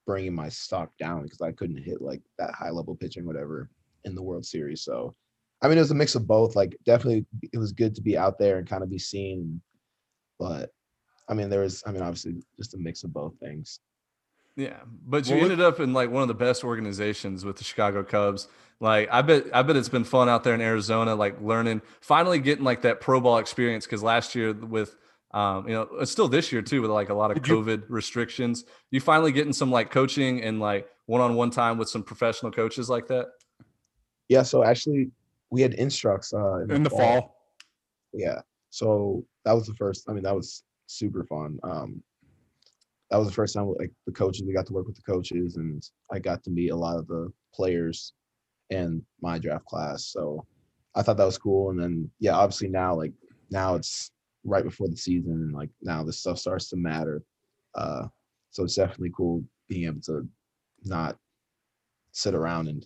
bringing 0.05 0.33
my 0.33 0.49
stock 0.49 0.89
down 0.99 1.23
because 1.23 1.41
I 1.41 1.51
couldn't 1.51 1.83
hit 1.83 2.01
like 2.01 2.21
that 2.39 2.53
high 2.53 2.69
level 2.69 2.95
pitching, 2.95 3.25
whatever, 3.25 3.69
in 4.05 4.15
the 4.15 4.23
World 4.23 4.45
Series. 4.45 4.81
So, 4.81 5.15
I 5.61 5.67
mean, 5.67 5.77
it 5.77 5.81
was 5.81 5.91
a 5.91 5.95
mix 5.95 6.15
of 6.15 6.27
both. 6.27 6.55
Like, 6.55 6.77
definitely, 6.85 7.25
it 7.51 7.57
was 7.57 7.71
good 7.71 7.93
to 7.95 8.01
be 8.01 8.17
out 8.17 8.39
there 8.39 8.57
and 8.57 8.67
kind 8.67 8.83
of 8.83 8.89
be 8.89 8.99
seen. 8.99 9.61
But, 10.39 10.69
I 11.29 11.33
mean, 11.33 11.49
there 11.49 11.61
was, 11.61 11.83
I 11.85 11.91
mean, 11.91 12.01
obviously, 12.01 12.35
just 12.57 12.73
a 12.73 12.77
mix 12.77 13.03
of 13.03 13.13
both 13.13 13.33
things. 13.39 13.79
Yeah, 14.57 14.77
but 15.05 15.27
you 15.27 15.35
well, 15.35 15.43
ended 15.43 15.61
up 15.61 15.79
in 15.79 15.93
like 15.93 16.09
one 16.09 16.23
of 16.23 16.27
the 16.27 16.33
best 16.33 16.63
organizations 16.63 17.45
with 17.45 17.57
the 17.57 17.63
Chicago 17.63 18.03
Cubs. 18.03 18.47
Like, 18.79 19.07
I 19.11 19.21
bet, 19.21 19.45
I 19.53 19.61
bet 19.61 19.75
it's 19.75 19.87
been 19.87 20.03
fun 20.03 20.29
out 20.29 20.43
there 20.43 20.53
in 20.53 20.61
Arizona, 20.61 21.15
like 21.15 21.39
learning, 21.41 21.81
finally 22.01 22.39
getting 22.39 22.63
like 22.63 22.81
that 22.81 22.99
pro 22.99 23.21
ball 23.21 23.37
experience. 23.37 23.85
Because 23.85 24.03
last 24.03 24.35
year 24.35 24.53
with 24.53 24.95
um, 25.31 25.67
you 25.67 25.73
know, 25.73 25.87
it's 25.99 26.11
still 26.11 26.27
this 26.27 26.51
year 26.51 26.61
too 26.61 26.81
with 26.81 26.89
like 26.89 27.09
a 27.09 27.13
lot 27.13 27.31
of 27.31 27.41
Did 27.41 27.53
COVID 27.53 27.81
you, 27.81 27.85
restrictions. 27.89 28.65
You 28.91 28.99
finally 28.99 29.31
getting 29.31 29.53
some 29.53 29.71
like 29.71 29.91
coaching 29.91 30.41
and 30.41 30.59
like 30.59 30.89
one-on-one 31.05 31.51
time 31.51 31.77
with 31.77 31.89
some 31.89 32.01
professional 32.01 32.51
coaches 32.51 32.89
like 32.89 33.07
that. 33.07 33.27
Yeah. 34.29 34.41
So 34.43 34.63
actually, 34.63 35.11
we 35.51 35.61
had 35.61 35.73
instructs 35.75 36.33
uh, 36.33 36.59
in, 36.61 36.71
in 36.71 36.83
the, 36.83 36.89
fall. 36.89 36.99
fall. 36.99 37.35
Yeah. 38.13 38.41
So 38.69 39.25
that 39.45 39.53
was 39.53 39.67
the 39.67 39.73
first. 39.73 40.09
I 40.09 40.13
mean, 40.13 40.23
that 40.23 40.35
was 40.35 40.63
super 40.87 41.23
fun. 41.25 41.59
Um, 41.63 42.03
that 43.09 43.17
was 43.17 43.27
the 43.27 43.33
first 43.33 43.53
time 43.55 43.73
like 43.79 43.91
the 44.05 44.11
coaches 44.11 44.43
we 44.45 44.53
got 44.53 44.65
to 44.65 44.73
work 44.73 44.85
with 44.85 44.95
the 44.95 45.11
coaches 45.11 45.55
and 45.55 45.81
I 46.11 46.19
got 46.19 46.43
to 46.43 46.49
meet 46.49 46.69
a 46.69 46.75
lot 46.75 46.97
of 46.97 47.07
the 47.07 47.31
players 47.53 48.13
in 48.69 49.01
my 49.21 49.39
draft 49.39 49.65
class. 49.65 50.05
So 50.05 50.45
I 50.95 51.01
thought 51.01 51.17
that 51.17 51.25
was 51.25 51.37
cool. 51.37 51.69
And 51.69 51.79
then 51.79 52.11
yeah, 52.19 52.35
obviously 52.35 52.67
now 52.67 52.95
like 52.95 53.13
now 53.49 53.75
it's 53.75 54.11
right 54.47 54.63
before 54.63 54.87
the 54.87 54.97
season 54.97 55.33
and 55.33 55.53
like 55.53 55.69
now 55.81 56.03
this 56.03 56.19
stuff 56.19 56.39
starts 56.39 56.69
to 56.69 56.77
matter 56.77 57.21
uh 57.75 58.07
so 58.49 58.63
it's 58.63 58.75
definitely 58.75 59.11
cool 59.15 59.43
being 59.67 59.85
able 59.85 60.01
to 60.01 60.27
not 60.85 61.17
sit 62.11 62.33
around 62.33 62.67
and 62.67 62.85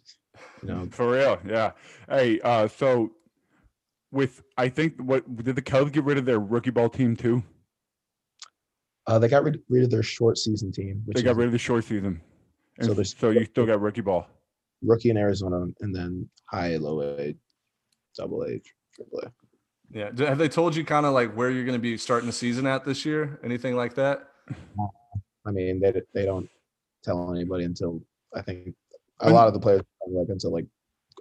you 0.62 0.68
know 0.68 0.88
for 0.92 1.12
real 1.12 1.40
yeah 1.48 1.72
hey 2.10 2.40
uh 2.42 2.68
so 2.68 3.12
with 4.12 4.44
i 4.58 4.68
think 4.68 4.96
what 5.00 5.44
did 5.44 5.56
the 5.56 5.62
cubs 5.62 5.92
get 5.92 6.04
rid 6.04 6.18
of 6.18 6.26
their 6.26 6.40
rookie 6.40 6.72
ball 6.72 6.90
team 6.90 7.16
too 7.16 7.44
uh 9.08 9.20
they 9.20 9.28
got 9.28 9.44
rid, 9.44 9.60
rid 9.70 9.84
of 9.84 9.92
their 9.92 10.04
short 10.04 10.38
season 10.38 10.72
team 10.72 11.02
Which 11.06 11.18
they 11.18 11.24
got 11.24 11.36
rid 11.36 11.48
of 11.48 11.52
the 11.52 11.58
short 11.58 11.84
season 11.86 12.22
and 12.78 12.96
so, 12.96 13.04
so 13.04 13.30
you 13.30 13.46
still 13.46 13.66
got 13.66 13.82
rookie 13.82 14.02
ball 14.02 14.28
rookie 14.82 15.10
in 15.10 15.18
arizona 15.18 15.68
and 15.82 15.96
then 15.96 16.30
high 16.46 16.78
low 16.78 17.02
a 17.02 17.36
double 18.16 18.44
a 18.44 18.62
triple 18.96 19.20
a 19.20 19.32
yeah. 19.94 20.10
Have 20.18 20.38
they 20.38 20.48
told 20.48 20.76
you 20.76 20.86
kind 20.86 21.06
of 21.06 21.14
like 21.14 21.34
where 21.34 21.50
you're 21.50 21.66
going 21.66 21.78
to 21.78 21.82
be 21.82 21.98
starting 21.98 22.28
the 22.28 22.34
season 22.34 22.66
at 22.66 22.86
this 22.86 23.06
year? 23.06 23.40
Anything 23.44 23.76
like 23.76 23.96
that? 23.96 24.28
I 25.46 25.52
mean, 25.52 25.80
they 25.80 25.94
they 26.14 26.26
don't 26.26 26.50
tell 27.04 27.34
anybody 27.34 27.66
until 27.66 28.02
I 28.36 28.42
think 28.42 28.74
a 29.20 29.26
when, 29.26 29.36
lot 29.36 29.48
of 29.48 29.54
the 29.54 29.60
players 29.60 29.82
like 30.08 30.28
until 30.30 30.52
like 30.52 30.66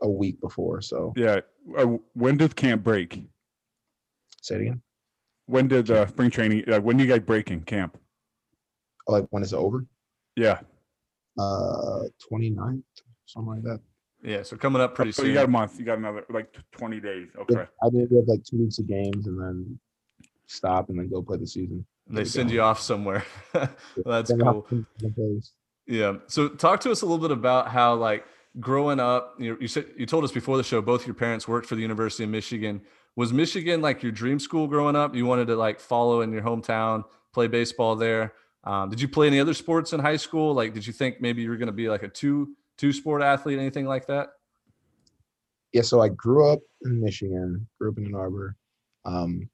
a 0.02 0.08
week 0.08 0.40
before. 0.40 0.80
So 0.82 1.12
yeah. 1.16 1.40
Uh, 1.76 1.98
when 2.14 2.36
does 2.36 2.54
camp 2.54 2.82
break? 2.82 3.22
Say 4.40 4.56
it 4.56 4.60
again. 4.62 4.82
When 5.50 5.66
did 5.66 5.90
uh, 5.90 6.06
spring 6.06 6.30
training? 6.30 6.64
Uh, 6.72 6.80
when 6.80 6.96
do 6.96 7.02
you 7.02 7.10
guys 7.10 7.20
break 7.20 7.50
in 7.50 7.62
camp? 7.62 7.98
Oh, 9.08 9.12
like 9.12 9.26
when 9.30 9.42
is 9.42 9.52
it 9.52 9.56
over? 9.56 9.84
Yeah. 10.36 10.60
Uh, 11.36 12.04
29th, 12.30 12.82
something 13.26 13.54
like 13.54 13.62
that. 13.64 13.80
Yeah, 14.22 14.42
so 14.44 14.56
coming 14.56 14.80
up 14.80 14.94
pretty 14.94 15.10
so 15.12 15.22
soon. 15.22 15.30
You 15.30 15.34
got 15.34 15.46
a 15.46 15.48
month. 15.48 15.78
You 15.78 15.84
got 15.84 15.98
another 15.98 16.24
like 16.28 16.54
twenty 16.72 17.00
days. 17.00 17.28
Okay. 17.38 17.66
I 17.82 17.88
did 17.88 18.10
have 18.10 18.28
like 18.28 18.44
two 18.44 18.58
weeks 18.58 18.78
of 18.78 18.86
games 18.86 19.26
and 19.26 19.40
then 19.40 19.80
stop 20.46 20.90
and 20.90 20.98
then 20.98 21.08
go 21.08 21.22
play 21.22 21.38
the 21.38 21.46
season. 21.46 21.86
And 22.06 22.16
they 22.16 22.24
send 22.26 22.50
you 22.50 22.60
off 22.60 22.80
somewhere. 22.80 23.24
That's 24.04 24.30
cool. 24.30 24.66
Yeah. 25.86 26.16
So 26.26 26.48
talk 26.48 26.80
to 26.80 26.90
us 26.90 27.00
a 27.00 27.06
little 27.06 27.18
bit 27.18 27.30
about 27.30 27.68
how 27.68 27.94
like 27.94 28.26
growing 28.58 29.00
up. 29.00 29.36
You 29.38 29.52
know, 29.52 29.56
you 29.58 29.68
said 29.68 29.86
you 29.96 30.04
told 30.04 30.24
us 30.24 30.32
before 30.32 30.58
the 30.58 30.64
show 30.64 30.82
both 30.82 31.06
your 31.06 31.14
parents 31.14 31.48
worked 31.48 31.66
for 31.66 31.74
the 31.74 31.82
University 31.82 32.24
of 32.24 32.30
Michigan. 32.30 32.82
Was 33.20 33.34
Michigan 33.34 33.82
like 33.82 34.02
your 34.02 34.12
dream 34.12 34.40
school 34.40 34.66
growing 34.66 34.96
up? 34.96 35.14
You 35.14 35.26
wanted 35.26 35.48
to 35.48 35.54
like 35.54 35.78
follow 35.78 36.22
in 36.22 36.32
your 36.32 36.40
hometown, 36.40 37.04
play 37.34 37.48
baseball 37.48 37.94
there. 37.94 38.32
Um, 38.64 38.88
did 38.88 38.98
you 38.98 39.08
play 39.08 39.26
any 39.26 39.38
other 39.38 39.52
sports 39.52 39.92
in 39.92 40.00
high 40.00 40.16
school? 40.16 40.54
Like, 40.54 40.72
did 40.72 40.86
you 40.86 40.94
think 40.94 41.20
maybe 41.20 41.42
you 41.42 41.50
were 41.50 41.58
going 41.58 41.66
to 41.66 41.72
be 41.72 41.90
like 41.90 42.02
a 42.02 42.08
two 42.08 42.56
two 42.78 42.94
sport 42.94 43.20
athlete, 43.20 43.58
anything 43.58 43.84
like 43.84 44.06
that? 44.06 44.30
Yeah, 45.74 45.82
so 45.82 46.00
I 46.00 46.08
grew 46.08 46.50
up 46.50 46.60
in 46.86 46.98
Michigan, 46.98 47.68
grew 47.78 47.90
up 47.90 47.98
in 47.98 48.06
Ann 48.06 48.14
Arbor. 48.14 48.56
Um, 49.04 49.50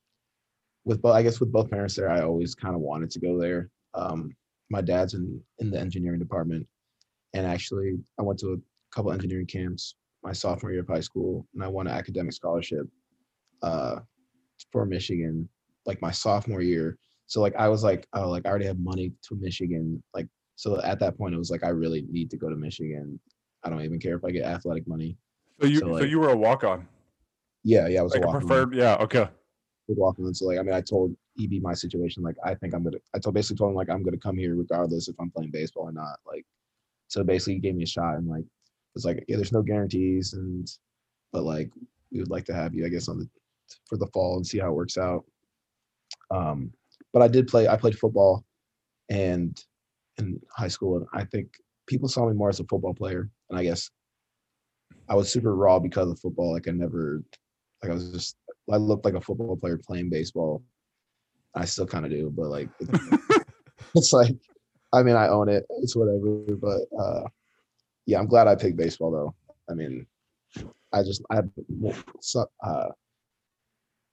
with 0.85 1.03
both, 1.03 1.17
I 1.17 1.25
guess 1.25 1.41
with 1.41 1.51
both 1.51 1.69
parents 1.69 1.97
there, 1.97 2.09
I 2.09 2.21
always 2.21 2.55
kind 2.55 2.77
of 2.77 2.83
wanted 2.83 3.11
to 3.11 3.19
go 3.19 3.37
there. 3.37 3.69
Um, 3.95 4.37
my 4.71 4.81
dad's 4.81 5.15
in 5.15 5.43
in 5.59 5.73
the 5.73 5.81
engineering 5.81 6.21
department, 6.21 6.69
and 7.35 7.45
actually, 7.45 7.99
I 8.17 8.23
went 8.23 8.39
to 8.41 8.53
a 8.53 8.95
couple 8.95 9.11
engineering 9.11 9.47
camps 9.47 9.97
my 10.23 10.33
sophomore 10.33 10.71
year 10.71 10.83
of 10.83 10.89
high 10.89 11.01
school, 11.01 11.49
and 11.55 11.65
I 11.65 11.67
won 11.67 11.89
an 11.89 11.95
academic 11.95 12.33
scholarship 12.33 12.87
uh, 13.63 14.01
for 14.73 14.87
Michigan, 14.87 15.49
like 15.85 16.01
my 16.03 16.11
sophomore 16.11 16.63
year. 16.63 16.99
So 17.27 17.41
like 17.41 17.55
I 17.57 17.69
was 17.69 17.83
like, 17.83 18.07
oh, 18.15 18.29
like 18.29 18.47
I 18.47 18.51
already 18.51 18.67
have 18.67 18.79
money 18.79 19.13
to 19.29 19.35
Michigan. 19.37 20.03
Like 20.15 20.29
so 20.57 20.81
at 20.83 21.01
that 21.01 21.19
point, 21.19 21.35
it 21.35 21.39
was 21.39 21.51
like 21.51 21.65
I 21.65 21.69
really 21.69 22.05
need 22.11 22.31
to 22.31 22.37
go 22.37 22.49
to 22.49 22.57
Michigan. 22.57 23.19
I 23.65 23.71
don't 23.71 23.83
even 23.83 23.99
care 23.99 24.17
if 24.17 24.25
I 24.25 24.31
get 24.31 24.45
athletic 24.45 24.87
money. 24.87 25.17
So 25.61 25.67
you, 25.67 25.79
so, 25.81 25.87
like, 25.87 26.03
so 26.03 26.07
you 26.07 26.21
were 26.21 26.31
a 26.31 26.37
walk 26.37 26.65
on. 26.65 26.87
Yeah, 27.65 27.89
yeah, 27.89 28.01
I 28.01 28.03
was 28.03 28.13
like 28.13 28.23
a 28.23 28.27
walk 28.27 28.41
preferred. 28.41 28.75
Yeah, 28.75 28.97
okay. 28.97 29.29
Walk 29.89 30.19
on. 30.19 30.35
So 30.35 30.47
like, 30.47 30.59
I 30.59 30.63
mean, 30.63 30.75
I 30.75 30.81
told 30.81 31.17
EB 31.41 31.63
my 31.63 31.75
situation. 31.75 32.23
Like, 32.23 32.37
I 32.45 32.55
think 32.55 32.75
I'm 32.75 32.85
gonna. 32.85 32.99
I 33.15 33.19
told 33.19 33.35
basically 33.35 33.57
told 33.57 33.71
him 33.71 33.77
like 33.77 33.91
I'm 33.91 34.03
gonna 34.03 34.19
come 34.19 34.37
here 34.37 34.55
regardless 34.55 35.09
if 35.09 35.17
I'm 35.19 35.31
playing 35.31 35.51
baseball 35.51 35.85
or 35.85 35.93
not. 35.93 36.19
Like, 36.27 36.45
so 37.09 37.25
basically, 37.25 37.55
he 37.55 37.61
gave 37.61 37.75
me 37.75 37.85
a 37.85 37.87
shot 37.87 38.17
and 38.17 38.29
like 38.29 38.45
it's 38.95 39.05
like 39.05 39.25
yeah, 39.29 39.37
there's 39.37 39.53
no 39.53 39.63
guarantees 39.63 40.33
and 40.33 40.69
but 41.33 41.45
like 41.45 41.71
we 42.11 42.21
would 42.21 42.31
like 42.31 42.45
to 42.47 42.55
have 42.55 42.75
you, 42.75 42.87
I 42.87 42.89
guess, 42.89 43.09
on 43.09 43.19
the 43.19 43.29
for 43.89 43.97
the 43.97 44.07
fall 44.09 44.37
and 44.37 44.47
see 44.47 44.59
how 44.59 44.69
it 44.69 44.75
works 44.75 44.99
out. 44.99 45.25
Um, 46.31 46.73
but 47.13 47.23
I 47.23 47.29
did 47.29 47.49
play. 47.49 47.69
I 47.69 47.77
played 47.77 47.99
football, 47.99 48.45
and 49.09 49.59
in 50.19 50.41
high 50.51 50.69
school, 50.69 50.97
and 50.97 51.07
I 51.13 51.25
think 51.25 51.49
people 51.87 52.09
saw 52.09 52.27
me 52.27 52.35
more 52.35 52.49
as 52.49 52.61
a 52.61 52.65
football 52.65 52.95
player. 52.95 53.31
And 53.51 53.59
I 53.59 53.63
guess 53.63 53.91
I 55.09 55.15
was 55.15 55.31
super 55.31 55.55
raw 55.55 55.79
because 55.79 56.11
of 56.11 56.19
football. 56.19 56.53
Like 56.53 56.69
I 56.69 56.73
never, 56.73 57.23
like 57.83 57.91
I 57.91 57.95
was 57.95 58.11
just, 58.13 58.37
I 58.71 58.77
looked 58.77 59.05
like 59.05 59.15
a 59.15 59.21
football 59.21 59.57
player 59.57 59.79
playing 59.79 60.11
baseball. 60.11 60.63
I 61.55 61.65
still 61.65 61.87
kind 61.87 62.05
of 62.05 62.11
do, 62.11 62.31
but 62.37 62.49
like, 62.49 62.69
it's 63.95 64.13
like, 64.13 64.35
I 64.93 65.03
mean, 65.03 65.17
I 65.17 65.29
own 65.29 65.49
it. 65.49 65.65
It's 65.83 65.97
whatever. 65.97 66.57
But 66.57 66.81
uh, 66.99 67.29
yeah, 68.07 68.19
I'm 68.19 68.27
glad 68.27 68.49
I 68.49 68.57
picked 68.57 68.77
baseball 68.77 69.11
though. 69.11 69.35
I 69.71 69.75
mean, 69.75 70.07
I 70.93 71.03
just 71.03 71.23
I 71.31 71.37
have 71.37 71.49
uh, 72.63 72.89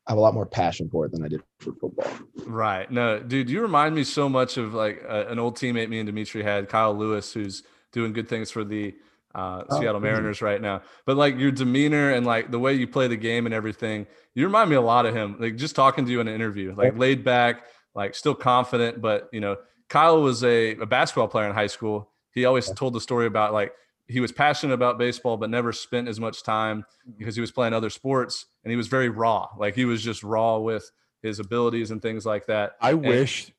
I 0.05 0.11
have 0.11 0.17
a 0.17 0.21
lot 0.21 0.33
more 0.33 0.45
passion 0.45 0.89
for 0.89 1.05
it 1.05 1.13
than 1.13 1.23
I 1.23 1.29
did 1.29 1.41
for 1.59 1.73
football. 1.73 2.11
Right. 2.45 2.91
No, 2.91 3.19
dude, 3.19 3.49
you 3.49 3.61
remind 3.61 3.95
me 3.95 4.03
so 4.03 4.27
much 4.27 4.57
of 4.57 4.73
like 4.73 5.01
uh, 5.07 5.25
an 5.27 5.39
old 5.39 5.55
teammate 5.55 5.87
me 5.87 5.99
and 5.99 6.07
Dimitri 6.07 6.43
had, 6.43 6.67
Kyle 6.67 6.93
Lewis, 6.93 7.31
who's 7.31 7.63
doing 7.93 8.11
good 8.11 8.27
things 8.27 8.51
for 8.51 8.65
the 8.65 8.93
uh, 9.33 9.63
oh, 9.69 9.79
Seattle 9.79 10.01
Mariners 10.01 10.41
right 10.41 10.61
now. 10.61 10.81
But 11.05 11.15
like 11.15 11.37
your 11.37 11.51
demeanor 11.51 12.11
and 12.11 12.25
like 12.25 12.51
the 12.51 12.59
way 12.59 12.73
you 12.73 12.87
play 12.87 13.07
the 13.07 13.15
game 13.15 13.45
and 13.45 13.55
everything, 13.55 14.05
you 14.35 14.45
remind 14.45 14.69
me 14.69 14.75
a 14.75 14.81
lot 14.81 15.05
of 15.05 15.15
him. 15.15 15.37
Like 15.39 15.55
just 15.55 15.75
talking 15.75 16.05
to 16.05 16.11
you 16.11 16.19
in 16.19 16.27
an 16.27 16.35
interview, 16.35 16.75
like 16.75 16.97
laid 16.97 17.23
back, 17.23 17.63
like 17.95 18.13
still 18.13 18.35
confident. 18.35 19.01
But 19.01 19.29
you 19.31 19.39
know, 19.39 19.55
Kyle 19.89 20.21
was 20.21 20.43
a, 20.43 20.75
a 20.75 20.85
basketball 20.85 21.29
player 21.29 21.47
in 21.47 21.53
high 21.53 21.67
school. 21.67 22.11
He 22.33 22.45
always 22.45 22.69
told 22.71 22.93
the 22.93 23.01
story 23.01 23.27
about 23.27 23.53
like 23.53 23.73
he 24.07 24.19
was 24.19 24.31
passionate 24.31 24.73
about 24.73 24.97
baseball, 24.97 25.37
but 25.37 25.49
never 25.49 25.71
spent 25.71 26.07
as 26.07 26.19
much 26.19 26.43
time 26.43 26.81
mm-hmm. 26.81 27.17
because 27.17 27.35
he 27.35 27.41
was 27.41 27.51
playing 27.51 27.73
other 27.73 27.89
sports 27.89 28.47
and 28.63 28.71
he 28.71 28.77
was 28.77 28.87
very 28.87 29.09
raw. 29.09 29.49
Like 29.57 29.75
he 29.75 29.85
was 29.85 30.03
just 30.03 30.23
raw 30.23 30.57
with 30.57 30.91
his 31.21 31.39
abilities 31.39 31.91
and 31.91 32.01
things 32.01 32.25
like 32.25 32.47
that. 32.47 32.73
I 32.81 32.91
and, 32.91 33.05
wish, 33.05 33.51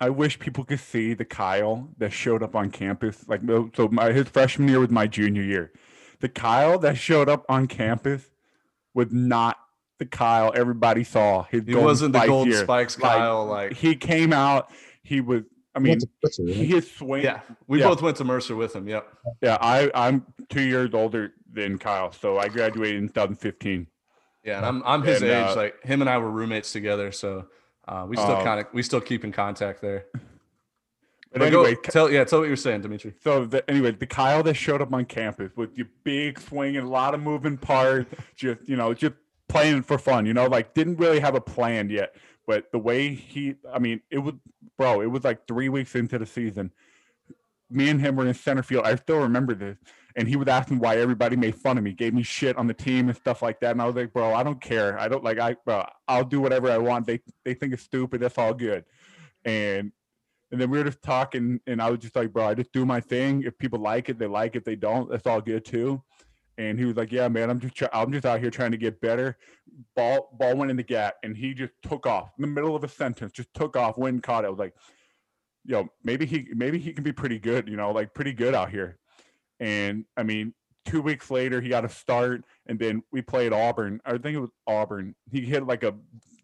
I 0.00 0.10
wish 0.10 0.38
people 0.38 0.64
could 0.64 0.80
see 0.80 1.14
the 1.14 1.24
Kyle 1.24 1.88
that 1.98 2.10
showed 2.10 2.42
up 2.42 2.54
on 2.54 2.70
campus. 2.70 3.28
Like 3.28 3.40
so, 3.74 3.88
my 3.90 4.12
his 4.12 4.28
freshman 4.28 4.68
year 4.68 4.80
was 4.80 4.90
my 4.90 5.06
junior 5.06 5.42
year. 5.42 5.72
The 6.20 6.28
Kyle 6.28 6.78
that 6.80 6.96
showed 6.96 7.28
up 7.28 7.44
on 7.48 7.66
campus 7.66 8.30
was 8.94 9.08
not 9.10 9.58
the 9.98 10.06
Kyle 10.06 10.52
everybody 10.54 11.04
saw. 11.04 11.44
His 11.44 11.62
he 11.66 11.74
wasn't 11.74 12.12
the 12.12 12.26
Golden 12.26 12.52
year. 12.52 12.62
Spikes 12.62 12.96
Kyle. 12.96 13.46
Like, 13.46 13.70
like 13.70 13.78
he 13.78 13.96
came 13.96 14.32
out, 14.32 14.70
he 15.02 15.20
was 15.20 15.42
I 15.74 15.78
mean, 15.78 15.98
Mercer, 16.22 16.44
right? 16.44 16.54
he 16.54 16.76
is 16.76 16.90
swing. 16.90 17.24
Yeah, 17.24 17.40
we 17.66 17.80
yeah. 17.80 17.88
both 17.88 18.02
went 18.02 18.16
to 18.18 18.24
Mercer 18.24 18.54
with 18.54 18.76
him. 18.76 18.88
Yep. 18.88 19.08
Yeah, 19.40 19.58
I 19.60 19.90
I'm 19.94 20.26
two 20.48 20.62
years 20.62 20.90
older 20.92 21.32
than 21.50 21.78
Kyle, 21.78 22.12
so 22.12 22.38
I 22.38 22.48
graduated 22.48 23.02
in 23.02 23.08
2015. 23.08 23.86
Yeah, 24.44 24.58
and 24.58 24.66
I'm 24.66 24.82
I'm 24.84 25.02
his 25.02 25.22
and, 25.22 25.30
age. 25.30 25.46
Uh, 25.48 25.56
like 25.56 25.82
him 25.82 26.00
and 26.00 26.10
I 26.10 26.18
were 26.18 26.30
roommates 26.30 26.72
together, 26.72 27.10
so 27.12 27.46
uh, 27.88 28.06
we 28.08 28.16
still 28.16 28.36
uh, 28.36 28.44
kind 28.44 28.60
of 28.60 28.66
we 28.72 28.82
still 28.82 29.00
keep 29.00 29.24
in 29.24 29.32
contact 29.32 29.80
there. 29.80 30.06
But, 31.32 31.38
but 31.38 31.42
anyway, 31.46 31.74
go, 31.74 31.80
tell 31.82 32.10
yeah, 32.10 32.24
tell 32.24 32.40
what 32.40 32.48
you're 32.48 32.56
saying, 32.56 32.82
Dimitri. 32.82 33.14
So 33.22 33.46
the, 33.46 33.68
anyway, 33.70 33.92
the 33.92 34.06
Kyle 34.06 34.42
that 34.42 34.54
showed 34.54 34.82
up 34.82 34.92
on 34.92 35.06
campus 35.06 35.50
with 35.56 35.76
your 35.76 35.86
big 36.04 36.38
swing 36.38 36.76
and 36.76 36.86
a 36.86 36.90
lot 36.90 37.14
of 37.14 37.22
moving 37.22 37.56
parts, 37.56 38.12
just 38.36 38.68
you 38.68 38.76
know, 38.76 38.92
just 38.92 39.14
playing 39.48 39.82
for 39.82 39.96
fun. 39.96 40.26
You 40.26 40.34
know, 40.34 40.46
like 40.46 40.74
didn't 40.74 40.96
really 40.96 41.20
have 41.20 41.34
a 41.34 41.40
plan 41.40 41.88
yet. 41.88 42.14
But 42.46 42.72
the 42.72 42.78
way 42.78 43.14
he, 43.14 43.56
I 43.72 43.78
mean, 43.78 44.00
it 44.10 44.18
was, 44.18 44.34
bro, 44.78 45.00
it 45.02 45.06
was 45.06 45.24
like 45.24 45.46
three 45.46 45.68
weeks 45.68 45.94
into 45.94 46.18
the 46.18 46.26
season. 46.26 46.72
me 47.70 47.88
and 47.90 48.00
him 48.00 48.16
were 48.16 48.26
in 48.26 48.34
center 48.34 48.62
field. 48.62 48.84
I 48.86 48.96
still 48.96 49.20
remember 49.20 49.54
this. 49.54 49.78
And 50.16 50.28
he 50.28 50.36
was 50.36 50.48
asking 50.48 50.78
why 50.78 50.98
everybody 50.98 51.36
made 51.36 51.56
fun 51.56 51.78
of 51.78 51.84
me, 51.84 51.92
gave 51.92 52.12
me 52.14 52.22
shit 52.22 52.56
on 52.58 52.66
the 52.66 52.74
team 52.74 53.08
and 53.08 53.16
stuff 53.16 53.40
like 53.42 53.60
that. 53.60 53.72
And 53.72 53.80
I 53.80 53.86
was 53.86 53.96
like, 53.96 54.12
bro, 54.12 54.34
I 54.34 54.42
don't 54.42 54.60
care. 54.60 54.98
I 54.98 55.08
don't 55.08 55.24
like 55.24 55.38
I 55.38 55.56
bro, 55.64 55.86
I'll 56.06 56.24
do 56.24 56.40
whatever 56.40 56.70
I 56.70 56.78
want. 56.78 57.06
They 57.06 57.20
they 57.44 57.54
think 57.54 57.72
it's 57.72 57.82
stupid. 57.82 58.20
That's 58.20 58.36
all 58.38 58.54
good. 58.54 58.84
And 59.44 59.92
and 60.50 60.60
then 60.60 60.70
we 60.70 60.78
were 60.78 60.84
just 60.84 61.02
talking, 61.02 61.60
and 61.66 61.80
I 61.80 61.90
was 61.90 62.00
just 62.00 62.14
like, 62.14 62.30
bro, 62.32 62.46
I 62.46 62.54
just 62.54 62.72
do 62.72 62.84
my 62.84 63.00
thing. 63.00 63.42
If 63.46 63.56
people 63.58 63.78
like 63.80 64.10
it, 64.10 64.18
they 64.18 64.26
like 64.26 64.54
it. 64.54 64.58
If 64.58 64.64
they 64.64 64.76
don't, 64.76 65.10
that's 65.10 65.26
all 65.26 65.40
good 65.40 65.64
too. 65.64 66.02
And 66.58 66.78
he 66.78 66.84
was 66.84 66.96
like, 66.96 67.10
"Yeah, 67.10 67.28
man, 67.28 67.48
I'm 67.48 67.58
just 67.58 67.82
I'm 67.94 68.12
just 68.12 68.26
out 68.26 68.40
here 68.40 68.50
trying 68.50 68.72
to 68.72 68.76
get 68.76 69.00
better." 69.00 69.38
Ball 69.96 70.28
ball 70.38 70.56
went 70.56 70.70
in 70.70 70.76
the 70.76 70.82
gap, 70.82 71.16
and 71.22 71.36
he 71.36 71.54
just 71.54 71.72
took 71.82 72.06
off 72.06 72.30
in 72.38 72.42
the 72.42 72.48
middle 72.48 72.76
of 72.76 72.84
a 72.84 72.88
sentence. 72.88 73.32
Just 73.32 73.52
took 73.54 73.76
off, 73.76 73.96
and 73.96 74.22
caught 74.22 74.44
it. 74.44 74.48
I 74.48 74.50
was 74.50 74.58
like, 74.58 74.74
"Yo, 75.64 75.88
maybe 76.04 76.26
he 76.26 76.48
maybe 76.54 76.78
he 76.78 76.92
can 76.92 77.04
be 77.04 77.12
pretty 77.12 77.38
good. 77.38 77.68
You 77.68 77.76
know, 77.76 77.90
like 77.90 78.14
pretty 78.14 78.32
good 78.32 78.54
out 78.54 78.70
here." 78.70 78.98
And 79.60 80.04
I 80.16 80.22
mean, 80.22 80.54
two 80.84 81.02
weeks 81.02 81.30
later, 81.30 81.60
he 81.60 81.68
got 81.68 81.84
a 81.84 81.88
start, 81.88 82.44
and 82.66 82.78
then 82.78 83.02
we 83.12 83.22
played 83.22 83.52
Auburn. 83.52 84.00
I 84.04 84.12
think 84.12 84.36
it 84.36 84.40
was 84.40 84.50
Auburn. 84.66 85.14
He 85.30 85.42
hit 85.42 85.66
like 85.66 85.82
a 85.84 85.94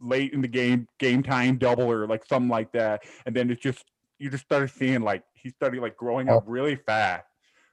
late 0.00 0.32
in 0.32 0.40
the 0.40 0.48
game 0.48 0.86
game 0.98 1.22
time 1.22 1.58
double 1.58 1.90
or 1.90 2.06
like 2.06 2.24
something 2.24 2.48
like 2.48 2.72
that, 2.72 3.02
and 3.26 3.34
then 3.34 3.50
it 3.50 3.60
just 3.60 3.84
you 4.18 4.30
just 4.30 4.44
started 4.44 4.70
seeing 4.70 5.02
like 5.02 5.22
he 5.34 5.50
started 5.50 5.80
like 5.80 5.96
growing 5.96 6.28
up 6.28 6.44
oh. 6.46 6.50
really 6.50 6.76
fast 6.76 7.24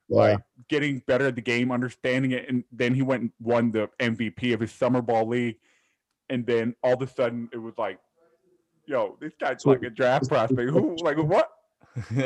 yeah. 0.10 0.18
like 0.18 0.40
getting 0.70 1.00
better 1.08 1.28
at 1.28 1.36
the 1.36 1.42
game, 1.42 1.72
understanding 1.72 2.32
it, 2.32 2.50
and 2.50 2.64
then 2.72 2.94
he 2.94 3.02
went 3.02 3.22
and 3.24 3.32
won 3.40 3.72
the 3.72 3.90
MVP 4.00 4.54
of 4.54 4.60
his 4.60 4.72
summer 4.72 5.02
ball 5.02 5.28
league, 5.28 5.58
and 6.30 6.46
then 6.46 6.76
all 6.84 6.94
of 6.94 7.02
a 7.02 7.08
sudden 7.08 7.50
it 7.54 7.58
was 7.58 7.74
like, 7.78 8.00
yo, 8.86 9.18
this 9.20 9.34
guy's 9.40 9.66
like 9.66 9.84
a 9.84 9.90
draft 9.90 10.28
prospect. 10.28 10.70
Who 10.70 10.96
like 11.02 11.18
what? 11.18 11.52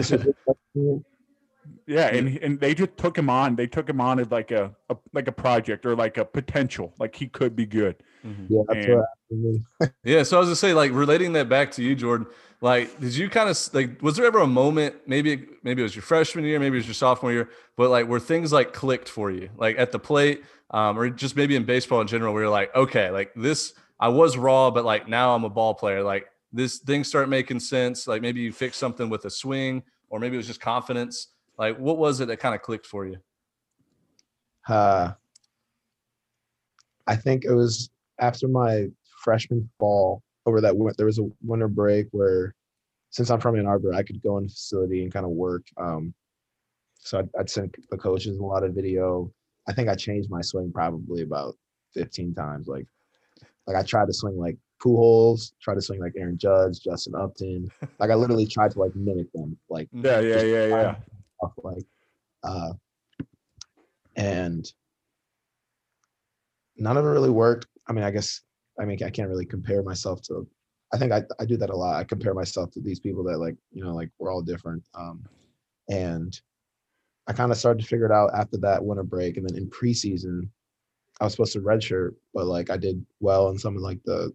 yeah, 1.88 2.08
and 2.08 2.38
and 2.38 2.60
they 2.60 2.74
just 2.74 2.98
took 2.98 3.18
him 3.18 3.30
on. 3.30 3.56
They 3.56 3.68
took 3.68 3.90
him 3.90 4.02
on 4.02 4.20
as 4.20 4.32
like 4.32 4.52
a, 4.52 4.76
a 4.90 4.98
like 5.14 5.28
a 5.28 5.32
project 5.32 5.86
or 5.86 5.96
like 5.96 6.18
a 6.18 6.26
potential, 6.26 6.94
like 7.00 7.16
he 7.16 7.28
could 7.28 7.56
be 7.56 7.66
good. 7.66 7.96
Mm-hmm. 8.26 8.54
Yeah, 8.54 8.62
that's 8.68 8.88
and, 9.32 9.66
yeah. 10.04 10.24
So 10.24 10.38
I 10.38 10.40
was 10.40 10.48
gonna 10.48 10.56
say, 10.56 10.74
like 10.74 10.92
relating 10.92 11.34
that 11.34 11.50
back 11.50 11.72
to 11.74 11.84
you, 11.84 11.96
Jordan. 11.96 12.28
Like, 12.62 13.00
did 13.00 13.16
you 13.16 13.30
kind 13.30 13.50
of 13.50 13.58
like? 13.74 14.02
Was 14.02 14.18
there 14.18 14.26
ever 14.26 14.40
a 14.40 14.48
moment? 14.48 14.96
Maybe 15.08 15.48
maybe 15.64 15.82
it 15.82 15.84
was 15.84 15.96
your 15.96 16.04
freshman 16.04 16.44
year, 16.44 16.60
maybe 16.60 16.76
it 16.76 16.80
was 16.80 16.88
your 16.88 16.94
sophomore 16.94 17.32
year, 17.32 17.50
but 17.78 17.90
like, 17.90 18.08
where 18.08 18.20
things 18.20 18.52
like 18.52 18.74
clicked 18.74 19.08
for 19.08 19.32
you, 19.32 19.50
like 19.58 19.80
at 19.80 19.94
the 19.94 20.00
plate, 20.00 20.44
um, 20.72 21.00
or 21.00 21.10
just 21.10 21.38
maybe 21.38 21.56
in 21.56 21.64
baseball 21.64 22.02
in 22.02 22.08
general, 22.08 22.34
where 22.34 22.44
you're 22.44 22.52
like, 22.52 22.76
okay, 22.76 23.12
like 23.12 23.32
this, 23.34 23.74
I 24.00 24.10
was 24.10 24.38
raw, 24.38 24.72
but 24.72 24.84
like 24.84 25.08
now 25.08 25.34
I'm 25.34 25.46
a 25.46 25.50
ball 25.50 25.74
player. 25.74 26.04
Like 26.04 26.28
this 26.52 26.80
things 26.80 27.08
start 27.08 27.30
making 27.30 27.62
sense. 27.62 28.08
Like 28.08 28.22
maybe 28.22 28.42
you 28.42 28.52
fix 28.52 28.76
something 28.76 29.10
with 29.10 29.24
a 29.24 29.30
swing, 29.30 29.84
or 30.10 30.20
maybe 30.20 30.36
it 30.36 30.38
was 30.38 30.48
just 30.48 30.62
confidence. 30.62 31.28
Like, 31.58 31.78
what 31.78 31.98
was 31.98 32.20
it 32.20 32.28
that 32.28 32.38
kind 32.38 32.56
of 32.56 32.62
clicked 32.62 32.86
for 32.86 33.06
you? 33.06 33.18
Uh, 34.68 35.14
I 37.08 37.16
think 37.16 37.46
it 37.46 37.54
was 37.54 37.90
after 38.20 38.48
my 38.48 38.88
freshman 39.24 39.70
fall 39.80 40.24
over 40.46 40.62
that 40.62 40.76
there 40.98 41.06
was 41.06 41.20
a 41.20 41.30
winter 41.42 41.68
break 41.68 42.08
where 42.12 42.54
since 43.12 43.30
I'm 43.30 43.40
from 43.40 43.58
Ann 43.58 43.66
Arbor, 43.66 43.94
I 43.94 44.04
could 44.04 44.22
go 44.22 44.38
in 44.38 44.44
the 44.44 44.50
facility 44.50 45.04
and 45.04 45.12
kind 45.12 45.26
of 45.26 45.32
work. 45.32 45.66
Um, 45.78 46.14
so 47.00 47.20
I'd, 47.20 47.30
I'd 47.40 47.50
send 47.50 47.76
the 47.90 47.98
coaches 47.98 48.38
a 48.38 48.44
lot 48.44 48.64
of 48.64 48.74
video. 48.74 49.32
I 49.68 49.74
think 49.74 49.90
I 49.90 49.96
changed 49.96 50.30
my 50.30 50.42
swing 50.42 50.72
probably 50.72 51.22
about 51.24 51.56
15 51.94 52.36
times. 52.36 52.68
Like, 52.68 52.86
like 53.68 53.76
I 53.76 53.84
tried 53.84 54.08
to 54.08 54.14
swing 54.14 54.38
like 54.38 54.58
Pujols, 54.82 55.54
tried 55.62 55.76
to 55.76 55.82
swing 55.82 56.00
like 56.00 56.14
Aaron 56.18 56.38
Judge, 56.38 56.82
Justin 56.82 57.16
Upton. 57.16 57.70
Like 58.00 58.12
I 58.12 58.16
literally 58.16 58.48
tried 58.48 58.72
to 58.72 58.80
like 58.80 58.96
mimic 58.96 59.32
them. 59.34 59.58
Like 59.70 59.90
yeah, 59.92 60.20
yeah, 60.22 60.42
yeah, 60.42 60.66
yeah. 60.68 60.96
Stuff, 61.38 61.52
like, 61.64 61.84
uh, 62.44 62.72
and 64.16 64.72
none 66.78 66.96
of 66.96 67.04
it 67.04 67.10
really 67.10 67.30
worked. 67.30 67.68
I 67.88 67.92
mean, 67.94 68.06
I 68.06 68.12
guess 68.12 68.42
I 68.80 68.86
mean, 68.86 68.98
I 69.04 69.10
can't 69.10 69.30
really 69.30 69.46
compare 69.46 69.84
myself 69.84 70.22
to. 70.24 70.48
I 70.94 70.98
think 70.98 71.12
I, 71.12 71.24
I 71.40 71.46
do 71.46 71.58
that 71.58 71.70
a 71.70 71.76
lot. 71.76 72.00
I 72.00 72.04
compare 72.04 72.34
myself 72.34 72.72
to 72.72 72.82
these 72.82 73.00
people 73.00 73.24
that 73.26 73.38
like 73.38 73.56
you 73.72 73.84
know 73.84 73.94
like 73.94 74.10
we're 74.18 74.32
all 74.32 74.42
different. 74.42 74.84
Um, 74.96 75.24
and 75.90 76.40
I 77.28 77.34
kind 77.34 77.52
of 77.52 77.58
started 77.58 77.82
to 77.82 77.88
figure 77.88 78.06
it 78.06 78.12
out 78.12 78.32
after 78.34 78.58
that 78.58 78.84
winter 78.84 79.04
break, 79.04 79.38
and 79.38 79.48
then 79.48 79.58
in 79.58 79.70
preseason, 79.70 80.50
I 81.20 81.26
was 81.26 81.34
supposed 81.34 81.54
to 81.54 81.62
redshirt, 81.62 82.16
but 82.34 82.46
like 82.46 82.70
I 82.70 82.78
did 82.78 83.06
well 83.20 83.50
in 83.50 83.58
some 83.58 83.76
of 83.76 83.82
like 83.82 84.00
the 84.06 84.32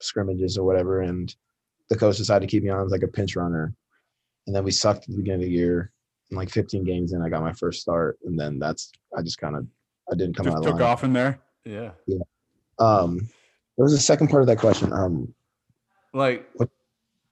scrimmages 0.00 0.56
or 0.56 0.64
whatever, 0.64 1.02
and 1.02 1.34
the 1.88 1.96
coach 1.96 2.16
decided 2.16 2.48
to 2.48 2.50
keep 2.50 2.62
me 2.62 2.70
on 2.70 2.84
as 2.84 2.90
like 2.90 3.02
a 3.02 3.08
pinch 3.08 3.36
runner, 3.36 3.74
and 4.46 4.56
then 4.56 4.64
we 4.64 4.70
sucked 4.70 5.04
at 5.04 5.10
the 5.10 5.16
beginning 5.16 5.42
of 5.42 5.48
the 5.48 5.56
year. 5.56 5.92
And 6.30 6.38
like 6.38 6.50
15 6.50 6.84
games 6.84 7.12
in, 7.12 7.22
I 7.22 7.28
got 7.28 7.42
my 7.42 7.52
first 7.52 7.80
start, 7.82 8.18
and 8.24 8.38
then 8.38 8.58
that's 8.58 8.92
I 9.16 9.22
just 9.22 9.38
kind 9.38 9.56
of 9.56 9.66
I 10.10 10.16
didn't 10.16 10.36
come 10.36 10.46
just 10.46 10.56
out. 10.56 10.62
Took 10.62 10.80
off 10.80 11.04
in 11.04 11.12
there. 11.12 11.40
Yeah. 11.64 11.90
Yeah. 12.06 12.18
Um, 12.78 13.28
what 13.80 13.84
was 13.84 13.92
the 13.92 13.98
second 13.98 14.28
part 14.28 14.42
of 14.42 14.46
that 14.46 14.58
question? 14.58 14.92
Um, 14.92 15.32
like, 16.12 16.46
what? 16.52 16.68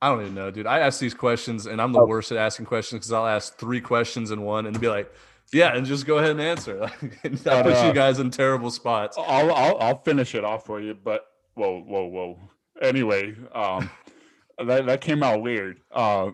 I 0.01 0.09
don't 0.09 0.22
even 0.22 0.34
know, 0.34 0.51
dude. 0.51 0.66
I 0.66 0.78
ask 0.78 0.99
these 0.99 1.12
questions, 1.12 1.66
and 1.66 1.78
I'm 1.78 1.92
the 1.92 2.01
oh. 2.01 2.07
worst 2.07 2.32
at 2.32 2.38
asking 2.38 2.64
questions 2.64 3.01
because 3.01 3.12
I'll 3.12 3.26
ask 3.26 3.59
three 3.59 3.82
questions 3.82 4.30
in 4.30 4.40
one 4.40 4.64
and 4.64 4.80
be 4.80 4.88
like, 4.88 5.12
"Yeah," 5.53 5.76
and 5.76 5.84
just 5.84 6.07
go 6.07 6.16
ahead 6.16 6.30
and 6.30 6.40
answer. 6.40 6.80
Like, 7.22 7.46
I 7.46 7.62
put 7.62 7.86
you 7.86 7.92
guys 7.92 8.18
in 8.18 8.30
terrible 8.30 8.70
spots. 8.70 9.18
I'll, 9.18 9.53
I'll 9.53 9.76
I'll 9.78 9.99
finish 9.99 10.34
it 10.34 10.42
off 10.42 10.64
for 10.64 10.80
you, 10.80 10.94
but 10.94 11.26
whoa, 11.53 11.82
whoa, 11.82 12.07
whoa. 12.07 12.38
Anyway, 12.80 13.36
um, 13.55 13.90
that 14.66 14.86
that 14.86 15.03
came 15.03 15.22
out 15.22 15.42
weird. 15.42 15.82
Uh, 15.92 16.30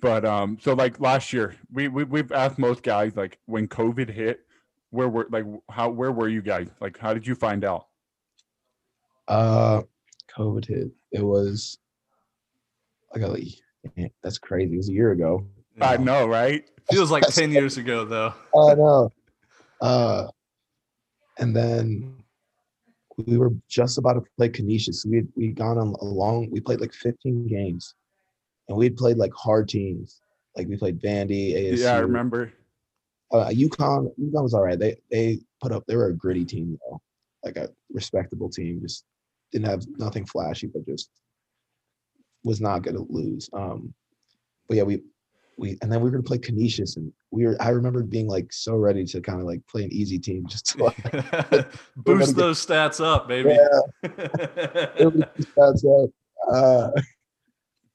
but 0.00 0.24
um, 0.24 0.56
so 0.60 0.74
like 0.74 1.00
last 1.00 1.32
year, 1.32 1.56
we, 1.72 1.88
we 1.88 2.04
we've 2.04 2.30
asked 2.30 2.58
most 2.60 2.84
guys 2.84 3.16
like 3.16 3.40
when 3.46 3.66
COVID 3.66 4.08
hit, 4.08 4.46
where 4.90 5.08
were 5.08 5.26
like 5.30 5.46
how 5.68 5.90
where 5.90 6.12
were 6.12 6.28
you 6.28 6.42
guys? 6.42 6.68
Like, 6.80 6.96
how 6.96 7.12
did 7.12 7.26
you 7.26 7.34
find 7.34 7.64
out? 7.64 7.88
Uh, 9.28 9.82
COVID 10.36 10.66
hit. 10.66 10.90
It 11.12 11.22
was 11.22 11.78
like 13.14 13.22
a, 13.22 14.10
that's 14.22 14.38
crazy. 14.38 14.74
It 14.74 14.76
was 14.76 14.88
a 14.88 14.92
year 14.92 15.12
ago. 15.12 15.46
I 15.80 15.96
know, 15.96 16.26
right? 16.26 16.64
Feels 16.90 17.10
like 17.10 17.26
ten 17.28 17.50
years 17.50 17.76
ago, 17.76 18.04
though. 18.04 18.34
I 18.58 18.74
know. 18.74 19.12
Uh, 19.80 20.28
and 21.38 21.54
then 21.54 22.16
we 23.16 23.38
were 23.38 23.52
just 23.68 23.98
about 23.98 24.14
to 24.14 24.22
play 24.36 24.48
Canisius. 24.48 25.04
We 25.04 25.16
had 25.16 25.28
we 25.36 25.48
gone 25.48 25.78
on 25.78 25.94
a 26.00 26.04
long. 26.04 26.50
We 26.50 26.60
played 26.60 26.80
like 26.80 26.92
15 26.92 27.46
games, 27.48 27.94
and 28.68 28.76
we'd 28.76 28.96
played 28.96 29.16
like 29.16 29.32
hard 29.34 29.68
teams. 29.68 30.20
Like 30.56 30.68
we 30.68 30.76
played 30.76 31.00
Vandy, 31.00 31.54
ASU. 31.54 31.78
Yeah, 31.78 31.96
I 31.96 31.98
remember. 31.98 32.52
Uh, 33.32 33.48
UConn. 33.48 34.10
UConn 34.18 34.42
was 34.42 34.54
all 34.54 34.62
right. 34.62 34.78
They 34.78 34.96
they 35.10 35.40
put 35.60 35.72
up. 35.72 35.84
They 35.86 35.96
were 35.96 36.06
a 36.06 36.14
gritty 36.14 36.44
team 36.44 36.78
though, 36.88 37.00
like 37.44 37.56
a 37.56 37.68
respectable 37.92 38.50
team. 38.50 38.80
Just 38.80 39.04
didn't 39.52 39.66
have 39.66 39.84
nothing 39.98 40.26
flashy, 40.26 40.66
but 40.66 40.86
just 40.86 41.10
was 42.44 42.60
not 42.60 42.82
going 42.82 42.96
to 42.96 43.06
lose. 43.08 43.50
Um, 43.52 43.92
but 44.68 44.76
yeah, 44.76 44.82
we 44.84 45.02
we 45.58 45.78
and 45.80 45.90
then 45.90 46.00
we 46.00 46.04
were 46.04 46.10
going 46.10 46.22
to 46.22 46.26
play 46.26 46.38
Canisius, 46.38 46.96
and 46.96 47.12
we 47.30 47.46
were. 47.46 47.56
I 47.60 47.70
remember 47.70 48.02
being 48.02 48.28
like 48.28 48.52
so 48.52 48.76
ready 48.76 49.04
to 49.06 49.20
kind 49.20 49.40
of 49.40 49.46
like 49.46 49.66
play 49.66 49.84
an 49.84 49.92
easy 49.92 50.18
team, 50.18 50.46
just 50.46 50.66
to 50.66 50.84
like, 50.84 51.68
boost 51.96 52.36
those 52.36 52.64
get, 52.64 52.92
stats 52.92 53.04
up, 53.04 53.28
baby. 53.28 53.50
Yeah, 53.50 54.10
stats 55.56 56.04
up. 56.04 56.10
Uh, 56.52 56.90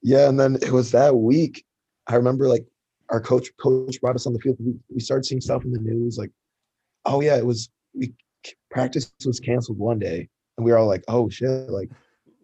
yeah, 0.02 0.28
and 0.28 0.40
then 0.40 0.56
it 0.62 0.72
was 0.72 0.92
that 0.92 1.16
week. 1.16 1.64
I 2.08 2.16
remember 2.16 2.48
like 2.48 2.66
our 3.10 3.22
coach 3.22 3.50
coach 3.58 4.02
brought 4.02 4.16
us 4.16 4.26
on 4.26 4.34
the 4.34 4.40
field. 4.40 4.58
We, 4.60 4.74
we 4.90 5.00
started 5.00 5.26
seeing 5.26 5.42
stuff 5.42 5.64
in 5.64 5.72
the 5.72 5.80
news 5.80 6.18
like, 6.18 6.32
oh 7.06 7.22
yeah, 7.22 7.38
it 7.38 7.46
was 7.46 7.70
we 7.94 8.14
practice 8.72 9.12
was 9.26 9.40
canceled 9.40 9.78
one 9.78 10.00
day 10.00 10.28
and 10.62 10.66
we 10.66 10.72
were 10.72 10.78
all 10.78 10.88
like, 10.88 11.04
"Oh 11.08 11.28
shit!" 11.28 11.70
Like, 11.70 11.90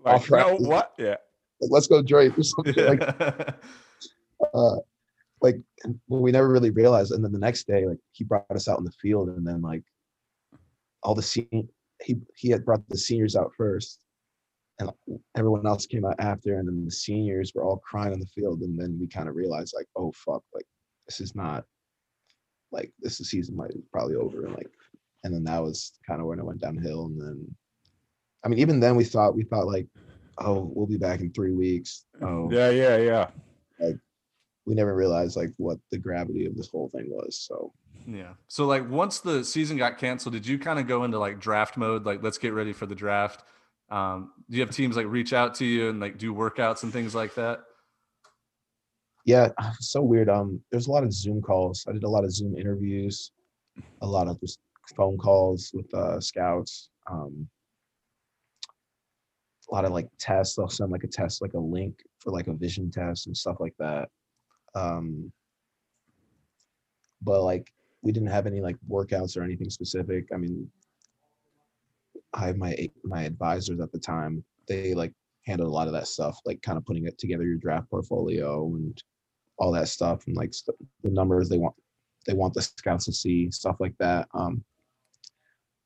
like 0.03 0.29
no, 0.31 0.55
what? 0.55 0.93
Yeah, 0.97 1.17
like, 1.61 1.69
let's 1.69 1.85
go 1.87 2.01
Drake 2.01 2.37
or 2.37 2.43
something. 2.43 2.73
Yeah. 2.75 2.89
Like, 2.89 3.55
uh, 4.53 4.77
like 5.39 5.57
we 6.07 6.31
never 6.31 6.49
really 6.49 6.71
realized. 6.71 7.11
And 7.11 7.23
then 7.23 7.31
the 7.31 7.37
next 7.37 7.67
day, 7.67 7.85
like 7.85 7.99
he 8.13 8.23
brought 8.23 8.45
us 8.49 8.67
out 8.67 8.79
in 8.79 8.85
the 8.85 8.91
field, 8.91 9.29
and 9.29 9.45
then 9.45 9.61
like 9.61 9.83
all 11.03 11.13
the 11.13 11.21
scene, 11.21 11.69
he 12.01 12.15
he 12.35 12.49
had 12.49 12.65
brought 12.65 12.81
the 12.89 12.97
seniors 12.97 13.35
out 13.35 13.51
first, 13.55 13.99
and 14.79 14.89
everyone 15.37 15.67
else 15.67 15.85
came 15.85 16.03
out 16.03 16.15
after, 16.17 16.57
and 16.57 16.67
then 16.67 16.85
the 16.85 16.91
seniors 16.91 17.51
were 17.53 17.63
all 17.63 17.77
crying 17.87 18.13
on 18.13 18.19
the 18.19 18.25
field, 18.25 18.61
and 18.61 18.79
then 18.79 18.97
we 18.99 19.07
kind 19.07 19.29
of 19.29 19.35
realized 19.35 19.75
like, 19.77 19.87
oh 19.95 20.11
fuck, 20.15 20.41
like 20.55 20.65
this 21.07 21.21
is 21.21 21.35
not 21.35 21.65
like 22.71 22.91
this 22.99 23.19
season 23.19 23.55
might 23.55 23.71
probably 23.91 24.15
over, 24.15 24.47
and 24.47 24.55
like, 24.55 24.71
and 25.23 25.31
then 25.31 25.43
that 25.43 25.61
was 25.61 25.93
kind 26.07 26.19
of 26.19 26.25
when 26.25 26.39
it 26.39 26.45
went 26.45 26.61
downhill, 26.61 27.05
and 27.05 27.21
then 27.21 27.55
I 28.47 28.49
mean, 28.49 28.59
even 28.59 28.79
then 28.79 28.95
we 28.95 29.03
thought 29.03 29.35
we 29.35 29.43
thought 29.43 29.67
like, 29.67 29.87
oh, 30.37 30.71
we'll 30.73 30.87
be 30.87 30.97
back 30.97 31.19
in 31.19 31.33
three 31.33 31.51
weeks. 31.51 32.05
Oh, 32.21 32.49
yeah, 32.49 32.69
yeah, 32.69 32.95
yeah. 32.95 33.27
Like, 33.77 33.97
we 34.65 34.73
never 34.73 34.95
realized 34.95 35.35
like 35.35 35.49
what 35.57 35.79
the 35.91 35.97
gravity 35.97 36.45
of 36.45 36.55
this 36.55 36.69
whole 36.69 36.89
thing 36.95 37.09
was. 37.09 37.37
So 37.41 37.73
yeah. 38.07 38.35
So 38.47 38.65
like 38.65 38.89
once 38.89 39.19
the 39.19 39.43
season 39.43 39.75
got 39.75 39.97
canceled, 39.97 40.31
did 40.31 40.47
you 40.47 40.57
kind 40.57 40.79
of 40.79 40.87
go 40.87 41.03
into 41.03 41.19
like 41.19 41.41
draft 41.41 41.75
mode? 41.75 42.05
Like, 42.05 42.23
let's 42.23 42.37
get 42.37 42.53
ready 42.53 42.71
for 42.71 42.85
the 42.85 42.95
draft. 42.95 43.43
Um, 43.89 44.31
do 44.49 44.55
you 44.55 44.63
have 44.63 44.73
teams 44.73 44.95
like 44.95 45.07
reach 45.07 45.33
out 45.33 45.55
to 45.55 45.65
you 45.65 45.89
and 45.89 45.99
like 45.99 46.17
do 46.17 46.33
workouts 46.33 46.83
and 46.83 46.93
things 46.93 47.13
like 47.13 47.35
that? 47.35 47.63
Yeah, 49.25 49.49
so 49.81 50.01
weird. 50.01 50.29
Um, 50.29 50.61
there's 50.71 50.87
a 50.87 50.91
lot 50.91 51.03
of 51.03 51.11
Zoom 51.11 51.41
calls. 51.41 51.83
I 51.85 51.91
did 51.91 52.05
a 52.05 52.09
lot 52.09 52.23
of 52.23 52.31
Zoom 52.31 52.57
interviews, 52.57 53.31
a 54.01 54.07
lot 54.07 54.29
of 54.29 54.39
just 54.39 54.59
phone 54.95 55.17
calls 55.17 55.71
with 55.73 55.93
uh, 55.93 56.21
scouts. 56.21 56.91
Um, 57.11 57.49
a 59.69 59.73
lot 59.73 59.85
of 59.85 59.91
like 59.91 60.07
tests. 60.19 60.55
They'll 60.55 60.69
send 60.69 60.91
like 60.91 61.03
a 61.03 61.07
test, 61.07 61.41
like 61.41 61.53
a 61.53 61.59
link 61.59 61.99
for 62.19 62.31
like 62.31 62.47
a 62.47 62.53
vision 62.53 62.91
test 62.91 63.27
and 63.27 63.35
stuff 63.35 63.57
like 63.59 63.75
that. 63.79 64.09
Um, 64.75 65.31
but 67.21 67.43
like 67.43 67.71
we 68.01 68.11
didn't 68.11 68.29
have 68.29 68.47
any 68.47 68.61
like 68.61 68.77
workouts 68.89 69.37
or 69.37 69.43
anything 69.43 69.69
specific. 69.69 70.27
I 70.33 70.37
mean, 70.37 70.69
I 72.33 72.53
my 72.53 72.89
my 73.03 73.23
advisors 73.23 73.79
at 73.79 73.91
the 73.91 73.99
time. 73.99 74.43
They 74.67 74.93
like 74.93 75.13
handled 75.45 75.69
a 75.69 75.73
lot 75.73 75.87
of 75.87 75.93
that 75.93 76.07
stuff, 76.07 76.39
like 76.45 76.61
kind 76.61 76.77
of 76.77 76.85
putting 76.85 77.07
it 77.07 77.17
together 77.17 77.43
your 77.43 77.57
draft 77.57 77.89
portfolio 77.89 78.65
and 78.65 79.01
all 79.57 79.71
that 79.71 79.87
stuff, 79.87 80.27
and 80.27 80.35
like 80.35 80.53
st- 80.53 80.77
the 81.03 81.09
numbers 81.09 81.49
they 81.49 81.57
want 81.57 81.75
they 82.25 82.33
want 82.33 82.53
the 82.53 82.61
scouts 82.61 83.05
to 83.05 83.13
see 83.13 83.49
stuff 83.49 83.77
like 83.79 83.95
that. 83.99 84.27
Um, 84.33 84.63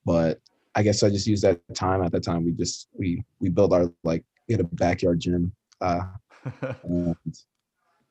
but 0.06 0.40
I 0.76 0.84
guess 0.84 1.04
I 1.04 1.10
just 1.10 1.28
used 1.28 1.44
that 1.44 1.60
time 1.74 2.02
at 2.04 2.12
that 2.14 2.24
time. 2.24 2.46
We 2.46 2.52
just 2.52 2.88
we 2.98 3.24
we 3.40 3.50
built 3.50 3.74
our 3.74 3.92
like 4.04 4.24
we 4.48 4.54
had 4.54 4.62
a 4.62 4.64
backyard 4.76 5.20
gym. 5.20 5.52
Uh, 5.80 6.02
and 6.84 7.16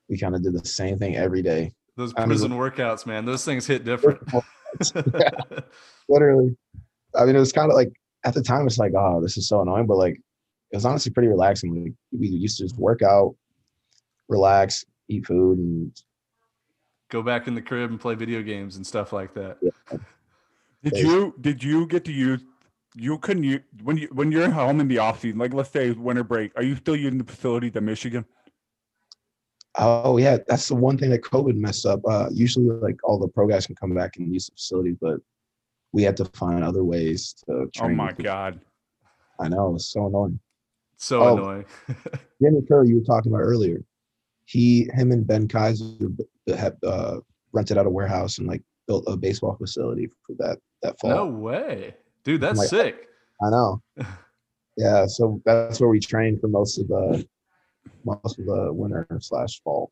we 0.09 0.17
kind 0.17 0.35
of 0.35 0.43
did 0.43 0.53
the 0.53 0.65
same 0.65 0.97
thing 0.99 1.15
every 1.15 1.41
day. 1.41 1.71
Those 1.95 2.13
prison 2.13 2.51
I 2.51 2.55
mean, 2.55 2.71
workouts, 2.71 3.05
man, 3.05 3.25
those 3.25 3.43
things 3.43 3.65
hit 3.65 3.83
different. 3.83 4.21
yeah, 4.33 5.29
literally. 6.09 6.55
I 7.15 7.25
mean, 7.25 7.35
it 7.35 7.39
was 7.39 7.51
kind 7.51 7.69
of 7.69 7.75
like 7.75 7.91
at 8.23 8.33
the 8.33 8.43
time, 8.43 8.67
it's 8.67 8.77
like, 8.77 8.93
oh, 8.95 9.21
this 9.21 9.37
is 9.37 9.47
so 9.47 9.61
annoying, 9.61 9.87
but 9.87 9.97
like, 9.97 10.15
it 10.71 10.75
was 10.75 10.85
honestly 10.85 11.11
pretty 11.11 11.27
relaxing. 11.27 11.73
We, 11.73 11.93
we 12.17 12.27
used 12.27 12.57
to 12.57 12.63
just 12.63 12.77
work 12.77 13.01
out, 13.01 13.35
relax, 14.29 14.85
eat 15.09 15.25
food, 15.25 15.57
and 15.57 15.91
go 17.09 17.21
back 17.21 17.47
in 17.47 17.55
the 17.55 17.61
crib 17.61 17.89
and 17.89 17.99
play 17.99 18.15
video 18.15 18.41
games 18.41 18.77
and 18.77 18.87
stuff 18.87 19.11
like 19.11 19.33
that. 19.33 19.57
Yeah. 19.61 19.97
Did 20.83 20.97
you 20.97 21.35
did 21.41 21.63
you 21.63 21.85
get 21.85 22.05
to 22.05 22.11
use 22.11 22.41
you 22.95 23.17
couldn't 23.19 23.43
you 23.43 23.61
when 23.83 23.97
you 23.97 24.07
when 24.11 24.31
you're 24.31 24.49
home 24.49 24.79
in 24.79 24.87
the 24.87 24.97
off 24.97 25.21
season, 25.21 25.39
like 25.39 25.53
let's 25.53 25.69
say 25.69 25.91
winter 25.91 26.23
break, 26.23 26.51
are 26.55 26.63
you 26.63 26.75
still 26.75 26.95
using 26.95 27.17
the 27.17 27.23
facility 27.23 27.71
to 27.71 27.81
Michigan? 27.81 28.25
Oh 29.77 30.17
yeah, 30.17 30.37
that's 30.47 30.67
the 30.67 30.75
one 30.75 30.97
thing 30.97 31.11
that 31.11 31.21
COVID 31.21 31.55
messed 31.55 31.85
up. 31.85 32.01
Uh, 32.07 32.27
usually, 32.31 32.65
like 32.65 32.97
all 33.03 33.17
the 33.17 33.27
pro 33.27 33.47
guys 33.47 33.65
can 33.65 33.75
come 33.75 33.93
back 33.93 34.17
and 34.17 34.33
use 34.33 34.47
the 34.47 34.53
facility, 34.53 34.97
but 34.99 35.19
we 35.93 36.03
had 36.03 36.17
to 36.17 36.25
find 36.25 36.63
other 36.63 36.83
ways 36.83 37.35
to. 37.45 37.53
Oh 37.53 37.67
train. 37.73 37.91
Oh 37.91 37.95
my 37.95 38.11
god! 38.11 38.59
I 39.39 39.47
know 39.47 39.75
it's 39.75 39.91
so 39.91 40.07
annoying. 40.07 40.39
So 40.97 41.21
oh, 41.21 41.33
annoying. 41.37 41.65
Jimmy 42.41 42.61
Curry, 42.67 42.89
you 42.89 42.99
were 42.99 43.05
talking 43.05 43.31
about 43.31 43.41
earlier. 43.41 43.83
He, 44.45 44.89
him, 44.93 45.11
and 45.11 45.25
Ben 45.25 45.47
Kaiser 45.47 45.95
had 46.47 46.75
uh, 46.85 47.19
rented 47.53 47.77
out 47.77 47.85
a 47.85 47.89
warehouse 47.89 48.37
and 48.37 48.47
like 48.47 48.61
built 48.87 49.05
a 49.07 49.15
baseball 49.15 49.55
facility 49.55 50.09
for 50.27 50.35
that 50.39 50.59
that 50.81 50.99
fall. 50.99 51.11
No 51.11 51.25
way, 51.27 51.95
dude! 52.23 52.41
That's 52.41 52.59
like, 52.59 52.69
sick. 52.69 53.07
I 53.43 53.49
know. 53.49 53.81
yeah, 54.77 55.05
so 55.05 55.41
that's 55.45 55.79
where 55.79 55.89
we 55.89 55.99
trained 55.99 56.41
for 56.41 56.47
most 56.47 56.77
of 56.79 56.87
the 56.87 57.27
most 58.03 58.39
of 58.39 58.45
the 58.45 58.71
winter 58.71 59.07
slash 59.19 59.61
fall. 59.63 59.91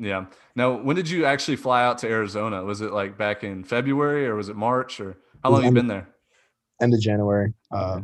Yeah. 0.00 0.26
Now, 0.56 0.80
when 0.80 0.96
did 0.96 1.10
you 1.10 1.26
actually 1.26 1.56
fly 1.56 1.84
out 1.84 1.98
to 1.98 2.08
Arizona? 2.08 2.64
Was 2.64 2.80
it 2.80 2.92
like 2.92 3.18
back 3.18 3.44
in 3.44 3.64
February 3.64 4.26
or 4.26 4.34
was 4.34 4.48
it 4.48 4.56
March 4.56 4.98
or 4.98 5.18
how 5.44 5.50
long 5.50 5.62
have 5.62 5.72
you 5.72 5.74
been 5.74 5.88
there? 5.88 6.08
End 6.80 6.94
of 6.94 7.00
January. 7.00 7.52
Uh, 7.70 8.00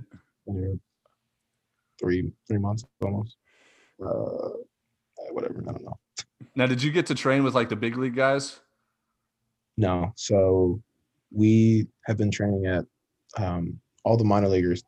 three 1.99 2.31
three 2.47 2.59
months 2.59 2.85
almost. 3.03 3.37
Uh, 4.05 4.51
whatever. 5.31 5.65
I 5.67 5.73
don't 5.73 5.85
know. 5.85 5.99
Now, 6.55 6.67
did 6.67 6.83
you 6.83 6.93
get 6.93 7.07
to 7.07 7.15
train 7.15 7.45
with 7.45 7.55
like 7.55 7.71
the 7.71 7.77
big 7.77 7.97
league 7.97 8.15
guys? 8.15 8.61
No. 9.79 10.13
So 10.17 10.83
we 11.31 11.87
have 12.05 12.19
been 12.19 12.31
training 12.31 12.67
at 12.67 12.85
um, 13.39 13.79
all 14.05 14.17
the 14.17 14.25
minor 14.25 14.49
leaguers 14.49 14.83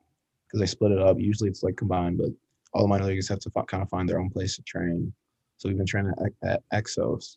because 0.46 0.60
they 0.60 0.66
split 0.66 0.92
it 0.92 0.98
up. 0.98 1.18
Usually 1.18 1.50
it's 1.50 1.62
like 1.62 1.76
combined, 1.76 2.18
but 2.18 2.30
all 2.72 2.82
the 2.82 2.88
minor 2.88 3.04
leaguers 3.04 3.28
have 3.28 3.40
to 3.40 3.50
f- 3.56 3.66
kind 3.66 3.82
of 3.82 3.88
find 3.88 4.08
their 4.08 4.20
own 4.20 4.30
place 4.30 4.56
to 4.56 4.62
train. 4.62 5.12
So 5.56 5.68
we've 5.68 5.76
been 5.76 5.86
training 5.86 6.12
at, 6.42 6.48
at 6.48 6.62
Exos. 6.72 7.36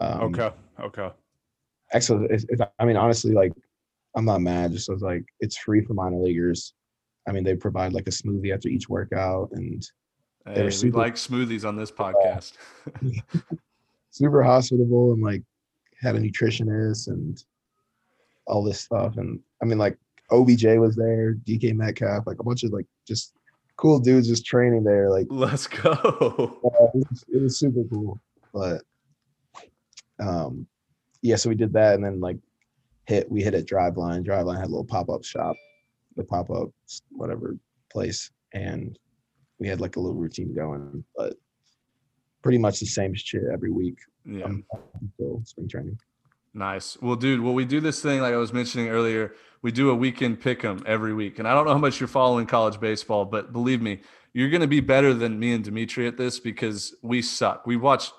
Um, 0.00 0.34
okay. 0.34 0.50
Okay. 0.80 1.10
Exos. 1.94 2.30
Is, 2.32 2.44
is, 2.48 2.60
I 2.78 2.84
mean, 2.84 2.96
honestly, 2.96 3.32
like 3.32 3.52
I'm 4.16 4.24
not 4.24 4.40
mad. 4.40 4.72
Just 4.72 4.90
as 4.90 5.02
like 5.02 5.24
it's 5.40 5.56
free 5.56 5.82
for 5.84 5.94
minor 5.94 6.18
leaguers. 6.18 6.74
I 7.26 7.32
mean, 7.32 7.44
they 7.44 7.56
provide 7.56 7.92
like 7.92 8.06
a 8.06 8.10
smoothie 8.10 8.52
after 8.52 8.68
each 8.68 8.88
workout, 8.88 9.50
and 9.52 9.82
hey, 10.46 10.54
they 10.54 10.70
super, 10.70 10.98
we 10.98 11.04
like 11.04 11.14
smoothies 11.14 11.66
on 11.66 11.76
this 11.76 11.90
podcast. 11.92 12.52
super 14.10 14.42
hospitable 14.42 15.12
and 15.12 15.22
like 15.22 15.42
had 16.00 16.14
a 16.14 16.20
nutritionist 16.20 17.08
and 17.08 17.42
all 18.46 18.62
this 18.62 18.80
stuff. 18.80 19.16
And 19.16 19.40
I 19.62 19.66
mean, 19.66 19.78
like 19.78 19.98
OBJ 20.30 20.64
was 20.78 20.96
there, 20.96 21.34
DK 21.34 21.74
Metcalf, 21.74 22.26
like 22.26 22.40
a 22.40 22.44
bunch 22.44 22.62
of 22.64 22.72
like 22.72 22.86
just 23.06 23.34
cool 23.76 23.98
dudes 23.98 24.28
just 24.28 24.44
training 24.44 24.84
there. 24.84 25.10
Like, 25.10 25.26
let's 25.30 25.66
go. 25.66 26.60
Uh, 26.64 26.86
it, 26.94 27.06
was, 27.10 27.24
it, 27.28 27.42
was, 27.42 27.58
super 27.58 27.84
cool. 27.88 28.20
But 28.52 28.82
um, 30.20 30.66
yeah, 31.22 31.36
so 31.36 31.48
we 31.48 31.54
did 31.54 31.72
that, 31.72 31.94
and 31.94 32.04
then 32.04 32.20
like 32.20 32.38
hit 33.06 33.30
we 33.30 33.42
hit 33.42 33.54
a 33.54 33.62
Driveline. 33.62 34.24
Drive 34.24 34.46
line 34.46 34.56
had 34.56 34.66
a 34.66 34.70
little 34.70 34.84
pop 34.84 35.08
up 35.08 35.24
shop, 35.24 35.56
the 36.16 36.24
pop 36.24 36.50
up 36.50 36.70
whatever 37.10 37.56
place, 37.92 38.30
and 38.52 38.98
we 39.58 39.68
had 39.68 39.80
like 39.80 39.96
a 39.96 40.00
little 40.00 40.16
routine 40.16 40.54
going, 40.54 41.04
but 41.16 41.34
pretty 42.42 42.58
much 42.58 42.80
the 42.80 42.86
same 42.86 43.14
shit 43.14 43.42
every 43.52 43.70
week. 43.70 43.98
Yeah. 44.24 44.46
Until 45.00 45.42
spring 45.44 45.68
training. 45.68 45.98
Nice. 46.54 46.96
Well, 47.00 47.16
dude, 47.16 47.40
well, 47.40 47.52
we 47.52 47.64
do 47.64 47.80
this 47.80 48.00
thing 48.00 48.20
like 48.20 48.32
I 48.32 48.36
was 48.36 48.52
mentioning 48.52 48.88
earlier. 48.88 49.34
We 49.62 49.72
do 49.72 49.90
a 49.90 49.94
weekend 49.94 50.40
pick 50.40 50.64
'em 50.64 50.82
every 50.86 51.12
week, 51.12 51.38
and 51.38 51.48
I 51.48 51.54
don't 51.54 51.64
know 51.64 51.72
how 51.72 51.78
much 51.78 51.98
you're 51.98 52.06
following 52.06 52.46
college 52.46 52.78
baseball, 52.78 53.24
but 53.24 53.52
believe 53.52 53.82
me, 53.82 54.00
you're 54.32 54.50
going 54.50 54.60
to 54.60 54.68
be 54.68 54.80
better 54.80 55.14
than 55.14 55.38
me 55.38 55.52
and 55.52 55.64
Dimitri 55.64 56.06
at 56.06 56.16
this 56.16 56.38
because 56.38 56.94
we 57.02 57.22
suck. 57.22 57.66
We 57.66 57.76
watch 57.76 58.10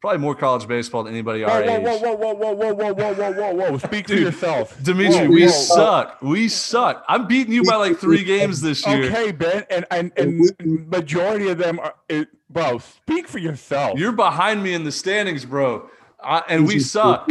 probably 0.00 0.18
more 0.18 0.34
college 0.34 0.66
baseball 0.68 1.02
than 1.04 1.14
anybody 1.14 1.44
our 1.44 1.62
whoa, 1.62 1.76
age. 1.76 1.82
Whoa, 1.82 1.98
whoa, 1.98 2.14
whoa, 2.14 2.34
whoa, 2.34 2.52
whoa, 2.52 2.74
whoa, 2.74 2.94
whoa, 2.94 3.14
whoa, 3.14 3.32
whoa, 3.32 3.70
whoa! 3.70 3.78
Speak 3.78 4.06
Dude, 4.06 4.18
for 4.18 4.22
yourself, 4.24 4.82
Dimitri. 4.82 5.28
Whoa, 5.28 5.34
we 5.34 5.42
whoa, 5.42 5.50
suck. 5.50 6.20
Whoa. 6.20 6.30
We 6.30 6.48
suck. 6.48 7.04
I'm 7.08 7.26
beating 7.26 7.52
you 7.52 7.62
by 7.64 7.76
like 7.76 7.98
three 7.98 8.24
games 8.24 8.60
this 8.60 8.86
year. 8.86 9.04
Okay, 9.04 9.32
Ben, 9.32 9.64
and 9.70 9.86
and 9.90 10.12
and 10.16 10.88
majority 10.88 11.48
of 11.48 11.58
them 11.58 11.78
are, 11.78 11.94
it, 12.08 12.28
bro. 12.50 12.78
Speak 12.78 13.28
for 13.28 13.38
yourself. 13.38 13.98
You're 13.98 14.12
behind 14.12 14.62
me 14.62 14.74
in 14.74 14.84
the 14.84 14.92
standings, 14.92 15.44
bro, 15.44 15.88
uh, 16.22 16.42
and 16.48 16.66
we 16.66 16.80
suck. 16.80 17.28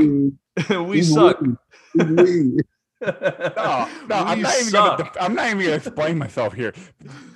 we 0.70 1.02
suck. 1.02 1.42
no, 1.96 2.58
no, 3.02 3.88
I'm 4.10 4.42
not, 4.42 4.60
even 4.60 4.72
gonna, 4.72 5.12
I'm 5.20 5.36
not 5.36 5.48
even 5.48 5.60
gonna 5.60 5.72
explain 5.74 6.18
myself 6.18 6.54
here. 6.54 6.74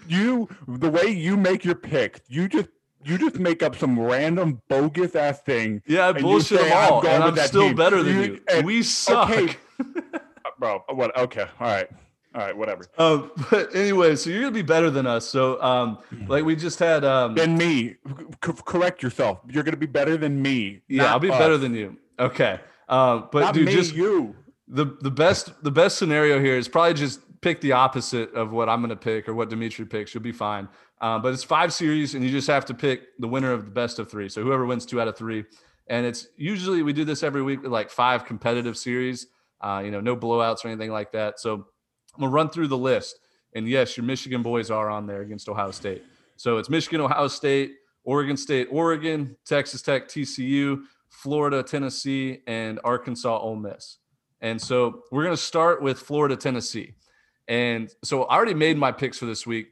You, 0.07 0.47
the 0.68 0.89
way 0.89 1.07
you 1.07 1.36
make 1.38 1.65
your 1.65 1.76
pick, 1.76 2.22
you 2.28 2.47
just 2.47 2.70
you 3.03 3.18
just 3.18 3.39
make 3.39 3.63
up 3.63 3.76
some 3.76 3.99
random 3.99 4.61
bogus 4.68 5.15
ass 5.15 5.41
thing. 5.41 5.82
Yeah, 5.88 6.07
I 6.07 6.13
bullshit 6.13 6.59
them 6.59 6.72
all, 6.74 7.05
and 7.07 7.24
I'm 7.24 7.38
still 7.47 7.68
team. 7.68 7.76
better 7.76 8.03
than 8.03 8.22
you. 8.22 8.41
you. 8.53 8.61
we 8.63 8.84
suck, 8.84 9.30
okay. 9.30 9.55
bro. 10.59 10.84
What? 10.89 11.15
Okay, 11.18 11.45
all 11.59 11.68
right. 11.68 11.88
All 12.36 12.41
right, 12.41 12.55
whatever. 12.55 12.86
Um, 12.99 13.32
but 13.49 13.74
anyway, 13.76 14.15
so 14.15 14.30
you're 14.30 14.41
gonna 14.41 14.51
be 14.51 14.61
better 14.61 14.89
than 14.89 15.07
us. 15.07 15.26
So, 15.26 15.61
um, 15.61 15.99
like 16.28 16.43
we 16.43 16.55
just 16.55 16.80
had 16.80 17.03
um, 17.05 17.36
than 17.36 17.57
me. 17.57 17.95
C- 18.45 18.53
correct 18.65 19.01
yourself. 19.01 19.39
You're 19.49 19.63
gonna 19.63 19.78
be 19.78 19.86
better 19.88 20.18
than 20.18 20.41
me. 20.41 20.82
Yeah, 20.88 21.11
I'll 21.11 21.20
be 21.20 21.32
us. 21.32 21.39
better 21.39 21.57
than 21.57 21.74
you. 21.74 21.97
Okay. 22.20 22.59
Uh, 22.88 23.21
but 23.31 23.41
Not 23.41 23.53
dude, 23.53 23.65
me, 23.67 23.73
just 23.73 23.93
you. 23.93 24.35
The 24.67 24.97
the 25.01 25.11
best 25.11 25.51
the 25.63 25.71
best 25.71 25.97
scenario 25.97 26.39
here 26.39 26.57
is 26.57 26.67
probably 26.67 26.93
just 26.93 27.21
pick 27.41 27.61
the 27.61 27.71
opposite 27.71 28.33
of 28.33 28.51
what 28.51 28.69
I'm 28.69 28.79
going 28.81 28.89
to 28.89 28.95
pick 28.95 29.29
or 29.29 29.33
what 29.33 29.49
Dimitri 29.49 29.85
picks. 29.85 30.13
You'll 30.13 30.23
be 30.23 30.31
fine. 30.31 30.67
Uh, 30.99 31.19
but 31.19 31.33
it's 31.33 31.43
five 31.43 31.71
series, 31.71 32.15
and 32.15 32.23
you 32.23 32.31
just 32.31 32.47
have 32.47 32.65
to 32.65 32.73
pick 32.73 33.17
the 33.19 33.27
winner 33.27 33.51
of 33.51 33.65
the 33.65 33.71
best 33.71 33.99
of 33.99 34.09
three. 34.09 34.29
So 34.29 34.41
whoever 34.41 34.65
wins 34.65 34.85
two 34.85 34.99
out 34.99 35.07
of 35.07 35.15
three, 35.15 35.45
and 35.88 36.05
it's 36.05 36.27
usually 36.38 36.81
we 36.81 36.93
do 36.93 37.05
this 37.05 37.23
every 37.23 37.43
week 37.43 37.61
with 37.61 37.71
like 37.71 37.89
five 37.89 38.25
competitive 38.25 38.77
series. 38.77 39.27
Uh, 39.61 39.81
you 39.83 39.91
know, 39.91 39.99
no 39.99 40.15
blowouts 40.15 40.65
or 40.65 40.69
anything 40.69 40.91
like 40.91 41.11
that. 41.11 41.39
So 41.39 41.53
I'm 42.15 42.19
gonna 42.19 42.31
run 42.31 42.49
through 42.49 42.67
the 42.67 42.77
list, 42.77 43.19
and 43.53 43.67
yes, 43.67 43.95
your 43.95 44.05
Michigan 44.05 44.41
boys 44.41 44.71
are 44.71 44.89
on 44.89 45.05
there 45.05 45.21
against 45.21 45.49
Ohio 45.49 45.71
State. 45.71 46.03
So 46.35 46.57
it's 46.57 46.69
Michigan, 46.69 47.01
Ohio 47.01 47.27
State, 47.27 47.75
Oregon 48.03 48.38
State, 48.38 48.67
Oregon, 48.71 49.35
Texas 49.45 49.81
Tech, 49.81 50.07
TCU, 50.07 50.81
Florida, 51.09 51.63
Tennessee, 51.63 52.41
and 52.47 52.79
Arkansas, 52.83 53.37
Ole 53.37 53.55
Miss. 53.55 53.97
And 54.41 54.61
so 54.61 55.03
we're 55.11 55.23
going 55.23 55.35
to 55.35 55.41
start 55.41 55.81
with 55.81 55.99
Florida, 55.99 56.35
Tennessee. 56.35 56.93
And 57.47 57.89
so 58.03 58.23
I 58.23 58.35
already 58.35 58.53
made 58.53 58.77
my 58.77 58.91
picks 58.91 59.17
for 59.17 59.25
this 59.25 59.47
week. 59.47 59.69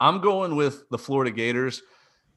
I'm 0.00 0.20
going 0.20 0.56
with 0.56 0.88
the 0.90 0.98
Florida 0.98 1.30
Gators 1.30 1.82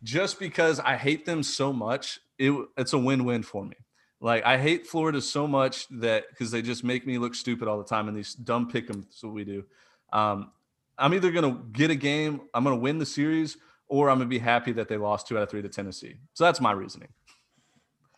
just 0.04 0.40
because 0.40 0.80
I 0.80 0.96
hate 0.96 1.26
them 1.26 1.42
so 1.42 1.74
much. 1.74 2.20
It, 2.38 2.54
it's 2.78 2.94
a 2.94 2.98
win 2.98 3.26
win 3.26 3.44
for 3.44 3.66
me. 3.66 3.76
Like 4.20 4.46
I 4.46 4.58
hate 4.58 4.88
Florida 4.88 5.22
so 5.22 5.48
much 5.48 5.88
that 5.90 6.30
because 6.30 6.52
they 6.52 6.62
just 6.62 6.84
make 6.84 7.06
me 7.06 7.18
look 7.18 7.36
stupid 7.36 7.68
all 7.68 7.78
the 7.78 7.84
time 7.84 8.08
in 8.08 8.16
these 8.16 8.34
dumb 8.34 8.70
pick'ems 8.72 9.20
that 9.22 9.30
we 9.30 9.44
do. 9.44 9.64
Um, 10.12 10.52
I'm 10.98 11.14
either 11.14 11.32
gonna 11.32 11.60
get 11.72 11.92
a 11.92 11.96
game, 11.96 12.42
I'm 12.54 12.64
gonna 12.64 12.78
win 12.78 12.98
the 12.98 13.06
series, 13.06 13.58
or 13.88 14.10
I'm 14.10 14.18
gonna 14.18 14.30
be 14.30 14.40
happy 14.40 14.72
that 14.74 14.88
they 14.88 14.98
lost 14.98 15.28
two 15.28 15.38
out 15.38 15.44
of 15.44 15.50
three 15.50 15.62
to 15.62 15.70
Tennessee. 15.70 16.16
So 16.34 16.44
that's 16.44 16.60
my 16.60 16.72
reasoning. 16.72 17.10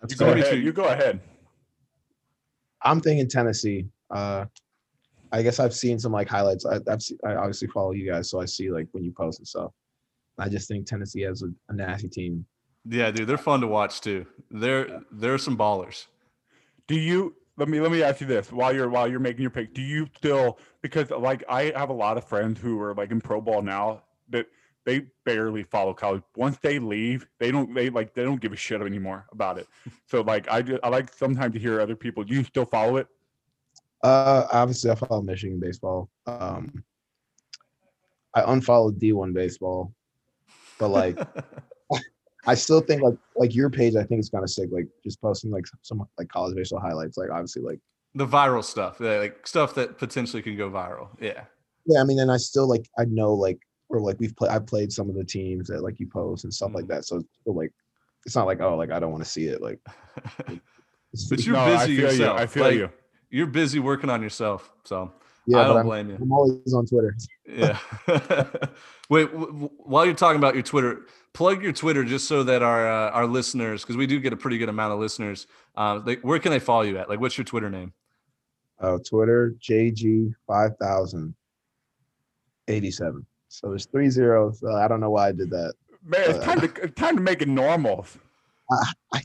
You 0.08 0.16
go, 0.16 0.32
ahead. 0.32 0.64
you 0.64 0.72
go 0.72 0.86
ahead. 0.86 1.20
I'm 2.82 3.02
thinking 3.02 3.28
Tennessee. 3.28 3.88
Uh, 4.10 4.46
I 5.32 5.42
guess 5.44 5.60
I've 5.60 5.74
seen 5.74 6.00
some 6.00 6.12
like 6.12 6.30
highlights. 6.30 6.66
I, 6.66 6.76
have 6.88 7.02
I 7.26 7.36
obviously 7.36 7.68
follow 7.68 7.92
you 7.92 8.10
guys, 8.10 8.30
so 8.30 8.40
I 8.40 8.46
see 8.46 8.72
like 8.72 8.88
when 8.94 9.04
you 9.04 9.12
post 9.12 9.40
and 9.40 9.48
stuff. 9.48 9.72
I 10.38 10.48
just 10.48 10.68
think 10.68 10.86
Tennessee 10.86 11.22
has 11.22 11.44
a, 11.44 11.48
a 11.68 11.74
nasty 11.74 12.08
team. 12.08 12.46
Yeah, 12.86 13.12
dude, 13.12 13.28
they're 13.28 13.38
fun 13.38 13.60
to 13.62 13.68
watch 13.68 14.02
too. 14.02 14.26
They're 14.50 15.02
they're 15.12 15.38
some 15.38 15.58
ballers. 15.58 16.06
Do 16.88 16.96
you 16.96 17.36
let 17.58 17.68
me 17.68 17.82
let 17.82 17.92
me 17.92 18.02
ask 18.02 18.22
you 18.22 18.28
this 18.28 18.52
while 18.52 18.74
you're 18.74 18.90
while 18.90 19.08
you're 19.08 19.20
making 19.20 19.42
your 19.42 19.52
pick? 19.52 19.74
Do 19.74 19.82
you 19.82 20.08
still 20.16 20.58
because 20.82 21.12
like 21.12 21.44
I 21.50 21.74
have 21.76 21.90
a 21.90 21.94
lot 21.94 22.18
of 22.18 22.24
friends 22.24 22.60
who 22.60 22.80
are 22.82 22.96
like 22.96 23.12
in 23.12 23.20
pro 23.20 23.42
ball 23.42 23.62
now 23.62 24.04
that 24.30 24.48
they 24.86 25.04
barely 25.26 25.64
follow 25.64 25.94
college. 25.94 26.24
Once 26.36 26.58
they 26.62 26.80
leave, 26.80 27.28
they 27.40 27.52
don't 27.52 27.74
they 27.74 27.90
like 27.90 28.14
they 28.14 28.24
don't 28.24 28.42
give 28.42 28.54
a 28.54 28.56
shit 28.56 28.82
anymore 28.82 29.26
about 29.32 29.58
it. 29.58 29.68
So 30.08 30.22
like 30.22 30.50
I 30.50 30.62
just, 30.62 30.80
I 30.84 30.90
like 30.90 31.14
sometimes 31.14 31.54
to 31.54 31.60
hear 31.60 31.82
other 31.82 31.96
people. 31.96 32.24
Do 32.24 32.34
you 32.34 32.44
still 32.44 32.66
follow 32.66 32.98
it? 32.98 33.08
Uh, 34.04 34.46
obviously 34.52 34.90
I 34.90 34.96
follow 34.96 35.22
Michigan 35.22 35.60
baseball. 35.60 36.10
Um, 36.26 36.84
I 38.34 38.44
unfollowed 38.52 39.00
D1 39.00 39.34
baseball, 39.34 39.94
but 40.78 40.90
like 40.90 41.20
I 42.46 42.56
still 42.56 42.82
think 42.82 43.02
like 43.02 43.18
like 43.36 43.54
your 43.54 43.70
page. 43.70 43.96
I 43.96 44.04
think 44.04 44.20
it's 44.20 44.30
kind 44.30 44.44
of 44.44 44.50
sick. 44.50 44.70
Like 44.72 44.88
just 45.04 45.22
posting 45.22 45.52
like 45.52 45.66
some 45.82 46.08
like 46.18 46.30
college 46.30 46.56
baseball 46.56 46.80
highlights. 46.80 47.18
Like 47.18 47.30
obviously 47.30 47.62
like 47.62 47.80
the 48.16 48.26
viral 48.26 48.64
stuff, 48.64 49.00
like 49.00 49.46
stuff 49.46 49.76
that 49.76 49.98
potentially 49.98 50.42
can 50.42 50.58
go 50.58 50.70
viral. 50.70 51.10
Yeah. 51.22 51.44
Yeah, 51.86 52.02
I 52.02 52.04
mean, 52.04 52.20
and 52.20 52.32
I 52.32 52.38
still 52.38 52.68
like 52.68 52.90
I 52.98 53.06
know 53.06 53.34
like 53.34 53.60
or 53.90 54.00
like 54.00 54.20
we've 54.20 54.36
played 54.36 54.52
I've 54.52 54.68
played 54.68 54.92
some 54.92 55.10
of 55.10 55.16
the 55.16 55.24
teams 55.24 55.68
that 55.68 55.84
like 55.84 56.00
you 56.00 56.08
post 56.08 56.44
and 56.44 56.54
stuff 56.54 56.72
mm 56.72 56.76
like 56.76 56.88
that. 56.88 57.06
So 57.06 57.18
it's 57.18 57.28
like 57.46 57.74
it's 58.26 58.36
not 58.36 58.46
like 58.46 58.62
oh 58.62 58.76
like 58.78 58.92
I 58.92 59.00
don't 59.00 59.12
want 59.12 59.24
to 59.24 59.30
see 59.30 59.48
it 59.48 59.62
like. 59.62 59.80
but 61.30 61.46
you're 61.46 61.56
no, 61.56 61.66
busy 61.66 61.98
I 61.98 62.02
yourself. 62.04 62.38
You. 62.38 62.44
I 62.44 62.48
feel 62.48 62.64
like, 62.64 62.76
you. 62.76 62.90
You're 63.32 63.48
busy 63.48 63.80
working 63.80 64.10
on 64.10 64.24
yourself, 64.24 64.72
so 64.84 65.12
yeah, 65.46 65.60
I 65.60 65.64
don't 65.66 65.86
blame 65.86 66.10
you. 66.10 66.18
I'm 66.22 66.32
always 66.32 66.74
on 66.74 66.86
Twitter. 66.86 67.16
yeah. 67.48 67.80
Wait, 69.10 69.32
w- 69.32 69.70
while 69.78 70.06
you're 70.06 70.14
talking 70.14 70.38
about 70.38 70.54
your 70.54 70.64
Twitter, 70.64 71.06
plug 71.34 71.64
your 71.64 71.72
Twitter 71.72 72.04
just 72.04 72.28
so 72.28 72.44
that 72.44 72.62
our 72.62 72.88
uh, 72.88 73.10
our 73.12 73.26
listeners, 73.26 73.82
because 73.82 73.98
we 73.98 74.06
do 74.06 74.20
get 74.20 74.34
a 74.34 74.38
pretty 74.38 74.58
good 74.58 74.70
amount 74.70 74.94
of 74.94 75.00
listeners. 75.00 75.48
Uh, 75.76 76.00
they, 76.00 76.16
where 76.16 76.40
can 76.40 76.52
they 76.52 76.60
follow 76.60 76.84
you 76.84 76.98
at? 76.98 77.10
Like, 77.10 77.20
what's 77.20 77.38
your 77.38 77.46
Twitter 77.46 77.70
name? 77.70 77.94
Oh, 78.80 79.00
Twitter 79.00 79.56
JG 79.60 80.34
five 80.48 80.78
thousand 80.78 81.34
eighty 82.68 82.92
seven. 82.92 83.26
So 83.50 83.70
there's 83.70 83.88
three 83.88 84.10
zeros. 84.10 84.64
Uh, 84.64 84.76
I 84.76 84.88
don't 84.88 85.00
know 85.00 85.10
why 85.10 85.30
I 85.30 85.32
did 85.32 85.50
that. 85.50 85.74
Man, 86.06 86.22
it's 86.30 86.46
time 86.46 86.62
to 86.62 86.68
time 86.90 87.16
to 87.18 87.22
make 87.22 87.42
it 87.42 87.48
normal. 87.48 88.06
I, 88.72 89.22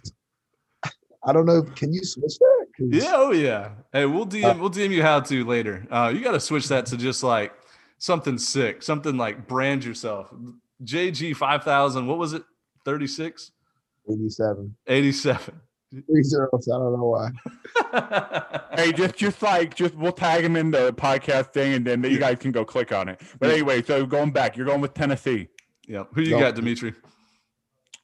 I, 0.82 0.90
I 1.26 1.32
don't 1.32 1.46
know. 1.46 1.62
Can 1.62 1.92
you 1.92 2.02
switch 2.02 2.38
that? 2.38 2.66
Yeah, 2.78 3.12
oh 3.14 3.32
yeah. 3.32 3.70
Hey, 3.92 4.06
we'll 4.06 4.26
DM 4.26 4.44
uh, 4.44 4.58
we'll 4.58 4.70
DM 4.70 4.90
you 4.90 5.02
how 5.02 5.20
to 5.20 5.44
later. 5.44 5.86
Uh, 5.90 6.10
you 6.12 6.20
got 6.20 6.32
to 6.32 6.40
switch 6.40 6.68
that 6.68 6.86
to 6.86 6.96
just 6.96 7.22
like 7.22 7.52
something 7.98 8.38
sick, 8.38 8.82
something 8.82 9.16
like 9.16 9.46
brand 9.46 9.84
yourself. 9.84 10.34
JG 10.82 11.36
five 11.36 11.62
thousand. 11.62 12.06
What 12.06 12.18
was 12.18 12.32
it? 12.32 12.42
Thirty 12.84 13.06
six. 13.06 13.52
Eighty 14.10 14.28
seven. 14.28 14.74
Eighty 14.86 15.12
seven. 15.12 15.60
Three 16.06 16.22
zeros. 16.22 16.68
I 16.68 16.78
don't 16.78 16.98
know 16.98 17.04
why. 17.04 17.30
hey, 18.76 18.92
just 18.92 19.16
just 19.16 19.42
like 19.42 19.74
just 19.74 19.94
we'll 19.94 20.12
tag 20.12 20.44
him 20.44 20.56
in 20.56 20.70
the 20.70 20.92
podcast 20.94 21.52
thing, 21.52 21.74
and 21.74 21.86
then 21.86 22.02
you 22.02 22.18
guys 22.18 22.38
can 22.38 22.52
go 22.52 22.64
click 22.64 22.92
on 22.92 23.08
it. 23.08 23.20
But 23.38 23.50
anyway, 23.50 23.82
so 23.82 24.04
going 24.06 24.30
back, 24.30 24.56
you're 24.56 24.66
going 24.66 24.80
with 24.80 24.94
Tennessee. 24.94 25.48
Yeah. 25.86 26.04
Who 26.14 26.22
you 26.22 26.38
got, 26.38 26.54
Dimitri? 26.54 26.94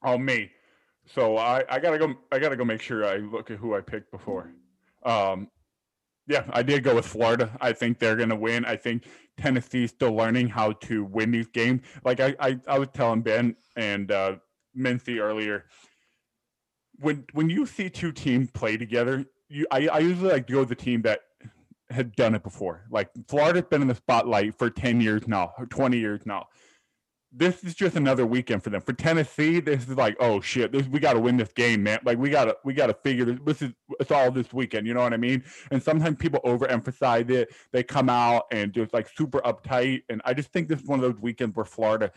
Oh, 0.05 0.19
me. 0.19 0.51
So 1.07 1.37
I, 1.37 1.65
I 1.69 1.81
gotta 1.81 1.99
go. 1.99 2.15
I 2.31 2.39
gotta 2.39 2.57
go 2.57 2.65
make 2.65 2.81
sure 2.81 3.05
I 3.05 3.17
look 3.17 3.51
at 3.51 3.59
who 3.59 3.75
I 3.75 3.81
picked 3.81 4.11
before. 4.13 4.53
Um, 5.05 5.49
yeah, 6.29 6.45
I 6.51 6.63
did 6.63 6.85
go 6.85 6.95
with 6.95 7.07
Florida. 7.07 7.51
I 7.61 7.73
think 7.73 7.99
they're 7.99 8.17
gonna 8.17 8.37
win. 8.37 8.65
I 8.65 8.77
think 8.77 9.05
Tennessee's 9.37 9.91
still 9.91 10.15
learning 10.15 10.49
how 10.49 10.73
to 10.73 11.05
win 11.05 11.33
these 11.33 11.49
games. 11.49 11.83
Like 12.05 12.21
I, 12.21 12.37
I, 12.39 12.61
I 12.69 12.79
was 12.79 12.89
telling 12.95 13.23
Ben 13.23 13.57
and 13.75 14.13
uh, 14.13 14.37
Mintzy 14.79 15.19
earlier, 15.19 15.65
when 17.01 17.25
when 17.33 17.51
you 17.51 17.67
see 17.67 17.91
two 17.91 18.13
teams 18.13 18.51
play 18.51 18.77
together, 18.77 19.25
you 19.49 19.67
I, 19.71 19.89
I 19.89 19.99
usually 19.99 20.31
like 20.31 20.47
to 20.47 20.53
go 20.53 20.61
with 20.61 20.69
the 20.69 20.75
team 20.75 21.03
that 21.03 21.21
had 21.91 22.15
done 22.15 22.35
it 22.35 22.43
before. 22.43 22.87
Like 22.91 23.11
Florida's 23.29 23.65
been 23.69 23.83
in 23.83 23.89
the 23.89 23.95
spotlight 23.95 24.57
for 24.57 24.71
10 24.71 25.01
years 25.01 25.27
now, 25.27 25.53
or 25.59 25.67
20 25.67 25.99
years 25.99 26.21
now 26.25 26.47
this 27.33 27.63
is 27.63 27.75
just 27.75 27.95
another 27.95 28.27
weekend 28.27 28.63
for 28.63 28.71
them. 28.71 28.81
For 28.81 28.93
Tennessee, 28.93 29.61
this 29.61 29.89
is 29.89 29.97
like, 29.97 30.17
oh 30.19 30.41
shit, 30.41 30.73
this, 30.73 30.89
we 30.89 30.99
got 30.99 31.13
to 31.13 31.21
win 31.21 31.37
this 31.37 31.53
game, 31.53 31.83
man. 31.83 32.01
Like 32.05 32.19
we 32.19 32.29
got 32.29 32.47
to 32.47 32.57
we 32.65 32.75
got 32.75 32.89
to 32.89 32.95
figure 32.95 33.25
this. 33.25 33.39
This 33.45 33.63
is 33.63 33.73
it's 34.01 34.11
all 34.11 34.31
this 34.33 34.53
weekend. 34.53 34.87
You 34.87 34.95
know 34.95 35.03
what 35.03 35.15
I 35.15 35.17
mean? 35.17 35.45
And 35.71 35.83
sometimes 35.83 36.17
people 36.17 36.41
overemphasize 36.45 37.31
it. 37.31 37.55
They 37.73 37.83
come 37.83 38.09
out 38.09 38.45
and 38.51 38.73
just 38.73 38.93
like 38.93 39.09
super 39.09 39.39
uptight. 39.41 40.03
And 40.09 40.21
I 40.25 40.35
just 40.35 40.53
think 40.53 40.69
this 40.69 40.81
is 40.81 40.87
one 40.87 40.99
of 40.99 41.03
those 41.03 41.21
weekends 41.21 41.55
where 41.55 41.65
Florida 41.65 42.11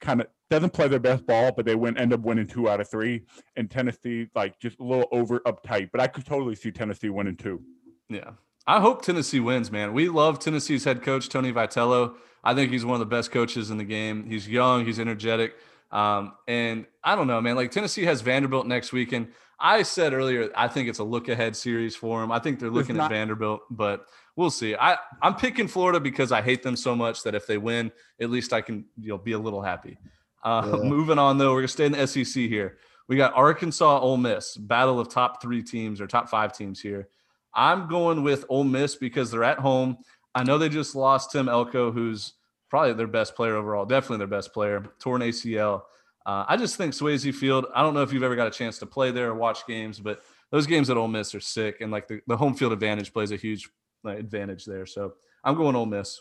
kind 0.00 0.20
of 0.20 0.28
doesn't 0.48 0.72
play 0.72 0.88
their 0.88 1.00
best 1.00 1.26
ball, 1.26 1.52
but 1.52 1.64
they 1.64 1.74
win 1.74 1.96
end 1.98 2.12
up 2.12 2.20
winning 2.20 2.46
two 2.46 2.68
out 2.68 2.80
of 2.80 2.88
three. 2.88 3.22
And 3.56 3.70
Tennessee 3.70 4.28
like 4.34 4.58
just 4.58 4.78
a 4.78 4.84
little 4.84 5.08
over 5.12 5.40
uptight. 5.40 5.90
But 5.92 6.00
I 6.00 6.06
could 6.06 6.24
totally 6.24 6.54
see 6.54 6.70
Tennessee 6.70 7.10
winning 7.10 7.36
two. 7.36 7.62
Yeah. 8.08 8.30
I 8.66 8.80
hope 8.80 9.02
Tennessee 9.02 9.40
wins, 9.40 9.70
man. 9.70 9.92
We 9.92 10.08
love 10.08 10.38
Tennessee's 10.38 10.84
head 10.84 11.02
coach 11.02 11.28
Tony 11.28 11.52
Vitello. 11.52 12.16
I 12.42 12.54
think 12.54 12.72
he's 12.72 12.84
one 12.84 12.94
of 12.94 13.00
the 13.00 13.06
best 13.06 13.30
coaches 13.30 13.70
in 13.70 13.78
the 13.78 13.84
game. 13.84 14.28
He's 14.28 14.48
young, 14.48 14.84
he's 14.84 14.98
energetic. 14.98 15.54
Um, 15.90 16.32
and 16.48 16.86
I 17.02 17.14
don't 17.14 17.26
know, 17.26 17.40
man. 17.40 17.56
Like 17.56 17.70
Tennessee 17.70 18.04
has 18.04 18.20
Vanderbilt 18.20 18.66
next 18.66 18.92
weekend. 18.92 19.28
I 19.58 19.82
said 19.82 20.12
earlier, 20.12 20.50
I 20.54 20.68
think 20.68 20.88
it's 20.88 20.98
a 20.98 21.04
look 21.04 21.28
ahead 21.28 21.56
series 21.56 21.96
for 21.96 22.20
them. 22.20 22.30
I 22.30 22.38
think 22.38 22.58
they're 22.58 22.70
looking 22.70 22.96
not- 22.96 23.10
at 23.10 23.14
Vanderbilt, 23.14 23.62
but 23.70 24.06
we'll 24.36 24.50
see. 24.50 24.74
I, 24.74 24.98
I'm 25.22 25.34
picking 25.34 25.66
Florida 25.68 25.98
because 25.98 26.32
I 26.32 26.42
hate 26.42 26.62
them 26.62 26.76
so 26.76 26.94
much 26.94 27.22
that 27.22 27.34
if 27.34 27.46
they 27.46 27.56
win, 27.58 27.90
at 28.20 28.30
least 28.30 28.52
I 28.52 28.60
can 28.60 28.84
you 29.00 29.08
know 29.08 29.18
be 29.18 29.32
a 29.32 29.38
little 29.38 29.62
happy. 29.62 29.98
Uh, 30.44 30.78
yeah. 30.82 30.88
Moving 30.88 31.18
on 31.18 31.38
though, 31.38 31.52
we're 31.52 31.60
gonna 31.60 31.68
stay 31.68 31.86
in 31.86 31.92
the 31.92 32.06
SEC 32.06 32.44
here. 32.44 32.78
We 33.08 33.16
got 33.16 33.34
Arkansas, 33.34 34.00
Ole 34.00 34.16
Miss, 34.16 34.56
battle 34.56 34.98
of 34.98 35.08
top 35.08 35.40
three 35.40 35.62
teams 35.62 36.00
or 36.00 36.06
top 36.06 36.28
five 36.28 36.52
teams 36.52 36.80
here. 36.80 37.08
I'm 37.54 37.88
going 37.88 38.22
with 38.22 38.44
Ole 38.48 38.64
Miss 38.64 38.96
because 38.96 39.30
they're 39.30 39.44
at 39.44 39.58
home. 39.58 39.98
I 40.34 40.42
know 40.42 40.58
they 40.58 40.68
just 40.68 40.94
lost 40.94 41.30
Tim 41.30 41.48
Elko, 41.48 41.92
who's 41.92 42.34
probably 42.68 42.92
their 42.94 43.06
best 43.06 43.34
player 43.34 43.56
overall, 43.56 43.84
definitely 43.84 44.18
their 44.18 44.26
best 44.26 44.52
player, 44.52 44.84
torn 44.98 45.22
ACL. 45.22 45.82
Uh, 46.24 46.44
I 46.48 46.56
just 46.56 46.76
think 46.76 46.92
Swayze 46.92 47.32
Field, 47.34 47.66
I 47.74 47.82
don't 47.82 47.94
know 47.94 48.02
if 48.02 48.12
you've 48.12 48.24
ever 48.24 48.34
got 48.34 48.48
a 48.48 48.50
chance 48.50 48.78
to 48.78 48.86
play 48.86 49.12
there 49.12 49.30
or 49.30 49.34
watch 49.34 49.66
games, 49.66 50.00
but 50.00 50.22
those 50.50 50.66
games 50.66 50.90
at 50.90 50.96
Ole 50.96 51.08
Miss 51.08 51.34
are 51.34 51.40
sick. 51.40 51.80
And 51.80 51.92
like 51.92 52.08
the, 52.08 52.20
the 52.26 52.36
home 52.36 52.54
field 52.54 52.72
advantage 52.72 53.12
plays 53.12 53.30
a 53.30 53.36
huge 53.36 53.68
advantage 54.04 54.64
there. 54.64 54.86
So 54.86 55.14
I'm 55.44 55.54
going 55.54 55.76
Ole 55.76 55.86
Miss. 55.86 56.20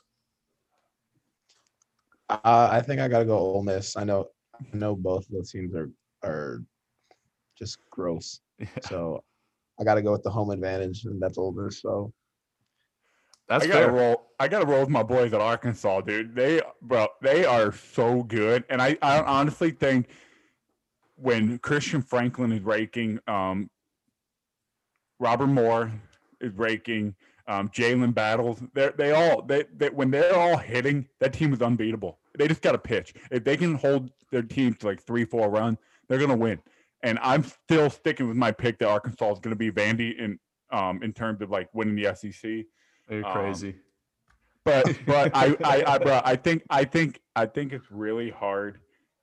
Uh, 2.30 2.70
I 2.72 2.82
think 2.82 3.02
I 3.02 3.08
got 3.08 3.20
to 3.20 3.26
go 3.26 3.38
Ole 3.38 3.64
Miss. 3.64 3.98
I 3.98 4.04
know, 4.04 4.28
I 4.56 4.78
know 4.78 4.96
both 4.96 5.28
of 5.28 5.34
those 5.34 5.52
teams 5.52 5.76
are, 5.76 5.90
are 6.24 6.62
just 7.58 7.78
gross. 7.90 8.40
Yeah. 8.58 8.68
So 8.84 9.22
I 9.78 9.84
got 9.84 9.96
to 9.96 10.02
go 10.02 10.14
with 10.14 10.24
the 10.24 10.30
home 10.30 10.50
advantage, 10.50 11.04
and 11.04 11.22
that's 11.22 11.38
Ole 11.38 11.52
Miss. 11.52 11.82
So 11.82 12.14
that's 13.48 13.66
I 13.66 13.68
gotta 13.68 13.86
fair. 13.86 13.92
roll. 13.92 14.26
I 14.40 14.48
gotta 14.48 14.66
roll 14.66 14.82
with 14.82 14.90
my 14.90 15.04
boys 15.04 15.34
at 15.34 15.42
Arkansas, 15.42 16.02
dude. 16.02 16.36
They, 16.36 16.62
bro, 16.82 17.08
they 17.22 17.46
are 17.46 17.72
so 17.72 18.24
good, 18.24 18.64
and 18.70 18.82
I, 18.82 18.98
I 19.02 19.22
honestly 19.22 19.72
think 19.72 20.08
when 21.16 21.60
Christian 21.60 22.02
Franklin 22.02 22.52
is 22.52 22.62
raking, 22.62 23.20
um, 23.28 23.70
Robert 25.20 25.48
Moore 25.48 25.92
is 26.42 26.54
raking, 26.56 27.16
um, 27.48 27.70
Jalen 27.70 28.14
Battles, 28.14 28.62
they 28.74 28.92
they 28.98 29.12
all 29.12 29.42
they, 29.42 29.66
they 29.76 29.90
when 29.90 30.12
they're 30.12 30.36
all 30.36 30.58
hitting, 30.58 31.08
that 31.20 31.34
team 31.34 31.54
is 31.54 31.62
unbeatable. 31.62 32.20
They 32.38 32.48
just 32.48 32.62
got 32.62 32.74
to 32.74 32.78
pitch. 32.78 33.14
If 33.32 33.44
they 33.44 33.56
can 33.56 33.76
hold 33.76 34.12
their 34.32 34.42
team 34.42 34.74
to 34.76 34.88
like 34.88 35.02
three, 35.02 35.24
four 35.24 35.50
runs, 35.50 35.78
they're 36.08 36.20
gonna 36.20 36.36
win. 36.36 36.60
And 37.04 37.20
I'm 37.22 37.44
still 37.44 37.92
sticking 37.92 38.28
with 38.28 38.36
my 38.36 38.52
pick 38.52 38.80
that 38.80 38.88
Arkansas 38.88 39.34
is 39.34 39.40
going 39.40 39.52
to 39.52 39.56
be 39.56 39.70
Vandy 39.70 40.18
in 40.18 40.40
um, 40.72 41.04
in 41.04 41.14
terms 41.14 41.42
of 41.42 41.52
like 41.52 41.70
winning 41.74 41.96
the 41.96 42.16
SEC. 42.16 42.66
You're 43.10 43.26
um, 43.26 43.34
crazy. 43.34 43.70
Um, 43.70 43.76
but 44.64 44.98
but 45.06 45.32
I, 45.36 45.56
I 45.64 45.84
I 45.94 45.98
bro, 46.00 46.22
I 46.24 46.36
think 46.36 46.64
I 46.70 46.84
think 46.86 47.22
I 47.36 47.46
think 47.46 47.74
it's 47.74 47.90
really 47.92 48.30
hard. 48.30 48.80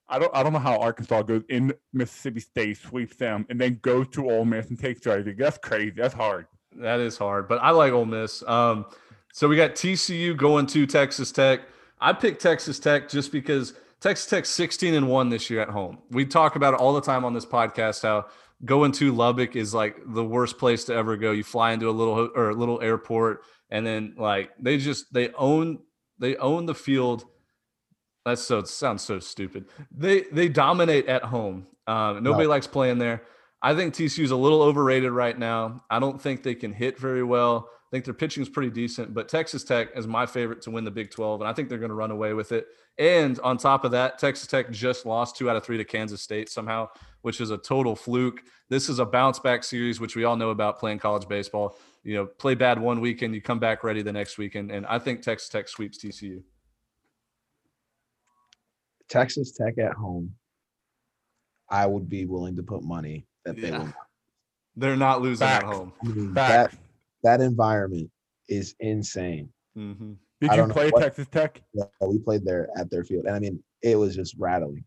I 0.09 0.19
don't 0.19 0.35
I 0.35 0.43
don't 0.43 0.53
know 0.53 0.59
how 0.59 0.79
Arkansas 0.79 1.23
goes 1.23 1.43
in 1.49 1.73
Mississippi 1.93 2.41
State, 2.41 2.79
sweeps 2.79 3.17
them, 3.17 3.47
and 3.51 3.61
then 3.61 3.79
goes 3.83 4.09
to 4.13 4.31
Ole 4.31 4.45
Miss 4.45 4.69
and 4.69 4.79
takes 4.79 5.07
everything. 5.07 5.37
That's 5.37 5.59
crazy. 5.59 5.95
That's 5.97 6.15
hard. 6.15 6.47
That 6.77 7.01
is 7.01 7.19
hard. 7.19 7.49
But 7.49 7.59
I 7.63 7.71
like 7.71 7.93
Ole 7.93 8.05
Miss. 8.05 8.43
Um, 8.47 8.87
so 9.33 9.49
we 9.49 9.57
got 9.57 9.73
TCU 9.73 10.37
going 10.37 10.67
to 10.69 10.87
Texas 10.87 11.33
Tech. 11.33 11.61
I 12.01 12.13
picked 12.13 12.43
Texas 12.43 12.79
Tech 12.79 13.09
just 13.09 13.33
because 13.33 13.75
Texas 14.01 14.27
Tech 14.27 14.47
16 14.47 14.95
and 14.95 15.09
1 15.09 15.29
this 15.29 15.49
year 15.49 15.61
at 15.61 15.69
home. 15.69 15.99
We 16.11 16.27
talk 16.27 16.57
about 16.57 16.75
it 16.75 16.81
all 16.81 16.93
the 16.93 17.01
time 17.01 17.25
on 17.25 17.33
this 17.33 17.47
podcast 17.47 18.03
how 18.03 18.27
going 18.65 18.93
to 18.93 19.13
Lubbock 19.13 19.57
is 19.57 19.75
like 19.75 19.97
the 20.07 20.25
worst 20.25 20.59
place 20.59 20.85
to 20.85 20.95
ever 20.95 21.17
go. 21.17 21.33
You 21.33 21.45
fly 21.45 21.73
into 21.73 21.89
a 21.89 21.93
little 21.93 22.31
or 22.35 22.51
a 22.51 22.55
little 22.55 22.81
airport 22.81 23.43
and 23.73 23.87
then 23.87 24.15
like 24.19 24.51
they 24.61 24.77
just 24.77 25.13
they 25.13 25.31
own 25.33 25.81
they 26.19 26.37
own 26.37 26.67
the 26.67 26.75
field. 26.75 27.25
That's 28.25 28.43
so 28.43 28.59
it 28.61 28.69
sounds 28.69 29.03
so 29.03 29.19
stupid. 29.19 29.65
They 29.91 30.21
they 30.31 30.49
dominate 30.49 31.07
at 31.09 31.25
home. 31.25 31.67
Um, 31.89 32.23
nobody 32.23 32.45
no. 32.45 32.51
likes 32.51 32.69
playing 32.69 32.99
there. 32.99 33.23
I 33.63 33.75
think 33.75 33.95
TCU's 33.95 34.31
a 34.31 34.37
little 34.37 34.63
overrated 34.63 35.11
right 35.11 35.37
now. 35.37 35.85
I 35.89 35.99
don't 35.99 36.21
think 36.21 36.43
they 36.43 36.55
can 36.55 36.73
hit 36.73 36.99
very 36.99 37.25
well. 37.25 37.71
I 37.73 37.89
think 37.91 38.05
their 38.05 38.15
pitching 38.15 38.43
is 38.43 38.49
pretty 38.49 38.71
decent, 38.71 39.15
but 39.15 39.29
Texas 39.29 39.65
Tech 39.65 39.89
is 39.97 40.07
my 40.07 40.27
favorite 40.27 40.63
to 40.63 40.71
win 40.71 40.85
the 40.85 40.91
Big 40.91 41.11
12, 41.11 41.43
and 41.43 41.49
I 41.49 41.53
think 41.53 41.69
they're 41.69 41.79
going 41.79 41.91
to 41.91 41.95
run 41.95 42.11
away 42.11 42.33
with 42.33 42.51
it. 42.53 42.67
And 42.99 43.39
on 43.41 43.59
top 43.59 43.85
of 43.85 43.91
that, 43.93 44.19
Texas 44.19 44.47
Tech 44.47 44.71
just 44.71 45.07
lost 45.07 45.37
two 45.37 45.49
out 45.49 45.57
of 45.57 45.65
three 45.65 45.77
to 45.77 45.85
Kansas 45.85 46.23
State 46.23 46.49
somehow, 46.49 46.89
which 47.21 47.41
is 47.41 47.51
a 47.51 47.59
total 47.59 47.95
fluke. 47.95 48.43
This 48.69 48.89
is 48.89 48.99
a 48.99 49.05
bounce 49.05 49.39
back 49.39 49.63
series, 49.63 50.01
which 50.01 50.17
we 50.17 50.25
all 50.25 50.37
know 50.37 50.51
about 50.51 50.79
playing 50.79 50.99
college 50.99 51.29
baseball. 51.29 51.77
You 52.05 52.15
know, 52.15 52.27
play 52.27 52.55
bad 52.55 52.81
one 52.81 53.01
weekend, 53.01 53.35
you 53.35 53.41
come 53.41 53.59
back 53.59 53.85
ready 53.85 54.03
the 54.03 54.13
next 54.13 54.39
weekend, 54.39 54.71
and 54.71 54.85
I 54.87 54.99
think 54.99 55.23
Texas 55.23 55.49
Tech 55.49 55.69
sweeps 55.69 55.99
TCU. 55.99 56.43
Texas 59.09 59.53
Tech 59.53 59.79
at 59.79 59.93
home, 59.93 60.35
I 61.69 61.87
would 61.87 62.09
be 62.09 62.25
willing 62.25 62.57
to 62.57 62.63
put 62.63 62.83
money 62.83 63.27
that 63.45 63.61
they 63.61 63.71
will. 63.71 63.93
They're 64.75 64.97
not 64.97 65.21
losing 65.21 65.47
Back. 65.47 65.65
at 65.65 65.69
home. 65.69 65.93
I 66.03 66.09
mean, 66.09 66.35
that 66.35 66.75
that 67.23 67.41
environment 67.41 68.11
is 68.49 68.75
insane. 68.81 69.51
Mm-hmm. 69.77 70.13
Did 70.41 70.55
you 70.55 70.67
play 70.69 70.91
Texas 70.91 71.29
Tech? 71.29 71.61
Yeah, 71.73 71.85
we 72.01 72.19
played 72.19 72.45
there 72.45 72.69
at 72.77 72.91
their 72.91 73.05
field, 73.05 73.27
and 73.27 73.37
I 73.37 73.39
mean, 73.39 73.63
it 73.83 73.97
was 73.97 74.17
just 74.17 74.35
rattling. 74.39 74.85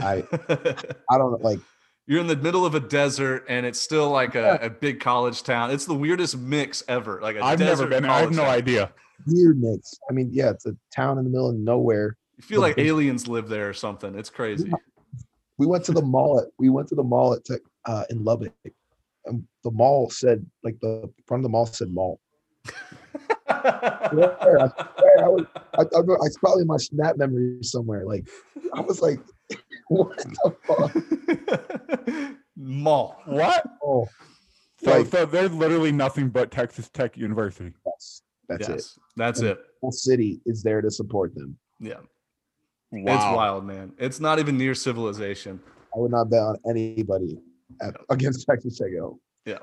I 0.00 0.24
I 1.10 1.18
don't 1.18 1.42
like. 1.42 1.60
You're 2.06 2.20
in 2.20 2.26
the 2.26 2.36
middle 2.36 2.66
of 2.66 2.74
a 2.74 2.80
desert, 2.80 3.44
and 3.48 3.64
it's 3.64 3.80
still 3.80 4.10
like 4.10 4.34
a, 4.34 4.58
a 4.62 4.70
big 4.70 5.00
college 5.00 5.42
town. 5.44 5.70
It's 5.70 5.86
the 5.86 5.94
weirdest 5.94 6.36
mix 6.36 6.82
ever. 6.88 7.20
Like 7.22 7.36
i 7.36 7.50
have 7.50 7.60
never 7.60 7.86
been. 7.86 8.04
I 8.04 8.20
have 8.20 8.32
no 8.32 8.42
town. 8.42 8.54
idea. 8.54 8.92
Weird 9.26 9.60
mix. 9.60 9.94
I 10.10 10.12
mean, 10.12 10.30
yeah, 10.32 10.50
it's 10.50 10.66
a 10.66 10.76
town 10.94 11.18
in 11.18 11.24
the 11.24 11.30
middle 11.30 11.50
of 11.50 11.56
nowhere. 11.56 12.16
You 12.36 12.42
feel 12.42 12.60
like 12.60 12.76
aliens 12.78 13.28
live 13.28 13.48
there 13.48 13.68
or 13.68 13.72
something. 13.72 14.16
It's 14.16 14.30
crazy. 14.30 14.72
We 15.58 15.66
went 15.66 15.84
to 15.84 15.92
the 15.92 16.02
mall. 16.02 16.40
At, 16.40 16.48
we 16.58 16.70
went 16.70 16.88
to 16.88 16.96
the 16.96 17.04
mall 17.04 17.34
at 17.34 17.60
uh, 17.84 18.04
in 18.10 18.24
Lubbock. 18.24 18.52
And 19.26 19.46
the 19.62 19.70
mall 19.70 20.10
said 20.10 20.44
like 20.64 20.80
the 20.80 21.08
front 21.26 21.40
of 21.40 21.44
the 21.44 21.50
mall 21.50 21.66
said 21.66 21.92
mall. 21.92 22.18
I, 23.48 24.08
swear, 24.10 24.60
I, 24.60 24.68
swear, 24.98 25.24
I, 25.24 25.28
was, 25.28 25.46
I, 25.54 25.82
I, 25.82 25.82
I, 25.82 26.26
it's 26.26 26.38
probably 26.38 26.64
my 26.64 26.76
snap 26.78 27.16
memory 27.16 27.58
somewhere. 27.62 28.04
Like 28.04 28.28
I 28.74 28.80
was 28.80 29.00
like, 29.00 29.20
what 29.92 30.18
the 30.18 30.54
fuck? 30.66 32.36
Mall. 32.56 33.20
What? 33.26 33.64
Oh. 33.82 34.06
So, 34.82 34.90
like, 34.90 35.06
so 35.06 35.26
there's 35.26 35.52
literally 35.52 35.92
nothing 35.92 36.28
but 36.28 36.50
Texas 36.50 36.88
Tech 36.88 37.16
University. 37.16 37.72
Yes, 37.86 38.22
that's 38.48 38.68
yes, 38.68 38.78
it. 38.78 39.02
That's 39.16 39.40
and 39.40 39.50
it. 39.50 39.58
The 39.82 39.92
city 39.92 40.40
is 40.44 40.62
there 40.62 40.80
to 40.80 40.90
support 40.90 41.34
them. 41.34 41.56
Yeah. 41.78 42.00
Wow. 42.90 43.14
It's 43.14 43.36
wild, 43.36 43.64
man. 43.64 43.92
It's 43.98 44.20
not 44.20 44.38
even 44.38 44.58
near 44.58 44.74
civilization. 44.74 45.60
I 45.94 45.98
would 45.98 46.10
not 46.10 46.30
bet 46.30 46.40
on 46.40 46.56
anybody 46.68 47.38
at, 47.80 47.94
against 48.10 48.46
Texas 48.46 48.78
Tech. 48.78 48.88
Yeah. 49.46 49.58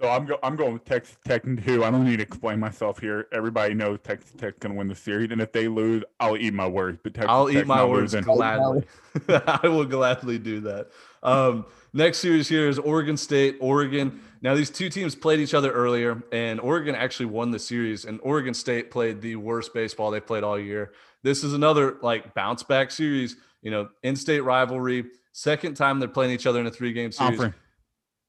So 0.00 0.08
I'm 0.08 0.26
go- 0.26 0.38
I'm 0.44 0.54
going 0.54 0.74
with 0.74 0.84
Texas 0.84 1.16
Tech 1.24 1.42
too. 1.42 1.82
I 1.82 1.90
don't 1.90 2.04
need 2.04 2.18
to 2.18 2.22
explain 2.22 2.60
myself 2.60 3.00
here. 3.00 3.26
Everybody 3.32 3.74
knows 3.74 3.98
Texas 4.04 4.30
Tech's 4.38 4.58
going 4.60 4.72
to 4.72 4.78
win 4.78 4.86
the 4.86 4.94
series, 4.94 5.32
and 5.32 5.40
if 5.40 5.50
they 5.50 5.66
lose, 5.66 6.04
I'll 6.20 6.36
eat 6.36 6.54
my 6.54 6.68
words. 6.68 7.00
But 7.02 7.14
Texas 7.14 7.28
I'll 7.28 7.46
Tech's 7.48 7.60
eat 7.62 7.66
my 7.66 7.84
words 7.84 8.14
losing. 8.14 8.22
gladly. 8.22 8.84
I 9.28 9.66
will 9.66 9.84
gladly 9.84 10.38
do 10.38 10.60
that. 10.60 10.90
Um, 11.24 11.66
next 11.92 12.18
series 12.18 12.48
here 12.48 12.68
is 12.68 12.78
Oregon 12.78 13.16
State, 13.16 13.56
Oregon. 13.60 14.20
Now 14.40 14.54
these 14.54 14.70
two 14.70 14.88
teams 14.88 15.16
played 15.16 15.40
each 15.40 15.52
other 15.54 15.72
earlier, 15.72 16.22
and 16.30 16.60
Oregon 16.60 16.94
actually 16.94 17.26
won 17.26 17.50
the 17.50 17.58
series. 17.58 18.04
And 18.04 18.20
Oregon 18.22 18.54
State 18.54 18.92
played 18.92 19.20
the 19.20 19.34
worst 19.34 19.74
baseball 19.74 20.12
they 20.12 20.20
played 20.20 20.44
all 20.44 20.58
year. 20.60 20.92
This 21.24 21.42
is 21.42 21.54
another 21.54 21.96
like 22.02 22.34
bounce 22.34 22.62
back 22.62 22.92
series. 22.92 23.36
You 23.62 23.72
know, 23.72 23.88
in-state 24.04 24.40
rivalry. 24.42 25.06
Second 25.32 25.74
time 25.74 25.98
they're 25.98 26.08
playing 26.08 26.30
each 26.30 26.46
other 26.46 26.60
in 26.60 26.66
a 26.68 26.70
three-game 26.70 27.10
series. 27.10 27.38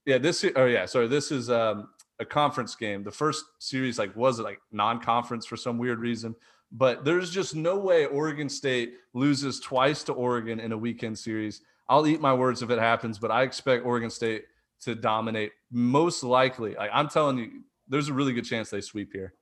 Yeah, 0.05 0.17
this. 0.17 0.45
Oh 0.55 0.65
yeah, 0.65 0.85
sorry. 0.85 1.07
This 1.07 1.31
is 1.31 1.49
um, 1.49 1.89
a 2.19 2.25
conference 2.25 2.75
game. 2.75 3.03
The 3.03 3.11
first 3.11 3.45
series 3.59 3.99
like 3.99 4.15
was 4.15 4.39
it 4.39 4.43
like 4.43 4.59
non-conference 4.71 5.45
for 5.45 5.57
some 5.57 5.77
weird 5.77 5.99
reason. 5.99 6.35
But 6.71 7.03
there's 7.03 7.31
just 7.31 7.55
no 7.55 7.77
way 7.77 8.05
Oregon 8.05 8.47
State 8.47 8.93
loses 9.13 9.59
twice 9.59 10.03
to 10.03 10.13
Oregon 10.13 10.59
in 10.59 10.71
a 10.71 10.77
weekend 10.77 11.17
series. 11.17 11.61
I'll 11.87 12.05
eat 12.05 12.21
my 12.21 12.33
words 12.33 12.61
if 12.61 12.69
it 12.69 12.77
happens, 12.77 13.17
but 13.17 13.31
I 13.31 13.41
expect 13.41 13.85
Oregon 13.85 14.11
State 14.11 14.43
to 14.81 14.93
dominate. 14.93 15.51
Most 15.71 16.23
likely, 16.23 16.75
like, 16.75 16.91
I'm 16.93 17.09
telling 17.09 17.39
you, 17.39 17.63
there's 17.87 18.09
a 18.09 18.13
really 18.13 18.33
good 18.33 18.45
chance 18.45 18.69
they 18.69 18.81
sweep 18.81 19.11
here. 19.11 19.33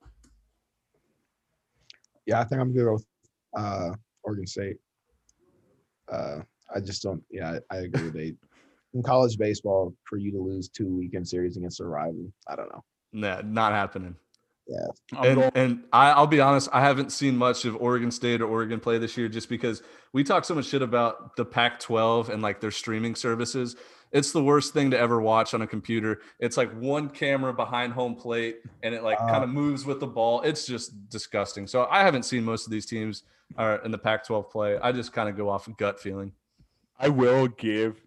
Yeah, 2.24 2.40
I 2.40 2.44
think 2.44 2.60
I'm 2.60 2.72
gonna 2.72 2.86
go 2.86 2.92
with 2.94 3.06
uh, 3.54 3.90
Oregon 4.22 4.46
State. 4.46 4.76
Uh, 6.10 6.40
I 6.74 6.80
just 6.80 7.02
don't. 7.02 7.22
Yeah, 7.30 7.58
I, 7.70 7.76
I 7.76 7.80
agree. 7.80 8.08
They 8.08 8.34
in 8.94 9.02
college 9.02 9.36
baseball 9.38 9.94
for 10.04 10.16
you 10.16 10.32
to 10.32 10.38
lose 10.38 10.68
two 10.68 10.86
weekend 10.86 11.26
series 11.28 11.56
against 11.56 11.80
a 11.80 11.84
rival. 11.84 12.32
I 12.48 12.56
don't 12.56 12.68
know. 12.70 12.84
Nah, 13.12 13.42
not 13.44 13.72
happening. 13.72 14.16
Yeah. 14.66 15.22
And, 15.22 15.50
and 15.54 15.84
I, 15.92 16.18
will 16.20 16.26
be 16.26 16.40
honest, 16.40 16.68
I 16.72 16.82
haven't 16.82 17.10
seen 17.10 17.36
much 17.36 17.64
of 17.64 17.74
Oregon 17.76 18.10
State 18.10 18.42
or 18.42 18.46
Oregon 18.46 18.80
play 18.80 18.98
this 18.98 19.16
year 19.16 19.28
just 19.28 19.48
because 19.48 19.82
we 20.12 20.24
talk 20.24 20.44
so 20.44 20.54
much 20.54 20.66
shit 20.66 20.82
about 20.82 21.36
the 21.36 21.44
Pac 21.44 21.80
12 21.80 22.28
and 22.28 22.42
like 22.42 22.60
their 22.60 22.70
streaming 22.70 23.14
services. 23.14 23.76
It's 24.12 24.32
the 24.32 24.42
worst 24.42 24.74
thing 24.74 24.90
to 24.90 24.98
ever 24.98 25.20
watch 25.20 25.54
on 25.54 25.62
a 25.62 25.66
computer. 25.66 26.20
It's 26.38 26.56
like 26.56 26.70
one 26.78 27.08
camera 27.08 27.52
behind 27.54 27.94
home 27.94 28.14
plate 28.14 28.58
and 28.82 28.94
it 28.94 29.02
like 29.02 29.20
uh, 29.20 29.28
kind 29.28 29.44
of 29.44 29.50
moves 29.50 29.86
with 29.86 30.00
the 30.00 30.06
ball. 30.06 30.42
It's 30.42 30.66
just 30.66 31.08
disgusting. 31.08 31.66
So 31.66 31.86
I 31.90 32.02
haven't 32.02 32.24
seen 32.24 32.44
most 32.44 32.66
of 32.66 32.70
these 32.70 32.86
teams 32.86 33.22
are 33.56 33.76
in 33.84 33.90
the 33.90 33.98
Pac 33.98 34.26
12 34.26 34.50
play. 34.50 34.78
I 34.78 34.92
just 34.92 35.14
kind 35.14 35.30
of 35.30 35.36
go 35.36 35.48
off 35.48 35.68
gut 35.78 35.98
feeling. 35.98 36.32
I 36.98 37.08
will 37.08 37.48
give 37.48 38.02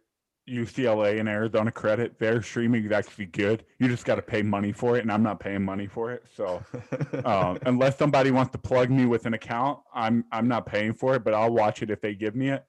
UCLA 0.50 1.20
and 1.20 1.30
Arizona 1.30 1.72
credit. 1.72 2.18
Their 2.20 2.42
streaming 2.42 2.86
is 2.86 2.92
actually 2.92 3.28
good. 3.28 3.64
You 3.80 3.88
just 3.88 4.06
got 4.06 4.16
to 4.16 4.22
pay 4.22 4.42
money 4.42 4.72
for 4.72 4.98
it, 4.98 5.02
and 5.02 5.12
I'm 5.12 5.24
not 5.24 5.40
paying 5.40 5.64
money 5.64 5.88
for 5.88 6.12
it. 6.12 6.24
So, 6.36 6.64
um, 7.26 7.60
unless 7.66 7.98
somebody 7.98 8.32
wants 8.32 8.52
to 8.54 8.58
plug 8.58 8.90
me 8.90 9.06
with 9.06 9.26
an 9.26 9.34
account, 9.34 9.80
I'm 9.94 10.26
I'm 10.32 10.48
not 10.48 10.66
paying 10.66 10.94
for 10.94 11.16
it, 11.16 11.24
but 11.24 11.34
I'll 11.34 11.54
watch 11.54 11.82
it 11.82 11.90
if 11.90 12.02
they 12.02 12.16
give 12.16 12.36
me 12.36 12.50
it. 12.50 12.66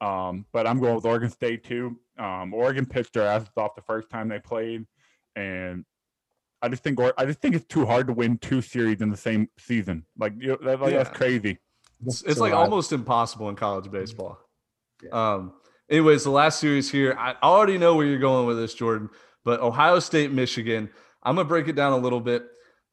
Um, 0.00 0.46
but 0.52 0.66
I'm 0.66 0.78
going 0.80 0.94
with 0.94 1.04
Oregon 1.04 1.30
State 1.30 1.64
too. 1.64 1.98
Um, 2.18 2.54
Oregon 2.54 2.86
pitched 2.86 3.14
their 3.14 3.26
asses 3.26 3.48
off 3.56 3.74
the 3.74 3.82
first 3.82 4.10
time 4.10 4.28
they 4.28 4.38
played, 4.38 4.86
and 5.34 5.84
I 6.62 6.68
just 6.68 6.82
think 6.82 6.98
I 7.16 7.24
just 7.24 7.40
think 7.40 7.54
it's 7.54 7.66
too 7.66 7.86
hard 7.86 8.06
to 8.08 8.12
win 8.12 8.38
two 8.38 8.62
series 8.62 9.00
in 9.00 9.10
the 9.10 9.16
same 9.16 9.48
season. 9.58 10.04
Like, 10.18 10.34
you 10.38 10.48
know, 10.48 10.58
that, 10.62 10.80
like 10.80 10.92
yeah. 10.92 11.02
that's 11.04 11.16
crazy. 11.16 11.58
It's, 12.04 12.22
it's 12.22 12.36
so 12.36 12.42
like 12.42 12.52
almost 12.52 12.92
impossible 12.92 13.48
in 13.48 13.56
college 13.56 13.90
baseball. 13.90 14.38
Yeah. 15.02 15.10
Um, 15.10 15.52
anyways, 15.88 16.24
the 16.24 16.30
last 16.30 16.60
series 16.60 16.90
here, 16.90 17.16
I 17.18 17.34
already 17.42 17.78
know 17.78 17.94
where 17.94 18.06
you're 18.06 18.18
going 18.18 18.46
with 18.46 18.58
this, 18.58 18.74
Jordan, 18.74 19.10
but 19.44 19.60
Ohio 19.60 19.98
State, 19.98 20.32
Michigan. 20.32 20.90
I'm 21.22 21.36
gonna 21.36 21.48
break 21.48 21.68
it 21.68 21.74
down 21.74 21.92
a 21.92 21.98
little 21.98 22.20
bit. 22.20 22.46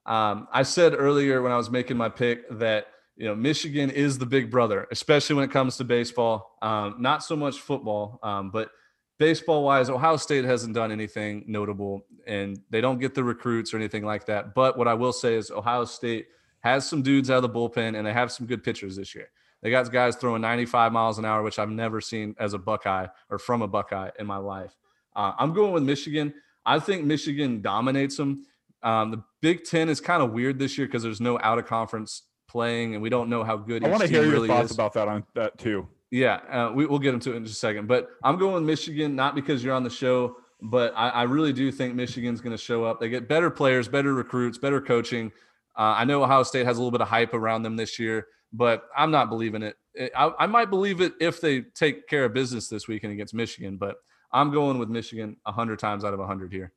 Um, 0.06 0.48
I 0.52 0.64
said 0.64 0.94
earlier 0.98 1.42
when 1.42 1.52
I 1.52 1.58
was 1.58 1.70
making 1.70 1.98
my 1.98 2.10
pick 2.10 2.50
that 2.60 2.88
you 3.16 3.26
know 3.26 3.36
Michigan 3.36 3.90
is 3.90 4.18
the 4.18 4.26
big 4.26 4.52
brother, 4.52 4.88
especially 4.92 5.36
when 5.36 5.46
it 5.46 5.52
comes 5.52 5.78
to 5.78 5.84
baseball. 5.84 6.58
Um, 6.62 6.96
not 7.00 7.24
so 7.24 7.36
much 7.36 7.60
football, 7.60 8.20
um, 8.24 8.52
but 8.52 8.70
baseball 9.18 9.64
wise, 9.64 9.90
Ohio 9.90 10.18
State 10.18 10.46
hasn't 10.46 10.74
done 10.74 10.92
anything 10.92 11.44
notable, 11.48 12.02
and 12.28 12.60
they 12.70 12.82
don't 12.82 13.00
get 13.00 13.14
the 13.16 13.24
recruits 13.24 13.74
or 13.74 13.78
anything 13.78 14.04
like 14.04 14.26
that. 14.26 14.54
But 14.54 14.78
what 14.78 14.88
I 14.88 14.94
will 14.94 15.14
say 15.14 15.36
is 15.36 15.52
Ohio 15.52 15.86
State 15.86 16.28
has 16.62 16.88
some 16.88 17.02
dudes 17.02 17.30
out 17.30 17.44
of 17.44 17.44
the 17.44 17.50
bullpen, 17.50 17.98
and 17.98 18.06
they 18.06 18.14
have 18.14 18.32
some 18.32 18.48
good 18.48 18.64
pitchers 18.64 18.96
this 18.96 19.16
year. 19.16 19.30
They 19.66 19.72
got 19.72 19.92
guys 19.92 20.16
throwing 20.16 20.44
95 20.44 20.92
miles 20.92 21.18
an 21.18 21.26
hour, 21.26 21.42
which 21.42 21.58
I've 21.58 21.72
never 21.72 22.00
seen 22.00 22.36
as 22.38 22.54
a 22.54 22.60
Buckeye 22.60 23.08
or 23.32 23.40
from 23.40 23.64
a 23.64 23.68
Buckeye 23.68 24.12
in 24.20 24.28
my 24.28 24.38
life. 24.38 24.76
Uh, 25.16 25.32
I'm 25.40 25.54
going 25.54 25.72
with 25.72 25.82
Michigan. 25.82 26.36
I 26.68 26.78
think 26.78 27.04
Michigan 27.04 27.64
dominates 27.64 28.16
them. 28.16 28.46
Um, 28.84 29.10
the 29.10 29.24
Big 29.42 29.64
Ten 29.64 29.90
is 29.90 30.00
kind 30.00 30.22
of 30.22 30.34
weird 30.34 30.60
this 30.60 30.78
year 30.78 30.86
because 30.86 31.02
there's 31.02 31.20
no 31.20 31.40
out 31.42 31.58
of 31.58 31.66
conference 31.66 32.22
playing, 32.48 32.94
and 32.94 33.02
we 33.02 33.10
don't 33.10 33.28
know 33.28 33.44
how 33.44 33.58
good. 33.58 33.84
I 33.84 33.88
want 33.88 34.04
to 34.04 34.08
hear 34.08 34.22
really 34.22 34.48
your 34.48 34.56
thoughts 34.56 34.70
is. 34.70 34.78
about 34.78 34.94
that 34.94 35.08
on 35.08 35.24
that 35.34 35.58
too. 35.58 35.88
Yeah, 36.12 36.36
uh, 36.52 36.72
we, 36.72 36.86
will 36.86 37.00
get 37.00 37.16
into 37.16 37.34
it 37.34 37.38
in 37.38 37.44
just 37.44 37.56
a 37.56 37.60
second. 37.60 37.88
But 37.88 38.12
I'm 38.24 38.38
going 38.38 38.54
with 38.54 38.64
Michigan, 38.66 39.16
not 39.16 39.34
because 39.34 39.64
you're 39.64 39.74
on 39.74 39.84
the 39.84 39.90
show, 39.90 40.36
but 40.62 40.94
I, 40.96 41.10
I 41.10 41.24
really 41.24 41.54
do 41.54 41.72
think 41.72 41.96
Michigan's 41.96 42.40
going 42.40 42.56
to 42.56 42.64
show 42.64 42.84
up. 42.84 43.00
They 43.00 43.10
get 43.10 43.28
better 43.28 43.50
players, 43.50 43.88
better 43.88 44.14
recruits, 44.14 44.60
better 44.60 44.80
coaching. 44.80 45.32
Uh, 45.76 45.96
I 45.98 46.06
know 46.06 46.24
Ohio 46.24 46.44
State 46.44 46.68
has 46.68 46.78
a 46.78 46.80
little 46.80 46.92
bit 46.92 47.02
of 47.02 47.08
hype 47.08 47.34
around 47.34 47.64
them 47.64 47.78
this 47.78 47.98
year 47.98 48.28
but 48.56 48.84
I'm 48.96 49.12
not 49.12 49.30
believing 49.30 49.62
it. 49.62 49.76
I, 50.16 50.32
I, 50.40 50.48
might 50.48 50.70
believe 50.70 51.02
it 51.02 51.14
if 51.20 51.40
they 51.40 51.62
take 51.62 52.08
care 52.08 52.26
of 52.26 52.34
business 52.34 52.68
this 52.68 52.88
weekend 52.88 53.14
against 53.14 53.34
Michigan, 53.34 53.78
but 53.78 53.96
I'm 54.32 54.52
going 54.52 54.78
with 54.78 54.90
Michigan 54.90 55.38
100 55.44 55.80
times 55.80 56.04
out 56.04 56.14
of 56.14 56.20
100 56.20 56.52
here. 56.52 56.74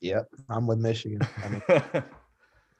Yep, 0.00 0.28
I'm 0.48 0.66
with 0.66 0.78
Michigan. 0.78 1.20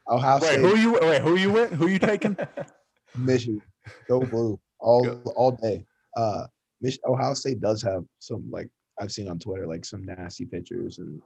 Ohio 0.08 0.38
wait, 0.40 0.42
State. 0.42 0.60
Who 0.60 0.76
you 0.76 0.98
wait? 1.00 1.22
Who 1.22 1.36
you 1.36 1.50
with? 1.50 1.72
Who 1.72 1.86
you 1.88 1.98
taking? 1.98 2.36
Michigan. 3.16 3.62
Go 4.08 4.20
blue 4.20 4.58
all 4.78 5.04
Go. 5.04 5.20
all 5.36 5.52
day. 5.52 5.84
Uh, 6.16 6.46
Mich- 6.80 7.00
Ohio 7.06 7.34
State 7.34 7.60
does 7.60 7.82
have 7.82 8.04
some 8.18 8.48
like 8.50 8.68
I've 9.00 9.12
seen 9.12 9.28
on 9.28 9.38
Twitter 9.38 9.66
like 9.66 9.84
some 9.84 10.04
nasty 10.04 10.46
pictures 10.46 10.98
and 10.98 11.20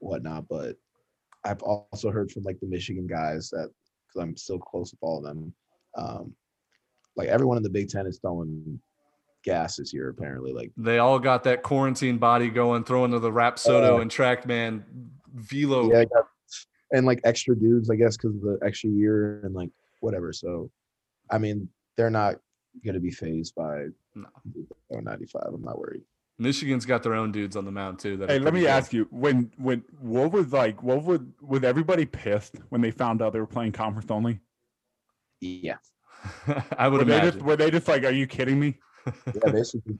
whatnot, 0.00 0.46
but 0.48 0.76
I've 1.44 1.62
also 1.62 2.10
heard 2.10 2.30
from 2.30 2.42
like 2.42 2.58
the 2.60 2.66
Michigan 2.66 3.06
guys 3.06 3.50
that 3.50 3.70
because 4.14 4.28
I'm 4.28 4.36
still 4.36 4.58
close 4.58 4.92
with 4.92 5.00
all 5.02 5.18
of 5.18 5.24
them. 5.24 5.54
Um, 5.96 6.34
like 7.16 7.28
everyone 7.28 7.56
in 7.56 7.62
the 7.62 7.70
Big 7.70 7.88
Ten 7.88 8.06
is 8.06 8.18
throwing 8.18 8.80
gas 9.44 9.76
this 9.76 9.92
year. 9.92 10.08
Apparently, 10.08 10.52
like 10.52 10.72
they 10.76 10.98
all 10.98 11.18
got 11.18 11.44
that 11.44 11.62
quarantine 11.62 12.18
body 12.18 12.48
going, 12.48 12.84
throwing 12.84 13.12
to 13.12 13.18
the 13.18 13.30
Rapsodo 13.30 13.98
uh, 13.98 14.00
and 14.00 14.10
TrackMan 14.10 14.82
velo. 15.32 15.92
Yeah, 15.92 16.04
and 16.92 17.06
like 17.06 17.20
extra 17.24 17.56
dudes, 17.56 17.90
I 17.90 17.96
guess, 17.96 18.16
because 18.16 18.36
of 18.36 18.42
the 18.42 18.58
extra 18.64 18.90
year 18.90 19.40
and 19.44 19.54
like 19.54 19.70
whatever. 20.00 20.32
So, 20.32 20.70
I 21.30 21.38
mean, 21.38 21.68
they're 21.96 22.10
not 22.10 22.36
going 22.84 22.94
to 22.94 23.00
be 23.00 23.10
phased 23.10 23.54
by 23.54 23.86
no. 24.14 24.26
95. 24.90 25.42
I'm 25.46 25.62
not 25.62 25.78
worried. 25.78 26.02
Michigan's 26.38 26.84
got 26.84 27.02
their 27.02 27.14
own 27.14 27.30
dudes 27.30 27.56
on 27.56 27.64
the 27.64 27.70
mound 27.70 27.98
too. 27.98 28.16
That 28.16 28.30
hey, 28.30 28.38
let 28.38 28.54
me 28.54 28.60
good. 28.60 28.70
ask 28.70 28.92
you: 28.92 29.06
when 29.10 29.52
when 29.56 29.84
what 30.00 30.32
was 30.32 30.52
like? 30.52 30.82
What 30.82 31.04
would 31.04 31.32
was 31.40 31.62
everybody 31.62 32.06
pissed 32.06 32.56
when 32.70 32.80
they 32.80 32.90
found 32.90 33.22
out 33.22 33.32
they 33.32 33.40
were 33.40 33.46
playing 33.46 33.72
conference 33.72 34.10
only? 34.10 34.40
Yeah, 35.40 35.76
I 36.78 36.88
would 36.88 36.98
were 36.98 37.02
imagine. 37.02 37.24
They 37.24 37.30
just, 37.30 37.44
were 37.44 37.56
they 37.56 37.70
just 37.70 37.86
like, 37.86 38.04
"Are 38.04 38.10
you 38.10 38.26
kidding 38.26 38.58
me?" 38.58 38.78
yeah, 39.06 39.52
basically. 39.52 39.98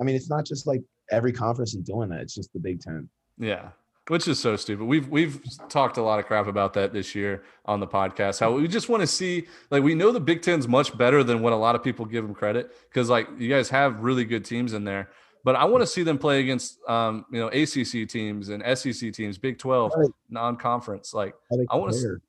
I 0.00 0.04
mean, 0.04 0.14
it's 0.14 0.28
not 0.28 0.44
just 0.44 0.66
like 0.66 0.82
every 1.10 1.32
conference 1.32 1.74
is 1.74 1.82
doing 1.82 2.10
that. 2.10 2.20
It's 2.20 2.34
just 2.34 2.52
the 2.52 2.58
Big 2.58 2.80
Ten. 2.80 3.08
Yeah, 3.38 3.70
which 4.08 4.26
is 4.28 4.38
so 4.38 4.56
stupid. 4.56 4.84
We've 4.84 5.08
we've 5.08 5.40
talked 5.68 5.96
a 5.96 6.02
lot 6.02 6.18
of 6.18 6.26
crap 6.26 6.46
about 6.48 6.74
that 6.74 6.92
this 6.92 7.14
year 7.14 7.44
on 7.64 7.80
the 7.80 7.86
podcast. 7.86 8.40
How 8.40 8.52
we 8.52 8.68
just 8.68 8.88
want 8.88 9.00
to 9.02 9.06
see 9.06 9.46
like 9.70 9.82
we 9.82 9.94
know 9.94 10.10
the 10.10 10.20
Big 10.20 10.42
Ten's 10.42 10.66
much 10.66 10.96
better 10.98 11.22
than 11.22 11.40
what 11.40 11.52
a 11.52 11.56
lot 11.56 11.76
of 11.76 11.84
people 11.84 12.04
give 12.04 12.24
them 12.24 12.34
credit 12.34 12.76
because 12.88 13.08
like 13.08 13.28
you 13.38 13.48
guys 13.48 13.70
have 13.70 14.00
really 14.00 14.24
good 14.24 14.44
teams 14.44 14.72
in 14.72 14.84
there. 14.84 15.08
But 15.44 15.56
I 15.56 15.64
want 15.64 15.82
to 15.82 15.86
see 15.86 16.02
them 16.02 16.18
play 16.18 16.40
against 16.40 16.78
um, 16.88 17.24
you 17.32 17.40
know 17.40 17.48
ACC 17.48 18.08
teams 18.08 18.48
and 18.48 18.62
SEC 18.78 19.12
teams, 19.12 19.38
Big 19.38 19.58
Twelve, 19.58 19.92
right. 19.96 20.08
non-conference. 20.30 21.12
Like 21.14 21.34
I 21.70 21.76
want 21.76 21.92
to, 21.94 22.20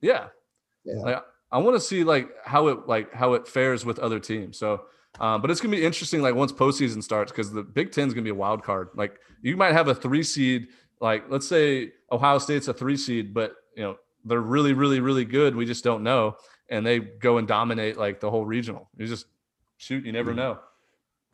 yeah, 0.00 0.28
yeah. 0.84 1.00
Like, 1.00 1.24
I 1.52 1.58
want 1.58 1.76
to 1.76 1.80
see 1.80 2.02
like 2.02 2.30
how 2.44 2.68
it 2.68 2.88
like 2.88 3.12
how 3.12 3.34
it 3.34 3.46
fares 3.46 3.84
with 3.84 3.98
other 3.98 4.18
teams. 4.18 4.58
So, 4.58 4.82
um, 5.20 5.42
but 5.42 5.50
it's 5.50 5.60
gonna 5.60 5.76
be 5.76 5.84
interesting 5.84 6.22
like 6.22 6.34
once 6.34 6.52
postseason 6.52 7.02
starts 7.02 7.30
because 7.30 7.52
the 7.52 7.62
Big 7.62 7.92
Ten 7.92 8.08
is 8.08 8.14
gonna 8.14 8.24
be 8.24 8.30
a 8.30 8.34
wild 8.34 8.62
card. 8.62 8.88
Like 8.94 9.18
you 9.42 9.56
might 9.56 9.72
have 9.72 9.88
a 9.88 9.94
three 9.94 10.22
seed, 10.22 10.68
like 11.00 11.24
let's 11.28 11.46
say 11.46 11.92
Ohio 12.10 12.38
State's 12.38 12.68
a 12.68 12.74
three 12.74 12.96
seed, 12.96 13.34
but 13.34 13.54
you 13.76 13.82
know 13.82 13.96
they're 14.24 14.40
really 14.40 14.72
really 14.72 15.00
really 15.00 15.24
good. 15.24 15.54
We 15.54 15.66
just 15.66 15.84
don't 15.84 16.02
know, 16.02 16.36
and 16.68 16.86
they 16.86 17.00
go 17.00 17.38
and 17.38 17.46
dominate 17.46 17.96
like 17.96 18.20
the 18.20 18.30
whole 18.30 18.46
regional. 18.46 18.88
You 18.96 19.06
just 19.06 19.26
shoot, 19.76 20.04
you 20.04 20.12
never 20.12 20.30
mm-hmm. 20.30 20.40
know. 20.40 20.58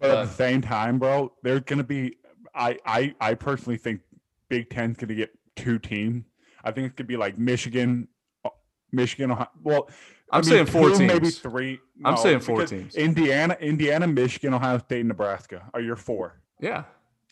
But 0.03 0.11
at 0.19 0.27
the 0.27 0.35
same 0.35 0.61
time, 0.61 0.99
bro, 0.99 1.33
there's 1.43 1.61
gonna 1.61 1.85
be. 1.85 2.17
I 2.55 2.77
I 2.85 3.15
I 3.21 3.35
personally 3.35 3.79
think 3.79 4.01
Big 4.49 4.69
Ten's 4.69 4.97
gonna 4.97 5.15
get 5.15 5.31
two 5.57 5.79
teams. 5.79 6.25
I 6.65 6.73
think 6.73 6.89
it's 6.89 6.97
gonna 6.97 7.07
be 7.07 7.17
like 7.17 7.39
Michigan, 7.39 8.09
uh, 8.45 8.51
Michigan. 8.91 9.31
Ohio, 9.31 9.49
well, 9.63 9.89
I'm 10.31 10.39
I 10.39 10.41
mean, 10.41 10.51
saying 10.51 10.67
four 10.67 10.91
two, 10.91 10.99
teams, 10.99 11.13
maybe 11.13 11.31
three. 11.31 11.79
No, 11.97 12.11
I'm 12.11 12.17
saying 12.17 12.41
four 12.41 12.67
teams. 12.67 12.97
Indiana, 12.97 13.57
Indiana, 13.61 14.07
Michigan, 14.07 14.55
Ohio 14.55 14.79
State, 14.79 15.07
Nebraska 15.07 15.71
are 15.73 15.81
your 15.81 15.97
four. 15.97 16.43
Yeah, 16.61 16.85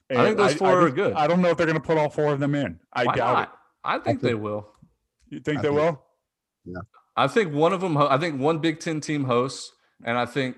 and 0.09 0.21
I 0.21 0.25
think 0.27 0.37
those 0.39 0.55
four 0.55 0.69
I, 0.69 0.73
I 0.73 0.85
are 0.85 0.91
good. 0.91 1.13
I 1.15 1.27
don't 1.27 1.43
know 1.43 1.49
if 1.49 1.57
they're 1.57 1.67
gonna 1.67 1.81
put 1.81 1.99
all 1.99 2.09
four 2.09 2.33
of 2.33 2.41
them 2.41 2.55
in. 2.55 2.79
I 2.93 3.05
Why 3.05 3.15
doubt 3.17 3.35
not? 3.35 3.43
it. 3.43 3.49
I 3.83 3.93
think, 3.95 4.03
I 4.03 4.07
think 4.11 4.21
they 4.21 4.35
will. 4.35 4.69
You 5.29 5.41
think 5.41 5.59
I 5.59 5.63
they 5.63 5.69
think, 5.69 5.81
will? 5.81 6.03
Yeah. 6.65 6.81
I 7.17 7.27
think 7.27 7.53
one 7.53 7.73
of 7.73 7.81
them. 7.81 7.97
I 7.97 8.17
think 8.19 8.41
one 8.41 8.59
Big 8.59 8.81
Ten 8.81 9.01
team 9.01 9.25
hosts, 9.25 9.73
and 10.05 10.17
I 10.17 10.27
think 10.27 10.57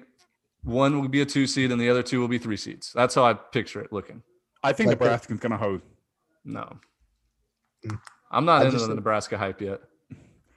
one 0.65 1.01
will 1.01 1.09
be 1.09 1.21
a 1.21 1.27
two 1.27 1.47
seed 1.47 1.73
and 1.73 1.81
the 1.81 1.91
other 1.91 2.03
two 2.03 2.21
will 2.21 2.29
be 2.29 2.39
three 2.39 2.57
seeds. 2.57 2.93
That's 2.95 3.15
how 3.15 3.25
I 3.25 3.35
picture 3.35 3.81
it 3.81 3.93
looking. 3.93 4.23
I 4.63 4.73
think 4.73 4.89
like 4.89 5.01
Nebraska's 5.01 5.39
going 5.39 5.53
to 5.53 5.59
host. 5.59 5.85
No. 6.45 6.79
Mm. 7.87 7.99
I'm 8.31 8.45
not 8.45 8.63
I 8.63 8.67
into 8.67 8.79
the 8.79 8.95
Nebraska 8.95 9.37
hype 9.37 9.61
yet. 9.61 9.81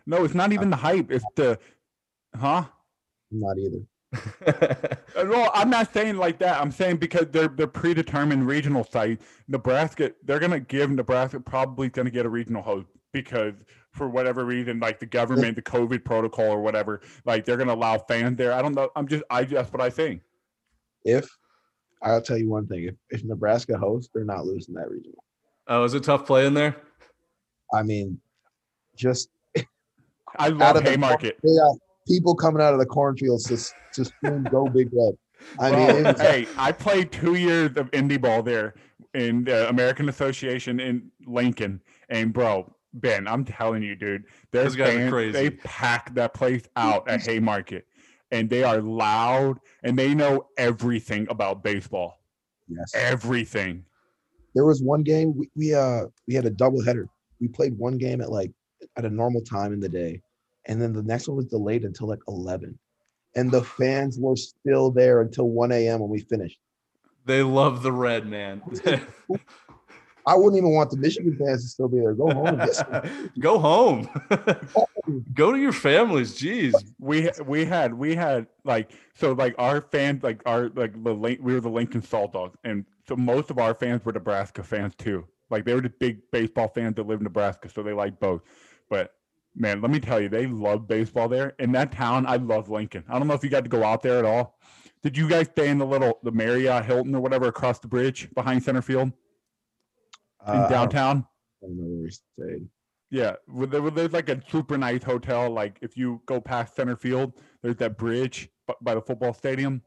No, 0.05 0.23
it's 0.23 0.35
not 0.35 0.53
even 0.53 0.69
the 0.69 0.75
hype. 0.75 1.11
It's 1.11 1.25
the, 1.35 1.57
huh? 2.35 2.65
Not 3.31 3.57
either. 3.57 3.81
no, 5.17 5.49
I'm 5.53 5.69
not 5.69 5.91
saying 5.93 6.17
like 6.17 6.39
that. 6.39 6.61
I'm 6.61 6.71
saying 6.71 6.97
because 6.97 7.27
they're 7.31 7.49
they're 7.49 7.67
predetermined 7.67 8.47
regional 8.47 8.83
site. 8.83 9.21
Nebraska, 9.47 10.13
they're 10.23 10.39
gonna 10.39 10.59
give 10.59 10.89
Nebraska 10.89 11.39
probably 11.39 11.89
gonna 11.89 12.11
get 12.11 12.25
a 12.25 12.29
regional 12.29 12.61
host 12.61 12.87
because 13.11 13.53
for 13.95 14.09
whatever 14.09 14.45
reason, 14.45 14.79
like 14.79 14.99
the 14.99 15.05
government, 15.05 15.55
the 15.55 15.61
COVID 15.61 16.03
protocol 16.03 16.45
or 16.45 16.61
whatever, 16.61 17.01
like 17.25 17.45
they're 17.45 17.57
gonna 17.57 17.73
allow 17.73 17.97
fans 17.97 18.37
there. 18.37 18.53
I 18.53 18.61
don't 18.61 18.75
know. 18.75 18.89
I'm 18.95 19.07
just 19.07 19.23
I 19.29 19.45
just 19.45 19.71
what 19.71 19.81
I 19.81 19.89
think. 19.89 20.21
If 21.05 21.29
I'll 22.01 22.21
tell 22.21 22.37
you 22.37 22.49
one 22.49 22.67
thing, 22.67 22.83
if, 22.83 22.95
if 23.09 23.23
Nebraska 23.23 23.77
hosts, 23.77 24.11
they're 24.13 24.25
not 24.25 24.45
losing 24.45 24.75
that 24.75 24.89
regional. 24.89 25.23
Oh, 25.67 25.83
is 25.85 25.93
it 25.93 26.03
tough 26.03 26.25
play 26.25 26.45
in 26.45 26.53
there? 26.53 26.75
I 27.73 27.83
mean, 27.83 28.19
just 28.95 29.29
I 30.37 30.49
love 30.49 30.83
Haymarket. 30.83 31.37
Yeah, 31.41 31.71
people 32.07 32.35
coming 32.35 32.61
out 32.61 32.73
of 32.73 32.79
the 32.79 32.85
cornfields 32.85 33.45
to 33.45 33.57
to 33.93 34.05
scream 34.05 34.43
"Go 34.43 34.67
Big 34.67 34.89
Red." 34.91 35.13
I 35.59 35.71
mean, 35.71 36.15
hey, 36.15 36.47
I 36.57 36.71
played 36.71 37.11
two 37.11 37.35
years 37.35 37.71
of 37.77 37.91
indie 37.91 38.19
ball 38.19 38.43
there 38.43 38.75
in 39.13 39.45
the 39.45 39.69
American 39.69 40.09
Association 40.09 40.79
in 40.79 41.11
Lincoln, 41.25 41.81
and 42.09 42.33
bro, 42.33 42.74
Ben, 42.95 43.27
I'm 43.27 43.43
telling 43.43 43.83
you, 43.83 43.95
dude, 43.95 44.25
there's 44.51 44.75
fans, 44.75 45.09
crazy. 45.11 45.31
they 45.31 45.49
pack 45.49 46.13
that 46.15 46.33
place 46.33 46.63
out 46.75 47.07
at 47.09 47.21
Haymarket 47.21 47.85
and 48.31 48.49
they 48.49 48.63
are 48.63 48.81
loud 48.81 49.59
and 49.83 49.97
they 49.97 50.13
know 50.13 50.47
everything 50.57 51.27
about 51.29 51.63
baseball. 51.63 52.19
Yes. 52.67 52.91
Everything. 52.95 53.85
There 54.53 54.65
was 54.65 54.81
one 54.81 55.03
game 55.03 55.35
we, 55.35 55.49
we 55.55 55.73
uh 55.73 56.05
we 56.27 56.33
had 56.33 56.45
a 56.45 56.49
double 56.49 56.83
header. 56.83 57.07
We 57.39 57.47
played 57.47 57.77
one 57.77 57.97
game 57.97 58.21
at 58.21 58.31
like 58.31 58.51
at 58.97 59.05
a 59.05 59.09
normal 59.09 59.41
time 59.41 59.73
in 59.73 59.79
the 59.79 59.89
day, 59.89 60.21
and 60.65 60.81
then 60.81 60.93
the 60.93 61.03
next 61.03 61.27
one 61.27 61.37
was 61.37 61.45
delayed 61.47 61.83
until 61.83 62.07
like 62.07 62.19
11. 62.27 62.77
And 63.35 63.51
the 63.51 63.63
fans 63.63 64.17
were 64.17 64.37
still 64.37 64.91
there 64.91 65.21
until 65.21 65.49
1 65.49 65.71
a.m. 65.73 65.99
when 65.99 66.09
we 66.09 66.21
finished. 66.21 66.57
They 67.25 67.43
love 67.43 67.83
the 67.83 67.91
red, 67.91 68.25
man. 68.25 68.61
I 70.27 70.35
wouldn't 70.35 70.57
even 70.57 70.71
want 70.71 70.89
the 70.89 70.97
Michigan 70.97 71.37
fans 71.37 71.63
to 71.63 71.69
still 71.69 71.87
be 71.87 71.99
there. 71.99 72.13
Go 72.13 72.29
home. 72.31 72.61
Go 73.39 73.59
home. 73.59 74.09
Go 75.33 75.51
to 75.51 75.59
your 75.59 75.71
families. 75.71 76.33
Jeez. 76.39 76.73
We 76.99 77.29
we 77.45 77.65
had 77.65 77.93
we 77.93 78.15
had 78.15 78.47
like 78.63 78.91
so 79.13 79.33
like 79.33 79.53
our 79.59 79.81
fans 79.81 80.23
like 80.23 80.41
our 80.45 80.69
like 80.75 81.03
the 81.03 81.13
we 81.13 81.37
were 81.37 81.59
the 81.59 81.69
Lincoln 81.69 82.01
Saltdogs, 82.01 82.55
and 82.63 82.85
so 83.07 83.15
most 83.15 83.51
of 83.51 83.59
our 83.59 83.75
fans 83.75 84.03
were 84.03 84.13
Nebraska 84.13 84.63
fans 84.63 84.95
too. 84.95 85.27
Like 85.51 85.63
they 85.63 85.75
were 85.75 85.81
the 85.81 85.89
big 85.89 86.19
baseball 86.31 86.69
fans 86.69 86.95
that 86.95 87.05
live 87.05 87.19
in 87.19 87.23
Nebraska, 87.23 87.69
so 87.69 87.83
they 87.83 87.93
like 87.93 88.19
both. 88.19 88.41
But 88.89 89.13
man, 89.55 89.79
let 89.81 89.91
me 89.91 89.99
tell 89.99 90.19
you, 90.19 90.27
they 90.27 90.47
love 90.47 90.87
baseball 90.87 91.29
there. 91.29 91.53
In 91.59 91.71
that 91.73 91.91
town, 91.91 92.25
I 92.25 92.37
love 92.37 92.69
Lincoln. 92.69 93.03
I 93.07 93.19
don't 93.19 93.27
know 93.27 93.35
if 93.35 93.43
you 93.43 93.49
got 93.49 93.63
to 93.63 93.69
go 93.69 93.83
out 93.83 94.01
there 94.01 94.17
at 94.17 94.25
all. 94.25 94.57
Did 95.03 95.15
you 95.15 95.29
guys 95.29 95.47
stay 95.47 95.69
in 95.69 95.77
the 95.77 95.85
little 95.85 96.17
the 96.23 96.31
Marriott 96.31 96.83
Hilton 96.83 97.13
or 97.13 97.21
whatever 97.21 97.47
across 97.47 97.77
the 97.77 97.87
bridge 97.87 98.27
behind 98.33 98.63
center 98.63 98.81
field? 98.81 99.11
In 100.47 100.55
uh, 100.55 100.67
downtown. 100.67 101.25
I 101.63 101.67
don't 101.67 101.77
know 101.77 101.83
where 101.83 102.03
we 102.03 102.11
stayed. 102.11 102.67
Yeah, 103.11 103.35
there's 103.47 104.13
like 104.13 104.29
a 104.29 104.41
super 104.49 104.77
nice 104.77 105.03
hotel. 105.03 105.49
Like 105.49 105.77
if 105.81 105.95
you 105.95 106.21
go 106.25 106.41
past 106.41 106.75
center 106.75 106.95
field, 106.95 107.33
there's 107.61 107.77
that 107.77 107.97
bridge 107.97 108.49
by 108.81 108.95
the 108.95 109.01
football 109.01 109.33
stadium. 109.33 109.81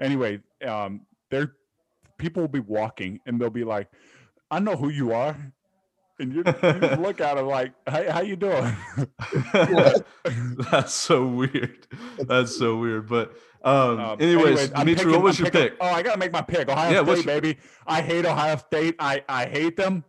Anyway, 0.00 0.40
um, 0.66 1.02
there 1.30 1.52
people 2.18 2.42
will 2.42 2.48
be 2.48 2.60
walking 2.60 3.20
and 3.26 3.40
they'll 3.40 3.50
be 3.50 3.64
like, 3.64 3.88
"I 4.50 4.58
know 4.58 4.76
who 4.76 4.88
you 4.90 5.12
are," 5.12 5.36
and 6.18 6.32
you, 6.32 6.42
you 6.46 6.96
look 6.96 7.20
at 7.20 7.38
him 7.38 7.46
like, 7.46 7.72
"Hey, 7.88 8.08
how 8.08 8.20
you 8.20 8.36
doing?" 8.36 8.76
That's 10.70 10.92
so 10.92 11.26
weird. 11.26 11.86
That's 12.20 12.56
so 12.56 12.76
weird. 12.76 13.08
But 13.08 13.34
um, 13.62 13.98
um 13.98 14.20
anyways, 14.20 14.46
anyways 14.46 14.70
Dimitri, 14.70 15.12
what 15.12 15.22
was 15.22 15.38
I'm 15.38 15.44
your 15.44 15.52
picking, 15.52 15.68
pick? 15.70 15.78
Oh, 15.80 15.86
I 15.88 16.02
gotta 16.02 16.18
make 16.18 16.32
my 16.32 16.42
pick. 16.42 16.68
Ohio 16.68 17.04
yeah, 17.04 17.14
State, 17.14 17.26
baby. 17.26 17.58
I 17.86 18.00
hate 18.00 18.26
Ohio 18.26 18.56
State. 18.56 18.96
I 18.98 19.22
I 19.28 19.46
hate 19.46 19.76
them. 19.76 20.04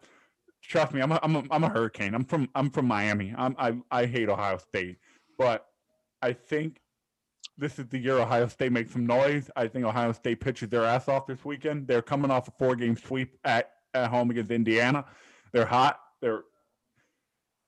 Trust 0.62 0.94
me, 0.94 1.02
I'm 1.02 1.12
a, 1.12 1.20
I'm 1.22 1.36
a, 1.36 1.44
I'm 1.52 1.64
a 1.64 1.70
hurricane. 1.70 2.14
I'm 2.14 2.26
from 2.26 2.50
I'm 2.56 2.70
from 2.70 2.88
Miami. 2.88 3.34
I'm 3.38 3.56
I 3.58 3.78
I 3.92 4.06
hate 4.06 4.30
Ohio 4.30 4.58
State, 4.58 4.98
but 5.38 5.66
I 6.22 6.34
think 6.34 6.80
this 7.58 7.80
is 7.80 7.88
the 7.88 7.98
year 7.98 8.18
Ohio 8.18 8.48
State 8.48 8.72
makes 8.72 8.92
some 8.92 9.06
noise. 9.06 9.50
I 9.56 9.68
think 9.68 9.86
Ohio 9.86 10.12
State 10.12 10.40
pitches 10.42 10.70
their 10.70 10.84
ass 10.84 11.08
off 11.08 11.26
this 11.28 11.46
weekend. 11.46 11.88
They're 11.88 12.02
coming 12.02 12.32
off 12.32 12.48
a 12.48 12.52
four 12.60 12.76
game 12.76 12.98
sweep 12.98 13.38
at 13.44 13.72
at 13.94 14.10
home 14.10 14.30
against 14.30 14.52
Indiana. 14.52 15.06
They're 15.56 15.66
hot. 15.66 16.00
They're 16.22 16.44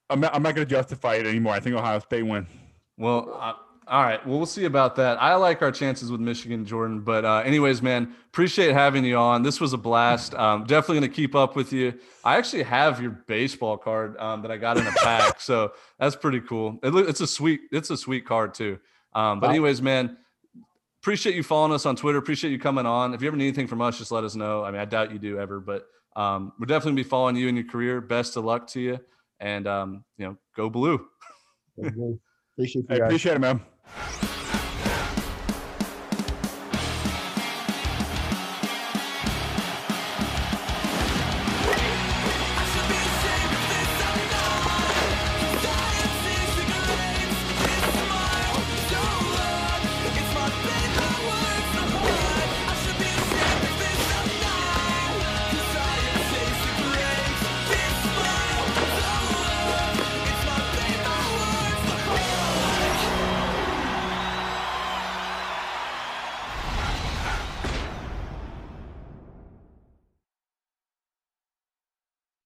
I'm 0.10 0.20
not, 0.20 0.36
I'm 0.36 0.44
not 0.44 0.56
going 0.56 0.68
to 0.68 0.70
justify 0.70 1.16
it 1.16 1.26
anymore. 1.26 1.54
I 1.54 1.62
think 1.62 1.76
Ohio 1.76 2.00
State 2.00 2.24
wins. 2.24 2.48
Well, 2.98 3.30
uh, 3.34 3.54
all 3.88 4.04
right. 4.04 4.26
Well, 4.28 4.38
we'll 4.38 4.46
see 4.46 4.66
about 4.66 4.98
that. 4.98 5.22
I 5.22 5.36
like 5.36 5.62
our 5.62 5.72
chances 5.72 6.12
with 6.12 6.20
Michigan, 6.20 6.66
Jordan. 6.66 7.00
But, 7.00 7.24
uh, 7.24 7.44
anyways, 7.46 7.82
man, 7.82 8.14
appreciate 8.28 8.74
having 8.74 9.06
you 9.06 9.16
on. 9.16 9.44
This 9.44 9.62
was 9.62 9.72
a 9.72 9.78
blast. 9.78 10.36
Um, 10.36 10.66
definitely 10.66 11.00
going 11.00 11.12
to 11.12 11.16
keep 11.16 11.34
up 11.34 11.56
with 11.56 11.72
you. 11.72 11.94
I 12.26 12.38
actually 12.38 12.64
have 12.64 13.02
your 13.02 13.12
baseball 13.12 13.78
card 13.78 14.18
um, 14.18 14.42
that 14.42 14.52
I 14.52 14.58
got 14.58 14.78
in 14.78 14.86
a 14.86 14.92
pack, 14.92 15.40
so 15.40 15.72
that's 15.98 16.18
pretty 16.18 16.42
cool. 16.42 16.80
It, 16.84 16.94
it's 16.94 17.22
a 17.22 17.28
sweet, 17.28 17.62
it's 17.72 17.90
a 17.90 17.96
sweet 17.96 18.26
card 18.26 18.54
too. 18.54 18.80
Um, 19.14 19.40
but, 19.40 19.50
anyways, 19.50 19.82
man, 19.82 20.18
appreciate 21.02 21.36
you 21.36 21.44
following 21.44 21.72
us 21.72 21.86
on 21.86 21.96
Twitter. 21.96 22.18
Appreciate 22.18 22.52
you 22.52 22.60
coming 22.60 22.86
on. 22.86 23.14
If 23.14 23.22
you 23.22 23.30
ever 23.30 23.38
need 23.38 23.48
anything 23.48 23.68
from 23.68 23.82
us, 23.82 23.98
just 23.98 24.12
let 24.12 24.26
us 24.26 24.36
know. 24.36 24.66
I 24.66 24.72
mean, 24.72 24.82
I 24.82 24.86
doubt 24.86 25.14
you 25.14 25.20
do 25.20 25.40
ever, 25.40 25.62
but 25.62 25.88
um, 26.18 26.52
we'll 26.60 26.66
definitely 26.66 27.04
be 27.04 27.08
following 27.08 27.36
you 27.36 27.48
in 27.48 27.56
your 27.56 27.66
career. 27.66 28.02
Best 28.02 28.36
of 28.36 28.44
luck 28.44 28.68
to 28.70 28.82
you, 28.82 29.00
and 29.40 29.68
um, 29.68 30.04
you 30.18 30.26
know, 30.26 30.38
go 30.56 30.70
blue. 30.70 31.06
appreciate, 31.78 32.86
you 32.90 33.04
appreciate 33.04 33.36
it, 33.36 33.40
man. 33.40 33.62